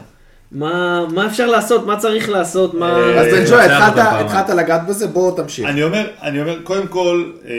מה 0.52 1.06
מה 1.14 1.26
אפשר 1.28 1.48
לעשות, 1.48 1.86
מה 1.86 1.98
צריך 1.98 2.30
לעשות, 2.30 2.74
מה... 2.74 2.98
אז 2.98 3.28
בן 3.28 3.34
אה, 3.34 3.46
ג'וי, 3.50 3.62
ניצח 3.62 3.94
התחלת- 3.98 4.50
לגעת 4.50 4.88
בזה, 4.88 5.08
בוא 5.08 5.38
תמשיך. 5.38 5.66
אני 5.70 5.84
אומר, 5.84 6.08
אני 6.22 6.42
אומר, 6.42 6.58
קודם 6.64 6.88
כל, 6.88 7.24
אה, 7.46 7.52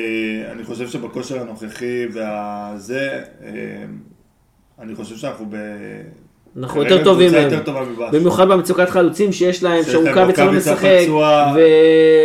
אני 0.53 0.65
חושב 0.65 0.89
שבכושר 0.89 1.41
הנוכחי 1.41 2.07
והזה, 2.13 3.09
אני 4.85 4.95
חושב 4.95 5.17
שאנחנו 5.17 5.47
ב... 5.51 5.57
אנחנו 6.59 6.83
יותר 6.83 7.05
טובים 7.05 7.33
מהם. 7.33 7.51
במיוחד 8.13 8.49
במצוקת 8.49 8.89
חלוצים 8.89 9.33
שיש 9.33 9.63
להם, 9.63 9.85
שאורקביץ 9.85 10.39
לא 10.39 10.53
משחק. 10.53 10.89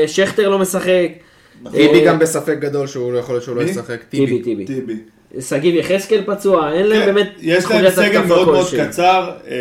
ושכטר 0.05 0.49
לא 0.49 0.60
משחק. 0.60 1.07
טיבי 1.72 1.99
אה, 1.99 2.05
גם 2.05 2.20
בספק 2.20 2.57
גדול 2.60 2.88
שהוא 2.88 3.14
לא 3.14 3.18
יכול 3.18 3.36
להיות 3.36 3.43
שהוא 3.43 3.55
לא? 3.55 3.62
ישחק. 3.62 4.03
טיבי, 4.10 4.41
טיבי. 4.41 4.97
שגיב 5.39 5.76
יחזקאל 5.76 6.24
פצוע, 6.26 6.74
אין 6.74 6.88
להם 6.88 6.99
כן, 6.99 7.05
באמת 7.05 7.30
יש 7.41 7.66
להם 7.66 7.91
סגל 7.91 8.22
מאוד 8.22 8.47
מאוד. 8.47 8.68
קצר, 8.88 9.32
אה, 9.47 9.55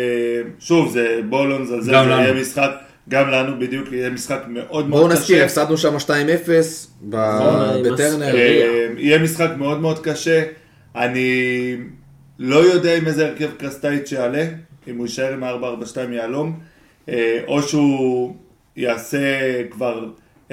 שוב, 0.59 0.91
זה 0.93 1.19
בואו 1.29 1.45
לא 1.45 1.59
נזלזל, 1.59 1.91
זה. 1.91 2.09
יהיה 2.09 2.33
משחק, 2.33 2.71
גם 3.09 3.29
לנו 3.29 3.59
בדיוק, 3.59 3.91
יהיה 3.91 4.09
משחק 4.09 4.39
מאוד 4.47 4.89
בואו 4.89 5.01
מאוד 5.01 5.11
נזכיר, 5.11 5.35
קשה. 5.35 5.45
הפסדנו 5.45 5.77
שם 5.77 5.95
2-0 5.97 6.09
ב- 7.01 7.15
נכון, 7.15 7.93
בטרנר. 7.93 8.35
אה, 8.35 8.87
יהיה 8.97 9.19
משחק 9.19 9.49
מאוד 9.57 9.79
מאוד 9.81 9.99
קשה. 9.99 10.43
אני 10.95 11.75
לא 12.39 12.55
יודע 12.55 12.97
עם 12.97 13.07
איזה 13.07 13.27
הרכב 13.27 13.49
קרסטייץ' 13.57 14.11
יעלה, 14.11 14.45
אם 14.87 14.97
הוא 14.97 15.05
יישאר 15.05 15.33
עם 15.33 15.43
ה-442 15.43 16.11
יהלום, 16.11 16.59
אה, 17.09 17.39
או 17.47 17.63
שהוא 17.63 18.35
יעשה 18.75 19.27
כבר 19.69 20.05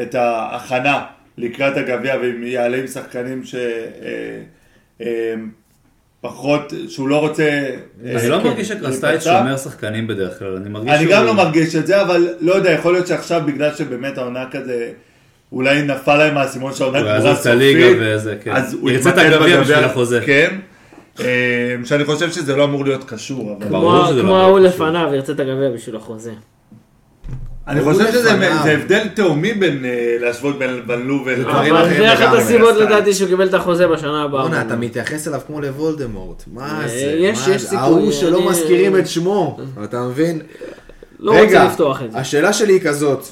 את 0.02 0.14
ההכנה 0.14 1.04
לקראת 1.38 1.76
הגביע, 1.76 2.14
ואם 2.22 2.42
יעלה 2.46 2.76
עם 2.76 2.86
שחקנים 2.86 3.44
ש... 3.44 3.54
אה, 3.54 4.40
אה, 5.00 5.34
פחות, 6.20 6.72
שהוא 6.88 7.08
לא 7.08 7.20
רוצה... 7.20 7.68
אני 8.04 8.28
לא 8.28 8.38
כן, 8.38 8.46
מרגיש 8.46 8.68
שקרסטייץ'. 8.68 9.22
שומר 9.22 9.56
שחקנים 9.56 10.06
בדרך 10.06 10.38
כלל, 10.38 10.56
אני 10.56 10.68
מרגיש 10.68 10.92
אני. 10.92 11.06
גם 11.10 11.24
לא 11.24 11.34
מרגיש 11.34 11.74
את 11.74 11.86
זה, 11.86 12.02
אבל 12.02 12.28
לא 12.40 12.54
יודע, 12.54 12.70
יכול 12.70 12.92
להיות 12.92 13.06
שעכשיו 13.06 13.42
בגלל 13.46 13.74
שבאמת 13.74 14.18
העונה 14.18 14.44
כזה, 14.50 14.90
אולי 15.52 15.82
נפל 15.82 16.16
להם 16.16 16.38
האסימון 16.38 16.72
יעזוב 17.06 17.36
את 17.40 17.46
הליגה 17.46 17.86
וזה, 18.00 18.36
כן. 18.44 18.52
אז 18.52 18.74
הוא 18.74 18.90
ירצה 18.90 19.10
את 19.10 19.18
הגביע 19.18 19.60
בשביל 19.60 19.84
החוזה. 19.84 20.20
כן, 20.26 20.56
שאני 21.84 22.04
חושב 22.04 22.30
שזה 22.30 22.56
לא 22.56 22.64
אמור 22.64 22.84
להיות 22.84 23.04
קשור, 23.04 23.56
אבל... 23.58 23.68
ברור 23.68 23.98
כמו 23.98 24.08
שזה 24.08 24.22
לא 24.22 24.42
ההוא. 24.42 24.58
לפניו, 24.58 25.10
ירצה 25.14 25.32
את 25.32 25.40
הגביע 25.40 25.70
בשביל 25.74 25.96
החוזה. 25.96 26.32
אני 27.68 27.82
חושב 27.84 28.12
שזה 28.12 28.32
הבדל 28.72 29.08
תאומי 29.08 29.52
בין 29.54 29.84
אה, 29.84 30.16
להשוות 30.20 30.58
בין 30.58 30.82
בן 30.86 31.00
לובן... 31.00 31.34
דברים 31.42 31.74
אבל 31.74 31.84
אחרים 31.86 32.02
זה 32.02 32.14
אחת 32.14 32.38
הסיבות. 32.38 32.76
לדעתי 32.76 33.14
שהוא 33.14 33.28
קיבל 33.28 33.48
את 33.48 33.54
החוזה 33.54 33.88
בשנה 33.88 34.22
הבאה. 34.22 34.42
בואנה, 34.42 34.62
אתה 34.62 34.76
מתייחס 34.76 35.28
אליו 35.28 35.40
כמו 35.46 35.60
לוולדמורט. 35.60 36.42
מה 36.52 36.82
אה, 36.82 36.88
זה? 36.88 36.94
יש- 37.18 37.48
יש? 37.48 37.62
סיכוי, 37.62 37.78
ההוא 37.78 38.12
שלא 38.12 38.50
מזכירים 38.50 38.96
את 38.96 39.06
שמו. 39.06 39.58
אתה 39.84 40.02
מבין? 40.02 40.40
לא 41.18 41.42
רוצה 41.42 41.64
לפתוח 41.64 42.02
את 42.02 42.12
זה. 42.12 42.18
השאלה 42.18 42.52
שלי 42.52 42.72
היא 42.72 42.80
כזאת, 42.80 43.26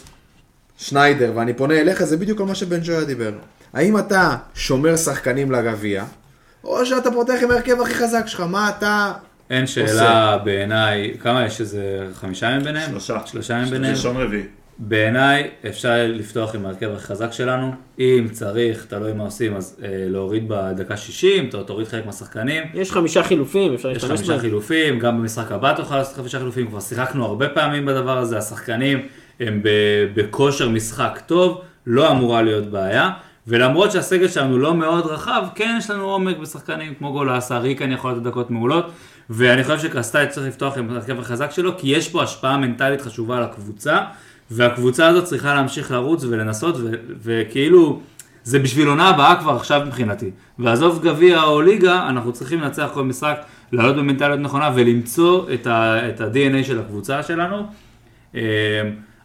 שניידר, 0.78 1.32
ואני 1.34 1.52
פונה 1.54 1.80
אליך, 1.80 2.04
זה 2.04 2.16
בדיוק 2.16 2.40
על 2.40 2.46
מה 2.46 2.54
שבן 2.54 2.78
ג'ויה 2.84 3.04
דיבר. 3.04 3.32
האם 3.74 3.98
אתה 3.98 4.36
שומר 4.54 4.96
שחקנים 4.96 5.50
לגביע, 5.52 6.04
או 6.64 6.86
שאתה 6.86 7.10
פותח 7.10 7.34
עם 7.42 7.50
ההרכב 7.50 7.80
הכי 7.80 7.94
חזק 7.94 8.26
שלך? 8.26 8.40
מה 8.40 8.70
אתה... 8.78 9.12
אין 9.50 9.66
שאלה 9.66 10.38
בעיניי, 10.38 11.14
כמה 11.20 11.44
יש 11.46 11.60
איזה 11.60 11.80
חמישה 12.14 12.46
ימים 12.46 12.62
ביניהם? 12.64 12.90
שלושה. 12.90 13.18
שלושה 13.26 13.54
ימים 13.54 13.70
ביניהם. 13.70 13.94
ראשון 13.94 14.16
רביעי. 14.16 14.42
בעיניי 14.78 15.50
אפשר 15.68 15.92
לפתוח 16.08 16.54
עם 16.54 16.66
ההרכב 16.66 16.90
הכי 16.96 17.06
חזק 17.06 17.32
שלנו, 17.32 17.72
אם 17.98 18.26
צריך, 18.32 18.84
תלוי 18.88 19.12
מה 19.12 19.24
עושים, 19.24 19.56
אז 19.56 19.76
אה, 19.82 19.88
להוריד 20.08 20.44
בדקה 20.48 20.96
60, 20.96 21.48
ת- 21.50 21.66
תוריד 21.66 21.88
חלק 21.88 22.06
מהשחקנים. 22.06 22.62
יש 22.74 22.92
חמישה 22.92 23.22
חילופים, 23.22 23.74
אפשר 23.74 23.90
יש 23.90 23.94
להשתמש 23.94 24.18
חמישה 24.18 24.32
בהם. 24.32 24.40
חילופים, 24.40 24.98
גם 24.98 25.18
במשחק 25.18 25.52
הבא 25.52 25.74
תוכל 25.76 25.96
לעשות 25.96 26.16
חמישה 26.16 26.38
חילופים, 26.38 26.66
כבר 26.66 26.80
שיחקנו 26.80 27.24
הרבה 27.24 27.48
פעמים 27.48 27.86
בדבר 27.86 28.18
הזה, 28.18 28.38
השחקנים 28.38 28.98
הם 29.40 29.60
בכושר 30.14 30.68
משחק 30.68 31.20
טוב, 31.26 31.60
לא 31.86 32.10
אמורה 32.10 32.42
להיות 32.42 32.66
בעיה, 32.70 33.10
ולמרות 33.46 33.92
שהסגל 33.92 34.28
שלנו 34.28 34.58
לא 34.58 34.74
מאוד 34.74 35.06
רחב, 35.06 35.44
כן 35.54 35.74
יש 35.78 35.90
לנו 35.90 36.04
עומק 36.04 36.38
בשחקנים 36.38 36.94
כמו 36.94 37.12
גולסה, 37.12 37.58
ריקן 37.58 37.92
יכול 37.92 38.12
לתת 38.12 38.22
דקות 38.22 38.50
מעולות, 38.50 38.90
ואני 39.30 39.64
חושב 39.64 39.78
שקרסטייץ' 39.78 40.30
צריך 40.30 40.46
לפתוח 40.46 40.78
עם 40.78 40.90
ההרכב 40.90 41.20
החזק 41.20 41.50
שלו, 41.50 41.78
כי 41.78 41.88
יש 41.88 42.08
פה 42.08 42.22
השפעה 42.22 42.56
מנטלית 42.56 43.00
חשובה 43.00 43.36
על 43.36 43.42
הקבוצה, 43.42 43.98
והקבוצה 44.50 45.06
הזאת 45.06 45.24
צריכה 45.24 45.54
להמשיך 45.54 45.90
לרוץ 45.90 46.24
ולנסות, 46.24 46.76
ו- 46.78 46.90
וכאילו... 47.22 48.00
זה 48.44 48.58
בשביל 48.58 48.88
עונה 48.88 49.08
הבאה 49.08 49.36
כבר 49.40 49.56
עכשיו 49.56 49.82
מבחינתי. 49.86 50.30
ועזוב 50.58 51.04
גביע 51.04 51.42
או 51.42 51.62
ליגה, 51.62 52.08
אנחנו 52.08 52.32
צריכים 52.32 52.60
לנצח 52.60 52.90
כל 52.94 53.04
משחק, 53.04 53.44
לעלות 53.72 53.96
במנטליות 53.96 54.40
נכונה 54.40 54.70
ולמצוא 54.74 55.46
את, 55.54 55.66
ה-DNA 55.66 56.64
של 56.64 56.80
הקבוצה 56.80 57.22
שלנו. 57.22 57.66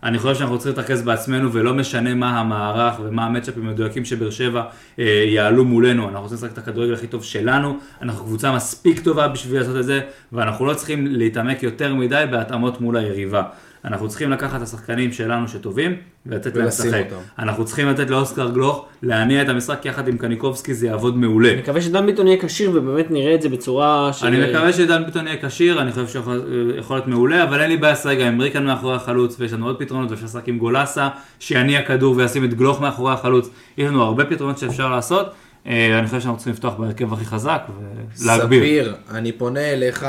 אני 0.04 0.20
חושב 0.20 0.36
שאנחנו 0.36 0.58
צריכים 0.58 0.78
להתרכז 0.78 1.02
בעצמנו 1.02 1.54
ולא 1.54 1.74
משנה 1.74 2.16
מה 2.16 2.40
המערך 2.40 3.00
ומה 3.04 3.26
המצ'אפים 3.26 3.68
המדויקים 3.68 4.06
שבאר 4.06 4.30
שבע 4.30 4.64
אה, 5.00 5.24
יעלו 5.28 5.66
מולנו, 5.66 6.10
אנחנו 6.10 6.22
רוצים 6.22 6.38
לשחק 6.38 6.54
את 6.54 6.58
הכדורגל 6.58 6.94
הכי 6.94 7.08
טוב 7.08 7.24
שלנו, 7.24 7.78
אנחנו 8.02 8.26
קבוצה 8.26 8.56
מספיק 8.56 9.00
טובה 9.00 9.28
בשביל 9.28 9.60
לעשות 9.60 9.78
את 9.78 9.84
זה 9.84 10.02
ואנחנו 10.32 10.66
לא 10.66 10.74
צריכים 10.74 11.08
להתעמק 11.08 11.64
יותר 11.64 11.96
מדי 11.96 12.24
בהתאמות 12.32 12.82
מול 12.82 12.98
היריבה. 12.98 13.44
אנחנו 13.86 14.10
צריכים 14.10 14.30
לקחת 14.30 14.58
את 14.58 14.62
השחקנים 14.62 15.12
שלנו 15.12 15.48
שטובים 15.48 15.96
ולתת 16.26 16.56
להם 16.56 16.68
לשחק. 16.68 17.06
אנחנו 17.40 17.66
צריכים 17.66 17.88
לתת 17.88 18.10
לאוסקר 18.10 18.50
גלוך 18.50 18.86
להניע 19.04 19.42
את 19.42 19.50
המשחק 19.50 19.86
יחד 19.86 20.08
עם 20.08 20.18
קניקובסקי, 20.18 20.74
זה 20.74 20.88
יעבוד 20.88 21.18
מעולה. 21.18 21.52
אני 21.52 21.62
מקווה 21.62 21.82
שדן 21.82 22.06
ביטון 22.06 22.28
יהיה 22.28 22.38
כשיר 22.42 22.72
ובאמת 22.74 23.12
נראה 23.12 23.36
את 23.36 23.42
זה 23.42 23.50
בצורה 23.50 24.14
של... 24.14 24.28
אני 24.28 24.50
מקווה 24.50 24.74
שעידן 24.74 25.06
ביטון 25.06 25.28
יהיה 25.28 25.38
כשיר, 25.42 25.82
אני 25.82 25.92
חושב 25.92 26.08
שיכול 26.08 26.74
יכול 26.78 26.98
להיות 26.98 27.08
מעולה, 27.08 27.44
אבל 27.44 27.62
אין 27.62 27.70
לי 27.70 27.78
בעיה 27.78 27.96
גם 28.20 28.28
עם 28.28 28.42
ריקן 28.42 28.66
מאחורי 28.66 28.96
החלוץ, 28.96 29.36
ויש 29.40 29.54
לנו 29.54 29.66
עוד 29.66 29.80
פתרונות, 29.80 30.12
ואפשר 30.12 30.26
לשחק 30.26 30.48
עם 30.48 30.58
גולסה, 30.58 31.10
שיניע 31.40 31.82
כדור 31.82 32.16
וישים 32.16 32.46
את 32.46 32.54
גלוך 32.54 32.82
מאחורי 32.82 33.14
החלוץ. 33.14 33.50
יש 33.78 33.88
לנו 33.88 34.04
הרבה 34.04 34.26
פתרונות 34.26 34.58
שאפשר 34.58 34.90
לעשות. 34.90 35.28
אה, 35.68 36.00
אני 36.00 36.08
חושב 36.08 36.20
שאנחנו 36.20 36.38
צריכים 36.38 36.54
לפתוח 36.54 36.74
בהרכב 36.74 37.14
הכי 37.14 37.26
חזק 37.26 37.62
ולהגביר. 38.18 38.60
ספיר, 38.60 38.96
אני 39.12 39.32
פונה 39.32 39.74
אליך, 39.74 40.06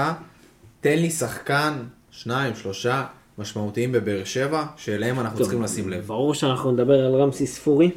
תן 0.81 0.99
לי 0.99 1.11
שחקן, 1.11 1.73
שניים, 2.11 2.55
שלושה, 2.55 3.05
משמעותיים 3.41 3.93
בבאר 3.93 4.25
שבע, 4.25 4.65
שאליהם 4.77 5.21
אנחנו 5.21 5.39
טוב, 5.39 5.47
צריכים 5.47 5.63
לשים 5.63 5.89
לב. 5.89 6.05
ברור 6.07 6.35
שאנחנו 6.35 6.73
נדבר 6.73 7.07
על 7.07 7.15
רמסי 7.15 7.47
ספורי. 7.47 7.91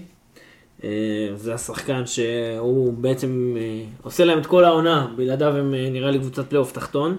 אה, 0.84 0.90
זה 1.36 1.54
השחקן 1.54 2.06
שהוא 2.06 2.94
בעצם 2.94 3.56
אה, 3.60 3.84
עושה 4.04 4.26
להם 4.26 4.40
את 4.40 4.46
כל 4.46 4.64
העונה, 4.64 5.08
בלעדיו 5.16 5.58
הם 5.58 5.74
אה, 5.74 5.90
נראה 5.90 6.12
לי 6.12 6.20
קבוצת 6.20 6.50
פלייאוף 6.50 6.72
תחתון. 6.72 7.18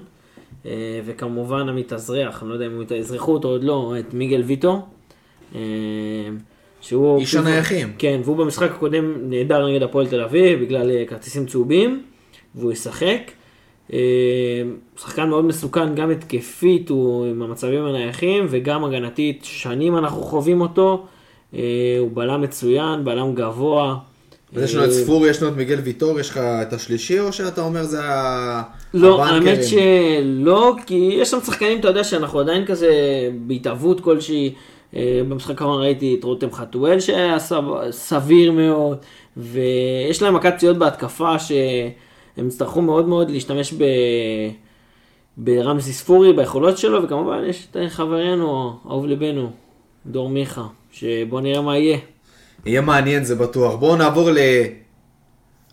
וכמובן 1.04 1.68
המתאזרח, 1.68 2.42
אני 2.42 2.48
לא 2.48 2.54
יודע 2.54 2.66
אם 2.66 2.72
הוא 2.76 2.84
יאזרחו 2.90 3.32
אותו 3.32 3.48
עוד 3.48 3.64
לא, 3.64 3.94
את 3.98 4.14
מיגל 4.14 4.42
ויטו. 4.42 4.82
שהוא... 6.80 7.20
איש 7.20 7.34
הנייחים. 7.34 7.92
כן, 7.98 8.20
והוא 8.24 8.36
במשחק 8.36 8.70
הקודם 8.70 9.30
נהדר 9.30 9.68
נגד 9.68 9.82
הפועל 9.82 10.06
תל 10.06 10.20
אביב 10.20 10.60
בגלל 10.60 11.04
כרטיסים 11.06 11.46
צהובים, 11.46 12.02
והוא 12.54 12.72
ישחק. 12.72 13.30
אה, 13.92 13.98
שחקן 15.00 15.28
מאוד 15.28 15.44
מסוכן, 15.44 15.94
גם 15.94 16.10
התקפית, 16.10 16.88
הוא 16.88 17.26
עם 17.26 17.42
המצבים 17.42 17.84
הנייחים, 17.84 18.46
וגם 18.50 18.84
הגנתית, 18.84 19.40
שנים 19.42 19.96
אנחנו 19.96 20.22
חווים 20.22 20.60
אותו. 20.60 21.06
אה, 21.54 21.60
הוא 21.98 22.10
בלם 22.14 22.40
מצוין, 22.42 23.04
בלם 23.04 23.34
גבוה. 23.34 23.96
אז 24.56 24.62
יש 24.62 24.74
לנו 24.74 24.84
את 24.84 24.88
אה, 24.88 24.94
ספורי, 24.94 25.30
יש 25.30 25.42
לנו 25.42 25.52
את 25.52 25.56
מיגל 25.56 25.78
ויטור, 25.78 26.20
יש 26.20 26.30
לך 26.30 26.36
את 26.38 26.72
השלישי, 26.72 27.20
או 27.20 27.32
שאתה 27.32 27.60
אומר 27.60 27.82
זה. 27.82 28.00
לא, 28.94 29.24
הבנקרים? 29.24 29.46
האמת 29.48 29.64
שלא, 29.64 30.74
כי 30.86 30.94
יש 31.20 31.30
שם 31.30 31.38
שחקנים, 31.40 31.80
אתה 31.80 31.88
יודע, 31.88 32.04
שאנחנו 32.04 32.40
עדיין 32.40 32.66
כזה 32.66 32.90
בהתהוות 33.46 34.00
כלשהי. 34.00 34.52
אה, 34.96 35.20
במשחק 35.28 35.50
האחרון 35.50 35.82
ראיתי 35.82 36.16
את 36.18 36.24
רותם 36.24 36.52
חתואל 36.52 37.00
שהיה 37.00 37.38
סב- 37.38 37.90
סביר 37.90 38.52
מאוד, 38.52 38.96
ויש 39.36 40.22
להם 40.22 40.34
מכת 40.34 40.54
פציעות 40.54 40.78
בהתקפה 40.78 41.38
שהם 42.36 42.46
יצטרכו 42.46 42.82
מאוד 42.82 43.08
מאוד 43.08 43.30
להשתמש 43.30 43.74
ב... 43.74 43.84
ברמזי 45.36 45.92
ספורי, 45.92 46.32
ביכולות 46.32 46.78
שלו, 46.78 47.02
וכמובן 47.02 47.42
יש 47.46 47.68
את 47.70 47.76
חברנו, 47.88 48.76
אהוב 48.86 49.06
ליבנו, 49.06 49.50
דור 50.06 50.28
מיכה, 50.28 50.66
שבוא 50.92 51.40
נראה 51.40 51.60
מה 51.60 51.78
יהיה. 51.78 51.98
יהיה 52.66 52.80
מעניין, 52.80 53.24
זה 53.24 53.34
בטוח. 53.34 53.74
בואו 53.74 53.96
נעבור 53.96 54.30
ל... 54.30 54.38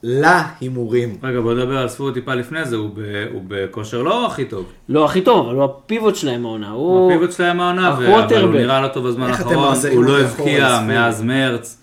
להימורים. 0.04 1.18
רגע, 1.24 1.42
בוא 1.42 1.54
נדבר 1.54 1.78
על 1.78 1.88
ספורי 1.90 2.14
טיפה 2.14 2.36
לפני 2.36 2.66
זה, 2.66 2.76
הוא 2.76 2.90
ב- 2.94 3.28
הוא 3.34 3.42
בכושר 3.48 4.02
לא 4.02 4.26
הכי 4.26 4.46
טוב. 4.46 4.66
לא 4.90 5.06
הכי 5.06 5.22
טוב, 5.22 5.48
אבל 5.48 5.56
הוא 5.56 5.64
הפיבוט 5.64 6.16
שלהם 6.16 6.46
העונה. 6.46 6.70
הוא... 6.70 7.12
הפיבוט 7.12 7.32
שלהם 7.32 7.60
העונה, 7.60 7.96
ו-. 8.00 8.24
אבל 8.24 8.42
הוא 8.44 8.52
נראה 8.54 8.82
לא 8.82 8.88
טוב 8.88 9.08
בזמן 9.08 9.28
האחרון, 9.28 9.76
הוא 9.94 10.04
לא 10.04 10.20
הבקיע? 10.20 10.82
מאז 10.88 11.22
מרץ, 11.22 11.81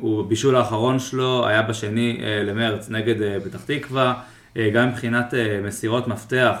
הוא 0.00 0.26
בישול 0.28 0.56
האחרון 0.56 0.98
שלו 0.98 1.46
היה 1.46 1.62
בשני 1.62 2.20
אה, 2.22 2.42
למרץ 2.42 2.90
נגד 2.90 3.22
אה, 3.22 3.36
פתח 3.44 3.58
תקווה, 3.66 4.14
אה, 4.56 4.70
גם 4.70 4.88
מבחינת 4.88 5.34
אה, 5.34 5.60
מסירות 5.64 6.08
מפתח, 6.08 6.54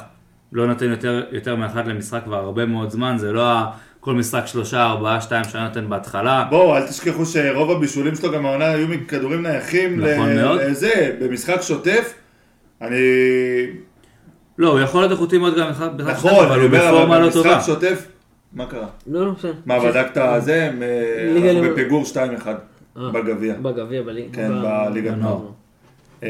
לא 0.52 0.66
נותן 0.66 0.90
יותר, 0.90 1.22
יותר 1.32 1.56
מאחד 1.56 1.86
למשחק 1.86 2.20
כבר 2.24 2.36
הרבה 2.36 2.66
מאוד 2.66 2.90
זמן, 2.90 3.14
זה 3.18 3.32
לא 3.32 3.48
ה- 3.48 3.66
כל 4.00 4.14
משחק 4.14 4.46
שלושה, 4.46 4.84
ארבעה, 4.86 5.20
שתיים 5.20 5.44
שהיה 5.44 5.64
נותן 5.68 5.88
בהתחלה. 5.88 6.44
בואו, 6.50 6.76
אל 6.76 6.86
תשכחו 6.86 7.26
שרוב 7.26 7.70
הבישולים 7.70 8.14
שלו 8.14 8.32
גם 8.32 8.46
העונה 8.46 8.66
היו 8.70 8.88
מכדורים 8.88 9.42
נייחים. 9.42 10.00
נכון 10.00 10.28
ל- 10.28 10.42
מאוד. 10.42 10.60
לזה, 10.60 11.16
במשחק 11.20 11.62
שוטף. 11.62 12.14
אני... 12.82 12.96
לא, 14.58 14.68
הוא 14.68 14.80
יכול 14.80 15.00
להיות 15.00 15.12
איכותי 15.12 15.38
מאוד 15.38 15.56
גם 15.58 15.66
במשחק 15.66 15.88
שוטף, 15.98 16.10
נכון, 16.26 16.44
אבל 16.44 16.52
אני 16.52 16.62
הוא 16.62 16.66
אומר, 16.66 16.88
בפורמה 16.90 17.16
אבל 17.16 17.26
לא 17.26 17.30
טובה. 17.30 17.54
במשחק 17.54 17.66
שוטף, 17.74 18.06
מה 18.56 18.66
קרה? 18.66 18.86
לא, 19.06 19.26
לא, 19.26 19.32
בסדר. 19.32 19.52
מה, 19.66 19.80
בדקת 19.80 20.18
זה? 20.40 20.70
מ- 20.74 20.80
ליגה 21.34 21.50
אנחנו. 21.50 21.72
בפיגור 21.72 22.04
2-1 22.04 22.16
אה, 22.16 23.10
בגביע. 23.12 23.54
בגביע, 23.54 24.02
בליגה. 24.02 24.28
כן, 24.32 24.50
בליגת 24.62 25.14
נוער. 25.18 25.40
אה, 26.22 26.28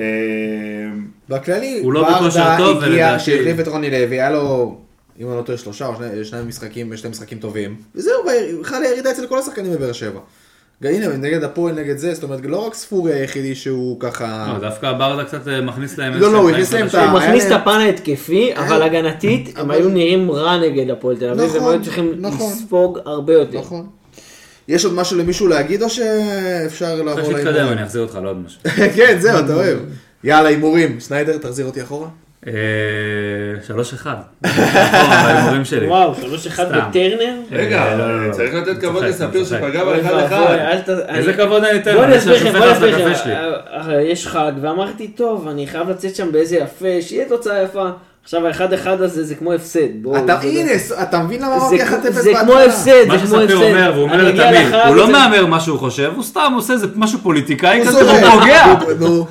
בכללי, 1.29 1.81
הוא 1.83 1.93
לא 1.93 2.11
בכושר 2.11 2.55
טוב, 2.59 2.83
הגיע, 2.83 3.19
שהחליף 3.19 3.61
את 3.61 3.69
רוני 3.69 3.91
לוי, 3.91 4.21
היה 4.21 4.31
לו, 4.31 4.79
אם 5.21 5.29
אני 5.29 5.37
לא 5.37 5.43
טועה, 5.43 5.59
שלושה 5.59 5.87
או 5.87 5.95
שני 6.25 6.43
משחקים, 6.47 6.97
שני 6.97 7.11
משחקים 7.11 7.39
טובים. 7.39 7.77
וזהו, 7.95 8.15
חלה 8.63 8.87
ירידה 8.87 9.11
אצל 9.11 9.27
כל 9.27 9.39
השחקנים 9.39 9.73
בבאר 9.73 9.93
שבע. 9.93 10.21
הנה, 10.85 11.09
נגד 11.09 11.45
הפועל, 11.45 11.75
נגד 11.75 11.97
זה, 11.99 12.15
זאת 12.15 12.23
אומרת, 12.23 12.41
לא 12.45 12.67
רק 12.67 12.75
ספורי 12.75 13.13
היחידי 13.15 13.55
שהוא 13.55 14.01
ככה... 14.01 14.53
לא, 14.55 14.69
דווקא 14.69 14.93
ברדה 14.93 15.25
קצת 15.25 15.49
אה, 15.49 15.61
מכניס 15.61 15.99
להם 15.99 16.15
לא, 16.15 16.33
לא, 16.33 16.39
הוא 16.39 16.51
הכניס 16.51 16.73
להם 16.73 16.87
את. 16.87 16.95
ה- 16.95 17.11
הוא 17.11 17.19
מכניס 17.19 17.45
את 17.45 17.51
היה 17.51 17.59
להם- 17.59 17.69
הפן 17.69 17.81
ההתקפי, 17.81 18.51
אבל 18.57 18.83
הגנתית, 18.83 19.59
הם 19.59 19.71
היו 19.71 19.89
נראים 19.89 20.31
רע 20.31 20.59
נגד 20.59 20.91
הפועל 20.91 21.17
תל 21.17 21.25
אביב, 21.31 21.41
והם 21.51 21.57
נכון, 21.57 21.73
היו 21.73 21.83
צריכים 21.83 22.13
נכון. 22.19 22.53
לספוג 22.53 22.99
הרבה 23.05 23.33
יותר. 23.33 23.59
נכון. 23.59 23.87
יש 24.69 24.85
עוד 24.85 24.95
משהו 24.95 25.19
למישהו 25.19 25.47
להגיד, 25.49 25.83
או 25.83 25.91
שאפשר 25.91 26.95
לעבור 27.03 27.13
אחרי 27.13 27.25
שתתקדם 27.25 27.45
להימורים? 27.53 27.79
אני 27.79 27.87
אחזיר 27.87 28.03
אותך 28.03 28.19
לעוד 28.23 28.37
משהו. 28.47 28.61
כן, 28.97 29.17
זהו, 29.21 29.39
אתה 29.45 29.55
אוהב. 29.55 29.79
יאללה, 30.25 30.49
הימורים. 30.49 31.01
שניידר, 31.01 31.39
תחזיר 31.39 31.67
אותי 31.67 31.83
אחורה. 31.83 32.09
אה, 32.47 32.53
שלוש 33.67 33.93
אחד. 33.93 34.17
בהימורים 35.25 35.65
שלי. 35.65 35.87
וואו, 35.87 36.15
שלוש 36.15 36.47
אחד. 36.47 36.69
בטרנר? 36.69 37.35
רגע, 37.53 37.83
אה, 37.83 37.97
לא, 37.97 38.09
לא, 38.09 38.29
לא. 38.29 38.33
צריך 38.33 38.55
לתת 38.55 38.81
כבוד 38.81 39.05
לספיר. 39.05 39.45
שפגע 39.45 39.85
באחד 39.85 40.19
אחד. 40.19 40.57
איזה 41.09 41.33
כבוד 41.33 41.65
אני 41.65 41.79
אתן? 41.79 41.95
בוא 41.95 42.05
אסביר 42.17 42.35
לכם, 42.35 42.53
בוא 42.53 42.59
אני 42.59 42.67
על 42.67 42.73
אסביר 42.73 42.97
הקפה 42.97 43.11
לכם. 43.11 43.31
אה, 43.91 44.03
יש 44.03 44.27
חג, 44.27 44.53
ואמרתי, 44.61 45.09
טוב, 45.09 45.49
אני 45.49 45.67
חייב 45.67 45.91
לצאת 45.91 46.17
שם 46.17 46.33
באיזה 46.33 46.57
יפה, 46.57 47.03
שיהיה 47.03 47.29
תוצאה 47.29 47.63
יפה. 47.63 47.89
עכשיו 48.27 48.47
האחד 48.47 48.73
אחד 48.73 49.01
הזה 49.03 49.25
זה 49.25 49.35
כמו 49.35 49.53
הפסד. 49.53 50.03
בואו, 50.03 50.25
אתה, 50.25 50.37
זה- 50.43 50.49
הנה, 50.49 50.71
אתה 51.03 51.19
מבין 51.19 51.43
למה 51.43 51.59
זה 51.61 51.67
אמרתי 51.67 51.79
כמו- 51.87 51.97
1-0 51.97 52.11
זה 52.23 52.31
כמו 52.41 52.53
בהתחלה? 52.53 52.65
הפסד, 52.65 52.91
מה 53.09 53.19
זה 53.19 53.27
כמו 53.27 53.37
הפסד. 53.37 53.49
שספיר 53.49 53.57
אומר, 53.69 53.91
והוא 53.95 54.03
אומר 54.05 54.25
לתמיד, 54.25 54.75
הוא 54.87 54.97
לא 54.97 55.07
זה- 55.07 55.13
מהמר 55.13 55.47
מה 55.47 55.61
שהוא 55.61 55.79
חושב, 55.79 56.13
הוא 56.15 56.23
סתם 56.25 56.53
עושה 56.57 56.73
איזה 56.73 56.87
משהו 56.97 57.19
פוליטיקאי 57.23 57.79
הוא 57.79 57.87
כזה. 57.87 58.01
הוא 58.11 58.41
פוגע. 58.41 58.67
נו, 59.01 59.27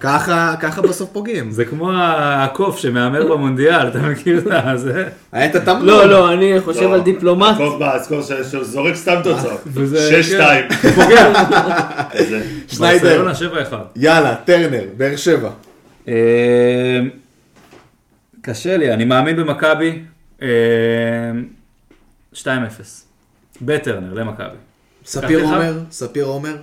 ככה 0.00 0.54
ככה 0.60 0.82
בסוף 0.82 1.08
פוגעים. 1.12 1.50
זה 1.50 1.64
כמו 1.64 1.90
הקוף 1.94 2.78
שמהמר 2.78 3.26
במונדיאל, 3.26 3.88
אתה 3.88 3.98
מכיר 3.98 4.38
את 4.38 4.78
זה? 4.78 5.04
היה 5.32 5.46
את 5.46 5.54
התמנון. 5.54 5.86
לא, 5.86 6.08
לא, 6.08 6.32
אני 6.32 6.52
חושב 6.64 6.82
לא, 6.82 6.94
על 6.94 7.00
דיפלומט. 7.00 7.54
עקוב 7.54 7.78
באזכור 7.78 8.20
שזורק 8.22 8.94
סתם 8.94 9.14
תוצאות. 9.24 9.60
וזה- 9.74 10.20
6-2. 10.70 10.72
פוגע. 10.94 11.32
זה- 12.28 12.42
שניידר. 12.68 13.22
ברצלונה 13.24 13.32
7-1. 13.70 13.74
יאללה, 13.96 14.34
טרנר, 14.44 14.82
באר 14.96 15.16
שבע. 15.16 15.48
אה, 18.48 18.54
קשה 18.54 18.76
לי, 18.76 18.92
אני 18.94 19.04
מאמין 19.04 19.36
במכבי. 19.36 20.02
אה, 20.42 20.48
2-0. 22.34 22.46
בטרנר 23.62 24.14
למכבי. 24.14 24.56
ספיר. 25.04 25.42
עומר, 25.44 25.78
ספיר 25.90 26.24
עומר. 26.24 26.56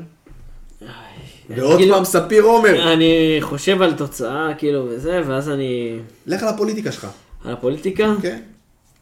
ועוד 1.50 1.78
כאילו- 1.78 1.96
פעם 1.96 2.06
ספיר 2.06 2.44
עומר. 2.44 2.94
אני 2.94 3.38
חושב 3.42 3.82
על 3.82 3.94
תוצאה, 3.94 4.50
כאילו, 4.58 4.86
וזה, 4.90 5.22
ואז 5.28 5.50
אני... 5.50 6.00
לך 6.28 6.44
לפוליטיקה 6.54 6.92
שלך. 6.92 7.08
על 7.46 7.54
הפוליטיקה, 7.54 8.14
כן. 8.22 8.40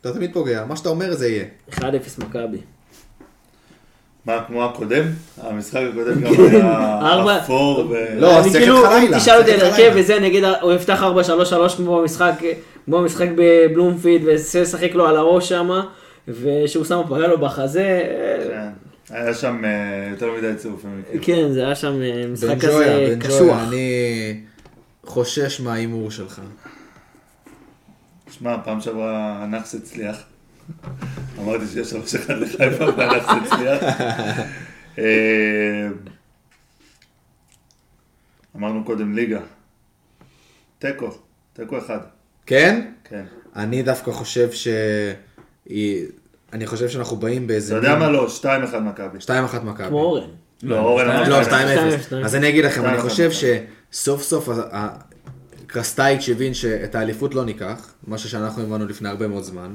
אתה 0.01 0.13
תמיד 0.13 0.33
פוגע, 0.33 0.65
מה 0.65 0.75
שאתה 0.75 0.89
אומר 0.89 1.13
זה 1.13 1.27
יהיה. 1.27 1.45
1-0 1.71 1.81
מכבי. 2.17 2.57
מה, 4.27 4.43
כמו 4.47 4.65
הקודם? 4.65 5.03
המשחק 5.41 5.81
הקודם 5.91 6.19
גם 6.21 6.33
היה 6.49 6.99
ארבע. 7.01 7.37
אפור 7.37 7.87
ו... 7.89 7.95
לא, 8.19 8.39
אני 8.39 8.43
שיחק 8.43 8.59
כאילו, 8.59 8.83
לך 8.83 8.89
אם 8.91 9.01
לילה, 9.01 9.19
תשאל 9.19 9.39
אותי 9.39 9.51
על 9.51 9.59
הרכב. 9.59 9.91
וזה, 9.95 10.17
אני 10.17 10.27
אגיד, 10.27 10.43
הוא 10.43 10.73
יפתח 10.73 11.03
4-3-3 11.73 11.77
כמו 11.77 12.01
במשחק, 12.01 12.33
כמו 12.85 12.97
במשחק 12.97 13.27
בבלומפילד, 13.35 14.25
וישחק 14.25 14.91
לו 14.93 15.07
על 15.07 15.17
הראש 15.17 15.49
שם, 15.49 15.69
ושהוא 16.27 16.85
שם 16.85 17.01
פגע 17.09 17.27
לו 17.27 17.37
בחזה. 17.37 18.03
כן. 18.47 18.69
היה 19.09 19.33
שם 19.33 19.65
אה, 19.65 20.09
יותר 20.11 20.31
מדי 20.37 20.55
צירופים. 20.57 21.01
כן, 21.21 21.51
זה 21.51 21.65
היה 21.65 21.75
שם 21.75 22.01
אה, 22.01 22.23
משחק 22.33 22.57
כזה 22.59 23.15
קשוח. 23.19 23.57
אני 23.67 24.39
חושש 25.05 25.59
מההימור 25.59 26.11
שלך. 26.11 26.41
שמע, 28.31 28.55
פעם 28.63 28.81
שעברה 28.81 29.37
הנאחס 29.43 29.75
הצליח. 29.75 30.23
אמרתי 31.39 31.67
שיש 31.67 31.89
שלוש 31.89 32.15
אחד 32.15 32.33
לחיפה 32.33 32.85
והנאחס 32.97 33.29
הצליח. 33.29 33.83
אה, 34.99 35.87
אמרנו 38.55 38.83
קודם 38.83 39.13
ליגה. 39.13 39.39
תיקו, 40.79 41.09
תיקו 41.53 41.77
אחד. 41.77 41.99
כן? 42.45 42.91
כן. 43.03 43.23
אני 43.55 43.83
דווקא 43.83 44.11
חושב 44.11 44.51
ש... 44.51 44.67
אני 46.53 46.67
חושב 46.67 46.89
שאנחנו 46.89 47.17
באים 47.17 47.47
באיזה... 47.47 47.77
אתה 47.77 47.87
יודע 47.87 47.99
מה 47.99 48.09
לא? 48.09 48.27
2-1 48.73 48.79
מכבי. 48.79 49.17
2-1 49.17 49.59
מכבי. 49.63 49.87
כמו 49.87 50.01
אורן. 50.01 50.29
לא, 50.63 50.79
אורן 50.79 51.09
אמר 51.09 51.29
לא, 51.29 51.41
2-0. 51.41 51.45
2-0. 51.45 51.49
שתיים. 52.01 52.25
אז 52.25 52.35
אני 52.35 52.49
אגיד 52.49 52.65
לכם, 52.65 52.85
אני 52.85 52.97
2-1 52.97 53.01
חושב. 53.01 53.29
שסוף 53.31 54.21
סוף 54.21 54.49
קרסטייץ' 55.67 56.29
הבין 56.29 56.53
שאת 56.53 56.95
האליפות 56.95 57.35
לא 57.35 57.45
ניקח, 57.45 57.93
משהו 58.07 58.29
שאנחנו 58.29 58.63
הבנו 58.63 58.87
לפני 58.87 59.09
הרבה 59.09 59.27
מאוד 59.27 59.43
זמן. 59.43 59.73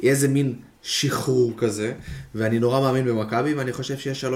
יהיה 0.00 0.10
איזה 0.12 0.28
מין 0.28 0.54
שחרור 0.82 1.52
כזה, 1.56 1.92
ואני 2.34 2.58
נורא 2.58 2.80
מאמין 2.80 3.04
במכבי, 3.04 3.54
ואני 3.54 3.72
חושב 3.72 3.98
שיהיה 3.98 4.16
3-0 4.16 4.26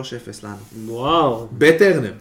לנו. 0.44 0.56
וואו, 0.86 1.46
בטרנר, 1.52 2.12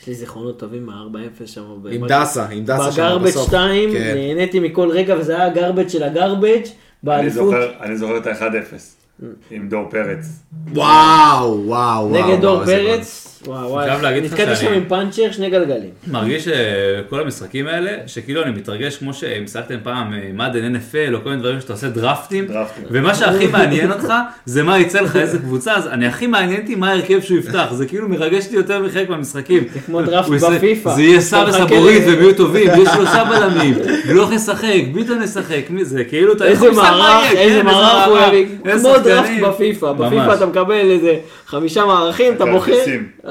יש 0.00 0.06
לי 0.06 0.14
זיכרונות 0.14 0.58
טובים 0.58 0.86
מה-4-0 0.86 1.46
שם. 1.46 1.62
עם 1.90 2.06
דסה, 2.08 2.46
עם 2.48 2.64
דסה 2.64 2.92
שם 2.92 3.02
בגרבג' 3.02 3.24
בסוף. 3.26 3.48
2, 3.48 3.92
כן. 3.92 4.14
נהניתי 4.16 4.60
מכל 4.60 4.88
רגע, 4.90 5.16
וזה 5.20 5.36
היה 5.36 5.46
הגרבג' 5.46 5.88
של 5.88 6.02
הגרבג' 6.02 6.46
אני 6.54 6.72
באליפות. 7.02 7.32
זוכר- 7.44 7.72
אני 7.80 7.96
זוכר 7.98 8.16
את 8.18 8.26
ה-1-0 8.26 9.24
עם 9.50 9.68
דור 9.68 9.84
פרץ. 9.90 10.26
וואו, 10.72 11.62
וואו, 11.66 11.66
וואו. 11.66 12.08
נגד 12.10 12.40
דור 12.40 12.64
פרץ. 12.64 13.27
וואו 13.46 13.70
וואי, 13.70 13.86
לך 13.88 14.04
נתקעתי 14.24 14.56
שם 14.56 14.72
עם 14.72 14.84
פאנצ'ר, 14.88 15.30
שני 15.32 15.50
גלגלים. 15.50 15.90
מרגיש 16.06 16.44
שכל 16.48 17.20
המשחקים 17.20 17.66
האלה, 17.66 17.90
שכאילו 18.06 18.42
אני 18.42 18.50
מתרגש 18.50 18.96
כמו 18.96 19.14
שאם 19.14 19.46
שיחקתם 19.46 19.76
פעם 19.82 20.14
אה, 20.14 20.18
מדן 20.34 20.74
NFL 20.74 21.14
או 21.14 21.22
כל 21.22 21.28
מיני 21.30 21.40
דברים 21.42 21.60
שאתה 21.60 21.72
עושה 21.72 21.88
דרפטים. 21.88 22.46
ומה 22.90 23.14
שהכי 23.14 23.46
מעניין 23.46 23.92
אותך 23.92 24.12
זה 24.44 24.62
מה 24.62 24.78
יצא 24.78 25.00
לך 25.00 25.16
איזה 25.16 25.38
קבוצה, 25.38 25.74
אז 25.74 25.86
אני 25.86 26.06
הכי 26.06 26.26
מעניין 26.26 26.60
אותי 26.60 26.74
מה 26.74 26.88
ההרכב 26.90 27.20
שהוא 27.20 27.38
יפתח, 27.38 27.66
זה 27.72 27.86
כאילו 27.86 28.08
מרגש 28.08 28.44
אותי 28.44 28.56
יותר 28.56 28.82
מחלק 28.82 29.08
מהמשחקים. 29.08 29.64
זה 29.74 29.80
כמו 29.80 30.00
יעשה- 30.00 30.50
בפיפא. 30.50 30.90
זה 30.94 31.02
יהיה 31.02 31.20
הבורית 31.62 32.02
ל- 32.06 32.08
והם 32.08 32.18
יהיו 32.20 32.34
טובים, 32.34 32.68
ויש 32.78 32.88
שלושה 32.94 33.24
בלמים, 33.24 33.74
גלוך 34.06 34.32
ישחק, 34.32 34.82
ביטון 34.94 35.22
ישחק, 35.22 35.62
מי 35.70 35.84
זה 35.84 36.04
כאילו 36.04 36.32
אתה 36.32 36.44
איזה 36.44 36.70
מערך, 36.70 37.32
יהיה, 37.32 37.40
איזה 37.40 37.60
כן, 37.60 37.66
מערך 37.66 38.06
הוא 38.08 38.18
יביא. 38.18 38.46
כמו 38.62 38.70
שחקנים. 39.06 39.42
בפיפא. 39.44 39.92
בפיפא 39.92 40.34
אתה 40.34 40.46
מקבל 40.46 40.90
איזה 40.90 41.14
חמישה 41.46 41.84
מערכים, 41.84 42.32
אתה 42.34 42.44
בוחר, 42.46 42.72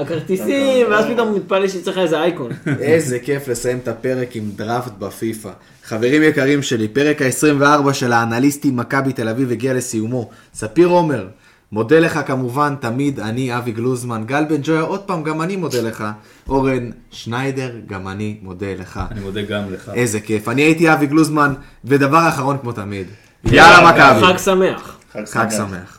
הכרטיסים. 0.01 0.87
ואז 0.91 1.05
פתאום 1.05 1.35
מתפלא 1.35 1.67
שצריך 1.67 1.97
איזה 1.97 2.21
אייקון. 2.21 2.51
איזה 2.79 3.19
כיף 3.19 3.47
לסיים 3.47 3.77
את 3.77 3.87
הפרק 3.87 4.35
עם 4.35 4.51
דראפט 4.55 4.91
בפיפא. 4.99 5.49
חברים 5.83 6.23
יקרים 6.23 6.63
שלי, 6.63 6.87
פרק 6.87 7.21
ה-24 7.21 7.93
של 7.93 8.13
האנליסטים 8.13 8.77
מכבי 8.77 9.13
תל 9.13 9.29
אביב 9.29 9.51
הגיע 9.51 9.73
לסיומו. 9.73 10.29
ספיר 10.53 10.87
עומר, 10.87 11.27
מודה 11.71 11.99
לך 11.99 12.19
כמובן, 12.25 12.75
תמיד 12.79 13.19
אני 13.19 13.57
אבי 13.57 13.71
גלוזמן. 13.71 14.23
גל 14.25 14.45
בן 14.49 14.59
ג'ויה, 14.63 14.81
עוד 14.81 14.99
פעם, 14.99 15.23
גם 15.23 15.41
אני 15.41 15.55
מודה 15.55 15.81
לך. 15.81 16.03
אורן 16.49 16.89
שניידר, 17.11 17.71
גם 17.87 18.07
אני 18.07 18.37
מודה 18.41 18.73
לך. 18.79 18.99
אני 19.11 19.19
מודה 19.19 19.41
גם 19.41 19.73
לך. 19.73 19.91
איזה 19.93 20.19
כיף. 20.19 20.49
אני 20.49 20.61
הייתי 20.61 20.93
אבי 20.93 21.05
גלוזמן, 21.07 21.53
ודבר 21.85 22.27
אחרון 22.27 22.57
כמו 22.61 22.71
תמיד. 22.71 23.07
יאללה 23.45 23.91
מכבי. 23.91 24.27
חג 24.27 24.37
שמח. 24.37 24.97
חג. 25.25 25.49
שמח. 25.49 25.96